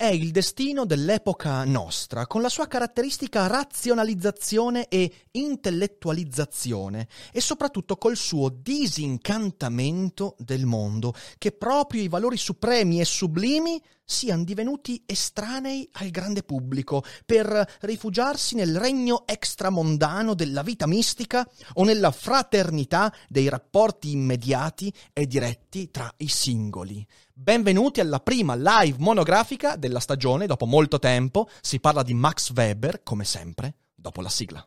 È 0.00 0.06
il 0.06 0.30
destino 0.30 0.86
dell'epoca 0.86 1.62
nostra, 1.64 2.26
con 2.26 2.40
la 2.40 2.48
sua 2.48 2.66
caratteristica 2.66 3.46
razionalizzazione 3.46 4.88
e 4.88 5.26
intellettualizzazione, 5.32 7.06
e 7.30 7.42
soprattutto 7.42 7.98
col 7.98 8.16
suo 8.16 8.48
disincantamento 8.48 10.36
del 10.38 10.64
mondo, 10.64 11.12
che 11.36 11.52
proprio 11.52 12.00
i 12.00 12.08
valori 12.08 12.38
supremi 12.38 12.98
e 12.98 13.04
sublimi 13.04 13.78
siano 14.10 14.42
divenuti 14.42 15.02
estranei 15.06 15.88
al 15.92 16.10
grande 16.10 16.42
pubblico 16.42 17.04
per 17.24 17.76
rifugiarsi 17.82 18.56
nel 18.56 18.76
regno 18.76 19.22
extramondano 19.24 20.34
della 20.34 20.62
vita 20.62 20.86
mistica 20.86 21.48
o 21.74 21.84
nella 21.84 22.10
fraternità 22.10 23.14
dei 23.28 23.48
rapporti 23.48 24.10
immediati 24.10 24.92
e 25.12 25.26
diretti 25.26 25.90
tra 25.90 26.12
i 26.18 26.28
singoli. 26.28 27.06
Benvenuti 27.32 28.00
alla 28.00 28.18
prima 28.18 28.54
live 28.56 28.98
monografica 28.98 29.76
della 29.76 30.00
stagione, 30.00 30.46
dopo 30.46 30.66
molto 30.66 30.98
tempo. 30.98 31.48
Si 31.60 31.78
parla 31.78 32.02
di 32.02 32.12
Max 32.12 32.52
Weber, 32.52 33.02
come 33.04 33.24
sempre, 33.24 33.76
dopo 33.94 34.20
la 34.20 34.28
sigla. 34.28 34.66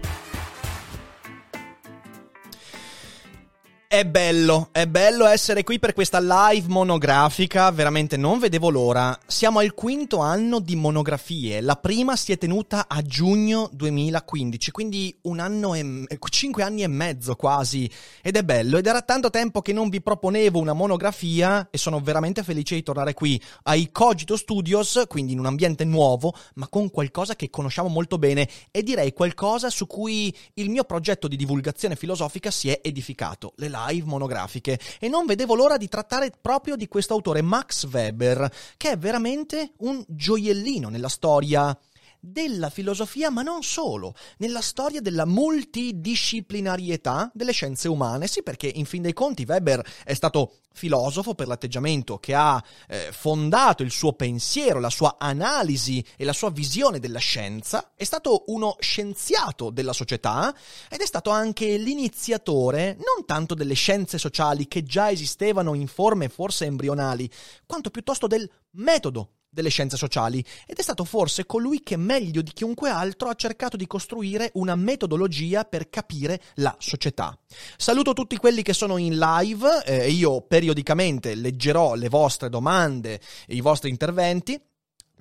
È 3.91 4.05
bello, 4.05 4.69
è 4.71 4.87
bello 4.87 5.25
essere 5.25 5.63
qui 5.63 5.77
per 5.77 5.91
questa 5.91 6.21
live 6.21 6.69
monografica, 6.69 7.69
veramente 7.71 8.15
non 8.15 8.39
vedevo 8.39 8.69
l'ora. 8.69 9.19
Siamo 9.27 9.59
al 9.59 9.73
quinto 9.73 10.19
anno 10.19 10.61
di 10.61 10.77
monografie, 10.77 11.59
la 11.59 11.75
prima 11.75 12.15
si 12.15 12.31
è 12.31 12.37
tenuta 12.37 12.85
a 12.87 13.01
giugno 13.01 13.69
2015, 13.73 14.71
quindi 14.71 15.13
un 15.23 15.39
anno 15.39 15.75
e 15.75 16.07
cinque 16.29 16.63
anni 16.63 16.83
e 16.83 16.87
mezzo 16.87 17.35
quasi, 17.35 17.91
ed 18.21 18.37
è 18.37 18.43
bello, 18.43 18.77
ed 18.77 18.87
era 18.87 19.01
tanto 19.01 19.29
tempo 19.29 19.61
che 19.61 19.73
non 19.73 19.89
vi 19.89 20.01
proponevo 20.01 20.57
una 20.57 20.71
monografia 20.71 21.67
e 21.69 21.77
sono 21.77 21.99
veramente 21.99 22.43
felice 22.43 22.75
di 22.75 22.83
tornare 22.83 23.13
qui 23.13 23.41
ai 23.63 23.91
Cogito 23.91 24.37
Studios, 24.37 25.03
quindi 25.09 25.33
in 25.33 25.39
un 25.39 25.47
ambiente 25.47 25.83
nuovo, 25.83 26.33
ma 26.53 26.69
con 26.69 26.89
qualcosa 26.91 27.35
che 27.35 27.49
conosciamo 27.49 27.89
molto 27.89 28.17
bene 28.17 28.47
e 28.71 28.83
direi 28.83 29.11
qualcosa 29.11 29.69
su 29.69 29.85
cui 29.85 30.33
il 30.53 30.69
mio 30.69 30.85
progetto 30.85 31.27
di 31.27 31.35
divulgazione 31.35 31.97
filosofica 31.97 32.49
si 32.51 32.69
è 32.69 32.79
edificato, 32.81 33.51
le 33.57 33.65
live 33.65 33.79
live 33.87 34.07
monografiche 34.07 34.79
e 34.99 35.07
non 35.07 35.25
vedevo 35.25 35.55
l'ora 35.55 35.77
di 35.77 35.87
trattare 35.87 36.31
proprio 36.39 36.75
di 36.75 36.87
questo 36.87 37.13
autore 37.13 37.41
Max 37.41 37.87
Weber, 37.91 38.51
che 38.77 38.91
è 38.91 38.97
veramente 38.97 39.73
un 39.79 40.03
gioiellino 40.07 40.89
nella 40.89 41.09
storia 41.09 41.77
della 42.21 42.69
filosofia, 42.69 43.31
ma 43.31 43.41
non 43.41 43.63
solo, 43.63 44.13
nella 44.37 44.61
storia 44.61 45.01
della 45.01 45.25
multidisciplinarietà 45.25 47.31
delle 47.33 47.51
scienze 47.51 47.87
umane. 47.87 48.27
Sì, 48.27 48.43
perché 48.43 48.67
in 48.67 48.85
fin 48.85 49.01
dei 49.01 49.13
conti 49.13 49.45
Weber 49.47 49.83
è 50.03 50.13
stato 50.13 50.57
filosofo 50.73 51.35
per 51.35 51.47
l'atteggiamento 51.47 52.17
che 52.19 52.33
ha 52.33 52.63
eh, 52.87 53.09
fondato 53.11 53.83
il 53.83 53.91
suo 53.91 54.13
pensiero, 54.13 54.79
la 54.79 54.89
sua 54.89 55.17
analisi 55.19 56.01
e 56.15 56.23
la 56.23 56.31
sua 56.33 56.51
visione 56.51 56.99
della 56.99 57.19
scienza, 57.19 57.91
è 57.95 58.03
stato 58.03 58.43
uno 58.47 58.75
scienziato 58.79 59.69
della 59.69 59.93
società 59.93 60.55
ed 60.89 61.01
è 61.01 61.05
stato 61.05 61.29
anche 61.31 61.77
l'iniziatore 61.77 62.95
non 62.95 63.25
tanto 63.25 63.55
delle 63.55 63.73
scienze 63.73 64.17
sociali 64.17 64.67
che 64.67 64.83
già 64.83 65.11
esistevano 65.11 65.73
in 65.73 65.87
forme 65.87 66.29
forse 66.29 66.65
embrionali, 66.65 67.29
quanto 67.65 67.89
piuttosto 67.89 68.27
del 68.27 68.49
metodo 68.71 69.29
delle 69.53 69.69
scienze 69.69 69.97
sociali 69.97 70.43
ed 70.65 70.77
è 70.77 70.81
stato 70.81 71.03
forse 71.03 71.45
colui 71.45 71.81
che 71.83 71.97
meglio 71.97 72.41
di 72.41 72.51
chiunque 72.53 72.89
altro 72.89 73.27
ha 73.27 73.35
cercato 73.35 73.75
di 73.75 73.85
costruire 73.85 74.49
una 74.53 74.75
metodologia 74.75 75.65
per 75.65 75.89
capire 75.89 76.41
la 76.55 76.73
società. 76.79 77.37
Saluto 77.75 78.13
tutti 78.13 78.37
quelli 78.37 78.61
che 78.61 78.73
sono 78.73 78.95
in 78.95 79.17
live 79.17 79.83
eh, 79.85 80.09
io 80.09 80.41
periodicamente 80.41 81.35
leggerò 81.35 81.95
le 81.95 82.07
vostre 82.07 82.47
domande 82.47 83.19
e 83.45 83.55
i 83.55 83.61
vostri 83.61 83.89
interventi 83.89 84.59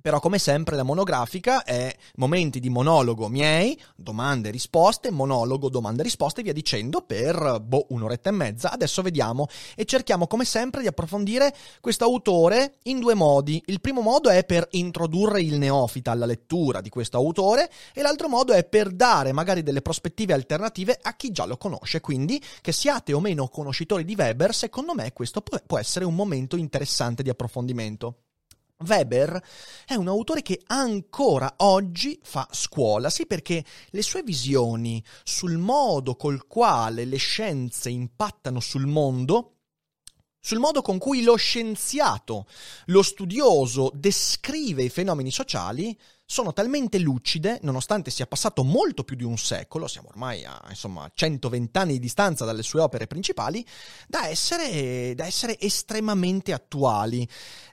però 0.00 0.20
come 0.20 0.38
sempre 0.38 0.76
la 0.76 0.82
monografica 0.82 1.64
è 1.64 1.94
momenti 2.16 2.60
di 2.60 2.70
monologo 2.70 3.28
miei, 3.28 3.78
domande 3.94 4.48
e 4.48 4.52
risposte, 4.52 5.10
monologo, 5.10 5.68
domande 5.68 6.00
e 6.00 6.04
risposte 6.04 6.40
e 6.40 6.44
via 6.44 6.52
dicendo 6.52 7.02
per 7.02 7.60
boh, 7.60 7.86
un'oretta 7.90 8.30
e 8.30 8.32
mezza. 8.32 8.72
Adesso 8.72 9.02
vediamo 9.02 9.46
e 9.74 9.84
cerchiamo 9.84 10.26
come 10.26 10.44
sempre 10.44 10.80
di 10.80 10.86
approfondire 10.86 11.54
questo 11.80 12.04
autore 12.04 12.76
in 12.84 12.98
due 13.00 13.14
modi. 13.14 13.62
Il 13.66 13.80
primo 13.80 14.00
modo 14.00 14.30
è 14.30 14.44
per 14.44 14.66
introdurre 14.72 15.42
il 15.42 15.58
neofita 15.58 16.10
alla 16.10 16.26
lettura 16.26 16.80
di 16.80 16.88
questo 16.88 17.16
autore 17.16 17.70
e 17.92 18.02
l'altro 18.02 18.28
modo 18.28 18.52
è 18.52 18.64
per 18.64 18.90
dare 18.90 19.32
magari 19.32 19.62
delle 19.62 19.82
prospettive 19.82 20.32
alternative 20.32 20.98
a 21.00 21.14
chi 21.14 21.30
già 21.30 21.44
lo 21.44 21.56
conosce. 21.56 22.00
Quindi 22.00 22.42
che 22.60 22.72
siate 22.72 23.12
o 23.12 23.20
meno 23.20 23.48
conoscitori 23.48 24.04
di 24.04 24.14
Weber, 24.16 24.54
secondo 24.54 24.94
me 24.94 25.12
questo 25.12 25.42
può 25.42 25.78
essere 25.78 26.04
un 26.04 26.14
momento 26.14 26.56
interessante 26.56 27.22
di 27.22 27.30
approfondimento. 27.30 28.29
Weber 28.86 29.42
è 29.84 29.94
un 29.94 30.08
autore 30.08 30.42
che 30.42 30.60
ancora 30.66 31.54
oggi 31.58 32.18
fa 32.22 32.48
scuola, 32.50 33.10
sì 33.10 33.26
perché 33.26 33.64
le 33.90 34.02
sue 34.02 34.22
visioni 34.22 35.02
sul 35.22 35.58
modo 35.58 36.16
col 36.16 36.46
quale 36.46 37.04
le 37.04 37.18
scienze 37.18 37.90
impattano 37.90 38.60
sul 38.60 38.86
mondo, 38.86 39.56
sul 40.40 40.58
modo 40.58 40.80
con 40.80 40.98
cui 40.98 41.22
lo 41.22 41.36
scienziato, 41.36 42.46
lo 42.86 43.02
studioso 43.02 43.90
descrive 43.94 44.82
i 44.82 44.88
fenomeni 44.88 45.30
sociali, 45.30 45.98
sono 46.30 46.52
talmente 46.52 47.00
lucide, 47.00 47.58
nonostante 47.62 48.12
sia 48.12 48.24
passato 48.24 48.62
molto 48.62 49.02
più 49.02 49.16
di 49.16 49.24
un 49.24 49.36
secolo, 49.36 49.88
siamo 49.88 50.10
ormai 50.10 50.44
a 50.44 50.62
insomma 50.68 51.10
120 51.12 51.76
anni 51.76 51.92
di 51.94 51.98
distanza 51.98 52.44
dalle 52.44 52.62
sue 52.62 52.80
opere 52.80 53.08
principali, 53.08 53.66
da 54.06 54.28
essere, 54.28 55.12
da 55.16 55.26
essere 55.26 55.58
estremamente 55.58 56.52
attuali 56.52 57.28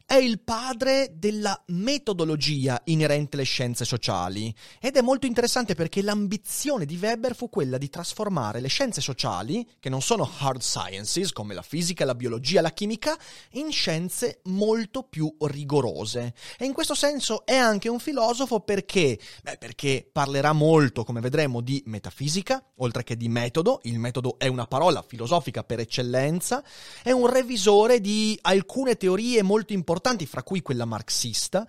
è 0.10 0.16
il 0.16 0.40
padre 0.40 1.12
della 1.16 1.62
metodologia 1.68 2.82
inerente 2.86 3.36
alle 3.36 3.44
scienze 3.44 3.84
sociali 3.84 4.56
ed 4.80 4.96
è 4.96 5.02
molto 5.02 5.26
interessante 5.26 5.76
perché 5.76 6.02
l'ambizione 6.02 6.86
di 6.86 6.96
Weber 6.96 7.36
fu 7.36 7.50
quella 7.50 7.78
di 7.78 7.90
trasformare 7.90 8.62
le 8.62 8.70
scienze 8.70 9.02
sociali, 9.02 9.68
che 9.82 9.90
non 9.90 10.02
sono 10.02 10.32
hard 10.38 10.62
sciences 10.62 11.34
come 11.34 11.54
la 11.54 11.62
fisica, 11.62 12.06
la 12.06 12.16
biologia, 12.16 12.62
la 12.62 12.72
chimica, 12.72 13.18
in 13.52 13.70
scienze 13.70 14.40
molto 14.46 15.04
più 15.04 15.30
rigorose. 15.42 16.34
E 16.58 16.64
in 16.64 16.72
questo 16.72 16.96
senso 16.96 17.46
è 17.46 17.58
anche 17.58 17.90
un 17.90 18.00
filosofo 18.00 18.47
filosofo 18.48 18.62
perché? 18.62 19.20
Beh, 19.44 19.58
perché 19.58 20.08
parlerà 20.10 20.54
molto, 20.54 21.04
come 21.04 21.20
vedremo, 21.20 21.62
di 21.62 21.84
metafisica, 21.86 22.64
oltre 22.78 23.04
che 23.04 23.18
di 23.18 23.28
metodo. 23.28 23.82
Il 23.84 24.00
metodo 24.00 24.40
è 24.40 24.48
una 24.48 24.66
parola 24.66 25.04
filosofica 25.06 25.64
per 25.64 25.80
eccellenza. 25.80 26.64
È 27.04 27.12
un 27.12 27.28
revisore 27.28 28.00
di 28.00 28.38
alcune 28.44 28.96
teorie 28.96 29.44
molto 29.44 29.74
importanti, 29.74 30.26
fra 30.26 30.44
cui 30.44 30.62
quella 30.62 30.86
marxista, 30.86 31.68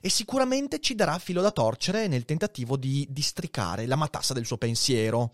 e 0.00 0.08
sicuramente 0.08 0.80
ci 0.80 0.94
darà 0.94 1.18
filo 1.18 1.40
da 1.40 1.52
torcere 1.52 2.08
nel 2.08 2.24
tentativo 2.24 2.76
di 2.76 3.06
districare 3.08 3.86
la 3.86 3.96
matassa 3.96 4.34
del 4.34 4.44
suo 4.44 4.58
pensiero. 4.58 5.32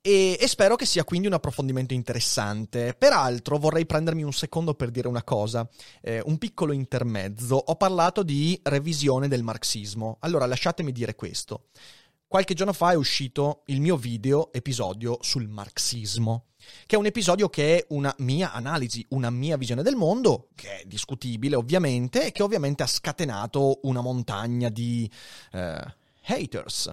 E, 0.00 0.38
e, 0.40 0.46
spero 0.46 0.76
che 0.76 0.86
sia 0.86 1.04
quindi 1.04 1.26
un 1.26 1.32
approfondimento 1.32 1.92
interessante. 1.92 2.94
Peraltro 2.96 3.58
vorrei 3.58 3.84
prendermi 3.84 4.22
un 4.22 4.32
secondo 4.32 4.74
per 4.74 4.90
dire 4.90 5.08
una 5.08 5.24
cosa, 5.24 5.68
eh, 6.00 6.22
un 6.24 6.38
piccolo 6.38 6.72
intermezzo. 6.72 7.56
Ho 7.56 7.76
parlato 7.76 8.22
di 8.22 8.58
revisione 8.62 9.28
del 9.28 9.42
marxismo. 9.42 10.16
Allora 10.20 10.46
lasciatemi 10.46 10.92
dire 10.92 11.14
questo. 11.14 11.66
Qualche 12.28 12.52
giorno 12.52 12.74
fa 12.74 12.92
è 12.92 12.94
uscito 12.94 13.62
il 13.66 13.80
mio 13.80 13.96
video 13.96 14.52
episodio 14.52 15.16
sul 15.22 15.48
marxismo, 15.48 16.48
che 16.84 16.94
è 16.94 16.98
un 16.98 17.06
episodio 17.06 17.48
che 17.48 17.78
è 17.78 17.86
una 17.88 18.14
mia 18.18 18.52
analisi, 18.52 19.04
una 19.10 19.30
mia 19.30 19.56
visione 19.56 19.82
del 19.82 19.96
mondo, 19.96 20.50
che 20.54 20.80
è 20.80 20.84
discutibile 20.84 21.56
ovviamente, 21.56 22.26
e 22.26 22.32
che 22.32 22.42
ovviamente 22.42 22.82
ha 22.82 22.86
scatenato 22.86 23.80
una 23.84 24.02
montagna 24.02 24.68
di 24.68 25.10
eh, 25.52 25.94
haters. 26.24 26.92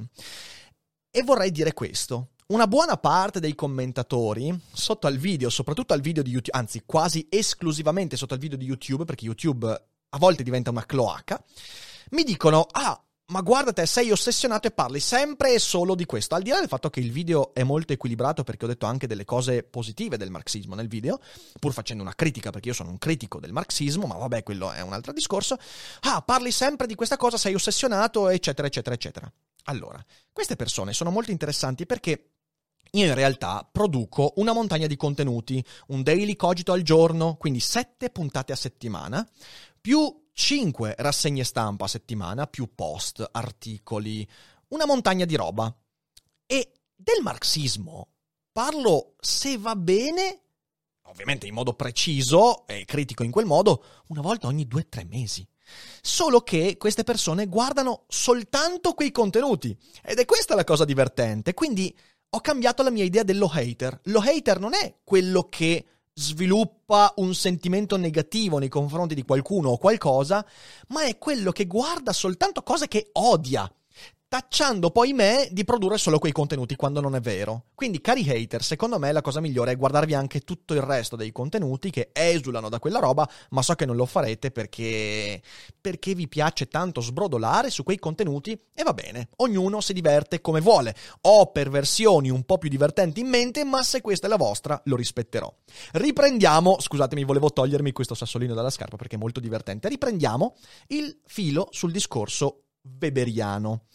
E 1.11 1.23
vorrei 1.23 1.51
dire 1.51 1.73
questo 1.73 2.29
una 2.47 2.67
buona 2.67 2.97
parte 2.97 3.39
dei 3.39 3.55
commentatori 3.55 4.55
sotto 4.71 5.07
al 5.07 5.17
video, 5.17 5.49
soprattutto 5.49 5.93
al 5.93 6.01
video 6.01 6.21
di 6.21 6.29
YouTube, 6.29 6.55
anzi 6.55 6.83
quasi 6.85 7.25
esclusivamente 7.27 8.17
sotto 8.17 8.35
al 8.35 8.39
video 8.39 8.57
di 8.57 8.65
YouTube, 8.65 9.03
perché 9.03 9.25
YouTube 9.25 9.67
a 9.67 10.17
volte 10.19 10.43
diventa 10.43 10.69
una 10.69 10.85
cloaca, 10.85 11.43
mi 12.11 12.23
dicono, 12.23 12.67
ah, 12.69 13.01
ma 13.29 13.41
guarda 13.41 13.73
te, 13.73 13.87
sei 13.87 14.11
ossessionato 14.11 14.67
e 14.67 14.71
parli 14.71 14.99
sempre 14.99 15.55
e 15.55 15.59
solo 15.59 15.95
di 15.95 16.05
questo. 16.05 16.35
Al 16.35 16.43
di 16.43 16.51
là 16.51 16.59
del 16.59 16.67
fatto 16.67 16.91
che 16.91 16.99
il 16.99 17.11
video 17.11 17.51
è 17.55 17.63
molto 17.63 17.93
equilibrato, 17.93 18.43
perché 18.43 18.65
ho 18.65 18.67
detto 18.67 18.85
anche 18.85 19.07
delle 19.07 19.25
cose 19.25 19.63
positive 19.63 20.15
del 20.15 20.29
marxismo 20.29 20.75
nel 20.75 20.87
video, 20.87 21.19
pur 21.59 21.73
facendo 21.73 22.03
una 22.03 22.13
critica, 22.13 22.51
perché 22.51 22.67
io 22.67 22.75
sono 22.75 22.91
un 22.91 22.99
critico 22.99 23.39
del 23.39 23.53
marxismo, 23.53 24.05
ma 24.05 24.17
vabbè, 24.17 24.43
quello 24.43 24.71
è 24.71 24.81
un 24.81 24.93
altro 24.93 25.13
discorso. 25.13 25.57
Ah, 26.01 26.21
parli 26.21 26.51
sempre 26.51 26.85
di 26.85 26.93
questa 26.93 27.17
cosa, 27.17 27.37
sei 27.37 27.55
ossessionato, 27.55 28.29
eccetera, 28.29 28.67
eccetera, 28.67 28.93
eccetera. 28.93 29.33
Allora, 29.63 30.03
queste 30.31 30.55
persone 30.55 30.93
sono 30.93 31.09
molto 31.09 31.31
interessanti 31.31 31.87
perché 31.87 32.34
io 32.91 33.05
in 33.05 33.13
realtà 33.13 33.67
produco 33.69 34.33
una 34.37 34.53
montagna 34.53 34.87
di 34.87 34.95
contenuti, 34.95 35.63
un 35.87 36.03
daily 36.03 36.35
cogito 36.35 36.71
al 36.71 36.81
giorno, 36.81 37.35
quindi 37.35 37.59
sette 37.59 38.09
puntate 38.09 38.53
a 38.53 38.55
settimana, 38.55 39.27
più 39.79 40.23
cinque 40.33 40.95
rassegne 40.97 41.43
stampa 41.43 41.85
a 41.85 41.89
settimana, 41.89 42.47
più 42.47 42.73
post, 42.75 43.27
articoli, 43.31 44.27
una 44.69 44.85
montagna 44.85 45.25
di 45.25 45.35
roba. 45.35 45.73
E 46.45 46.71
del 46.95 47.21
marxismo 47.21 48.09
parlo, 48.51 49.15
se 49.19 49.57
va 49.57 49.75
bene, 49.75 50.41
ovviamente 51.07 51.45
in 51.45 51.53
modo 51.53 51.73
preciso 51.73 52.65
e 52.67 52.85
critico 52.85 53.23
in 53.23 53.31
quel 53.31 53.45
modo, 53.45 53.83
una 54.07 54.21
volta 54.21 54.47
ogni 54.47 54.65
due 54.65 54.81
o 54.81 54.87
tre 54.87 55.03
mesi. 55.03 55.45
Solo 56.01 56.41
che 56.41 56.77
queste 56.77 57.03
persone 57.03 57.47
guardano 57.47 58.05
soltanto 58.07 58.93
quei 58.93 59.11
contenuti. 59.11 59.75
Ed 60.03 60.19
è 60.19 60.25
questa 60.25 60.55
la 60.55 60.63
cosa 60.63 60.85
divertente. 60.85 61.53
Quindi 61.53 61.93
ho 62.29 62.39
cambiato 62.41 62.83
la 62.83 62.89
mia 62.89 63.03
idea 63.03 63.23
dello 63.23 63.49
hater. 63.51 63.99
Lo 64.05 64.19
hater 64.19 64.59
non 64.59 64.73
è 64.73 64.95
quello 65.03 65.47
che 65.49 65.85
sviluppa 66.13 67.13
un 67.17 67.35
sentimento 67.35 67.97
negativo 67.97 68.57
nei 68.57 68.69
confronti 68.69 69.15
di 69.15 69.23
qualcuno 69.23 69.69
o 69.69 69.77
qualcosa, 69.77 70.45
ma 70.87 71.03
è 71.03 71.17
quello 71.17 71.51
che 71.51 71.65
guarda 71.65 72.13
soltanto 72.13 72.63
cose 72.63 72.87
che 72.87 73.09
odia 73.13 73.69
tacciando 74.27 74.91
poi 74.91 75.13
me 75.13 75.47
di 75.51 75.63
produrre 75.63 75.97
solo 75.97 76.19
quei 76.19 76.31
contenuti 76.31 76.75
quando 76.75 76.99
non 76.99 77.15
è 77.15 77.19
vero. 77.19 77.65
Quindi, 77.75 78.01
cari 78.01 78.27
hater, 78.29 78.63
secondo 78.63 78.99
me 78.99 79.11
la 79.11 79.21
cosa 79.21 79.39
migliore 79.39 79.71
è 79.71 79.77
guardarvi 79.77 80.13
anche 80.13 80.41
tutto 80.41 80.73
il 80.73 80.81
resto 80.81 81.15
dei 81.15 81.31
contenuti 81.31 81.89
che 81.89 82.09
esulano 82.13 82.69
da 82.69 82.79
quella 82.79 82.99
roba, 82.99 83.29
ma 83.49 83.61
so 83.61 83.73
che 83.75 83.85
non 83.85 83.95
lo 83.95 84.05
farete 84.05 84.51
perché 84.51 85.41
perché 85.79 86.15
vi 86.15 86.27
piace 86.27 86.67
tanto 86.67 87.01
sbrodolare 87.01 87.69
su 87.69 87.83
quei 87.83 87.99
contenuti 87.99 88.59
e 88.73 88.83
va 88.83 88.93
bene, 88.93 89.29
ognuno 89.37 89.81
si 89.81 89.93
diverte 89.93 90.41
come 90.41 90.61
vuole. 90.61 90.95
Ho 91.21 91.51
perversioni 91.51 92.29
un 92.29 92.43
po' 92.43 92.57
più 92.57 92.69
divertenti 92.69 93.19
in 93.19 93.27
mente, 93.27 93.63
ma 93.63 93.83
se 93.83 94.01
questa 94.01 94.27
è 94.27 94.29
la 94.29 94.37
vostra, 94.37 94.81
lo 94.85 94.95
rispetterò. 94.95 95.53
Riprendiamo, 95.93 96.79
scusatemi, 96.79 97.23
volevo 97.23 97.51
togliermi 97.51 97.91
questo 97.91 98.15
sassolino 98.15 98.53
dalla 98.53 98.69
scarpa 98.69 98.97
perché 98.97 99.15
è 99.15 99.19
molto 99.19 99.39
divertente. 99.39 99.89
Riprendiamo 99.89 100.55
il 100.87 101.19
filo 101.25 101.67
sul 101.71 101.91
discorso 101.91 102.64
weberiano. 102.99 103.85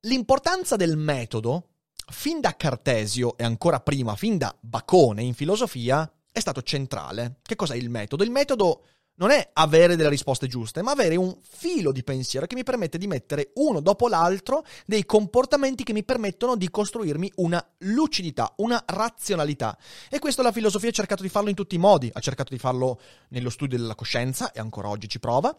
L'importanza 0.00 0.76
del 0.76 0.96
metodo, 0.96 1.68
fin 2.10 2.40
da 2.40 2.56
Cartesio 2.56 3.36
e 3.36 3.44
ancora 3.44 3.80
prima, 3.80 4.16
fin 4.16 4.36
da 4.38 4.54
Bacone 4.60 5.22
in 5.22 5.34
filosofia, 5.34 6.10
è 6.30 6.40
stato 6.40 6.62
centrale. 6.62 7.38
Che 7.42 7.56
cos'è 7.56 7.76
il 7.76 7.90
metodo? 7.90 8.24
Il 8.24 8.30
metodo 8.30 8.84
non 9.16 9.30
è 9.30 9.50
avere 9.52 9.94
delle 9.96 10.08
risposte 10.08 10.48
giuste, 10.48 10.82
ma 10.82 10.90
avere 10.90 11.16
un 11.16 11.36
filo 11.42 11.92
di 11.92 12.02
pensiero 12.02 12.46
che 12.46 12.56
mi 12.56 12.64
permette 12.64 12.98
di 12.98 13.06
mettere 13.06 13.52
uno 13.54 13.80
dopo 13.80 14.08
l'altro 14.08 14.64
dei 14.86 15.06
comportamenti 15.06 15.84
che 15.84 15.92
mi 15.92 16.04
permettono 16.04 16.56
di 16.56 16.68
costruirmi 16.70 17.32
una 17.36 17.64
lucidità, 17.78 18.52
una 18.56 18.82
razionalità. 18.84 19.78
E 20.10 20.18
questo 20.18 20.42
la 20.42 20.52
filosofia 20.52 20.88
ha 20.88 20.92
cercato 20.92 21.22
di 21.22 21.28
farlo 21.28 21.48
in 21.48 21.54
tutti 21.54 21.76
i 21.76 21.78
modi, 21.78 22.10
ha 22.12 22.20
cercato 22.20 22.52
di 22.52 22.58
farlo 22.58 23.00
nello 23.28 23.50
studio 23.50 23.78
della 23.78 23.94
coscienza 23.94 24.50
e 24.50 24.60
ancora 24.60 24.88
oggi 24.88 25.08
ci 25.08 25.20
prova, 25.20 25.56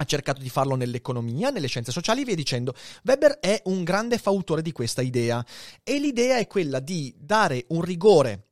ha 0.00 0.04
cercato 0.04 0.40
di 0.40 0.48
farlo 0.48 0.76
nell'economia, 0.76 1.50
nelle 1.50 1.66
scienze 1.66 1.92
sociali 1.92 2.22
e 2.22 2.24
via 2.24 2.34
dicendo. 2.34 2.74
Weber 3.04 3.38
è 3.38 3.60
un 3.66 3.84
grande 3.84 4.16
fautore 4.16 4.62
di 4.62 4.72
questa 4.72 5.02
idea 5.02 5.44
e 5.84 5.98
l'idea 5.98 6.38
è 6.38 6.46
quella 6.46 6.80
di 6.80 7.14
dare 7.18 7.66
un 7.68 7.82
rigore 7.82 8.46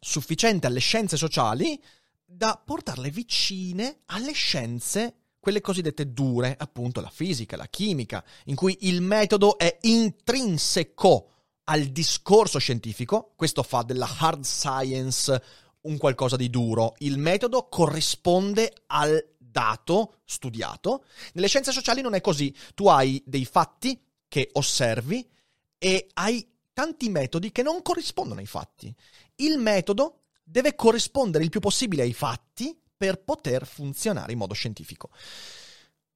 sufficiente 0.00 0.66
alle 0.66 0.80
scienze 0.80 1.18
sociali 1.18 1.80
da 2.24 2.60
portarle 2.62 3.10
vicine 3.10 4.00
alle 4.06 4.32
scienze 4.32 5.14
quelle 5.38 5.60
cosiddette 5.60 6.12
dure, 6.12 6.56
appunto 6.58 7.00
la 7.00 7.10
fisica, 7.10 7.56
la 7.56 7.68
chimica, 7.68 8.24
in 8.46 8.54
cui 8.54 8.76
il 8.82 9.02
metodo 9.02 9.58
è 9.58 9.78
intrinseco 9.82 11.32
al 11.64 11.84
discorso 11.84 12.58
scientifico, 12.58 13.34
questo 13.36 13.62
fa 13.62 13.82
della 13.82 14.08
hard 14.18 14.42
science 14.42 15.42
un 15.82 15.96
qualcosa 15.96 16.36
di 16.36 16.50
duro, 16.50 16.94
il 16.98 17.18
metodo 17.18 17.68
corrisponde 17.68 18.72
al 18.86 19.22
dato, 19.58 20.20
studiato. 20.24 21.04
Nelle 21.32 21.48
scienze 21.48 21.72
sociali 21.72 22.00
non 22.00 22.14
è 22.14 22.20
così. 22.20 22.54
Tu 22.74 22.86
hai 22.86 23.20
dei 23.26 23.44
fatti 23.44 24.00
che 24.28 24.50
osservi 24.52 25.28
e 25.76 26.06
hai 26.14 26.48
tanti 26.72 27.08
metodi 27.08 27.50
che 27.50 27.64
non 27.64 27.82
corrispondono 27.82 28.38
ai 28.38 28.46
fatti. 28.46 28.94
Il 29.36 29.58
metodo 29.58 30.26
deve 30.44 30.76
corrispondere 30.76 31.42
il 31.42 31.50
più 31.50 31.58
possibile 31.58 32.02
ai 32.02 32.12
fatti 32.12 32.78
per 32.96 33.20
poter 33.20 33.66
funzionare 33.66 34.30
in 34.30 34.38
modo 34.38 34.54
scientifico. 34.54 35.10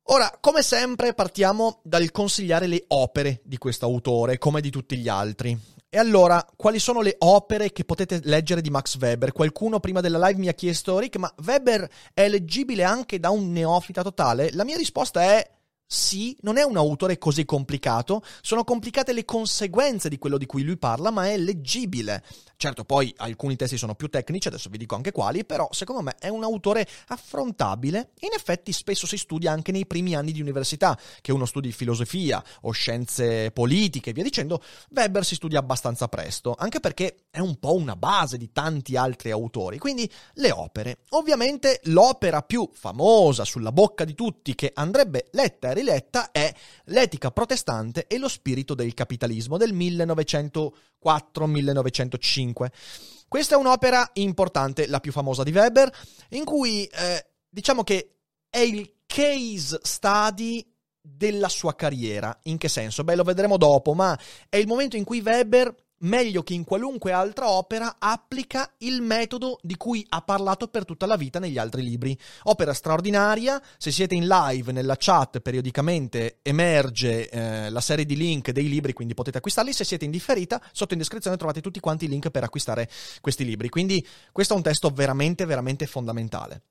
Ora, 0.06 0.38
come 0.40 0.62
sempre, 0.62 1.12
partiamo 1.12 1.80
dal 1.82 2.12
consigliare 2.12 2.68
le 2.68 2.84
opere 2.88 3.40
di 3.44 3.58
questo 3.58 3.86
autore, 3.86 4.38
come 4.38 4.60
di 4.60 4.70
tutti 4.70 4.96
gli 4.96 5.08
altri. 5.08 5.58
E 5.94 5.98
allora, 5.98 6.42
quali 6.56 6.78
sono 6.78 7.02
le 7.02 7.16
opere 7.18 7.70
che 7.70 7.84
potete 7.84 8.20
leggere 8.22 8.62
di 8.62 8.70
Max 8.70 8.96
Weber? 8.98 9.30
Qualcuno 9.32 9.78
prima 9.78 10.00
della 10.00 10.26
live 10.26 10.40
mi 10.40 10.48
ha 10.48 10.54
chiesto, 10.54 10.98
Rick, 10.98 11.18
ma 11.18 11.30
Weber 11.44 11.86
è 12.14 12.30
leggibile 12.30 12.82
anche 12.82 13.20
da 13.20 13.28
un 13.28 13.52
neofita 13.52 14.02
totale? 14.02 14.50
La 14.52 14.64
mia 14.64 14.78
risposta 14.78 15.20
è 15.20 15.46
sì, 15.92 16.34
non 16.40 16.56
è 16.56 16.62
un 16.62 16.78
autore 16.78 17.18
così 17.18 17.44
complicato, 17.44 18.22
sono 18.40 18.64
complicate 18.64 19.12
le 19.12 19.26
conseguenze 19.26 20.08
di 20.08 20.16
quello 20.16 20.38
di 20.38 20.46
cui 20.46 20.62
lui 20.62 20.78
parla, 20.78 21.10
ma 21.10 21.28
è 21.28 21.36
leggibile. 21.36 22.24
Certo, 22.56 22.84
poi 22.84 23.12
alcuni 23.18 23.56
testi 23.56 23.76
sono 23.76 23.94
più 23.94 24.08
tecnici, 24.08 24.48
adesso 24.48 24.70
vi 24.70 24.78
dico 24.78 24.94
anche 24.94 25.12
quali, 25.12 25.44
però 25.44 25.68
secondo 25.70 26.00
me 26.00 26.14
è 26.18 26.28
un 26.28 26.44
autore 26.44 26.88
affrontabile 27.08 28.12
in 28.20 28.30
effetti 28.32 28.72
spesso 28.72 29.06
si 29.06 29.18
studia 29.18 29.52
anche 29.52 29.72
nei 29.72 29.84
primi 29.84 30.14
anni 30.14 30.32
di 30.32 30.40
università, 30.40 30.98
che 31.20 31.32
uno 31.32 31.44
studi 31.44 31.72
filosofia 31.72 32.42
o 32.62 32.70
scienze 32.70 33.50
politiche 33.50 34.10
e 34.10 34.12
via 34.14 34.22
dicendo, 34.22 34.62
Weber 34.90 35.24
si 35.24 35.34
studia 35.34 35.58
abbastanza 35.58 36.08
presto, 36.08 36.54
anche 36.56 36.80
perché 36.80 37.24
è 37.30 37.40
un 37.40 37.58
po' 37.58 37.74
una 37.74 37.96
base 37.96 38.38
di 38.38 38.50
tanti 38.50 38.96
altri 38.96 39.30
autori, 39.30 39.78
quindi 39.78 40.10
le 40.34 40.52
opere. 40.52 41.00
Ovviamente 41.10 41.80
l'opera 41.84 42.42
più 42.42 42.66
famosa 42.72 43.44
sulla 43.44 43.72
bocca 43.72 44.04
di 44.04 44.14
tutti 44.14 44.54
che 44.54 44.70
andrebbe 44.72 45.26
letta 45.32 45.68
e 45.68 45.81
riletta 45.82 46.30
è 46.30 46.52
L'etica 46.84 47.30
protestante 47.30 48.06
e 48.06 48.18
lo 48.18 48.28
spirito 48.28 48.74
del 48.74 48.94
capitalismo 48.94 49.56
del 49.56 49.74
1904-1905 49.74 52.22
1905. 52.22 52.72
Questa 53.28 53.54
è 53.54 53.58
un'opera 53.58 54.10
importante, 54.14 54.86
la 54.86 55.00
più 55.00 55.12
famosa 55.12 55.42
di 55.42 55.52
Weber, 55.52 55.90
in 56.30 56.44
cui 56.44 56.84
eh, 56.84 57.26
diciamo 57.48 57.82
che 57.82 58.16
è 58.50 58.58
il 58.58 58.96
case 59.06 59.78
study 59.82 60.66
della 61.00 61.48
sua 61.48 61.74
carriera. 61.74 62.38
In 62.44 62.58
che 62.58 62.68
senso? 62.68 63.04
Beh, 63.04 63.16
lo 63.16 63.24
vedremo 63.24 63.56
dopo, 63.56 63.94
ma 63.94 64.18
è 64.48 64.56
il 64.56 64.66
momento 64.66 64.96
in 64.96 65.04
cui 65.04 65.20
Weber 65.20 65.74
meglio 66.02 66.42
che 66.42 66.54
in 66.54 66.64
qualunque 66.64 67.12
altra 67.12 67.48
opera, 67.48 67.96
applica 67.98 68.72
il 68.78 69.02
metodo 69.02 69.58
di 69.62 69.76
cui 69.76 70.04
ha 70.08 70.22
parlato 70.22 70.68
per 70.68 70.84
tutta 70.84 71.06
la 71.06 71.16
vita 71.16 71.38
negli 71.38 71.58
altri 71.58 71.82
libri. 71.82 72.16
Opera 72.44 72.72
straordinaria, 72.72 73.60
se 73.76 73.90
siete 73.90 74.14
in 74.14 74.26
live 74.26 74.72
nella 74.72 74.96
chat 74.98 75.40
periodicamente 75.40 76.38
emerge 76.42 77.28
eh, 77.28 77.70
la 77.70 77.80
serie 77.80 78.04
di 78.04 78.16
link 78.16 78.50
dei 78.50 78.68
libri, 78.68 78.92
quindi 78.92 79.14
potete 79.14 79.38
acquistarli, 79.38 79.72
se 79.72 79.84
siete 79.84 80.04
in 80.04 80.10
differita 80.10 80.60
sotto 80.72 80.92
in 80.92 80.98
descrizione 80.98 81.36
trovate 81.36 81.60
tutti 81.60 81.80
quanti 81.80 82.04
i 82.04 82.08
link 82.08 82.30
per 82.30 82.44
acquistare 82.44 82.88
questi 83.20 83.44
libri. 83.44 83.68
Quindi 83.68 84.06
questo 84.30 84.54
è 84.54 84.56
un 84.56 84.62
testo 84.62 84.90
veramente, 84.90 85.44
veramente 85.44 85.86
fondamentale. 85.86 86.62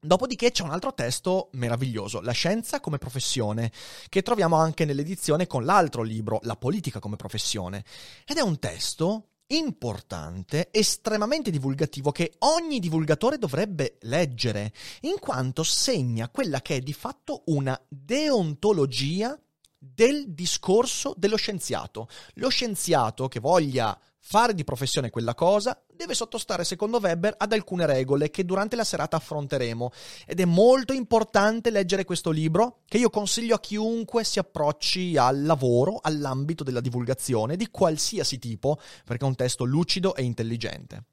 Dopodiché 0.00 0.52
c'è 0.52 0.62
un 0.62 0.70
altro 0.70 0.94
testo 0.94 1.48
meraviglioso, 1.54 2.20
La 2.20 2.30
scienza 2.30 2.78
come 2.78 2.98
professione, 2.98 3.72
che 4.08 4.22
troviamo 4.22 4.54
anche 4.54 4.84
nell'edizione 4.84 5.48
con 5.48 5.64
l'altro 5.64 6.02
libro, 6.02 6.38
La 6.42 6.54
politica 6.54 7.00
come 7.00 7.16
professione. 7.16 7.84
Ed 8.24 8.36
è 8.36 8.40
un 8.40 8.60
testo 8.60 9.30
importante, 9.48 10.68
estremamente 10.70 11.50
divulgativo, 11.50 12.12
che 12.12 12.34
ogni 12.38 12.78
divulgatore 12.78 13.38
dovrebbe 13.38 13.98
leggere, 14.02 14.72
in 15.00 15.18
quanto 15.18 15.64
segna 15.64 16.28
quella 16.28 16.60
che 16.60 16.76
è 16.76 16.80
di 16.80 16.92
fatto 16.92 17.42
una 17.46 17.76
deontologia 17.88 19.36
del 19.76 20.32
discorso 20.32 21.12
dello 21.16 21.36
scienziato. 21.36 22.08
Lo 22.34 22.50
scienziato 22.50 23.26
che 23.26 23.40
voglia 23.40 23.98
fare 24.30 24.52
di 24.52 24.62
professione 24.62 25.08
quella 25.08 25.34
cosa 25.34 25.82
deve 25.90 26.12
sottostare, 26.12 26.62
secondo 26.62 26.98
Weber, 26.98 27.34
ad 27.38 27.54
alcune 27.54 27.86
regole 27.86 28.28
che 28.28 28.44
durante 28.44 28.76
la 28.76 28.84
serata 28.84 29.16
affronteremo. 29.16 29.90
Ed 30.26 30.38
è 30.38 30.44
molto 30.44 30.92
importante 30.92 31.70
leggere 31.70 32.04
questo 32.04 32.30
libro, 32.30 32.80
che 32.84 32.98
io 32.98 33.08
consiglio 33.08 33.54
a 33.54 33.60
chiunque 33.60 34.24
si 34.24 34.38
approcci 34.38 35.16
al 35.16 35.44
lavoro, 35.44 35.98
all'ambito 36.02 36.62
della 36.62 36.82
divulgazione, 36.82 37.56
di 37.56 37.68
qualsiasi 37.70 38.38
tipo, 38.38 38.78
perché 39.06 39.24
è 39.24 39.28
un 39.28 39.34
testo 39.34 39.64
lucido 39.64 40.14
e 40.14 40.24
intelligente. 40.24 41.04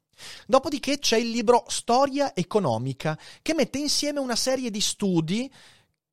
Dopodiché 0.46 1.00
c'è 1.00 1.18
il 1.18 1.30
libro 1.30 1.64
Storia 1.68 2.36
economica, 2.36 3.18
che 3.42 3.54
mette 3.54 3.78
insieme 3.78 4.20
una 4.20 4.36
serie 4.36 4.70
di 4.70 4.82
studi 4.82 5.50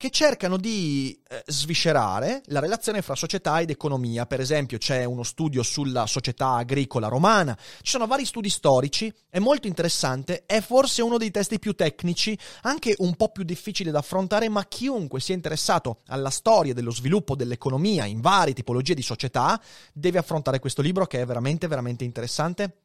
che 0.03 0.09
cercano 0.09 0.57
di 0.57 1.17
eh, 1.29 1.43
sviscerare 1.47 2.41
la 2.47 2.59
relazione 2.59 3.01
fra 3.01 3.15
società 3.15 3.61
ed 3.61 3.69
economia. 3.69 4.25
Per 4.25 4.41
esempio, 4.41 4.77
c'è 4.77 5.05
uno 5.05 5.23
studio 5.23 5.63
sulla 5.63 6.07
società 6.07 6.55
agricola 6.55 7.07
romana, 7.07 7.57
ci 7.81 7.91
sono 7.91 8.05
vari 8.05 8.25
studi 8.25 8.49
storici, 8.49 9.09
è 9.29 9.39
molto 9.39 9.67
interessante, 9.67 10.43
è 10.45 10.59
forse 10.59 11.01
uno 11.01 11.17
dei 11.17 11.31
testi 11.31 11.57
più 11.57 11.71
tecnici, 11.71 12.37
anche 12.63 12.95
un 12.97 13.15
po' 13.15 13.29
più 13.29 13.45
difficile 13.45 13.91
da 13.91 13.99
affrontare, 13.99 14.49
ma 14.49 14.65
chiunque 14.65 15.21
sia 15.21 15.35
interessato 15.35 16.01
alla 16.07 16.31
storia 16.31 16.73
dello 16.73 16.91
sviluppo 16.91 17.33
dell'economia 17.33 18.03
in 18.03 18.19
varie 18.19 18.53
tipologie 18.53 18.95
di 18.95 19.01
società 19.01 19.57
deve 19.93 20.17
affrontare 20.17 20.59
questo 20.59 20.81
libro 20.81 21.05
che 21.05 21.21
è 21.21 21.25
veramente, 21.25 21.67
veramente 21.67 22.03
interessante 22.03 22.82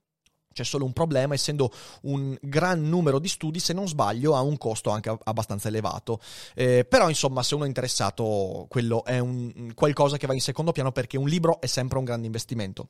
c'è 0.58 0.64
solo 0.64 0.84
un 0.84 0.92
problema, 0.92 1.34
essendo 1.34 1.70
un 2.02 2.36
gran 2.40 2.88
numero 2.88 3.20
di 3.20 3.28
studi, 3.28 3.60
se 3.60 3.72
non 3.72 3.86
sbaglio, 3.86 4.34
ha 4.34 4.40
un 4.40 4.58
costo 4.58 4.90
anche 4.90 5.16
abbastanza 5.22 5.68
elevato. 5.68 6.20
Eh, 6.54 6.84
però, 6.84 7.08
insomma, 7.08 7.44
se 7.44 7.54
uno 7.54 7.64
è 7.64 7.68
interessato, 7.68 8.66
quello 8.68 9.04
è 9.04 9.20
un, 9.20 9.72
qualcosa 9.74 10.16
che 10.16 10.26
va 10.26 10.34
in 10.34 10.40
secondo 10.40 10.72
piano 10.72 10.90
perché 10.90 11.16
un 11.16 11.28
libro 11.28 11.60
è 11.60 11.66
sempre 11.66 11.98
un 11.98 12.04
grande 12.04 12.26
investimento. 12.26 12.88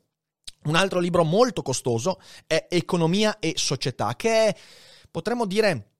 Un 0.64 0.76
altro 0.76 0.98
libro 0.98 1.24
molto 1.24 1.60
costoso 1.60 2.18
è 2.46 2.66
Economia 2.70 3.38
e 3.38 3.52
Società, 3.56 4.16
che 4.16 4.46
è, 4.46 4.56
potremmo 5.10 5.44
dire, 5.44 5.90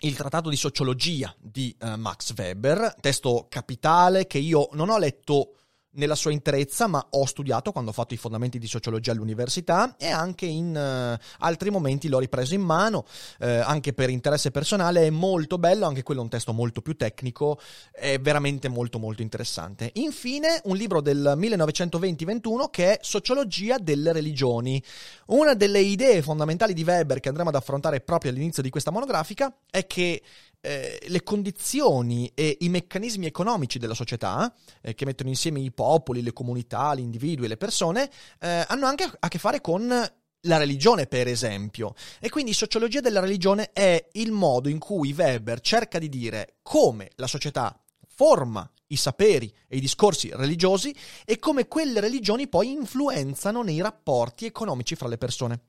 il 0.00 0.14
trattato 0.14 0.48
di 0.48 0.56
sociologia 0.56 1.34
di 1.38 1.74
uh, 1.80 1.96
Max 1.96 2.32
Weber, 2.36 2.94
testo 3.00 3.46
capitale 3.48 4.26
che 4.26 4.38
io 4.38 4.68
non 4.72 4.90
ho 4.90 4.98
letto 4.98 5.54
nella 5.96 6.14
sua 6.14 6.32
interezza, 6.32 6.86
ma 6.86 7.04
ho 7.10 7.26
studiato 7.26 7.72
quando 7.72 7.90
ho 7.90 7.92
fatto 7.94 8.14
i 8.14 8.16
fondamenti 8.16 8.58
di 8.58 8.66
sociologia 8.66 9.12
all'università 9.12 9.96
e 9.98 10.08
anche 10.08 10.46
in 10.46 10.74
uh, 10.74 11.24
altri 11.38 11.70
momenti 11.70 12.08
l'ho 12.08 12.18
ripreso 12.18 12.54
in 12.54 12.62
mano, 12.62 13.04
uh, 13.40 13.44
anche 13.64 13.92
per 13.92 14.10
interesse 14.10 14.50
personale, 14.50 15.06
è 15.06 15.10
molto 15.10 15.58
bello, 15.58 15.86
anche 15.86 16.02
quello 16.02 16.20
è 16.20 16.24
un 16.24 16.30
testo 16.30 16.52
molto 16.52 16.80
più 16.80 16.96
tecnico, 16.96 17.58
è 17.92 18.18
veramente 18.18 18.68
molto 18.68 18.98
molto 18.98 19.22
interessante. 19.22 19.90
Infine, 19.94 20.60
un 20.64 20.76
libro 20.76 21.00
del 21.00 21.34
1920-21 21.36 22.70
che 22.70 22.92
è 22.92 22.98
Sociologia 23.02 23.78
delle 23.78 24.12
religioni. 24.12 24.82
Una 25.26 25.54
delle 25.54 25.80
idee 25.80 26.22
fondamentali 26.22 26.74
di 26.74 26.82
Weber 26.82 27.20
che 27.20 27.28
andremo 27.28 27.48
ad 27.48 27.54
affrontare 27.54 28.00
proprio 28.00 28.30
all'inizio 28.30 28.62
di 28.62 28.70
questa 28.70 28.90
monografica 28.90 29.54
è 29.70 29.86
che 29.86 30.22
eh, 30.66 30.98
le 31.06 31.22
condizioni 31.22 32.28
e 32.34 32.56
i 32.60 32.68
meccanismi 32.68 33.24
economici 33.24 33.78
della 33.78 33.94
società, 33.94 34.52
eh, 34.82 34.96
che 34.96 35.04
mettono 35.04 35.28
insieme 35.28 35.60
i 35.60 35.70
popoli, 35.70 36.22
le 36.22 36.32
comunità, 36.32 36.92
gli 36.96 37.00
individui 37.00 37.46
le 37.46 37.56
persone, 37.56 38.10
eh, 38.40 38.64
hanno 38.66 38.86
anche 38.86 39.08
a 39.16 39.28
che 39.28 39.38
fare 39.38 39.60
con 39.60 39.86
la 39.86 40.56
religione, 40.56 41.06
per 41.06 41.28
esempio. 41.28 41.94
E 42.18 42.30
quindi 42.30 42.52
sociologia 42.52 43.00
della 43.00 43.20
religione 43.20 43.70
è 43.72 44.08
il 44.12 44.32
modo 44.32 44.68
in 44.68 44.80
cui 44.80 45.14
Weber 45.16 45.60
cerca 45.60 46.00
di 46.00 46.08
dire 46.08 46.56
come 46.62 47.10
la 47.14 47.28
società 47.28 47.80
forma 48.08 48.68
i 48.88 48.96
saperi 48.96 49.52
e 49.68 49.76
i 49.76 49.80
discorsi 49.80 50.30
religiosi 50.32 50.94
e 51.24 51.38
come 51.38 51.68
quelle 51.68 52.00
religioni 52.00 52.48
poi 52.48 52.72
influenzano 52.72 53.62
nei 53.62 53.80
rapporti 53.80 54.46
economici 54.46 54.96
fra 54.96 55.06
le 55.06 55.18
persone. 55.18 55.60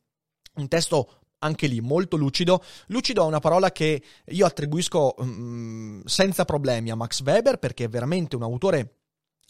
Un 0.56 0.68
testo 0.68 1.20
anche 1.40 1.68
lì 1.68 1.82
molto 1.82 2.18
lucido. 2.18 2.64
Lucido 2.88 3.24
è 3.24 3.28
una 3.28 3.40
parola 3.40 3.72
che 3.72 4.02
io 4.26 4.46
attribuisco 4.46 5.16
um, 5.18 6.04
senza 6.06 6.46
problemi 6.46 6.92
a 6.92 6.96
Max 6.96 7.22
Weber 7.22 7.58
perché 7.58 7.86
è 7.86 7.90
veramente 7.90 8.36
un 8.36 8.44
autore 8.44 8.96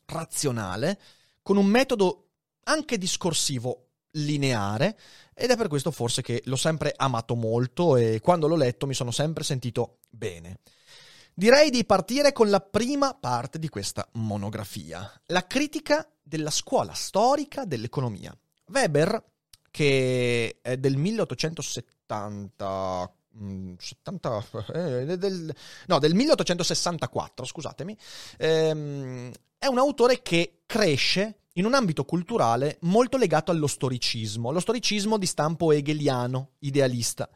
razionale, 0.06 1.00
con 1.41 1.58
un 1.58 1.65
metodo 1.65 2.29
anche 2.63 2.98
discorsivo 2.98 3.88
lineare 4.12 4.98
ed 5.34 5.51
è 5.51 5.58
per 5.58 5.67
questo 5.67 5.91
forse 5.91 6.22
che 6.22 6.41
l'ho 6.46 6.56
sempre 6.56 6.94
amato 6.96 7.36
molto 7.36 7.96
e 7.96 8.20
quando 8.22 8.48
l'ho 8.48 8.56
letto 8.56 8.88
mi 8.88 8.94
sono 8.94 9.12
sempre 9.12 9.44
sentito 9.44 10.00
bene. 10.10 10.60
Direi 11.34 11.70
di 11.70 11.86
partire 11.86 12.32
con 12.32 12.50
la 12.50 12.60
prima 12.60 13.13
parte 13.13 13.60
di 13.60 13.70
questa 13.70 14.08
monografia, 14.13 15.10
la 15.27 15.46
critica 15.46 16.10
della 16.20 16.50
scuola 16.50 16.94
storica 16.94 17.63
dell'economia. 17.63 18.36
Weber 18.70 19.24
che 19.77 20.57
è 20.60 20.75
del 20.77 20.98
1870 20.98 23.12
70, 23.77 24.46
eh, 24.74 25.17
del, 25.17 25.55
no, 25.86 26.00
del 26.00 26.15
1864, 26.15 27.46
scusatemi, 27.46 27.96
ehm, 28.39 29.31
è 29.60 29.67
un 29.67 29.77
autore 29.77 30.24
che 30.24 30.62
cresce 30.65 31.41
in 31.53 31.65
un 31.65 31.75
ambito 31.75 32.03
culturale 32.03 32.79
molto 32.81 33.17
legato 33.17 33.51
allo 33.51 33.67
storicismo, 33.67 34.50
lo 34.50 34.60
storicismo 34.60 35.19
di 35.19 35.27
stampo 35.27 35.72
hegeliano, 35.72 36.53
idealista. 36.60 37.29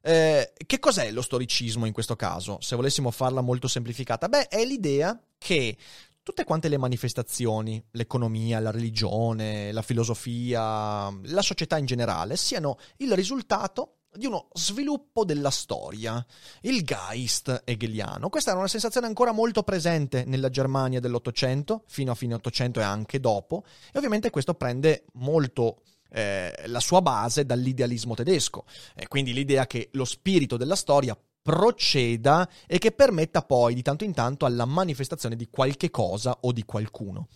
Eh, 0.00 0.54
che 0.64 0.78
cos'è 0.78 1.10
lo 1.10 1.20
storicismo 1.20 1.84
in 1.84 1.92
questo 1.92 2.16
caso, 2.16 2.56
se 2.62 2.74
volessimo 2.74 3.10
farla 3.10 3.42
molto 3.42 3.68
semplificata? 3.68 4.30
Beh, 4.30 4.48
è 4.48 4.64
l'idea 4.64 5.22
che 5.36 5.76
tutte 6.22 6.44
quante 6.44 6.68
le 6.68 6.78
manifestazioni, 6.78 7.84
l'economia, 7.92 8.60
la 8.60 8.70
religione, 8.70 9.72
la 9.72 9.82
filosofia, 9.82 11.10
la 11.10 11.42
società 11.42 11.78
in 11.78 11.86
generale, 11.86 12.36
siano 12.36 12.78
il 12.98 13.12
risultato 13.14 13.96
di 14.14 14.26
uno 14.26 14.48
sviluppo 14.52 15.24
della 15.24 15.50
storia, 15.50 16.24
il 16.62 16.82
Geist 16.82 17.62
hegeliano. 17.64 18.28
Questa 18.28 18.50
era 18.50 18.58
una 18.58 18.68
sensazione 18.68 19.06
ancora 19.06 19.32
molto 19.32 19.62
presente 19.62 20.24
nella 20.24 20.50
Germania 20.50 21.00
dell'Ottocento, 21.00 21.84
fino 21.86 22.12
a 22.12 22.14
fine 22.14 22.34
Ottocento 22.34 22.78
e 22.78 22.82
anche 22.82 23.20
dopo, 23.20 23.64
e 23.90 23.96
ovviamente 23.96 24.30
questo 24.30 24.54
prende 24.54 25.04
molto 25.14 25.82
eh, 26.10 26.52
la 26.66 26.80
sua 26.80 27.00
base 27.00 27.46
dall'idealismo 27.46 28.14
tedesco, 28.14 28.66
eh, 28.94 29.08
quindi 29.08 29.32
l'idea 29.32 29.66
che 29.66 29.88
lo 29.92 30.04
spirito 30.04 30.58
della 30.58 30.76
storia 30.76 31.16
proceda 31.42 32.48
e 32.66 32.78
che 32.78 32.92
permetta 32.92 33.42
poi 33.42 33.74
di 33.74 33.82
tanto 33.82 34.04
in 34.04 34.14
tanto 34.14 34.46
alla 34.46 34.64
manifestazione 34.64 35.36
di 35.36 35.48
qualche 35.50 35.90
cosa 35.90 36.38
o 36.42 36.52
di 36.52 36.64
qualcuno. 36.64 37.28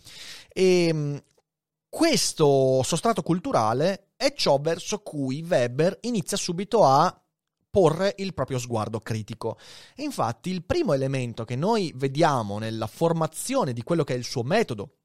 E 0.47 0.87
ehm, 0.87 1.23
questo 1.89 2.81
sostrato 2.83 3.21
culturale 3.21 4.11
è 4.15 4.33
ciò 4.33 4.59
verso 4.59 4.99
cui 4.99 5.45
Weber 5.47 5.97
inizia 6.01 6.37
subito 6.37 6.83
a 6.83 7.21
porre 7.69 8.15
il 8.17 8.33
proprio 8.33 8.59
sguardo 8.59 8.99
critico. 8.99 9.57
E 9.95 10.03
infatti 10.03 10.49
il 10.49 10.63
primo 10.63 10.93
elemento 10.93 11.45
che 11.45 11.55
noi 11.55 11.91
vediamo 11.95 12.59
nella 12.59 12.87
formazione 12.87 13.73
di 13.73 13.83
quello 13.83 14.03
che 14.03 14.13
è 14.13 14.17
il 14.17 14.23
suo 14.23 14.43
metodo 14.43 14.97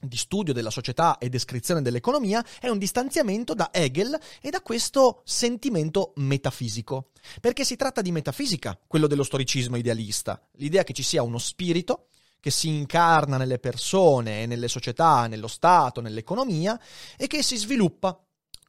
di 0.00 0.16
studio 0.16 0.52
della 0.52 0.70
società 0.70 1.18
e 1.18 1.28
descrizione 1.28 1.82
dell'economia 1.82 2.44
è 2.60 2.68
un 2.68 2.78
distanziamento 2.78 3.54
da 3.54 3.70
Hegel 3.72 4.18
e 4.40 4.50
da 4.50 4.60
questo 4.60 5.22
sentimento 5.24 6.12
metafisico. 6.16 7.10
Perché 7.40 7.64
si 7.64 7.76
tratta 7.76 8.02
di 8.02 8.12
metafisica, 8.12 8.78
quello 8.86 9.06
dello 9.06 9.24
storicismo 9.24 9.76
idealista, 9.76 10.40
l'idea 10.56 10.84
che 10.84 10.92
ci 10.92 11.02
sia 11.02 11.22
uno 11.22 11.38
spirito 11.38 12.08
che 12.40 12.50
si 12.50 12.68
incarna 12.68 13.36
nelle 13.36 13.58
persone, 13.58 14.46
nelle 14.46 14.68
società, 14.68 15.26
nello 15.26 15.48
Stato, 15.48 16.00
nell'economia 16.00 16.80
e 17.16 17.26
che 17.26 17.42
si 17.42 17.56
sviluppa 17.56 18.16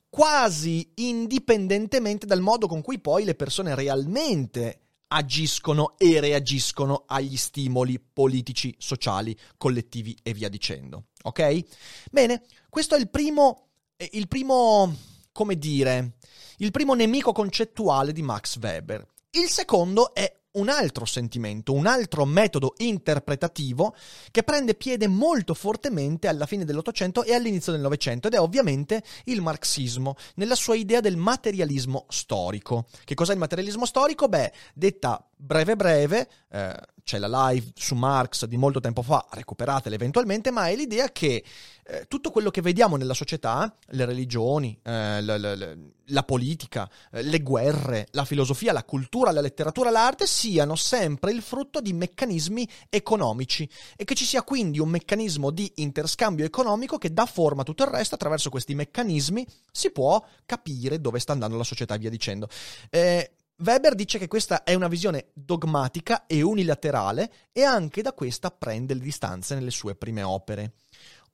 quasi 0.10 0.94
indipendentemente 0.96 2.26
dal 2.26 2.40
modo 2.42 2.66
con 2.68 2.82
cui 2.82 3.00
poi 3.00 3.24
le 3.24 3.36
persone 3.36 3.76
realmente 3.76 4.87
agiscono 5.08 5.98
e 5.98 6.20
reagiscono 6.20 7.04
agli 7.08 7.38
stimoli 7.38 8.00
politici, 8.00 8.76
sociali, 8.78 9.38
collettivi 9.58 10.18
e 10.24 10.34
via 10.34 10.50
dicendo. 10.50 11.06
Ok? 11.24 11.64
Bene, 12.12 12.44
questo 12.70 12.96
è 12.96 13.00
il 13.00 13.10
primo 13.10 13.68
il 14.12 14.28
primo, 14.28 14.96
come 15.32 15.58
dire, 15.58 16.18
il 16.58 16.72
primo 16.72 16.94
nemico 16.94 17.32
concettuale 17.32 18.12
di 18.12 18.22
Max 18.22 18.58
Weber. 18.60 19.06
Il 19.32 19.50
secondo 19.50 20.14
è 20.14 20.37
un 20.58 20.70
altro 20.70 21.06
sentimento, 21.06 21.74
un 21.74 21.86
altro 21.86 22.26
metodo 22.26 22.74
interpretativo 22.78 23.96
che 24.32 24.44
prende 24.44 24.76
piede 24.76 25.08
molto 25.08 25.54
fortemente 25.54 26.28
alla 26.28 26.46
fine 26.46 26.66
dell'Ottocento 26.66 27.24
e 27.24 27.34
all'inizio 27.34 27.72
del 27.72 27.82
Novecento 27.82 28.28
ed 28.28 28.34
è 28.34 28.40
ovviamente 28.40 29.04
il 29.26 29.42
marxismo, 29.42 30.16
nella 30.36 30.56
sua 30.56 30.76
idea 30.76 31.00
del 31.00 31.18
materialismo 31.18 32.06
storico. 32.10 32.86
Che 33.04 33.16
cos'è 33.16 33.34
il 33.34 33.40
materialismo 33.40 33.86
storico? 33.86 34.28
Beh, 34.28 34.52
detta 34.74 35.24
breve 35.38 35.76
breve, 35.76 36.30
eh, 36.50 36.76
c'è 37.04 37.20
la 37.20 37.50
live 37.50 37.72
su 37.74 37.96
Marx 37.96 38.46
di 38.46 38.58
molto 38.58 38.82
tempo 38.82 39.02
fa, 39.02 39.26
recuperatela 39.30 39.96
eventualmente, 39.96 40.52
ma 40.52 40.68
è 40.68 40.76
l'idea 40.76 41.10
che 41.10 41.42
eh, 41.86 42.06
tutto 42.10 42.32
quello 42.32 42.50
che 42.50 42.60
vediamo 42.60 42.98
nella 42.98 43.14
società, 43.14 43.74
le 43.92 44.04
religioni, 44.04 44.78
eh, 44.84 45.22
la, 45.22 45.38
la, 45.38 45.56
la, 46.08 46.24
politica, 46.24 46.90
eh, 47.12 47.22
le 47.22 47.40
guerre, 47.40 48.08
la 48.12 48.26
filosofia, 48.26 48.74
la 48.74 48.84
cultura, 48.84 49.32
la 49.32 49.40
letteratura, 49.40 49.90
l'arte, 49.90 50.28
siano 50.28 50.76
sempre 50.76 51.32
il 51.32 51.42
frutto 51.42 51.80
di 51.80 51.94
meccanismi 51.94 52.68
economici 52.90 53.70
e 53.96 54.04
che 54.04 54.16
ci 54.16 54.26
sia 54.26 54.42
quindi 54.44 54.80
un 54.80 54.90
meccanismo 54.90 55.50
di 55.50 55.72
interscambio 55.76 56.44
economico 56.44 56.98
che 56.98 57.14
dà 57.14 57.26
forma 57.26 57.62
a 57.62 57.66
tutto 57.66 57.84
il 57.84 57.90
resto, 57.90 58.16
attraverso 58.16 58.50
questi 58.50 58.76
meccanismi 58.76 59.48
si 59.72 59.92
può 59.92 60.22
capire 60.46 61.00
dove 61.00 61.20
sta 61.20 61.32
andando 61.32 61.56
la 61.56 61.64
società 61.64 61.96
e 61.96 62.00
via 62.00 62.10
dicendo. 62.10 62.50
Eh, 62.90 63.32
Weber 63.60 63.96
dice 63.96 64.20
che 64.20 64.28
questa 64.28 64.64
è 64.64 64.76
una 64.76 64.88
visione 64.88 65.30
dogmatica 65.34 66.28
e 66.28 66.44
unilaterale 66.44 67.32
e 67.52 67.64
anche 67.64 68.04
da 68.04 68.14
questa 68.14 68.52
prende 68.52 68.94
le 68.94 69.00
distanze 69.00 69.56
nelle 69.56 69.72
sue 69.72 69.96
prime 69.96 70.22
opere. 70.22 70.74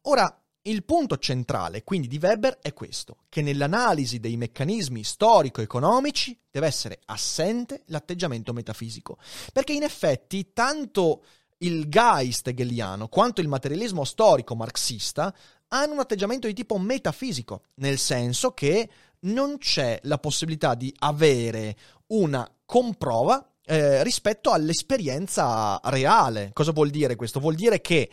Ora, 0.04 0.38
il 0.66 0.86
punto 0.86 1.18
centrale 1.18 1.84
quindi 1.84 2.08
di 2.08 2.20
Weber 2.22 2.60
è 2.62 2.72
questo, 2.72 3.18
che 3.28 3.42
nell'analisi 3.42 4.22
dei 4.22 4.38
meccanismi 4.38 5.04
storico-economici 5.04 6.40
deve 6.50 6.68
essere 6.68 7.02
assente 7.06 7.84
l'atteggiamento 7.88 8.54
metafisico, 8.54 9.18
perché 9.52 9.74
in 9.74 9.84
effetti 9.84 10.54
tanto 10.54 11.26
il 11.58 11.90
Geist 11.90 12.48
hegeliano 12.48 13.10
quanto 13.10 13.42
il 13.42 13.50
materialismo 13.50 14.06
storico 14.06 14.56
marxista 14.56 15.34
hanno 15.68 15.94
un 15.94 16.00
atteggiamento 16.00 16.48
di 16.48 16.54
tipo 16.54 16.78
metafisico, 16.78 17.64
nel 17.76 17.98
senso 17.98 18.52
che 18.52 18.90
non 19.24 19.58
c'è 19.58 20.00
la 20.04 20.18
possibilità 20.18 20.76
di 20.76 20.94
avere 21.00 21.76
una 22.08 22.50
comprova 22.66 23.46
eh, 23.66 24.04
rispetto 24.04 24.52
all'esperienza 24.52 25.80
reale. 25.86 26.52
Cosa 26.54 26.72
vuol 26.72 26.90
dire 26.90 27.16
questo? 27.16 27.40
Vuol 27.40 27.56
dire 27.56 27.82
che 27.82 28.10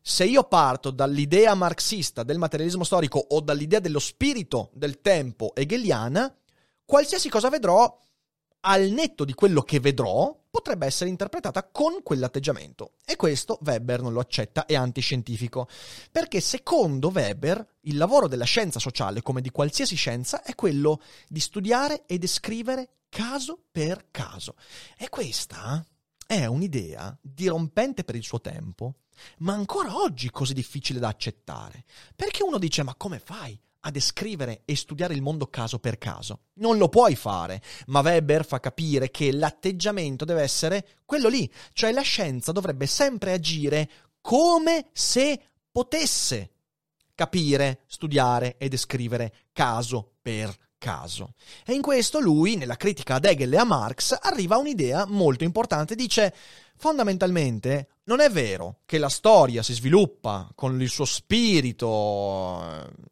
se 0.00 0.24
io 0.24 0.44
parto 0.44 0.90
dall'idea 0.90 1.54
marxista 1.54 2.22
del 2.22 2.38
materialismo 2.38 2.84
storico 2.84 3.24
o 3.30 3.40
dall'idea 3.40 3.78
dello 3.78 4.00
spirito 4.00 4.70
del 4.74 5.00
tempo 5.00 5.54
hegeliana, 5.54 6.32
qualsiasi 6.84 7.28
cosa 7.28 7.48
vedrò, 7.48 7.98
al 8.64 8.90
netto 8.90 9.24
di 9.24 9.34
quello 9.34 9.62
che 9.62 9.80
vedrò, 9.80 10.38
potrebbe 10.50 10.86
essere 10.86 11.10
interpretata 11.10 11.64
con 11.64 12.02
quell'atteggiamento. 12.02 12.92
E 13.04 13.16
questo 13.16 13.58
Weber 13.62 14.02
non 14.02 14.12
lo 14.12 14.20
accetta, 14.20 14.66
è 14.66 14.74
antiscientifico. 14.74 15.68
Perché 16.10 16.40
secondo 16.40 17.08
Weber 17.08 17.76
il 17.82 17.96
lavoro 17.96 18.28
della 18.28 18.44
scienza 18.44 18.78
sociale, 18.78 19.22
come 19.22 19.40
di 19.40 19.50
qualsiasi 19.50 19.96
scienza, 19.96 20.42
è 20.42 20.54
quello 20.54 21.00
di 21.28 21.40
studiare 21.40 22.04
e 22.06 22.18
descrivere 22.18 22.90
caso 23.08 23.64
per 23.70 24.08
caso. 24.10 24.54
E 24.96 25.08
questa 25.08 25.84
è 26.26 26.46
un'idea 26.46 27.16
dirompente 27.20 28.04
per 28.04 28.14
il 28.14 28.22
suo 28.22 28.40
tempo, 28.40 28.94
ma 29.38 29.54
ancora 29.54 29.96
oggi 29.96 30.30
così 30.30 30.54
difficile 30.54 31.00
da 31.00 31.08
accettare. 31.08 31.84
Perché 32.14 32.42
uno 32.42 32.58
dice: 32.58 32.82
Ma 32.82 32.94
come 32.94 33.18
fai? 33.18 33.58
A 33.84 33.90
descrivere 33.90 34.62
e 34.64 34.76
studiare 34.76 35.14
il 35.14 35.22
mondo 35.22 35.46
caso 35.46 35.78
per 35.78 35.98
caso. 35.98 36.40
Non 36.54 36.78
lo 36.78 36.88
puoi 36.88 37.16
fare, 37.16 37.62
ma 37.86 38.00
Weber 38.00 38.44
fa 38.44 38.60
capire 38.60 39.10
che 39.10 39.32
l'atteggiamento 39.32 40.24
deve 40.24 40.42
essere 40.42 40.86
quello 41.04 41.28
lì, 41.28 41.50
cioè 41.72 41.92
la 41.92 42.02
scienza 42.02 42.52
dovrebbe 42.52 42.86
sempre 42.86 43.32
agire 43.32 43.90
come 44.20 44.88
se 44.92 45.40
potesse 45.70 46.50
capire, 47.14 47.80
studiare 47.86 48.56
e 48.58 48.68
descrivere 48.68 49.34
caso 49.52 50.14
per 50.22 50.56
caso. 50.78 51.34
E 51.64 51.74
in 51.74 51.82
questo 51.82 52.20
lui, 52.20 52.56
nella 52.56 52.76
critica 52.76 53.14
ad 53.14 53.24
Hegel 53.24 53.52
e 53.52 53.56
a 53.56 53.64
Marx, 53.64 54.16
arriva 54.20 54.56
a 54.56 54.58
un'idea 54.58 55.06
molto 55.06 55.44
importante, 55.44 55.94
dice 55.94 56.34
fondamentalmente 56.76 57.88
non 58.04 58.18
è 58.20 58.28
vero 58.30 58.78
che 58.84 58.98
la 58.98 59.08
storia 59.08 59.62
si 59.62 59.74
sviluppa 59.74 60.50
con 60.56 60.80
il 60.80 60.88
suo 60.88 61.04
spirito 61.04 62.60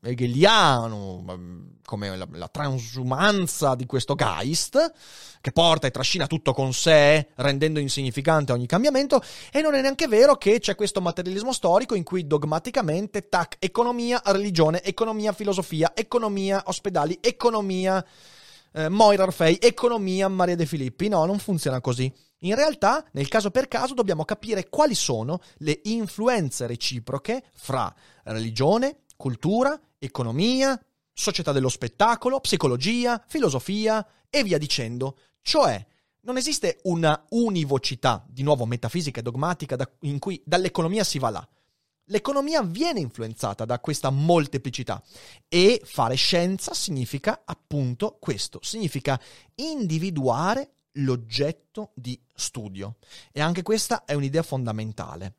eh, 0.02 0.10
hegeliano, 0.10 1.24
mm, 1.30 1.60
come 1.84 2.16
la, 2.16 2.26
la, 2.32 2.48
transumanza 2.48 3.76
di 3.76 3.86
questo 3.86 4.16
Geist, 4.16 4.92
che 5.40 5.52
porta 5.52 5.86
e 5.86 5.92
trascina 5.92 6.26
tutto 6.26 6.52
con 6.52 6.72
sé, 6.72 7.28
rendendo 7.36 7.78
insignificante 7.78 8.52
ogni 8.52 8.66
cambiamento, 8.66 9.22
e 9.52 9.60
non 9.60 9.74
è 9.74 9.80
neanche 9.80 10.08
vero 10.08 10.36
che 10.36 10.58
c'è 10.58 10.74
questo 10.74 11.00
materialismo 11.00 11.52
storico 11.52 11.94
in 11.94 12.02
cui 12.02 12.26
dogmaticamente, 12.26 13.28
tac, 13.28 13.56
economia, 13.60 14.20
religione, 14.24 14.82
economia, 14.82 15.32
filosofia, 15.32 15.92
economia, 15.94 16.62
ospedali, 16.66 17.16
economia, 17.20 18.04
eh, 18.72 18.88
Moira 18.88 19.22
Orfei, 19.22 19.58
economia, 19.60 20.28
Maria 20.28 20.56
De 20.56 20.66
Filippi. 20.66 21.08
No, 21.08 21.24
non 21.26 21.38
funziona 21.38 21.80
così. 21.80 22.12
In 22.40 22.54
realtà, 22.54 23.06
nel 23.12 23.28
caso 23.28 23.50
per 23.50 23.68
caso, 23.68 23.94
dobbiamo 23.94 24.24
capire 24.24 24.68
quali 24.68 24.94
sono 24.94 25.40
le 25.58 25.80
influenze 25.84 26.66
reciproche 26.66 27.44
fra 27.52 27.94
religione, 28.24 29.00
cultura, 29.16 29.78
economia, 29.98 30.80
società 31.12 31.52
dello 31.52 31.68
spettacolo, 31.68 32.40
psicologia, 32.40 33.22
filosofia 33.26 34.06
e 34.30 34.42
via 34.42 34.56
dicendo. 34.56 35.18
Cioè, 35.42 35.86
non 36.22 36.38
esiste 36.38 36.80
una 36.84 37.26
univocità, 37.30 38.24
di 38.26 38.42
nuovo 38.42 38.64
metafisica 38.64 39.20
e 39.20 39.22
dogmatica, 39.22 39.76
da, 39.76 39.90
in 40.00 40.18
cui 40.18 40.40
dall'economia 40.44 41.04
si 41.04 41.18
va 41.18 41.30
là. 41.30 41.48
L'economia 42.04 42.62
viene 42.62 43.00
influenzata 43.00 43.64
da 43.64 43.78
questa 43.80 44.10
molteplicità 44.10 45.02
e 45.46 45.80
fare 45.84 46.16
scienza 46.16 46.74
significa 46.74 47.42
appunto 47.44 48.16
questo, 48.18 48.58
significa 48.62 49.20
individuare 49.56 50.72
l'oggetto 50.92 51.92
di 51.94 52.20
studio. 52.34 52.96
E 53.32 53.40
anche 53.40 53.62
questa 53.62 54.04
è 54.04 54.14
un'idea 54.14 54.42
fondamentale. 54.42 55.34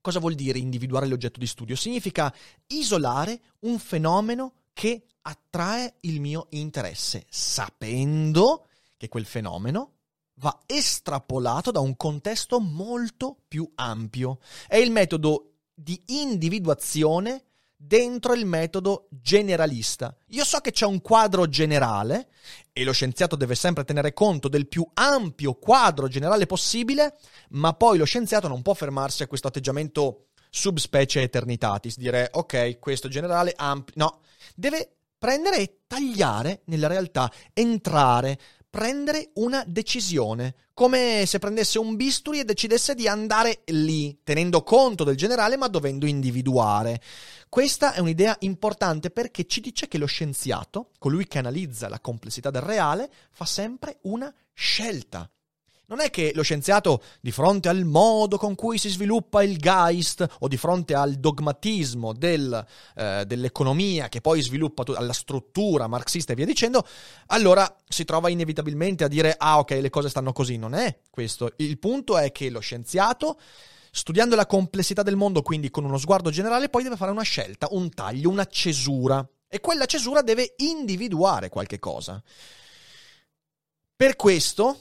Cosa 0.00 0.18
vuol 0.18 0.34
dire 0.34 0.58
individuare 0.58 1.06
l'oggetto 1.06 1.38
di 1.38 1.46
studio? 1.46 1.76
Significa 1.76 2.34
isolare 2.66 3.40
un 3.60 3.78
fenomeno 3.78 4.64
che 4.74 5.06
attrae 5.22 5.94
il 6.00 6.20
mio 6.20 6.48
interesse, 6.50 7.24
sapendo 7.30 8.66
che 8.96 9.08
quel 9.08 9.24
fenomeno 9.24 9.92
va 10.34 10.60
estrapolato 10.66 11.70
da 11.70 11.80
un 11.80 11.96
contesto 11.96 12.60
molto 12.60 13.36
più 13.48 13.70
ampio. 13.76 14.40
È 14.66 14.76
il 14.76 14.90
metodo 14.90 15.52
di 15.72 16.00
individuazione 16.06 17.44
dentro 17.86 18.32
il 18.34 18.46
metodo 18.46 19.08
generalista. 19.10 20.16
Io 20.28 20.44
so 20.44 20.58
che 20.60 20.72
c'è 20.72 20.86
un 20.86 21.00
quadro 21.00 21.48
generale 21.48 22.28
e 22.72 22.82
lo 22.82 22.92
scienziato 22.92 23.36
deve 23.36 23.54
sempre 23.54 23.84
tenere 23.84 24.12
conto 24.12 24.48
del 24.48 24.68
più 24.68 24.86
ampio 24.94 25.54
quadro 25.54 26.08
generale 26.08 26.46
possibile, 26.46 27.16
ma 27.50 27.74
poi 27.74 27.98
lo 27.98 28.04
scienziato 28.04 28.48
non 28.48 28.62
può 28.62 28.74
fermarsi 28.74 29.22
a 29.22 29.26
questo 29.26 29.48
atteggiamento 29.48 30.28
subspecie 30.48 31.22
eternitatis, 31.22 31.96
dire 31.96 32.30
ok, 32.32 32.78
questo 32.78 33.08
generale 33.08 33.52
ampio, 33.56 33.94
no, 33.96 34.20
deve 34.54 34.96
prendere 35.18 35.58
e 35.58 35.80
tagliare 35.86 36.62
nella 36.66 36.86
realtà, 36.86 37.30
entrare, 37.52 38.38
prendere 38.74 39.30
una 39.34 39.62
decisione, 39.64 40.56
come 40.74 41.22
se 41.26 41.38
prendesse 41.38 41.78
un 41.78 41.94
bisturi 41.94 42.40
e 42.40 42.44
decidesse 42.44 42.96
di 42.96 43.06
andare 43.06 43.60
lì, 43.66 44.18
tenendo 44.24 44.64
conto 44.64 45.04
del 45.04 45.16
generale 45.16 45.56
ma 45.56 45.68
dovendo 45.68 46.06
individuare. 46.06 47.00
Questa 47.48 47.92
è 47.92 48.00
un'idea 48.00 48.36
importante 48.40 49.10
perché 49.10 49.46
ci 49.46 49.60
dice 49.60 49.86
che 49.86 49.96
lo 49.96 50.06
scienziato, 50.06 50.90
colui 50.98 51.28
che 51.28 51.38
analizza 51.38 51.88
la 51.88 52.00
complessità 52.00 52.50
del 52.50 52.62
reale, 52.62 53.08
fa 53.30 53.44
sempre 53.44 53.98
una 54.02 54.34
scelta. 54.52 55.30
Non 55.86 56.00
è 56.00 56.08
che 56.08 56.32
lo 56.34 56.42
scienziato, 56.42 57.02
di 57.20 57.30
fronte 57.30 57.68
al 57.68 57.84
modo 57.84 58.38
con 58.38 58.54
cui 58.54 58.78
si 58.78 58.88
sviluppa 58.88 59.42
il 59.42 59.58
Geist 59.58 60.26
o 60.40 60.48
di 60.48 60.56
fronte 60.56 60.94
al 60.94 61.16
dogmatismo 61.16 62.14
del, 62.14 62.64
eh, 62.96 63.24
dell'economia 63.26 64.08
che 64.08 64.22
poi 64.22 64.40
sviluppa 64.40 64.82
t- 64.82 64.96
la 64.98 65.12
struttura 65.12 65.86
marxista 65.86 66.32
e 66.32 66.36
via 66.36 66.46
dicendo, 66.46 66.86
allora 67.26 67.76
si 67.86 68.04
trova 68.04 68.30
inevitabilmente 68.30 69.04
a 69.04 69.08
dire 69.08 69.34
ah 69.36 69.58
ok 69.58 69.70
le 69.72 69.90
cose 69.90 70.08
stanno 70.08 70.32
così. 70.32 70.56
Non 70.56 70.74
è 70.74 71.00
questo. 71.10 71.52
Il 71.56 71.78
punto 71.78 72.16
è 72.16 72.32
che 72.32 72.48
lo 72.48 72.60
scienziato 72.60 73.38
studiando 73.90 74.34
la 74.34 74.46
complessità 74.46 75.02
del 75.02 75.16
mondo, 75.16 75.42
quindi 75.42 75.70
con 75.70 75.84
uno 75.84 75.98
sguardo 75.98 76.30
generale, 76.30 76.68
poi 76.68 76.82
deve 76.82 76.96
fare 76.96 77.12
una 77.12 77.22
scelta, 77.22 77.68
un 77.70 77.90
taglio, 77.90 78.30
una 78.30 78.46
cesura. 78.46 79.26
E 79.46 79.60
quella 79.60 79.86
cesura 79.86 80.22
deve 80.22 80.54
individuare 80.56 81.48
qualche 81.48 81.78
cosa. 81.78 82.20
Per 83.96 84.16
questo 84.16 84.78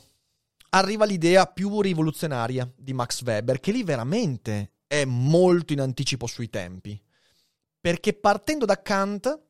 arriva 0.74 1.06
l'idea 1.06 1.46
più 1.46 1.82
rivoluzionaria 1.82 2.72
di 2.76 2.94
Max 2.94 3.22
Weber, 3.24 3.60
che 3.60 3.72
lì 3.72 3.84
veramente 3.84 4.74
è 4.88 5.06
molto 5.06 5.74
in 5.74 5.82
anticipo 5.82 6.28
sui 6.28 6.50
tempi. 6.50 7.00
Perché 7.80 8.14
partendo 8.14 8.66
da 8.66 8.82
Kant, 8.82 9.42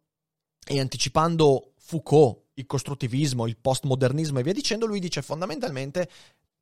e 0.66 0.80
anticipando 0.80 1.74
Foucault, 1.78 2.42
il 2.56 2.66
costruttivismo, 2.66 3.48
il 3.48 3.58
postmodernismo 3.58 4.40
e 4.40 4.44
via 4.44 4.54
dicendo, 4.54 4.86
lui 4.86 5.00
dice 5.00 5.22
fondamentalmente 5.22 6.10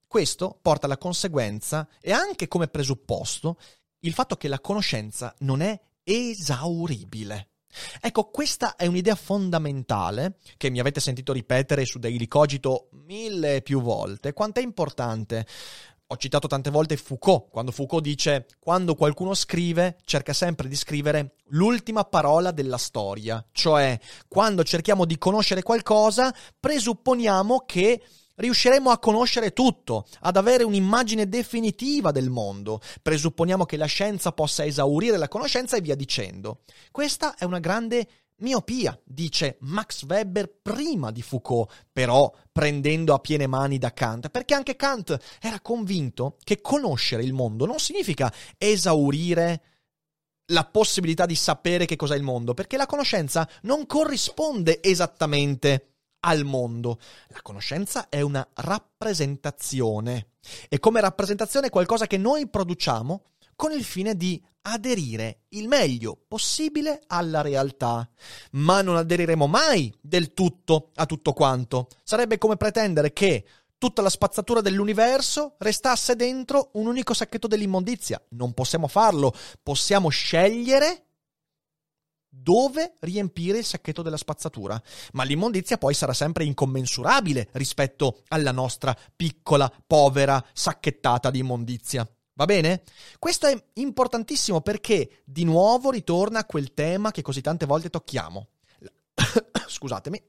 questo 0.08 0.58
porta 0.62 0.86
alla 0.86 0.98
conseguenza 0.98 1.88
e 2.00 2.12
anche 2.12 2.48
come 2.48 2.68
presupposto 2.68 3.58
il 4.00 4.14
fatto 4.14 4.36
che 4.36 4.48
la 4.48 4.60
conoscenza 4.60 5.34
non 5.40 5.62
è 5.62 5.80
esauribile. 6.04 7.51
Ecco, 8.00 8.30
questa 8.30 8.76
è 8.76 8.86
un'idea 8.86 9.16
fondamentale 9.16 10.38
che 10.58 10.70
mi 10.70 10.80
avete 10.80 11.00
sentito 11.00 11.34
ripetere 11.34 11.86
su 11.86 12.00
Daily 12.00 12.28
Cogito 12.28 12.90
mille 13.06 13.56
e 13.56 13.62
più 13.62 13.82
volte. 13.82 14.34
Quanto 14.34 14.60
è 14.60 14.64
importante? 14.64 15.46
Ho 16.08 16.18
citato 16.18 16.48
tante 16.48 16.70
volte 16.70 16.98
Foucault, 16.98 17.50
quando 17.50 17.72
Foucault 17.72 18.04
dice 18.04 18.46
quando 18.60 18.96
qualcuno 18.96 19.34
scrive 19.34 19.96
cerca 20.04 20.34
sempre 20.34 20.68
di 20.68 20.76
scrivere 20.76 21.36
l'ultima 21.52 22.04
parola 22.04 22.52
della 22.52 22.78
storia, 22.78 23.46
cioè 23.54 23.98
quando 24.28 24.66
cerchiamo 24.66 25.06
di 25.06 25.18
conoscere 25.18 25.64
qualcosa 25.64 26.36
presupponiamo 26.60 27.64
che 27.66 28.04
riusciremo 28.36 28.90
a 28.90 29.00
conoscere 29.00 29.54
tutto, 29.54 30.06
ad 30.22 30.38
avere 30.38 30.64
un'immagine 30.64 31.28
definitiva 31.28 32.12
del 32.12 32.30
mondo. 32.30 32.82
Presupponiamo 33.02 33.66
che 33.66 33.78
la 33.78 33.86
scienza 33.86 34.32
possa 34.32 34.66
esaurire 34.66 35.18
la 35.18 35.28
conoscenza 35.28 35.78
e 35.78 35.82
via 35.82 35.96
dicendo. 35.96 36.62
Questa 36.92 37.36
è 37.36 37.44
una 37.44 37.60
grande 37.60 38.08
miopia, 38.42 39.00
dice 39.04 39.58
Max 39.62 40.04
Weber 40.06 40.52
prima 40.62 41.12
di 41.12 41.22
Foucault, 41.22 41.72
però 41.92 42.34
prendendo 42.52 43.14
a 43.14 43.20
piene 43.20 43.48
mani 43.48 43.78
da 43.78 43.94
Kant, 43.94 44.30
perché 44.30 44.54
anche 44.54 44.76
Kant 44.76 45.18
era 45.40 45.60
convinto 45.60 46.38
che 46.44 46.62
conoscere 46.62 47.24
il 47.24 47.34
mondo 47.34 47.66
non 47.66 47.80
significa 47.80 48.32
esaurire 48.58 49.64
la 50.52 50.66
possibilità 50.66 51.26
di 51.26 51.36
sapere 51.36 51.86
che 51.86 51.96
cos'è 51.96 52.16
il 52.16 52.24
mondo, 52.24 52.54
perché 52.54 52.78
la 52.78 52.86
conoscenza 52.86 53.48
non 53.62 53.86
corrisponde 53.86 54.82
esattamente 54.82 55.91
al 56.22 56.44
mondo. 56.44 57.00
La 57.28 57.42
conoscenza 57.42 58.10
è 58.10 58.22
una 58.22 58.48
rappresentazione 58.56 60.28
e 60.70 60.80
come 60.80 61.02
rappresentazione 61.02 61.68
è 61.68 61.70
qualcosa 61.70 62.08
che 62.08 62.18
noi 62.18 62.48
produciamo 62.48 63.24
con 63.56 63.72
il 63.72 63.84
fine 63.84 64.16
di 64.16 64.42
aderire 64.64 65.42
il 65.50 65.68
meglio 65.68 66.18
possibile 66.28 67.02
alla 67.08 67.42
realtà. 67.42 68.08
Ma 68.52 68.82
non 68.82 68.96
aderiremo 68.96 69.48
mai 69.48 69.94
del 70.02 70.34
tutto 70.34 70.90
a 70.96 71.06
tutto 71.06 71.34
quanto. 71.34 71.88
Sarebbe 72.04 72.38
come 72.38 72.58
pretendere 72.58 73.14
che 73.14 73.46
tutta 73.78 74.02
la 74.02 74.10
spazzatura 74.10 74.62
dell'universo 74.62 75.56
restasse 75.58 76.16
dentro 76.16 76.70
un 76.74 76.88
unico 76.88 77.14
sacchetto 77.14 77.48
dell'immondizia. 77.48 78.22
Non 78.30 78.54
possiamo 78.54 78.88
farlo, 78.88 79.34
possiamo 79.64 80.10
scegliere 80.10 81.06
dove 82.34 82.96
riempire 83.00 83.58
il 83.58 83.66
sacchetto 83.66 84.02
della 84.02 84.18
spazzatura, 84.18 84.82
ma 85.12 85.24
l'immondizia 85.24 85.78
poi 85.78 85.94
sarà 85.94 86.14
sempre 86.14 86.46
incommensurabile 86.46 87.50
rispetto 87.54 88.24
alla 88.30 88.52
nostra 88.52 88.98
piccola, 89.16 89.72
povera 89.86 90.44
sacchettata 90.54 91.30
di 91.30 91.40
immondizia. 91.40 92.10
Va 92.34 92.46
bene? 92.46 92.84
Questo 93.20 93.48
è 93.48 93.64
importantissimo 93.74 94.62
perché 94.62 95.22
di 95.26 95.44
nuovo 95.44 95.92
ritorna 95.92 96.40
a 96.40 96.46
quel 96.46 96.74
tema 96.74 97.12
che 97.12 97.22
così 97.22 97.42
tante 97.42 97.66
volte 97.66 97.90
tocchiamo. 97.90 98.48
Scusatemi. 99.68 100.24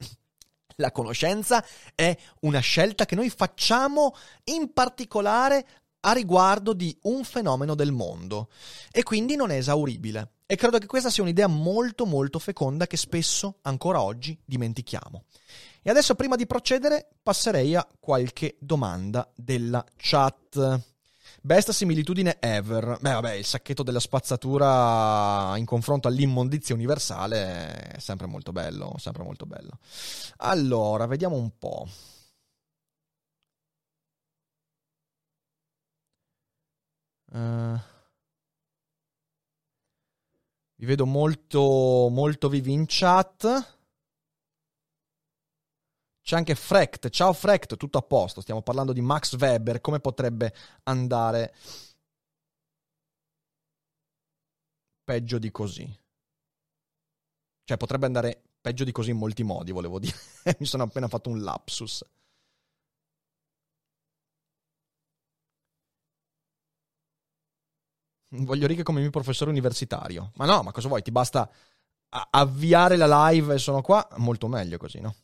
La 0.77 0.91
conoscenza 0.91 1.65
è 1.95 2.17
una 2.41 2.61
scelta 2.61 3.05
che 3.05 3.15
noi 3.15 3.31
facciamo 3.31 4.15
in 4.45 4.73
particolare 4.73 5.67
a 6.05 6.13
riguardo 6.13 6.73
di 6.73 6.97
un 7.03 7.25
fenomeno 7.25 7.75
del 7.75 7.93
mondo 7.93 8.49
e 8.91 9.03
quindi 9.03 9.37
non 9.37 9.51
è 9.51 9.57
esauribile. 9.57 10.33
E 10.47 10.57
credo 10.57 10.79
che 10.79 10.87
questa 10.87 11.11
sia 11.11 11.23
un'idea 11.23 11.47
molto 11.47 12.05
molto 12.05 12.39
feconda 12.39 12.87
che 12.87 12.97
spesso 12.97 13.59
ancora 13.63 14.03
oggi 14.03 14.39
dimentichiamo. 14.45 15.25
E 15.81 15.91
adesso 15.91 16.15
prima 16.15 16.37
di 16.37 16.47
procedere 16.47 17.09
passerei 17.23 17.75
a 17.75 17.87
qualche 17.99 18.57
domanda 18.59 19.31
della 19.35 19.85
chat. 19.97 20.81
Best 21.41 21.71
similitudine 21.71 22.37
ever. 22.39 22.99
Beh, 23.01 23.13
vabbè, 23.15 23.33
il 23.33 23.45
sacchetto 23.45 23.83
della 23.83 23.99
spazzatura 23.99 25.57
in 25.57 25.65
confronto 25.65 26.07
all'immondizia 26.07 26.75
universale 26.75 27.95
è 27.95 27.99
sempre 27.99 28.27
molto 28.27 28.53
bello, 28.53 28.95
sempre 28.99 29.25
molto 29.25 29.47
bello. 29.47 29.79
Allora, 30.39 31.07
vediamo 31.07 31.37
un 31.37 31.51
po'. 31.59 31.89
Uh, 37.33 37.79
vi 40.77 40.85
vedo 40.85 41.07
molto, 41.07 42.09
molto 42.11 42.49
vivi 42.51 42.73
in 42.73 42.85
chat. 42.87 43.79
C'è 46.21 46.37
anche 46.37 46.55
Frecht. 46.55 47.09
Ciao 47.09 47.33
Frecht, 47.33 47.77
tutto 47.77 47.99
a 47.99 48.03
posto. 48.03 48.43
Stiamo 48.43 48.63
parlando 48.63 48.93
di 48.93 49.01
Max 49.01 49.35
Weber. 49.37 49.81
Come 49.81 50.01
potrebbe 50.01 50.55
andare 50.85 51.55
peggio 55.03 55.39
di 55.39 55.51
così? 55.51 56.01
Cioè, 57.65 57.77
potrebbe 57.79 58.07
andare 58.07 58.43
peggio 58.61 58.85
di 58.85 58.93
così 58.93 59.11
in 59.11 59.17
molti 59.17 59.43
modi, 59.43 59.73
volevo 59.73 59.99
dire. 59.99 60.17
Mi 60.59 60.67
sono 60.67 60.83
appena 60.83 61.09
fatto 61.09 61.31
un 61.31 61.41
lapsus. 61.41 62.05
Voglio 68.35 68.67
righe 68.67 68.83
come 68.83 69.01
mio 69.01 69.11
professore 69.11 69.51
universitario. 69.51 70.33
Ma 70.37 70.47
no, 70.47 70.63
ma 70.63 70.73
cosa 70.73 70.89
vuoi? 70.89 71.03
Ti 71.03 71.11
basta 71.11 71.51
avviare 72.31 72.97
la 72.97 73.29
live 73.29 73.55
e 73.55 73.59
sono 73.59 73.83
qua? 73.83 74.07
Molto 74.17 74.49
meglio 74.49 74.79
così, 74.79 75.01
no? 75.01 75.15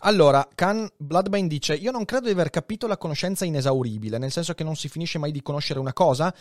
Allora, 0.00 0.46
Khan 0.54 0.88
Bloodbane 0.96 1.48
dice: 1.48 1.74
Io 1.74 1.90
non 1.90 2.04
credo 2.04 2.26
di 2.26 2.32
aver 2.32 2.50
capito 2.50 2.86
la 2.86 2.98
conoscenza 2.98 3.44
inesauribile, 3.44 4.18
nel 4.18 4.30
senso 4.30 4.54
che 4.54 4.64
non 4.64 4.76
si 4.76 4.88
finisce 4.88 5.18
mai 5.18 5.32
di 5.32 5.42
conoscere 5.42 5.80
una 5.80 5.92
cosa. 5.92 6.32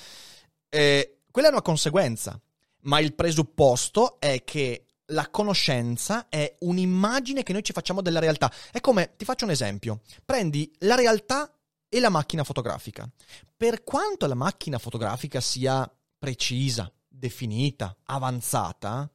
Eh, 0.70 1.22
quella 1.32 1.48
è 1.48 1.52
una 1.52 1.62
conseguenza, 1.62 2.40
ma 2.82 3.00
il 3.00 3.16
presupposto 3.16 4.20
è 4.20 4.44
che 4.44 4.86
la 5.06 5.30
conoscenza 5.30 6.28
è 6.30 6.56
un'immagine 6.60 7.42
che 7.42 7.54
noi 7.54 7.64
ci 7.64 7.74
facciamo 7.74 8.02
della 8.02 8.20
realtà. 8.20 8.52
È 8.72 8.80
come, 8.80 9.16
ti 9.16 9.26
faccio 9.26 9.46
un 9.46 9.52
esempio: 9.52 10.02
prendi 10.26 10.72
la 10.80 10.96
realtà 10.96 11.52
e 11.90 12.00
la 12.00 12.10
macchina 12.10 12.44
fotografica. 12.44 13.10
Per 13.58 13.84
quanto 13.84 14.28
la 14.28 14.36
macchina 14.36 14.78
fotografica 14.78 15.42
sia 15.42 15.92
precisa, 16.18 16.92
definita, 17.08 17.96
avanzata, 18.06 19.12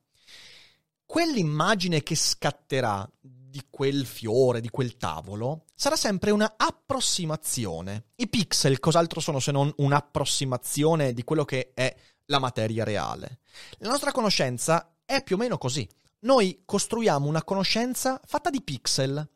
quell'immagine 1.07 2.03
che 2.03 2.17
scatterà 2.17 3.09
di 3.21 3.63
quel 3.71 4.05
fiore, 4.05 4.61
di 4.61 4.69
quel 4.69 4.97
tavolo, 4.97 5.67
sarà 5.75 5.95
sempre 5.95 6.33
una 6.33 6.55
approssimazione. 6.57 8.07
I 8.17 8.29
pixel 8.29 8.81
cos'altro 8.81 9.21
sono 9.21 9.39
se 9.39 9.53
non 9.53 9.73
un'approssimazione 9.77 11.13
di 11.13 11.23
quello 11.23 11.45
che 11.45 11.71
è 11.73 11.95
la 12.27 12.41
materia 12.41 12.83
reale? 12.83 13.39
La 13.79 13.91
nostra 13.91 14.11
conoscenza 14.11 14.97
è 15.05 15.23
più 15.23 15.37
o 15.37 15.39
meno 15.39 15.57
così. 15.57 15.89
Noi 16.21 16.63
costruiamo 16.65 17.29
una 17.29 17.45
conoscenza 17.45 18.21
fatta 18.27 18.51
di 18.51 18.63
pixel. 18.63 19.29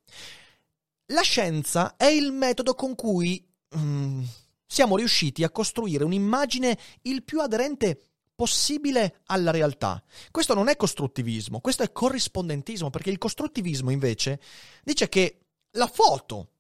La 1.12 1.22
scienza 1.22 1.96
è 1.96 2.04
il 2.04 2.32
metodo 2.32 2.74
con 2.74 2.94
cui 2.94 3.42
mm, 3.74 4.22
siamo 4.66 4.96
riusciti 4.96 5.42
a 5.42 5.50
costruire 5.50 6.04
un'immagine 6.04 6.78
il 7.02 7.22
più 7.22 7.40
aderente 7.40 7.98
possibile 8.34 9.20
alla 9.26 9.50
realtà. 9.50 10.02
Questo 10.30 10.52
non 10.52 10.68
è 10.68 10.76
costruttivismo, 10.76 11.60
questo 11.60 11.82
è 11.82 11.92
corrispondentismo, 11.92 12.90
perché 12.90 13.08
il 13.08 13.16
costruttivismo 13.16 13.90
invece 13.90 14.38
dice 14.84 15.08
che 15.08 15.46
la 15.72 15.86
foto 15.86 16.50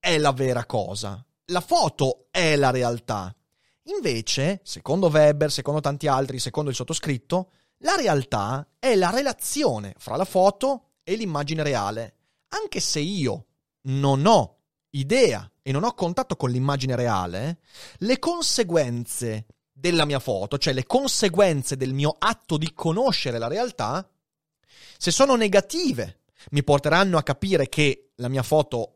è 0.00 0.18
la 0.18 0.32
vera 0.32 0.66
cosa, 0.66 1.24
la 1.46 1.60
foto 1.60 2.26
è 2.32 2.56
la 2.56 2.70
realtà. 2.70 3.32
Invece, 3.84 4.60
secondo 4.64 5.06
Weber, 5.06 5.52
secondo 5.52 5.80
tanti 5.80 6.08
altri, 6.08 6.40
secondo 6.40 6.68
il 6.68 6.76
sottoscritto, 6.76 7.52
la 7.78 7.94
realtà 7.94 8.66
è 8.80 8.96
la 8.96 9.10
relazione 9.10 9.94
fra 9.98 10.16
la 10.16 10.24
foto 10.24 10.94
e 11.04 11.14
l'immagine 11.14 11.62
reale. 11.62 12.14
Anche 12.48 12.80
se 12.80 12.98
io 12.98 13.46
non 13.84 14.26
ho 14.26 14.58
idea 14.90 15.50
e 15.62 15.72
non 15.72 15.84
ho 15.84 15.94
contatto 15.94 16.36
con 16.36 16.50
l'immagine 16.50 16.94
reale, 16.94 17.58
le 17.98 18.18
conseguenze 18.18 19.46
della 19.72 20.04
mia 20.04 20.20
foto, 20.20 20.58
cioè 20.58 20.72
le 20.72 20.86
conseguenze 20.86 21.76
del 21.76 21.92
mio 21.92 22.14
atto 22.18 22.56
di 22.56 22.72
conoscere 22.72 23.38
la 23.38 23.48
realtà, 23.48 24.08
se 24.96 25.10
sono 25.10 25.34
negative, 25.36 26.20
mi 26.50 26.62
porteranno 26.62 27.18
a 27.18 27.22
capire 27.22 27.68
che 27.68 28.12
la 28.16 28.28
mia 28.28 28.42
foto 28.42 28.93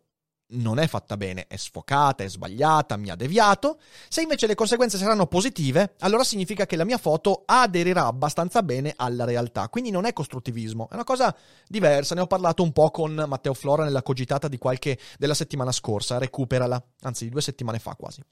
non 0.51 0.79
è 0.79 0.87
fatta 0.87 1.17
bene, 1.17 1.47
è 1.47 1.57
sfocata, 1.57 2.25
è 2.25 2.29
sbagliata, 2.29 2.97
mi 2.97 3.11
ha 3.11 3.17
deviato. 3.17 3.79
Se 4.09 4.23
invece 4.23 4.47
le 4.47 4.55
conseguenze 4.55 4.97
saranno 4.97 5.27
positive, 5.27 5.95
allora 6.01 6.25
significa 6.25 6.67
che 6.67 6.77
la 6.77 6.85
mia 6.85 6.99
foto 6.99 7.43
aderirà 7.45 8.07
abbastanza 8.07 8.63
bene 8.63 8.95
alla 8.97 9.25
realtà. 9.25 9.69
Quindi 9.69 9.91
non 9.91 10.05
è 10.05 10.13
costruttivismo, 10.13 10.89
è 10.91 10.95
una 10.95 11.05
cosa 11.05 11.35
diversa. 11.67 12.15
Ne 12.15 12.23
ho 12.23 12.27
parlato 12.27 12.63
un 12.63 12.73
po' 12.73 12.91
con 12.91 13.25
Matteo 13.27 13.55
Flora 13.55 13.85
nella 13.85 14.03
cogitata 14.03 14.49
di 14.49 14.59
qualche 14.59 14.99
della 15.19 15.35
settimana 15.35 15.73
scorsa, 15.73 16.19
recuperala, 16.19 16.83
anzi 17.03 17.25
di 17.25 17.31
due 17.31 17.43
settimane 17.43 17.79
fa 17.79 17.95
quasi. 17.95 18.23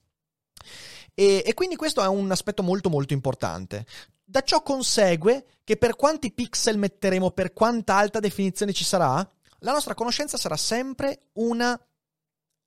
E, 1.14 1.42
e, 1.44 1.54
quindi 1.54 1.76
questo 1.76 2.02
è 2.02 2.06
un 2.06 2.30
aspetto 2.30 2.62
molto 2.62 2.90
molto 2.90 3.12
importante. 3.12 3.86
Da 4.22 4.42
ciò 4.42 4.62
consegue 4.62 5.46
che 5.64 5.76
per 5.76 5.96
quanti 5.96 6.32
pixel 6.32 6.78
metteremo, 6.78 7.30
per 7.30 7.52
quanta 7.52 7.96
alta 7.96 8.20
definizione 8.20 8.72
ci 8.72 8.84
sarà, 8.84 9.26
la 9.60 9.72
nostra 9.72 9.94
conoscenza 9.94 10.36
sarà 10.36 10.56
sempre 10.56 11.28
una 11.34 11.78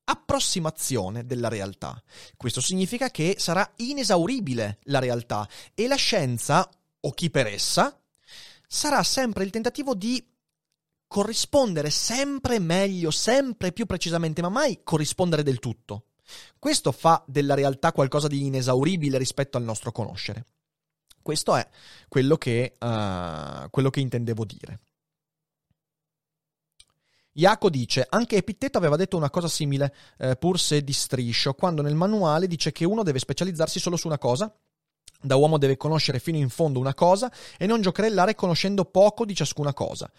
approssimazione 0.10 1.26
della 1.26 1.48
realtà. 1.48 2.02
Questo 2.36 2.62
significa 2.62 3.10
che 3.12 3.36
sarà 3.38 3.70
inesauribile 3.78 4.80
la 4.84 5.00
realtà 5.00 5.48
e 5.74 5.88
la 5.88 5.96
scienza, 5.96 6.68
o 7.02 7.12
chi 7.12 7.30
per 7.30 7.48
essa, 7.48 7.98
sarà 8.68 9.04
sempre 9.04 9.44
il 9.44 9.52
tentativo 9.52 9.94
di 9.94 10.26
corrispondere 11.08 11.90
sempre 11.90 12.60
meglio, 12.60 13.12
sempre 13.12 13.72
più 13.72 13.86
precisamente, 13.86 14.42
ma 14.42 14.50
mai 14.50 14.82
corrispondere 14.84 15.44
del 15.44 15.60
tutto. 15.60 16.06
Questo 16.60 16.92
fa 16.92 17.24
della 17.26 17.56
realtà 17.56 17.92
qualcosa 17.92 18.28
di 18.28 18.46
inesauribile 18.46 19.18
rispetto 19.18 19.58
al 19.58 19.64
nostro 19.64 19.92
conoscere. 19.92 20.46
Questo 21.22 21.56
è 21.56 21.68
quello 22.08 22.38
che, 22.38 22.74
uh, 22.80 23.70
quello 23.70 23.90
che 23.90 24.00
intendevo 24.00 24.46
dire. 24.46 24.80
Iaco 27.40 27.70
dice, 27.70 28.06
anche 28.10 28.36
Epitteto 28.36 28.78
aveva 28.78 28.98
detto 28.98 29.16
una 29.16 29.30
cosa 29.30 29.48
simile, 29.48 29.94
eh, 30.18 30.36
pur 30.36 30.60
se 30.60 30.84
di 30.84 30.92
striscio, 30.92 31.54
quando 31.54 31.82
nel 31.82 31.96
manuale 31.96 32.48
dice 32.48 32.74
che 32.74 32.84
uno 32.84 33.02
deve 33.02 33.20
specializzarsi 33.20 33.80
solo 33.80 33.96
su 33.96 34.08
una 34.08 34.18
cosa, 34.18 34.54
da 35.22 35.36
uomo 35.36 35.58
deve 35.58 35.78
conoscere 35.78 36.20
fino 36.20 36.38
in 36.38 36.50
fondo 36.50 36.80
una 36.80 36.94
cosa 36.94 37.32
e 37.58 37.66
non 37.66 37.82
giocherellare 37.82 38.36
conoscendo 38.36 38.84
poco 38.86 39.24
di 39.24 39.36
ciascuna 39.36 39.74
cosa. 39.74 40.12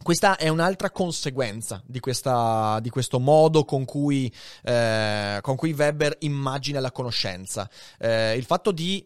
Questa 0.00 0.36
è 0.36 0.48
un'altra 0.48 0.90
conseguenza 0.90 1.82
di, 1.84 1.98
questa, 1.98 2.78
di 2.80 2.90
questo 2.90 3.18
modo 3.18 3.64
con 3.64 3.84
cui, 3.84 4.32
eh, 4.62 5.38
con 5.40 5.56
cui, 5.56 5.72
Weber 5.72 6.16
immagina 6.20 6.78
la 6.78 6.92
conoscenza. 6.92 7.68
Eh, 7.98 8.36
il 8.36 8.44
fatto 8.44 8.70
di 8.70 9.04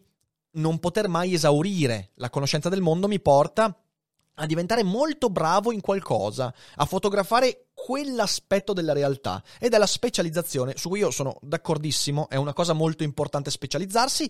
non 0.51 0.77
poter 0.77 1.07
mai 1.07 1.33
esaurire 1.33 2.11
la 2.15 2.29
conoscenza 2.29 2.69
del 2.69 2.81
mondo 2.81 3.07
mi 3.07 3.19
porta 3.19 3.75
a 4.35 4.45
diventare 4.45 4.83
molto 4.83 5.29
bravo 5.29 5.71
in 5.71 5.81
qualcosa, 5.81 6.53
a 6.75 6.85
fotografare 6.85 7.67
quell'aspetto 7.73 8.73
della 8.73 8.93
realtà 8.93 9.43
ed 9.59 9.73
è 9.73 9.77
la 9.77 9.85
specializzazione, 9.85 10.73
su 10.77 10.89
cui 10.89 10.99
io 10.99 11.11
sono 11.11 11.37
d'accordissimo, 11.41 12.29
è 12.29 12.35
una 12.35 12.53
cosa 12.53 12.73
molto 12.73 13.03
importante 13.03 13.51
specializzarsi, 13.51 14.29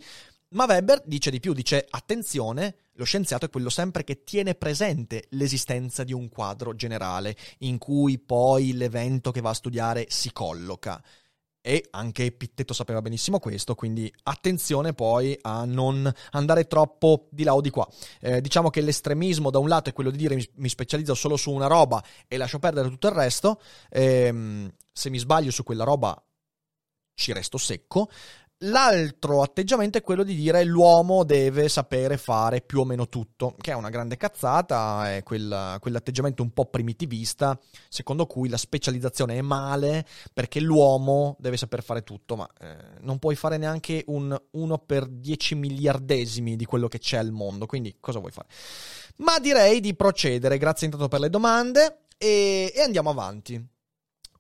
ma 0.50 0.66
Weber 0.66 1.02
dice 1.06 1.32
di 1.32 1.40
più, 1.40 1.54
dice 1.54 1.86
attenzione, 1.90 2.76
lo 2.94 3.06
scienziato 3.06 3.46
è 3.46 3.50
quello 3.50 3.70
sempre 3.70 4.04
che 4.04 4.24
tiene 4.24 4.54
presente 4.54 5.26
l'esistenza 5.30 6.04
di 6.04 6.14
un 6.14 6.30
quadro 6.30 6.76
generale 6.76 7.36
in 7.60 7.80
cui 7.80 8.20
poi 8.20 8.74
l'evento 8.74 9.32
che 9.32 9.42
va 9.42 9.50
a 9.50 9.56
studiare 9.56 10.06
si 10.10 10.32
colloca. 10.32 11.04
E 11.66 11.88
anche 11.92 12.26
Epitteto 12.26 12.74
sapeva 12.74 13.02
benissimo 13.02 13.40
questo, 13.40 13.74
quindi 13.74 14.14
attenzione 14.24 14.92
poi 14.92 15.38
a 15.44 15.64
non 15.64 16.12
andare 16.32 16.68
troppo 16.68 17.30
di 17.32 17.46
là 17.46 17.56
o 17.56 17.62
di 17.62 17.70
qua. 17.70 17.88
Eh, 18.20 18.42
diciamo 18.42 18.70
che 18.70 18.82
l'estremismo 18.82 19.50
da 19.50 19.60
un 19.60 19.70
lato 19.70 19.90
è 19.90 19.94
quello 19.94 20.12
di 20.12 20.18
dire 20.18 20.36
mi, 20.36 20.46
mi 20.56 20.68
specializzo 20.68 21.14
solo 21.14 21.38
su 21.38 21.52
una 21.52 21.68
roba 21.68 22.04
e 22.28 22.36
lascio 22.36 22.60
perdere 22.60 22.90
tutto 22.90 23.08
il 23.08 23.14
resto, 23.14 23.62
ehm, 23.90 24.74
se 24.92 25.10
mi 25.10 25.18
sbaglio 25.18 25.52
su 25.52 25.64
quella 25.64 25.86
roba 25.86 26.22
ci 27.16 27.32
resto 27.32 27.58
secco. 27.58 28.10
L'altro 28.66 29.42
atteggiamento 29.42 29.98
è 29.98 30.02
quello 30.02 30.24
di 30.24 30.36
dire 30.36 30.64
l'uomo 30.64 31.26
deve 31.26 31.68
sapere 31.68 32.18
fare 32.18 32.62
più 32.62 32.80
o 32.80 32.86
meno 32.86 33.10
tutto, 33.10 33.56
che 33.60 33.72
è 33.72 33.76
una 33.76 33.90
grande 33.90 34.16
cazzata, 34.16 35.16
è 35.16 35.24
quel, 35.24 35.78
quell'atteggiamento 35.82 36.44
un 36.44 36.52
po' 36.52 36.68
primitivista, 36.68 37.60
secondo 37.90 38.26
cui 38.26 38.48
la 38.48 38.56
specializzazione 38.56 39.38
è 39.38 39.42
male 39.42 40.06
perché 40.32 40.62
l'uomo 40.62 41.36
deve 41.40 41.58
saper 41.58 41.84
fare 41.84 42.04
tutto, 42.04 42.38
ma 42.38 42.50
eh, 42.62 42.78
non 43.02 43.20
puoi 43.20 43.36
fare 43.36 43.58
neanche 43.58 44.04
un 44.08 44.34
1 44.52 44.78
per 44.78 45.08
10 45.08 45.56
miliardesimi 45.56 46.56
di 46.56 46.66
quello 46.66 46.88
che 46.88 47.00
c'è 47.00 47.18
al 47.18 47.32
mondo, 47.32 47.66
quindi 47.66 47.98
cosa 48.00 48.20
vuoi 48.20 48.32
fare? 48.32 48.48
Ma 49.18 49.40
direi 49.40 49.82
di 49.82 49.94
procedere, 49.94 50.58
grazie 50.58 50.86
intanto 50.86 51.10
per 51.10 51.20
le 51.20 51.30
domande 51.30 52.04
e, 52.18 52.72
e 52.74 52.82
andiamo 52.82 53.10
avanti. 53.10 53.72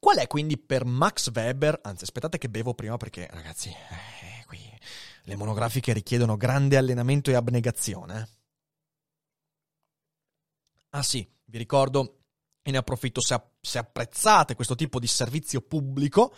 Qual 0.03 0.17
è 0.17 0.27
quindi 0.27 0.57
per 0.57 0.83
Max 0.83 1.31
Weber, 1.33 1.79
anzi 1.81 2.03
aspettate 2.03 2.37
che 2.37 2.49
bevo 2.49 2.73
prima 2.73 2.97
perché 2.97 3.25
ragazzi, 3.31 3.69
eh, 3.69 4.43
qui 4.45 4.59
le 5.21 5.35
monografiche 5.37 5.93
richiedono 5.93 6.35
grande 6.35 6.75
allenamento 6.75 7.31
e 7.31 7.35
abnegazione. 7.35 8.27
Ah 10.89 11.03
sì, 11.03 11.25
vi 11.45 11.57
ricordo 11.57 12.17
e 12.61 12.71
ne 12.71 12.79
approfitto 12.79 13.21
se, 13.21 13.41
se, 13.61 13.77
apprezzate 13.77 14.55
questo 14.55 14.75
tipo 14.75 14.99
di 14.99 15.07
servizio 15.07 15.61
pubblico, 15.61 16.35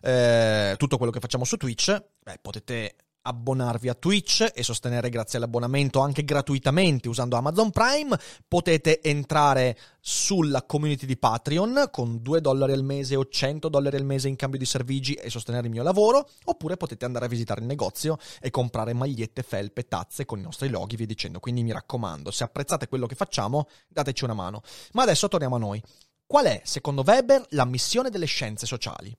eh, 0.00 0.74
tutto 0.78 0.96
quello 0.96 1.12
che 1.12 1.20
facciamo 1.20 1.44
su 1.44 1.58
Twitch, 1.58 2.02
beh, 2.18 2.38
potete 2.40 2.96
abbonarvi 3.22 3.88
a 3.88 3.94
Twitch 3.94 4.50
e 4.52 4.62
sostenere 4.62 5.08
grazie 5.08 5.38
all'abbonamento 5.38 6.00
anche 6.00 6.24
gratuitamente 6.24 7.08
usando 7.08 7.36
Amazon 7.36 7.70
Prime. 7.70 8.18
Potete 8.48 9.00
entrare 9.00 9.78
sulla 10.00 10.62
community 10.64 11.06
di 11.06 11.16
Patreon 11.16 11.88
con 11.90 12.20
2 12.20 12.40
dollari 12.40 12.72
al 12.72 12.82
mese 12.82 13.16
o 13.16 13.28
100 13.28 13.68
dollari 13.68 13.96
al 13.96 14.04
mese 14.04 14.28
in 14.28 14.36
cambio 14.36 14.58
di 14.58 14.64
servigi 14.64 15.14
e 15.14 15.30
sostenere 15.30 15.66
il 15.66 15.72
mio 15.72 15.82
lavoro, 15.82 16.28
oppure 16.44 16.76
potete 16.76 17.04
andare 17.04 17.26
a 17.26 17.28
visitare 17.28 17.60
il 17.60 17.66
negozio 17.66 18.18
e 18.40 18.50
comprare 18.50 18.92
magliette, 18.92 19.42
felpe, 19.42 19.86
tazze 19.86 20.24
con 20.24 20.38
i 20.38 20.42
nostri 20.42 20.68
loghi, 20.68 20.96
vi 20.96 21.06
dicendo. 21.06 21.38
Quindi 21.38 21.62
mi 21.62 21.72
raccomando, 21.72 22.30
se 22.30 22.44
apprezzate 22.44 22.88
quello 22.88 23.06
che 23.06 23.14
facciamo, 23.14 23.68
dateci 23.88 24.24
una 24.24 24.34
mano. 24.34 24.62
Ma 24.92 25.02
adesso 25.02 25.28
torniamo 25.28 25.56
a 25.56 25.60
noi. 25.60 25.82
Qual 26.26 26.46
è, 26.46 26.62
secondo 26.64 27.04
Weber, 27.06 27.44
la 27.50 27.64
missione 27.64 28.10
delle 28.10 28.26
scienze 28.26 28.66
sociali? 28.66 29.16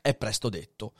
È 0.00 0.14
presto 0.14 0.48
detto 0.48 0.92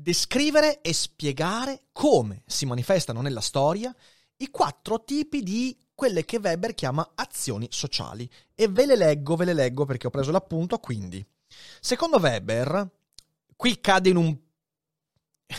descrivere 0.00 0.80
e 0.80 0.92
spiegare 0.92 1.82
come 1.92 2.42
si 2.46 2.66
manifestano 2.66 3.20
nella 3.20 3.40
storia 3.40 3.94
i 4.36 4.50
quattro 4.50 5.02
tipi 5.02 5.42
di 5.42 5.76
quelle 5.94 6.24
che 6.24 6.38
Weber 6.40 6.74
chiama 6.74 7.10
azioni 7.16 7.66
sociali. 7.70 8.30
E 8.54 8.68
ve 8.68 8.86
le 8.86 8.96
leggo, 8.96 9.34
ve 9.34 9.46
le 9.46 9.54
leggo 9.54 9.84
perché 9.84 10.06
ho 10.06 10.10
preso 10.10 10.30
l'appunto, 10.30 10.78
quindi. 10.78 11.24
Secondo 11.80 12.18
Weber, 12.18 12.88
qui 13.56 13.80
cade 13.80 14.08
in 14.10 14.16
un 14.16 14.38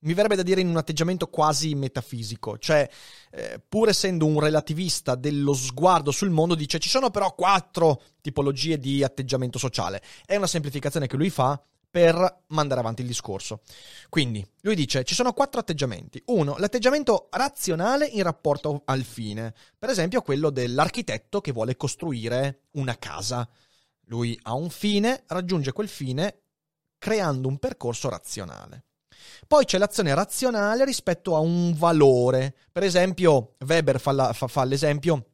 mi 0.00 0.12
verrebbe 0.12 0.36
da 0.36 0.42
dire 0.42 0.60
in 0.60 0.68
un 0.68 0.76
atteggiamento 0.76 1.28
quasi 1.28 1.74
metafisico, 1.74 2.58
cioè 2.58 2.86
eh, 3.30 3.62
pur 3.66 3.88
essendo 3.88 4.26
un 4.26 4.38
relativista 4.38 5.14
dello 5.14 5.54
sguardo 5.54 6.10
sul 6.10 6.30
mondo 6.30 6.54
dice 6.54 6.78
ci 6.78 6.90
sono 6.90 7.10
però 7.10 7.34
quattro 7.34 8.02
tipologie 8.20 8.78
di 8.78 9.02
atteggiamento 9.02 9.58
sociale. 9.58 10.02
È 10.26 10.36
una 10.36 10.46
semplificazione 10.46 11.06
che 11.06 11.16
lui 11.16 11.30
fa 11.30 11.58
per 11.90 12.44
mandare 12.48 12.80
avanti 12.80 13.02
il 13.02 13.08
discorso. 13.08 13.62
Quindi, 14.08 14.46
lui 14.60 14.74
dice, 14.74 15.04
ci 15.04 15.14
sono 15.14 15.32
quattro 15.32 15.60
atteggiamenti. 15.60 16.22
Uno, 16.26 16.56
l'atteggiamento 16.58 17.28
razionale 17.30 18.06
in 18.06 18.22
rapporto 18.22 18.82
al 18.84 19.02
fine. 19.02 19.54
Per 19.78 19.88
esempio, 19.88 20.22
quello 20.22 20.50
dell'architetto 20.50 21.40
che 21.40 21.52
vuole 21.52 21.76
costruire 21.76 22.64
una 22.72 22.96
casa. 22.98 23.48
Lui 24.06 24.38
ha 24.42 24.54
un 24.54 24.70
fine, 24.70 25.24
raggiunge 25.26 25.72
quel 25.72 25.88
fine 25.88 26.42
creando 26.98 27.48
un 27.48 27.58
percorso 27.58 28.08
razionale. 28.08 28.84
Poi 29.46 29.64
c'è 29.64 29.78
l'azione 29.78 30.14
razionale 30.14 30.84
rispetto 30.84 31.36
a 31.36 31.40
un 31.40 31.74
valore. 31.74 32.54
Per 32.70 32.82
esempio, 32.82 33.54
Weber 33.66 34.00
fa, 34.00 34.12
la, 34.12 34.32
fa, 34.32 34.46
fa 34.46 34.64
l'esempio 34.64 35.27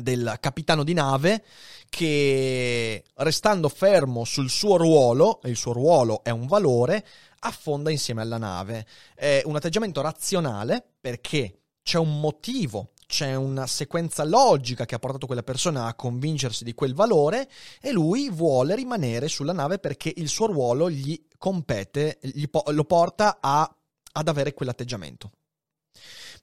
del 0.00 0.36
capitano 0.40 0.84
di 0.84 0.92
nave 0.92 1.44
che 1.88 3.04
restando 3.14 3.68
fermo 3.68 4.24
sul 4.24 4.50
suo 4.50 4.76
ruolo, 4.76 5.40
e 5.42 5.50
il 5.50 5.56
suo 5.56 5.72
ruolo 5.72 6.22
è 6.22 6.30
un 6.30 6.46
valore, 6.46 7.04
affonda 7.40 7.90
insieme 7.90 8.22
alla 8.22 8.38
nave. 8.38 8.86
È 9.14 9.42
un 9.44 9.56
atteggiamento 9.56 10.00
razionale 10.00 10.84
perché 11.00 11.60
c'è 11.82 11.98
un 11.98 12.20
motivo, 12.20 12.90
c'è 13.06 13.34
una 13.34 13.66
sequenza 13.66 14.24
logica 14.24 14.84
che 14.84 14.96
ha 14.96 14.98
portato 14.98 15.26
quella 15.26 15.42
persona 15.42 15.86
a 15.86 15.94
convincersi 15.94 16.64
di 16.64 16.74
quel 16.74 16.94
valore 16.94 17.48
e 17.80 17.92
lui 17.92 18.28
vuole 18.30 18.74
rimanere 18.74 19.28
sulla 19.28 19.52
nave 19.52 19.78
perché 19.78 20.12
il 20.16 20.28
suo 20.28 20.46
ruolo 20.46 20.90
gli 20.90 21.26
compete, 21.38 22.18
gli 22.20 22.48
po- 22.48 22.64
lo 22.68 22.84
porta 22.84 23.38
a, 23.40 23.72
ad 24.12 24.28
avere 24.28 24.52
quell'atteggiamento. 24.52 25.30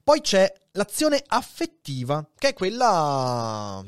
Poi 0.04 0.20
c'è 0.20 0.52
l'azione 0.72 1.22
affettiva, 1.26 2.28
che 2.36 2.48
è 2.48 2.52
quella 2.52 3.82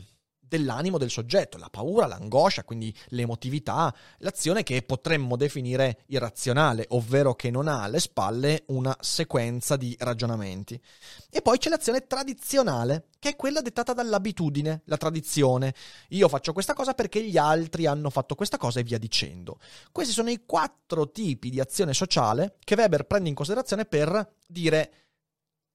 dell'animo 0.49 0.97
del 0.97 1.11
soggetto, 1.11 1.59
la 1.59 1.69
paura, 1.69 2.07
l'angoscia, 2.07 2.65
quindi 2.65 2.95
l'emotività, 3.09 3.95
l'azione 4.19 4.63
che 4.63 4.81
potremmo 4.81 5.37
definire 5.37 6.05
irrazionale, 6.07 6.87
ovvero 6.89 7.35
che 7.35 7.51
non 7.51 7.69
ha 7.69 7.83
alle 7.83 8.01
spalle 8.01 8.65
una 8.69 8.97
sequenza 9.01 9.77
di 9.77 9.95
ragionamenti. 9.99 10.81
E 11.29 11.43
poi 11.43 11.59
c'è 11.59 11.69
l'azione 11.69 12.07
tradizionale, 12.07 13.09
che 13.19 13.31
è 13.31 13.37
quella 13.37 13.61
dettata 13.61 13.93
dall'abitudine, 13.93 14.83
la 14.87 14.97
tradizione. 14.97 15.75
Io 16.11 16.29
faccio 16.29 16.55
questa 16.55 16.73
cosa 16.73 16.95
perché 16.95 17.23
gli 17.23 17.37
altri 17.37 17.85
hanno 17.85 18.09
fatto 18.09 18.35
questa 18.35 18.57
cosa 18.57 18.81
e 18.81 18.85
via 18.85 18.99
dicendo. 18.99 19.59
Questi 19.93 20.15
sono 20.15 20.31
i 20.31 20.45
quattro 20.47 21.11
tipi 21.11 21.51
di 21.51 21.61
azione 21.61 21.93
sociale 21.93 22.57
che 22.65 22.75
Weber 22.75 23.05
prende 23.05 23.29
in 23.29 23.35
considerazione 23.35 23.85
per 23.85 24.35
dire 24.47 25.06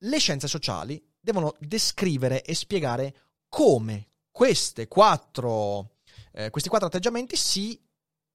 le 0.04 0.18
scienze 0.20 0.48
sociali 0.48 1.02
devono 1.20 1.56
descrivere 1.60 2.44
e 2.44 2.56
spiegare 2.56 3.16
come 3.48 4.10
quattro, 4.88 5.98
eh, 6.32 6.50
questi 6.50 6.70
quattro 6.70 6.88
atteggiamenti 6.88 7.36
si 7.36 7.80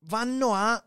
vanno 0.01 0.55
a 0.55 0.83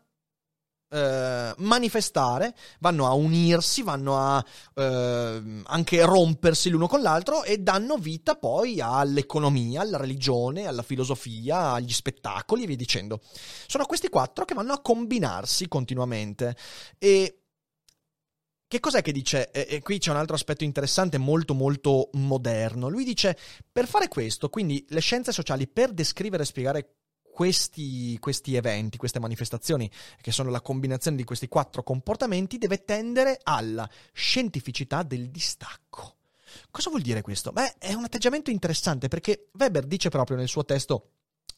eh, 0.92 1.54
manifestare, 1.58 2.54
vanno 2.80 3.06
a 3.06 3.12
unirsi, 3.12 3.82
vanno 3.82 4.18
a 4.18 4.44
eh, 4.74 5.62
anche 5.64 6.04
rompersi 6.04 6.68
l'uno 6.68 6.88
con 6.88 7.02
l'altro 7.02 7.44
e 7.44 7.58
danno 7.58 7.96
vita 7.96 8.36
poi 8.36 8.80
all'economia, 8.80 9.82
alla 9.82 9.98
religione, 9.98 10.66
alla 10.66 10.82
filosofia, 10.82 11.72
agli 11.72 11.92
spettacoli 11.92 12.64
e 12.64 12.66
via 12.66 12.76
dicendo. 12.76 13.20
Sono 13.66 13.86
questi 13.86 14.08
quattro 14.08 14.44
che 14.44 14.54
vanno 14.54 14.72
a 14.72 14.80
combinarsi 14.80 15.68
continuamente 15.68 16.56
e 16.98 17.39
che 18.70 18.78
cos'è 18.78 19.02
che 19.02 19.10
dice? 19.10 19.50
E, 19.50 19.66
e, 19.68 19.82
qui 19.82 19.98
c'è 19.98 20.12
un 20.12 20.16
altro 20.16 20.36
aspetto 20.36 20.62
interessante, 20.62 21.18
molto 21.18 21.54
molto 21.54 22.08
moderno. 22.12 22.88
Lui 22.88 23.02
dice, 23.02 23.36
per 23.72 23.88
fare 23.88 24.06
questo, 24.06 24.48
quindi 24.48 24.86
le 24.90 25.00
scienze 25.00 25.32
sociali, 25.32 25.66
per 25.66 25.90
descrivere 25.90 26.44
e 26.44 26.46
spiegare 26.46 26.94
questi, 27.32 28.16
questi, 28.20 28.54
eventi, 28.54 28.96
queste 28.96 29.18
manifestazioni, 29.18 29.90
che 30.20 30.30
sono 30.30 30.50
la 30.50 30.60
combinazione 30.60 31.16
di 31.16 31.24
questi 31.24 31.48
quattro 31.48 31.82
comportamenti, 31.82 32.58
deve 32.58 32.84
tendere 32.84 33.40
alla 33.42 33.90
scientificità 34.12 35.02
del 35.02 35.30
distacco. 35.30 36.18
Cosa 36.70 36.90
vuol 36.90 37.02
dire 37.02 37.22
questo? 37.22 37.50
Beh, 37.50 37.74
è 37.76 37.92
un 37.94 38.04
atteggiamento 38.04 38.50
interessante 38.50 39.08
perché 39.08 39.48
Weber 39.54 39.84
dice 39.84 40.10
proprio 40.10 40.36
nel 40.36 40.46
suo 40.46 40.64
testo 40.64 41.14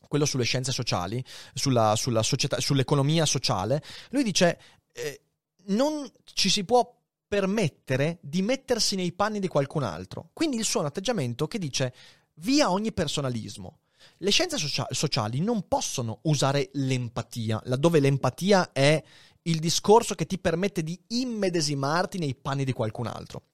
quello 0.09 0.25
sulle 0.25 0.45
scienze 0.45 0.73
sociali, 0.73 1.23
sulla, 1.53 1.95
sulla 1.95 2.23
società, 2.23 2.59
sull'economia 2.59 3.27
sociale, 3.27 3.83
lui 4.13 4.23
dice 4.23 4.59
eh, 4.93 5.21
non 5.67 6.11
ci 6.25 6.49
si 6.49 6.65
può 6.65 7.01
permettere 7.33 8.19
di 8.21 8.43
mettersi 8.43 8.95
nei 8.95 9.11
panni 9.13 9.41
di 9.41 9.49
qualcun 9.49 9.85
altro. 9.85 10.29
Quindi 10.35 10.59
il 10.59 10.65
suo 10.65 10.83
atteggiamento 10.83 11.47
che 11.47 11.59
dice 11.59 11.95
via 12.35 12.71
ogni 12.71 12.93
personalismo. 12.93 13.79
Le 14.19 14.31
scienze 14.31 14.59
socia- 14.59 14.89
sociali 14.91 15.41
non 15.41 15.67
possono 15.67 16.19
usare 16.25 16.69
l'empatia, 16.75 17.59
laddove 17.65 18.01
l'empatia 18.01 18.73
è 18.73 19.03
il 19.45 19.61
discorso 19.61 20.15
che 20.15 20.27
ti 20.27 20.39
permette 20.39 20.83
di 20.83 21.01
immedesimarti 21.07 22.19
nei 22.19 22.35
panni 22.35 22.67
di 22.67 22.75
qualcun 22.75 23.07
altro. 23.07 23.45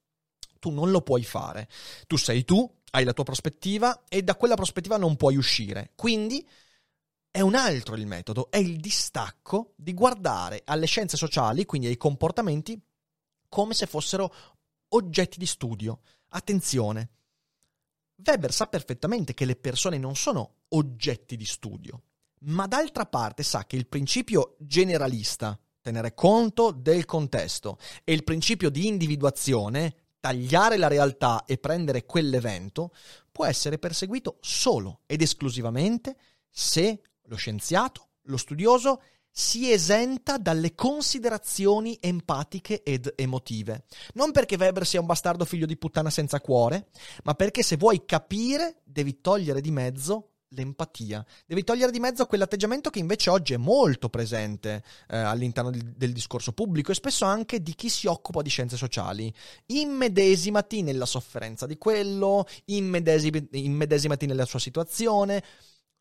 Tu 0.59 0.71
non 0.71 0.91
lo 0.91 1.03
puoi 1.03 1.23
fare. 1.23 1.69
Tu 2.09 2.17
sei 2.17 2.45
tu, 2.45 2.69
hai 2.91 3.05
la 3.05 3.13
tua 3.13 3.23
prospettiva 3.23 4.07
e 4.09 4.23
da 4.23 4.35
quella 4.35 4.57
prospettiva 4.57 4.97
non 4.97 5.15
puoi 5.15 5.37
uscire. 5.37 5.93
Quindi 5.95 6.45
è 7.31 7.43
un 7.43 7.55
altro 7.55 7.95
il 7.95 8.09
metodo, 8.09 8.51
è 8.51 8.57
il 8.57 8.79
distacco 8.79 9.75
di 9.77 9.95
guardare 9.95 10.63
alle 10.65 10.87
scienze 10.87 11.17
sociali, 11.17 11.65
quindi 11.65 11.87
ai 11.87 11.97
comportamenti, 11.97 12.77
come 13.49 13.75
se 13.75 13.87
fossero 13.87 14.33
oggetti 14.89 15.39
di 15.39 15.47
studio. 15.47 16.01
Attenzione, 16.29 17.11
Weber 18.25 18.53
sa 18.53 18.67
perfettamente 18.67 19.35
che 19.35 19.45
le 19.45 19.57
persone 19.57 19.99
non 19.99 20.17
sono 20.17 20.57
oggetti 20.69 21.37
di 21.37 21.45
studio, 21.45 22.03
ma 22.41 22.67
d'altra 22.67 23.07
parte 23.07 23.43
sa 23.43 23.65
che 23.65 23.77
il 23.77 23.87
principio 23.87 24.57
generalista, 24.59 25.59
tenere 25.81 26.15
conto 26.15 26.73
del 26.73 27.05
contesto, 27.05 27.79
e 28.05 28.13
il 28.13 28.25
principio 28.25 28.71
di 28.71 28.87
individuazione, 28.87 29.95
tagliare 30.21 30.77
la 30.77 30.89
realtà 30.89 31.45
e 31.45 31.59
prendere 31.59 32.05
quell'evento, 32.05 32.93
può 33.31 33.47
essere 33.47 33.79
perseguito 33.79 34.39
solo 34.41 35.01
ed 35.07 35.23
esclusivamente 35.23 36.17
se 36.51 37.01
lo 37.23 37.37
scienziato, 37.37 38.09
lo 38.23 38.37
studioso, 38.37 39.01
si 39.39 39.71
esenta 39.71 40.37
dalle 40.37 40.75
considerazioni 40.75 41.97
empatiche 42.01 42.83
ed 42.83 43.13
emotive. 43.15 43.85
Non 44.15 44.33
perché 44.33 44.57
Weber 44.57 44.85
sia 44.85 44.99
un 44.99 45.07
bastardo 45.07 45.45
figlio 45.45 45.65
di 45.65 45.77
puttana 45.77 46.11
senza 46.11 46.41
cuore, 46.41 46.89
ma 47.23 47.35
perché 47.35 47.63
se 47.63 47.77
vuoi 47.77 48.05
capire 48.05 48.81
devi 48.83 49.21
togliere 49.21 49.61
di 49.61 49.71
mezzo 49.71 50.31
l'empatia. 50.49 51.25
Devi 51.47 51.63
togliere 51.63 51.93
di 51.93 52.01
mezzo 52.01 52.27
quell'atteggiamento 52.27 52.91
che 52.91 52.99
invece 52.99 53.31
oggi 53.31 53.53
è 53.53 53.59
molto 53.59 54.09
presente 54.09 54.83
eh, 55.09 55.17
all'interno 55.17 55.71
del, 55.71 55.85
del, 55.85 56.13
discorso 56.13 56.51
pubblico 56.51 56.91
e 56.91 56.97
spesso 56.97 57.25
anche 57.25 57.63
di 57.63 57.77
chi 57.77 57.89
si 57.89 58.09
occupa 58.09 58.43
di 58.43 58.49
scienze 58.49 58.77
sociali. 58.77 59.33
Immedesimati 59.67 60.83
nella 60.83 61.07
sofferenza 61.07 61.65
di 61.65 61.79
quello, 61.79 62.45
immedesimati 62.65 64.27
nella 64.27 64.47
sua 64.47 64.59
situazione 64.59 65.45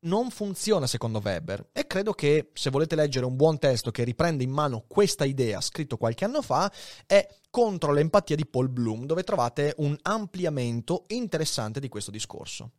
non 0.02 0.30
funziona 0.30 0.86
secondo 0.86 1.22
Weber 1.24 1.70
e 1.72 1.88
credo 1.88 2.14
che 2.14 2.52
se 2.54 2.70
volete 2.70 2.96
leggere 2.96 3.26
un 3.26 3.36
buon 3.36 3.58
testo 3.58 3.90
che 3.92 4.04
riprende 4.04 4.44
in 4.44 4.52
mano 4.52 4.86
questa 4.88 5.26
idea 5.26 5.60
scritto 5.60 5.98
qualche 5.98 6.26
anno 6.26 6.42
fa 6.42 6.72
è 7.06 7.28
Contro 7.50 7.92
l'empatia 7.92 8.36
di 8.36 8.46
Paul 8.46 8.70
Bloom 8.70 9.06
dove 9.06 9.24
trovate 9.24 9.74
un 9.78 9.98
ampliamento 10.04 11.06
interessante 11.08 11.80
di 11.80 11.88
questo 11.88 12.12
discorso. 12.12 12.72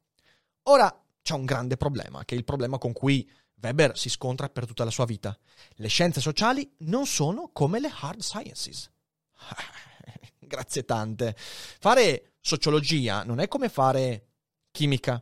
Ora 0.65 1.05
c'è 1.21 1.35
un 1.35 1.45
grande 1.45 1.77
problema, 1.77 2.25
che 2.25 2.37
è 2.37 2.39
il 2.39 2.45
problema 2.45 2.79
con 2.79 2.93
cui 2.93 3.29
Weber 3.61 3.99
si 3.99 4.09
scontra 4.09 4.49
per 4.49 4.67
tutta 4.67 4.85
la 4.85 4.91
sua 4.91 5.05
vita. 5.05 5.37
Le 5.71 5.89
scienze 5.89 6.21
sociali 6.21 6.71
non 6.81 7.07
sono 7.07 7.51
come 7.53 7.81
le 7.81 7.91
hard 7.93 8.21
sciences. 8.21 8.89
Grazie 10.39 10.85
tante. 10.85 11.35
Fare 11.37 12.35
sociologia 12.41 13.25
non 13.25 13.41
è 13.41 13.49
come 13.49 13.69
fare 13.69 14.29
chimica, 14.71 15.21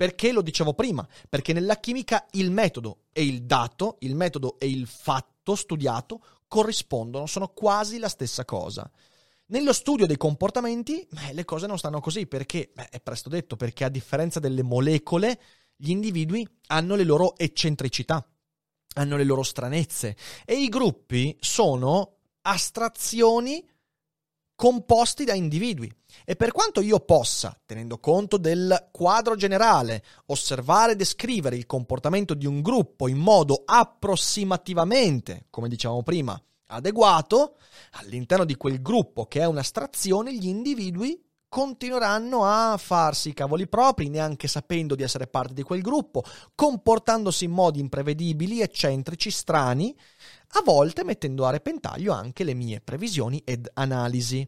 perché 0.00 0.32
lo 0.32 0.40
dicevo 0.40 0.72
prima? 0.72 1.06
Perché 1.28 1.52
nella 1.52 1.76
chimica 1.76 2.26
il 2.30 2.50
metodo 2.50 3.00
e 3.12 3.22
il 3.22 3.42
dato, 3.42 3.98
il 3.98 4.14
metodo 4.14 4.58
e 4.58 4.66
il 4.66 4.86
fatto 4.86 5.54
studiato 5.54 6.24
corrispondono, 6.48 7.26
sono 7.26 7.48
quasi 7.48 7.98
la 7.98 8.08
stessa 8.08 8.46
cosa. 8.46 8.90
Nello 9.48 9.74
studio 9.74 10.06
dei 10.06 10.16
comportamenti, 10.16 11.06
beh, 11.10 11.34
le 11.34 11.44
cose 11.44 11.66
non 11.66 11.76
stanno 11.76 12.00
così 12.00 12.26
perché, 12.26 12.70
beh, 12.72 12.88
è 12.88 13.00
presto 13.02 13.28
detto, 13.28 13.56
perché 13.56 13.84
a 13.84 13.90
differenza 13.90 14.40
delle 14.40 14.62
molecole, 14.62 15.38
gli 15.76 15.90
individui 15.90 16.48
hanno 16.68 16.94
le 16.94 17.04
loro 17.04 17.36
eccentricità, 17.36 18.26
hanno 18.94 19.18
le 19.18 19.24
loro 19.24 19.42
stranezze 19.42 20.16
e 20.46 20.54
i 20.54 20.70
gruppi 20.70 21.36
sono 21.40 22.20
astrazioni 22.40 23.62
composti 24.60 25.24
da 25.24 25.32
individui. 25.32 25.90
E 26.22 26.36
per 26.36 26.52
quanto 26.52 26.82
io 26.82 27.00
possa, 27.00 27.58
tenendo 27.64 27.96
conto 27.96 28.36
del 28.36 28.88
quadro 28.92 29.34
generale, 29.34 30.04
osservare 30.26 30.92
e 30.92 30.96
descrivere 30.96 31.56
il 31.56 31.64
comportamento 31.64 32.34
di 32.34 32.44
un 32.44 32.60
gruppo 32.60 33.08
in 33.08 33.16
modo 33.16 33.62
approssimativamente, 33.64 35.46
come 35.48 35.66
dicevamo 35.66 36.02
prima, 36.02 36.38
adeguato, 36.66 37.56
all'interno 38.02 38.44
di 38.44 38.54
quel 38.56 38.82
gruppo 38.82 39.24
che 39.24 39.40
è 39.40 39.46
un'astrazione, 39.46 40.34
gli 40.34 40.48
individui 40.48 41.18
continueranno 41.48 42.44
a 42.44 42.76
farsi 42.76 43.30
i 43.30 43.34
cavoli 43.34 43.66
propri, 43.66 44.10
neanche 44.10 44.46
sapendo 44.46 44.94
di 44.94 45.02
essere 45.02 45.26
parte 45.26 45.54
di 45.54 45.62
quel 45.62 45.80
gruppo, 45.80 46.22
comportandosi 46.54 47.46
in 47.46 47.52
modi 47.52 47.80
imprevedibili, 47.80 48.60
eccentrici, 48.60 49.30
strani, 49.30 49.96
a 50.52 50.62
volte 50.64 51.04
mettendo 51.04 51.46
a 51.46 51.50
repentaglio 51.50 52.12
anche 52.12 52.44
le 52.44 52.54
mie 52.54 52.80
previsioni 52.80 53.42
ed 53.44 53.70
analisi. 53.74 54.46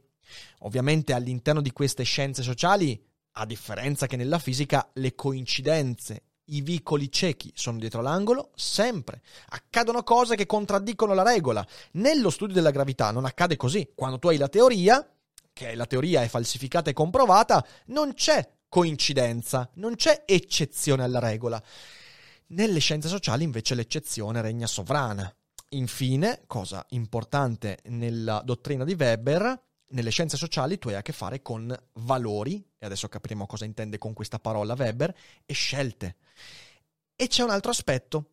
Ovviamente 0.60 1.12
all'interno 1.12 1.60
di 1.60 1.72
queste 1.72 2.02
scienze 2.02 2.42
sociali, 2.42 3.00
a 3.32 3.46
differenza 3.46 4.06
che 4.06 4.16
nella 4.16 4.38
fisica, 4.38 4.90
le 4.94 5.14
coincidenze, 5.14 6.24
i 6.46 6.60
vicoli 6.60 7.10
ciechi 7.10 7.52
sono 7.54 7.78
dietro 7.78 8.02
l'angolo, 8.02 8.50
sempre. 8.56 9.22
Accadono 9.50 10.02
cose 10.02 10.34
che 10.34 10.46
contraddicono 10.46 11.14
la 11.14 11.22
regola. 11.22 11.66
Nello 11.92 12.30
studio 12.30 12.54
della 12.54 12.70
gravità 12.70 13.10
non 13.10 13.24
accade 13.24 13.56
così. 13.56 13.92
Quando 13.94 14.18
tu 14.18 14.28
hai 14.28 14.36
la 14.36 14.48
teoria, 14.48 15.08
che 15.52 15.74
la 15.74 15.86
teoria 15.86 16.22
è 16.22 16.28
falsificata 16.28 16.90
e 16.90 16.94
comprovata, 16.94 17.64
non 17.86 18.14
c'è 18.14 18.56
coincidenza, 18.68 19.70
non 19.74 19.94
c'è 19.94 20.24
eccezione 20.26 21.04
alla 21.04 21.20
regola. 21.20 21.62
Nelle 22.48 22.80
scienze 22.80 23.08
sociali 23.08 23.44
invece 23.44 23.74
l'eccezione 23.74 24.42
regna 24.42 24.66
sovrana. 24.66 25.32
Infine, 25.74 26.42
cosa 26.46 26.84
importante 26.90 27.78
nella 27.84 28.42
dottrina 28.44 28.84
di 28.84 28.92
Weber, 28.92 29.60
nelle 29.88 30.10
scienze 30.10 30.36
sociali 30.36 30.78
tu 30.78 30.88
hai 30.88 30.96
a 30.96 31.02
che 31.02 31.12
fare 31.12 31.40
con 31.40 31.74
valori, 31.94 32.62
e 32.78 32.84
adesso 32.84 33.08
capiremo 33.08 33.46
cosa 33.46 33.64
intende 33.64 33.96
con 33.96 34.12
questa 34.12 34.38
parola 34.38 34.74
Weber, 34.76 35.14
e 35.46 35.54
scelte. 35.54 36.16
E 37.16 37.26
c'è 37.26 37.42
un 37.42 37.50
altro 37.50 37.70
aspetto. 37.70 38.30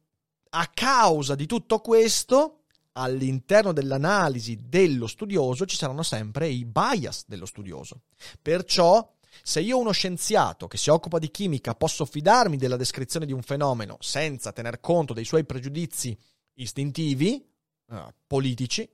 A 0.49 0.69
causa 0.73 1.35
di 1.35 1.45
tutto 1.45 1.79
questo, 1.79 2.63
all'interno 2.93 3.71
dell'analisi 3.71 4.59
dello 4.67 5.07
studioso 5.07 5.65
ci 5.65 5.77
saranno 5.77 6.03
sempre 6.03 6.49
i 6.49 6.65
bias 6.65 7.23
dello 7.25 7.45
studioso. 7.45 8.01
Perciò, 8.41 9.15
se 9.43 9.61
io 9.61 9.77
uno 9.77 9.91
scienziato 9.91 10.67
che 10.67 10.77
si 10.77 10.89
occupa 10.89 11.19
di 11.19 11.31
chimica 11.31 11.73
posso 11.73 12.03
fidarmi 12.03 12.57
della 12.57 12.75
descrizione 12.75 13.25
di 13.25 13.31
un 13.31 13.43
fenomeno 13.43 13.95
senza 14.01 14.51
tener 14.51 14.81
conto 14.81 15.13
dei 15.13 15.23
suoi 15.23 15.45
pregiudizi 15.45 16.17
istintivi, 16.61 17.45
eh, 17.89 18.13
politici, 18.25 18.89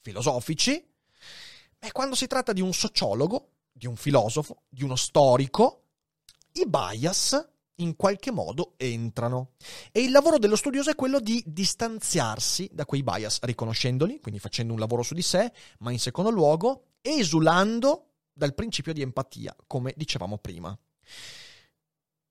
filosofici, 0.00 0.72
e 1.78 1.92
quando 1.92 2.14
si 2.14 2.26
tratta 2.26 2.52
di 2.52 2.60
un 2.60 2.72
sociologo, 2.72 3.50
di 3.72 3.86
un 3.86 3.96
filosofo, 3.96 4.62
di 4.68 4.82
uno 4.82 4.96
storico, 4.96 5.84
i 6.52 6.66
bias 6.66 7.48
in 7.76 7.94
qualche 7.94 8.32
modo 8.32 8.74
entrano. 8.76 9.52
E 9.92 10.00
il 10.00 10.10
lavoro 10.10 10.38
dello 10.38 10.56
studioso 10.56 10.90
è 10.90 10.96
quello 10.96 11.20
di 11.20 11.42
distanziarsi 11.46 12.68
da 12.72 12.84
quei 12.84 13.02
bias, 13.02 13.40
riconoscendoli, 13.42 14.20
quindi 14.20 14.40
facendo 14.40 14.72
un 14.72 14.80
lavoro 14.80 15.02
su 15.02 15.14
di 15.14 15.22
sé, 15.22 15.52
ma 15.78 15.92
in 15.92 16.00
secondo 16.00 16.30
luogo 16.30 16.86
esulando 17.00 18.06
dal 18.32 18.54
principio 18.54 18.92
di 18.92 19.02
empatia, 19.02 19.54
come 19.66 19.94
dicevamo 19.96 20.38
prima. 20.38 20.76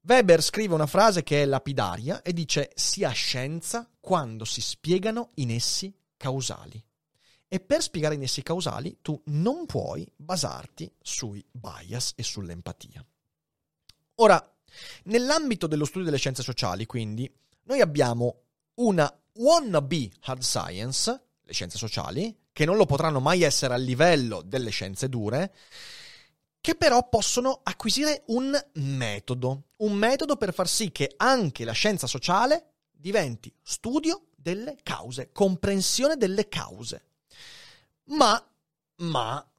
Weber 0.08 0.42
scrive 0.42 0.74
una 0.74 0.88
frase 0.88 1.22
che 1.22 1.42
è 1.42 1.46
lapidaria 1.46 2.22
e 2.22 2.32
dice 2.32 2.72
si 2.76 3.04
ha 3.04 3.10
scienza 3.10 3.90
quando 4.00 4.46
si 4.46 4.62
spiegano 4.62 5.32
in 5.36 5.52
essi 5.52 5.94
causali. 6.16 6.82
E 7.50 7.60
per 7.60 7.82
spiegare 7.82 8.16
i 8.16 8.18
nessi 8.18 8.42
causali 8.42 9.00
tu 9.02 9.22
non 9.26 9.66
puoi 9.66 10.10
basarti 10.16 10.90
sui 11.02 11.46
bias 11.52 12.14
e 12.16 12.24
sull'empatia. 12.24 13.06
Ora, 14.16 14.58
nell'ambito 15.04 15.68
dello 15.68 15.84
studio 15.84 16.06
delle 16.06 16.18
scienze 16.18 16.42
sociali, 16.42 16.86
quindi, 16.86 17.30
noi 17.64 17.82
abbiamo 17.82 18.44
una 18.76 19.14
wannabe 19.34 20.10
hard 20.22 20.42
science, 20.42 21.22
le 21.44 21.54
scienze 21.54 21.78
sociali, 21.78 22.34
che 22.54 22.64
non 22.64 22.78
lo 22.78 22.86
potranno 22.86 23.20
mai 23.20 23.44
essere 23.44 23.74
a 23.74 23.78
livello 23.78 24.42
delle 24.42 24.70
scienze 24.70 25.10
dure, 25.10 25.54
che 26.62 26.76
però 26.76 27.08
possono 27.10 27.60
acquisire 27.64 28.24
un 28.28 28.58
metodo, 28.74 29.67
un 29.78 29.94
metodo 29.94 30.38
per 30.38 30.54
far 30.54 30.68
sì 30.68 30.92
che 30.92 31.14
anche 31.18 31.64
la 31.64 31.72
scienza 31.72 32.08
sociale 32.08 32.74
diventi 32.92 33.54
studio 33.62 34.28
delle 34.36 34.78
cause, 34.82 35.32
comprensione 35.32 36.16
delle 36.16 36.48
cause. 36.48 37.06
Ma, 38.06 38.42
ma, 38.98 39.52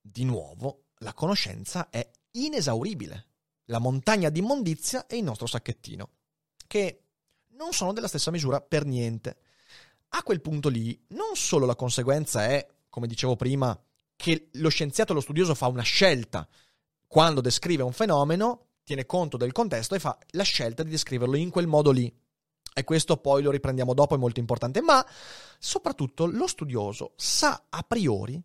di 0.00 0.24
nuovo, 0.24 0.86
la 0.98 1.14
conoscenza 1.14 1.88
è 1.90 2.08
inesauribile. 2.32 3.26
La 3.66 3.78
montagna 3.78 4.28
di 4.28 4.40
immondizia 4.40 5.06
è 5.06 5.14
il 5.14 5.22
nostro 5.22 5.46
sacchettino, 5.46 6.10
che 6.66 7.02
non 7.50 7.72
sono 7.72 7.92
della 7.92 8.08
stessa 8.08 8.30
misura 8.30 8.60
per 8.60 8.84
niente. 8.84 9.38
A 10.08 10.22
quel 10.22 10.40
punto 10.40 10.68
lì, 10.68 11.00
non 11.08 11.36
solo 11.36 11.64
la 11.64 11.76
conseguenza 11.76 12.44
è, 12.44 12.66
come 12.88 13.06
dicevo 13.06 13.36
prima, 13.36 13.80
che 14.16 14.48
lo 14.54 14.68
scienziato, 14.68 15.14
lo 15.14 15.20
studioso 15.20 15.54
fa 15.54 15.68
una 15.68 15.82
scelta 15.82 16.46
quando 17.06 17.40
descrive 17.40 17.82
un 17.82 17.92
fenomeno, 17.92 18.71
tiene 18.84 19.06
conto 19.06 19.36
del 19.36 19.52
contesto 19.52 19.94
e 19.94 20.00
fa 20.00 20.18
la 20.30 20.42
scelta 20.42 20.82
di 20.82 20.90
descriverlo 20.90 21.36
in 21.36 21.50
quel 21.50 21.66
modo 21.66 21.90
lì. 21.90 22.12
E 22.74 22.84
questo 22.84 23.18
poi 23.18 23.42
lo 23.42 23.50
riprendiamo 23.50 23.94
dopo, 23.94 24.14
è 24.14 24.18
molto 24.18 24.40
importante. 24.40 24.80
Ma 24.80 25.04
soprattutto 25.58 26.26
lo 26.26 26.46
studioso 26.46 27.12
sa 27.16 27.64
a 27.68 27.82
priori 27.82 28.42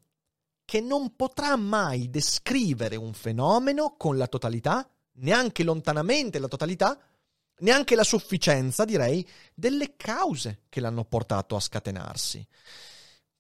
che 0.66 0.82
non 0.82 1.16
potrà 1.16 1.56
mai 1.56 2.10
descrivere 2.10 2.98
un 2.98 3.14
fenomeno 3.14 3.96
con 3.98 4.18
la 4.18 4.28
totalità, 4.28 4.88
neanche 5.20 5.64
lontanamente 5.64 6.40
la 6.40 6.50
totalità, 6.50 7.00
neanche 7.60 7.96
la 7.96 8.04
sufficienza, 8.04 8.84
direi, 8.84 9.26
delle 9.54 9.96
cause 9.96 10.64
che 10.68 10.82
l'hanno 10.82 11.06
portato 11.06 11.56
a 11.56 11.62
scatenarsi. 11.62 12.46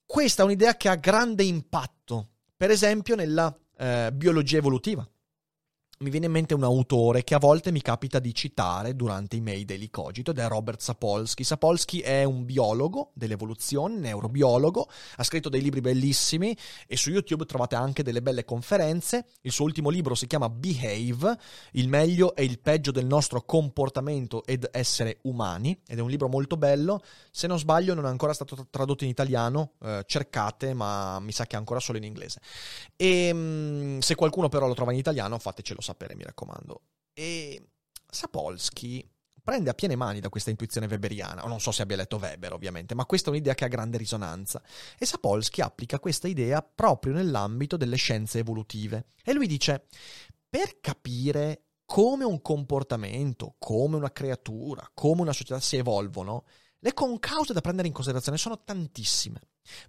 Questa 0.05 0.41
è 0.41 0.45
un'idea 0.45 0.77
che 0.77 0.87
ha 0.87 0.95
grande 0.95 1.43
impatto, 1.43 2.29
per 2.55 2.71
esempio 2.71 3.15
nella 3.15 3.53
eh, 3.77 4.09
biologia 4.13 4.57
evolutiva 4.57 5.07
mi 5.99 6.11
viene 6.11 6.27
in 6.27 6.31
mente 6.31 6.53
un 6.53 6.63
autore 6.63 7.23
che 7.23 7.33
a 7.33 7.39
volte 7.39 7.71
mi 7.71 7.81
capita 7.81 8.19
di 8.19 8.33
citare 8.33 8.95
durante 8.95 9.35
i 9.35 9.41
miei 9.41 9.65
daily 9.65 9.89
cogito 9.89 10.29
ed 10.29 10.37
è 10.37 10.47
Robert 10.47 10.79
Sapolsky. 10.79 11.43
Sapolsky 11.43 12.01
è 12.01 12.23
un 12.23 12.45
biologo 12.45 13.11
dell'evoluzione, 13.15 13.95
neurobiologo, 13.97 14.87
ha 15.15 15.23
scritto 15.23 15.49
dei 15.49 15.61
libri 15.61 15.81
bellissimi 15.81 16.55
e 16.85 16.95
su 16.97 17.09
YouTube 17.09 17.45
trovate 17.45 17.75
anche 17.75 18.03
delle 18.03 18.21
belle 18.21 18.45
conferenze. 18.45 19.25
Il 19.41 19.51
suo 19.51 19.65
ultimo 19.65 19.89
libro 19.89 20.13
si 20.13 20.27
chiama 20.27 20.49
Behave, 20.49 21.35
il 21.71 21.89
meglio 21.89 22.35
e 22.35 22.43
il 22.43 22.59
peggio 22.59 22.91
del 22.91 23.07
nostro 23.07 23.41
comportamento 23.41 24.45
ed 24.45 24.69
essere 24.71 25.17
umani 25.23 25.79
ed 25.87 25.97
è 25.97 26.01
un 26.01 26.09
libro 26.09 26.27
molto 26.27 26.57
bello. 26.57 27.01
Se 27.31 27.47
non 27.47 27.57
sbaglio 27.57 27.95
non 27.95 28.05
è 28.05 28.09
ancora 28.09 28.33
stato 28.33 28.67
tradotto 28.69 29.03
in 29.03 29.09
italiano, 29.09 29.71
eh, 29.81 30.03
cercate, 30.05 30.75
ma 30.75 31.19
mi 31.19 31.31
sa 31.31 31.47
che 31.47 31.55
è 31.55 31.59
ancora 31.59 31.79
solo 31.79 31.97
in 31.97 32.03
inglese. 32.03 32.39
E 32.95 33.31
mm, 33.33 33.99
se 33.99 34.13
qualcuno 34.13 34.47
però 34.47 34.67
lo 34.67 34.75
trova 34.75 34.91
in 34.91 34.99
italiano 34.99 35.39
fatecelo 35.39 35.85
sapere, 35.87 36.15
mi 36.15 36.23
raccomando. 36.23 36.81
E 37.13 37.69
Sapolsky 38.09 39.09
prende 39.47 39.69
a 39.69 39.73
piene 39.73 39.95
mani 39.95 40.19
da 40.19 40.27
questa 40.27 40.49
intuizione 40.49 40.87
weberiana, 40.87 41.45
o 41.45 41.47
non 41.47 41.61
so 41.61 41.71
se 41.71 41.81
abbia 41.81 41.95
letto 41.95 42.17
Weber 42.17 42.51
ovviamente, 42.51 42.95
ma 42.95 43.05
questa 43.05 43.29
è 43.29 43.31
un'idea 43.31 43.55
che 43.55 43.63
ha 43.63 43.69
grande 43.69 43.97
risonanza. 43.97 44.61
E 44.97 45.05
Sapolsky 45.05 45.61
applica 45.61 45.99
questa 45.99 46.27
idea 46.27 46.61
proprio 46.61 47.13
nell'ambito 47.13 47.77
delle 47.77 47.95
scienze 47.95 48.39
evolutive. 48.39 49.05
E 49.23 49.33
lui 49.33 49.47
dice, 49.47 49.87
per 50.49 50.79
capire 50.81 51.67
come 51.85 52.25
un 52.25 52.41
comportamento, 52.41 53.55
come 53.57 53.95
una 53.95 54.11
creatura, 54.11 54.89
come 54.93 55.21
una 55.21 55.31
società 55.31 55.61
si 55.61 55.77
evolvono, 55.77 56.43
le 56.79 56.93
concause 56.93 57.53
da 57.53 57.61
prendere 57.61 57.87
in 57.87 57.93
considerazione 57.93 58.37
sono 58.37 58.61
tantissime. 58.63 59.39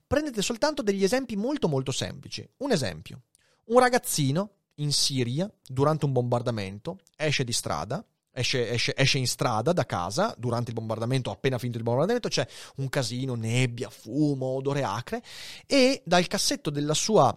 Prendete 0.06 0.40
soltanto 0.40 0.82
degli 0.82 1.02
esempi 1.02 1.34
molto 1.34 1.66
molto 1.66 1.90
semplici. 1.90 2.48
Un 2.58 2.70
esempio. 2.70 3.22
Un 3.66 3.80
ragazzino 3.80 4.57
in 4.78 4.92
Siria 4.92 5.50
durante 5.66 6.04
un 6.04 6.12
bombardamento, 6.12 6.98
esce 7.16 7.44
di 7.44 7.52
strada, 7.52 8.04
esce, 8.32 8.70
esce, 8.70 8.94
esce, 8.96 9.18
in 9.18 9.26
strada 9.26 9.72
da 9.72 9.86
casa 9.86 10.34
durante 10.36 10.70
il 10.70 10.76
bombardamento, 10.76 11.30
appena 11.30 11.58
finito 11.58 11.78
il 11.78 11.84
bombardamento, 11.84 12.28
c'è 12.28 12.46
un 12.76 12.88
casino, 12.88 13.34
nebbia, 13.34 13.90
fumo, 13.90 14.46
odore 14.46 14.82
acre 14.82 15.22
e 15.66 16.02
dal 16.04 16.26
cassetto 16.26 16.70
della 16.70 16.94
sua 16.94 17.36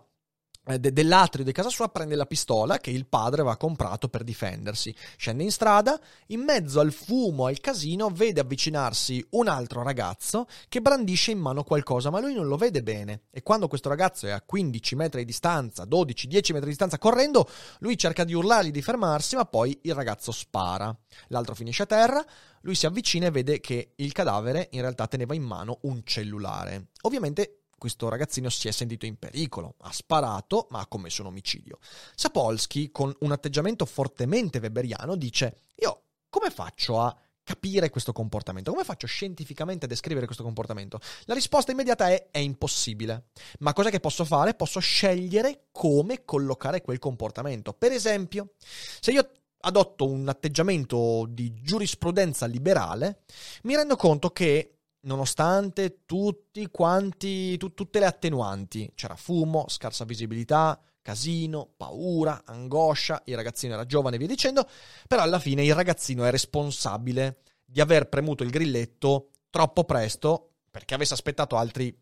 dell'atrio 0.64 1.43
di 1.43 1.51
casa 1.51 1.70
sua 1.70 1.89
prende 1.89 2.16
la 2.16 2.28
pistola 2.28 2.78
che 2.78 2.91
il 2.91 3.07
padre 3.07 3.41
aveva 3.41 3.57
comprato 3.57 4.09
per 4.09 4.24
difendersi. 4.24 4.93
Scende 5.18 5.43
in 5.43 5.51
strada, 5.51 5.99
in 6.28 6.41
mezzo 6.41 6.80
al 6.80 6.91
fumo, 6.91 7.47
al 7.47 7.59
casino, 7.59 8.09
vede 8.09 8.41
avvicinarsi 8.41 9.26
un 9.32 9.47
altro 9.47 9.82
ragazzo 9.82 10.45
che 10.70 10.82
brandisce 10.82 11.32
in 11.32 11.39
mano 11.39 11.64
qualcosa, 11.64 12.12
ma 12.12 12.20
lui 12.20 12.34
non 12.34 12.47
lo 12.47 12.57
vede 12.57 12.84
bene. 12.84 13.24
E 13.32 13.41
quando 13.41 13.68
questo 13.68 13.89
ragazzo 13.89 14.28
è 14.28 14.32
a 14.32 14.41
15 14.41 14.95
metri 14.95 15.20
di 15.22 15.26
distanza, 15.26 15.86
12, 15.86 16.28
10 16.28 16.51
metri 16.53 16.68
di 16.68 16.76
distanza 16.76 16.99
correndo, 16.99 17.49
lui 17.80 17.97
cerca 17.97 18.24
di 18.24 18.34
urlargli 18.34 18.72
di 18.72 18.82
fermarsi, 18.82 19.36
ma 19.36 19.45
poi 19.45 19.78
il 19.84 19.95
ragazzo 19.95 20.32
spara. 20.32 20.95
L'altro 21.30 21.55
finisce 21.55 21.84
a 21.84 21.88
terra, 21.88 22.24
lui 22.62 22.76
si 22.76 22.86
avvicina 22.86 23.26
e 23.26 23.32
vede 23.32 23.59
che 23.59 23.93
il 23.95 24.12
cadavere 24.12 24.68
in 24.72 24.82
realtà 24.82 25.07
teneva 25.07 25.34
in 25.34 25.43
mano 25.43 25.80
un 25.84 26.01
cellulare. 26.03 26.89
Ovviamente 27.01 27.61
questo 27.82 28.10
ragazzino 28.10 28.48
si 28.50 28.68
è 28.68 28.72
sentito 28.72 29.08
in 29.08 29.18
pericolo, 29.18 29.74
ha 29.80 29.92
sparato, 29.92 30.68
ma 30.70 30.82
ha 30.82 30.86
commesso 30.86 31.24
un 31.24 31.30
omicidio. 31.30 31.80
Sapolsky, 32.14 32.92
con 32.92 33.12
un 33.22 33.32
atteggiamento 33.32 33.88
fortemente 33.88 34.60
weberiano, 34.60 35.16
dice: 35.16 35.58
Io 35.78 36.04
come 36.30 36.52
faccio 36.52 37.00
a 37.02 37.18
capire 37.44 37.90
questo 37.90 38.12
comportamento? 38.12 38.70
Come 38.70 38.84
faccio 38.84 39.08
scientificamente 39.08 39.86
a 39.86 39.88
descrivere 39.88 40.28
questo 40.28 40.44
comportamento? 40.44 41.00
La 41.26 41.34
risposta 41.34 41.72
immediata 41.72 42.08
è 42.08 42.28
è 42.30 42.38
impossibile. 42.38 43.30
Ma 43.62 43.74
cosa 43.74 43.90
che 43.90 44.00
posso 44.00 44.26
fare? 44.26 44.54
Posso 44.54 44.80
scegliere 44.80 45.70
come 45.72 46.24
collocare 46.24 46.84
quel 46.84 47.00
comportamento. 47.00 47.74
Per 47.74 47.92
esempio, 47.92 48.54
se 48.60 49.12
io 49.12 49.28
adotto 49.62 50.08
un 50.08 50.30
atteggiamento 50.30 51.26
di 51.28 51.52
giurisprudenza 51.64 52.46
liberale, 52.46 53.24
mi 53.64 53.76
rendo 53.76 53.96
conto 53.96 54.30
che 54.30 54.81
nonostante 55.02 56.04
tutti 56.06 56.68
quanti, 56.70 57.58
tu, 57.58 57.74
tutte 57.74 57.99
le 57.99 58.06
attenuanti, 58.06 58.91
c'era 58.95 59.16
fumo, 59.16 59.66
scarsa 59.68 60.06
visibilità, 60.06 60.80
casino, 61.02 61.74
paura, 61.76 62.43
angoscia, 62.45 63.22
il 63.26 63.36
ragazzino 63.36 63.74
era 63.74 63.86
giovane 63.86 64.16
e 64.16 64.20
via 64.20 64.28
dicendo, 64.28 64.68
però 65.08 65.22
alla 65.22 65.39
fine 65.39 65.64
il 65.64 65.74
ragazzino 65.74 66.24
è 66.24 66.32
responsabile 66.32 67.41
di 67.66 67.82
aver 67.82 68.10
premuto 68.10 68.43
il 68.43 68.49
grilletto 68.49 69.30
troppo 69.49 69.84
presto, 69.84 70.56
perché 70.70 70.93
avesse 70.93 71.14
aspettato 71.14 71.58
altri 71.58 71.97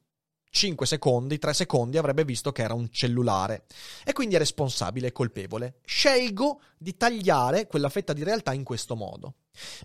5 0.52 0.86
secondi, 0.86 1.38
3 1.38 1.54
secondi 1.54 1.98
avrebbe 1.98 2.26
visto 2.26 2.52
che 2.52 2.64
era 2.64 2.74
un 2.74 2.90
cellulare 2.90 3.66
e 4.04 4.14
quindi 4.14 4.36
è 4.36 4.40
responsabile 4.40 5.08
e 5.08 5.12
colpevole. 5.12 5.80
Scelgo 5.86 6.62
di 6.78 6.98
tagliare 6.98 7.68
quella 7.68 7.90
fetta 7.90 8.14
di 8.14 8.24
realtà 8.24 8.54
in 8.54 8.64
questo 8.64 8.96
modo. 8.96 9.36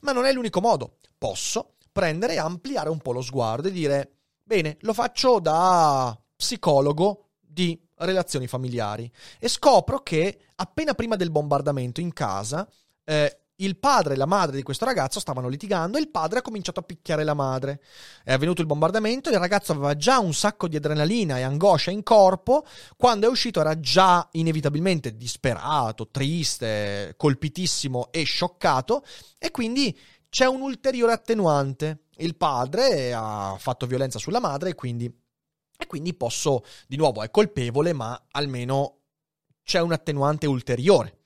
Ma 0.01 0.13
non 0.13 0.25
è 0.25 0.33
l'unico 0.33 0.61
modo. 0.61 0.99
Posso 1.19 1.74
prendere 1.95 2.35
e 2.35 2.39
ampliare 2.39 2.89
un 2.89 2.99
po' 2.99 3.13
lo 3.13 3.23
sguardo 3.23 3.69
e 3.69 3.71
dire, 3.71 4.17
bene, 4.43 4.79
lo 4.81 4.93
faccio 4.93 5.39
da 5.39 6.21
psicologo 6.35 7.29
di 7.41 7.81
relazioni 7.99 8.49
familiari 8.49 9.09
e 9.39 9.47
scopro 9.47 10.01
che 10.01 10.39
appena 10.57 10.95
prima 10.95 11.15
del 11.15 11.31
bombardamento 11.31 12.01
in 12.01 12.13
casa 12.13 12.69
eh, 13.05 13.39
il 13.59 13.79
padre 13.79 14.15
e 14.15 14.17
la 14.17 14.27
madre 14.27 14.57
di 14.57 14.65
questo 14.65 14.85
ragazzo 14.85 15.21
stavano 15.21 15.47
litigando 15.47 15.97
e 15.97 16.01
il 16.01 16.11
padre 16.11 16.41
ha 16.41 16.43
cominciato 16.43 16.81
a 16.81 16.83
picchiare 16.83 17.23
la 17.23 17.35
madre. 17.35 17.81
È 18.25 18.33
avvenuto 18.33 18.61
il 18.61 18.67
bombardamento, 18.67 19.31
il 19.31 19.39
ragazzo 19.39 19.71
aveva 19.71 19.95
già 19.95 20.19
un 20.19 20.35
sacco 20.35 20.67
di 20.67 20.75
adrenalina 20.75 21.39
e 21.39 21.43
angoscia 21.43 21.93
in 21.93 22.03
corpo, 22.03 22.67
quando 22.97 23.29
è 23.29 23.31
uscito 23.31 23.61
era 23.61 23.79
già 23.79 24.27
inevitabilmente 24.33 25.17
disperato, 25.17 26.09
triste, 26.11 27.15
colpitissimo 27.17 28.09
e 28.11 28.25
scioccato 28.25 29.05
e 29.39 29.53
quindi 29.53 29.97
c'è 30.35 30.47
un 30.47 30.63
ulteriore 30.63 31.13
attenuante. 31.13 32.07
Il 32.17 32.35
padre 32.35 33.13
ha 33.15 33.55
fatto 33.57 33.87
violenza 33.87 34.19
sulla 34.19 34.41
madre 34.41 34.71
e 34.71 34.75
quindi, 34.75 35.07
e 35.07 35.87
quindi 35.87 36.13
posso, 36.13 36.65
di 36.89 36.97
nuovo, 36.97 37.23
è 37.23 37.31
colpevole, 37.31 37.93
ma 37.93 38.21
almeno 38.33 39.03
c'è 39.63 39.79
un 39.79 39.93
attenuante 39.93 40.49
ulteriore. 40.49 41.21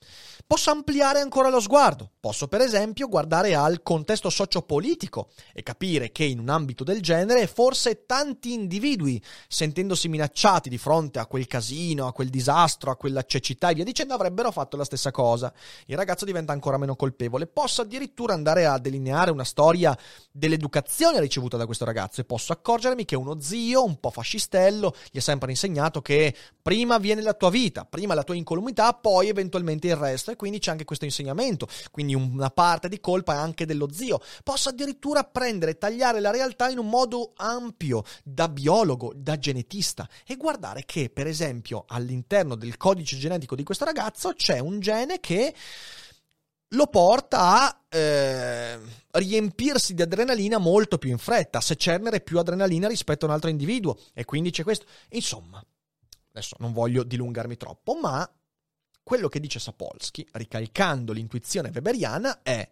Posso 0.51 0.71
ampliare 0.71 1.19
ancora 1.19 1.49
lo 1.49 1.59
sguardo. 1.59 2.09
Posso, 2.19 2.47
per 2.47 2.61
esempio, 2.61 3.07
guardare 3.07 3.53
al 3.53 3.83
contesto 3.83 4.31
sociopolitico 4.31 5.29
e 5.53 5.61
capire 5.61 6.11
che 6.11 6.23
in 6.23 6.39
un 6.39 6.49
ambito 6.49 6.83
del 6.83 7.03
genere 7.03 7.45
forse 7.45 8.07
tanti 8.07 8.53
individui, 8.53 9.21
sentendosi 9.47 10.07
minacciati 10.07 10.67
di 10.67 10.79
fronte 10.79 11.19
a 11.19 11.27
quel 11.27 11.45
casino, 11.45 12.07
a 12.07 12.13
quel 12.13 12.29
disastro, 12.29 12.89
a 12.89 12.95
quella 12.95 13.21
cecità 13.25 13.69
e 13.69 13.75
via 13.75 13.83
dicendo, 13.83 14.15
avrebbero 14.15 14.51
fatto 14.51 14.75
la 14.75 14.85
stessa 14.85 15.11
cosa. 15.11 15.53
Il 15.85 15.95
ragazzo 15.95 16.25
diventa 16.25 16.51
ancora 16.51 16.79
meno 16.79 16.95
colpevole. 16.95 17.45
Posso 17.45 17.83
addirittura 17.83 18.33
andare 18.33 18.65
a 18.65 18.79
delineare 18.79 19.29
una 19.29 19.45
storia 19.45 19.95
dell'educazione 20.31 21.19
ricevuta 21.19 21.57
da 21.57 21.67
questo 21.67 21.85
ragazzo 21.85 22.21
e 22.21 22.25
posso 22.25 22.53
accorgermi 22.53 23.05
che 23.05 23.15
uno 23.15 23.39
zio, 23.39 23.85
un 23.85 23.99
po' 23.99 24.09
fascistello, 24.09 24.95
gli 25.11 25.19
ha 25.19 25.21
sempre 25.21 25.51
insegnato 25.51 26.01
che 26.01 26.35
prima 26.59 26.97
viene 26.97 27.21
la 27.21 27.35
tua 27.35 27.51
vita, 27.51 27.85
prima 27.85 28.15
la 28.15 28.23
tua 28.23 28.33
incolumità, 28.33 28.93
poi 28.93 29.27
eventualmente 29.27 29.85
il 29.85 29.95
resto 29.95 30.37
quindi 30.39 30.59
c'è 30.59 30.71
anche 30.71 30.85
questo 30.85 31.03
insegnamento, 31.03 31.67
quindi 31.91 32.15
una 32.15 32.49
parte 32.49 32.87
di 32.87 33.01
colpa 33.01 33.33
è 33.33 33.37
anche 33.37 33.65
dello 33.65 33.91
zio. 33.91 34.21
Posso 34.41 34.69
addirittura 34.69 35.25
prendere 35.25 35.71
e 35.71 35.77
tagliare 35.77 36.21
la 36.21 36.31
realtà 36.31 36.69
in 36.69 36.77
un 36.77 36.87
modo 36.87 37.33
ampio, 37.35 38.03
da 38.23 38.47
biologo, 38.47 39.11
da 39.13 39.37
genetista, 39.37 40.07
e 40.25 40.37
guardare 40.37 40.85
che, 40.85 41.09
per 41.09 41.27
esempio, 41.27 41.83
all'interno 41.89 42.55
del 42.55 42.77
codice 42.77 43.17
genetico 43.17 43.57
di 43.57 43.63
questo 43.63 43.83
ragazzo 43.83 44.31
c'è 44.33 44.59
un 44.59 44.79
gene 44.79 45.19
che 45.19 45.53
lo 46.69 46.87
porta 46.87 47.65
a 47.65 47.81
eh, 47.89 48.79
riempirsi 49.11 49.93
di 49.93 50.01
adrenalina 50.01 50.57
molto 50.57 50.97
più 50.97 51.09
in 51.09 51.17
fretta, 51.17 51.57
a 51.57 51.61
secernere 51.61 52.21
più 52.21 52.39
adrenalina 52.39 52.87
rispetto 52.87 53.25
a 53.25 53.27
un 53.27 53.33
altro 53.33 53.49
individuo. 53.49 53.97
E 54.13 54.23
quindi 54.23 54.51
c'è 54.51 54.63
questo. 54.63 54.85
Insomma, 55.09 55.61
adesso 56.29 56.55
non 56.59 56.71
voglio 56.71 57.03
dilungarmi 57.03 57.57
troppo, 57.57 57.95
ma 57.99 58.29
quello 59.09 59.27
che 59.27 59.39
dice 59.39 59.57
Sapolsky, 59.57 60.23
ricalcando 60.33 61.13
l'intuizione 61.13 61.71
weberiana, 61.73 62.43
è 62.43 62.71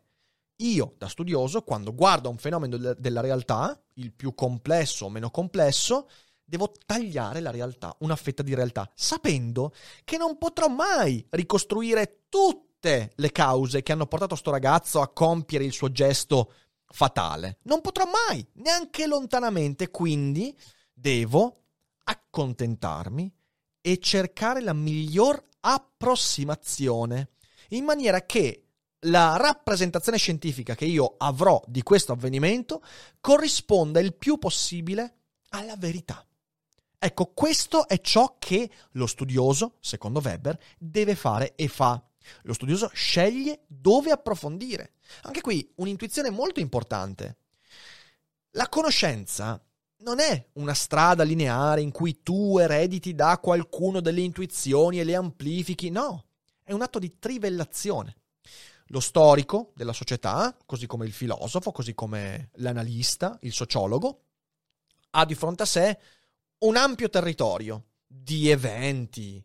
io, 0.57 0.93
da 0.95 1.07
studioso, 1.07 1.63
quando 1.63 1.95
guardo 1.95 2.29
un 2.29 2.37
fenomeno 2.37 2.77
della 2.77 3.21
realtà, 3.21 3.75
il 3.95 4.13
più 4.13 4.35
complesso 4.35 5.05
o 5.05 5.09
meno 5.09 5.31
complesso, 5.31 6.07
devo 6.43 6.71
tagliare 6.85 7.39
la 7.39 7.49
realtà, 7.49 7.95
una 8.01 8.15
fetta 8.15 8.43
di 8.43 8.53
realtà, 8.53 8.87
sapendo 8.93 9.73
che 10.03 10.17
non 10.17 10.37
potrò 10.37 10.67
mai 10.67 11.25
ricostruire 11.31 12.25
tutte 12.29 13.13
le 13.15 13.31
cause 13.31 13.81
che 13.81 13.93
hanno 13.93 14.05
portato 14.05 14.35
sto 14.35 14.51
ragazzo 14.51 15.01
a 15.01 15.11
compiere 15.11 15.65
il 15.65 15.73
suo 15.73 15.91
gesto 15.91 16.53
fatale. 16.85 17.57
Non 17.63 17.81
potrò 17.81 18.03
mai, 18.05 18.47
neanche 18.57 19.07
lontanamente, 19.07 19.89
quindi 19.89 20.55
devo 20.93 21.63
accontentarmi 22.03 23.33
e 23.81 23.97
cercare 23.97 24.61
la 24.61 24.73
miglior 24.73 25.41
approssimazione, 25.67 27.31
in 27.69 27.83
maniera 27.83 28.25
che 28.25 28.67
la 29.01 29.35
rappresentazione 29.35 30.17
scientifica 30.17 30.75
che 30.75 30.85
io 30.85 31.15
avrò 31.17 31.61
di 31.67 31.83
questo 31.83 32.13
avvenimento 32.13 32.81
corrisponda 33.19 33.99
il 33.99 34.15
più 34.15 34.37
possibile 34.37 35.15
alla 35.49 35.75
verità. 35.75 36.25
Ecco, 36.97 37.31
questo 37.33 37.87
è 37.87 37.99
ciò 37.99 38.37
che 38.39 38.69
lo 38.91 39.05
studioso, 39.05 39.75
secondo 39.81 40.21
Weber, 40.23 40.57
deve 40.79 41.15
fare 41.15 41.53
e 41.55 41.67
fa. 41.67 42.01
Lo 42.43 42.53
studioso 42.53 42.89
sceglie 42.93 43.63
dove 43.67 44.11
approfondire. 44.11 44.93
Anche 45.23 45.41
qui 45.41 45.69
un'intuizione 45.75 46.29
molto 46.29 46.59
importante. 46.59 47.37
La 48.51 48.67
conoscenza 48.69 49.61
non 49.99 50.19
è 50.19 50.49
una 50.53 50.73
strada 50.73 51.23
lineare 51.23 51.81
in 51.81 51.91
cui 51.91 52.21
tu 52.21 52.57
erediti 52.57 53.15
da 53.15 53.39
qualcuno 53.39 53.99
delle 53.99 54.21
intuizioni 54.21 54.99
e 54.99 55.03
le 55.03 55.15
amplifichi, 55.15 55.89
no, 55.89 56.25
è 56.63 56.71
un 56.71 56.81
atto 56.81 56.99
di 56.99 57.17
trivellazione. 57.17 58.15
Lo 58.87 58.99
storico 58.99 59.73
della 59.75 59.93
società, 59.93 60.55
così 60.65 60.85
come 60.85 61.05
il 61.05 61.11
filosofo, 61.11 61.71
così 61.71 61.93
come 61.93 62.51
l'analista, 62.55 63.37
il 63.41 63.51
sociologo, 63.51 64.21
ha 65.11 65.25
di 65.25 65.35
fronte 65.35 65.63
a 65.63 65.65
sé 65.65 65.99
un 66.59 66.77
ampio 66.77 67.09
territorio 67.09 67.87
di 68.05 68.49
eventi, 68.49 69.43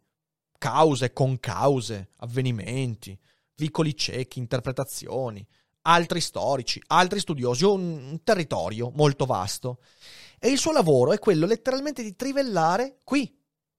cause, 0.58 1.12
concause, 1.12 2.10
avvenimenti, 2.18 3.18
vicoli 3.56 3.96
ciechi, 3.96 4.38
interpretazioni, 4.38 5.44
altri 5.82 6.20
storici, 6.20 6.80
altri 6.88 7.18
studiosi, 7.18 7.64
un 7.64 8.20
territorio 8.22 8.90
molto 8.94 9.26
vasto. 9.26 9.80
E 10.44 10.50
il 10.50 10.58
suo 10.58 10.72
lavoro 10.72 11.12
è 11.12 11.20
quello 11.20 11.46
letteralmente 11.46 12.02
di 12.02 12.16
trivellare 12.16 12.98
qui 13.04 13.32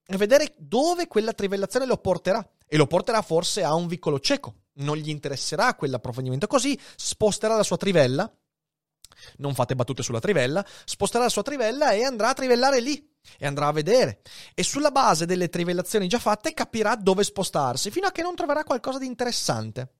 e 0.06 0.16
vedere 0.16 0.54
dove 0.56 1.08
quella 1.08 1.34
trivellazione 1.34 1.84
lo 1.84 1.98
porterà. 1.98 2.42
E 2.66 2.78
lo 2.78 2.86
porterà 2.86 3.20
forse 3.20 3.62
a 3.62 3.74
un 3.74 3.86
vicolo 3.86 4.18
cieco. 4.18 4.62
Non 4.76 4.96
gli 4.96 5.10
interesserà 5.10 5.74
quell'approfondimento. 5.74 6.46
Così 6.46 6.80
sposterà 6.96 7.56
la 7.56 7.64
sua 7.64 7.76
trivella. 7.76 8.34
Non 9.36 9.54
fate 9.54 9.74
battute 9.74 10.02
sulla 10.02 10.20
trivella. 10.20 10.64
Sposterà 10.86 11.24
la 11.24 11.28
sua 11.28 11.42
trivella 11.42 11.90
e 11.90 12.02
andrà 12.02 12.30
a 12.30 12.32
trivellare 12.34 12.80
lì. 12.80 13.12
E 13.36 13.44
andrà 13.44 13.66
a 13.66 13.72
vedere. 13.72 14.22
E 14.54 14.62
sulla 14.62 14.90
base 14.90 15.26
delle 15.26 15.50
trivellazioni 15.50 16.08
già 16.08 16.18
fatte 16.18 16.54
capirà 16.54 16.96
dove 16.96 17.24
spostarsi. 17.24 17.90
Fino 17.90 18.06
a 18.06 18.10
che 18.10 18.22
non 18.22 18.34
troverà 18.34 18.64
qualcosa 18.64 18.98
di 18.98 19.06
interessante. 19.06 19.96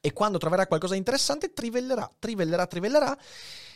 E 0.00 0.14
quando 0.14 0.38
troverà 0.38 0.66
qualcosa 0.66 0.94
di 0.94 1.00
interessante, 1.00 1.52
trivellerà, 1.52 2.10
trivellerà, 2.18 2.66
trivellerà 2.66 3.18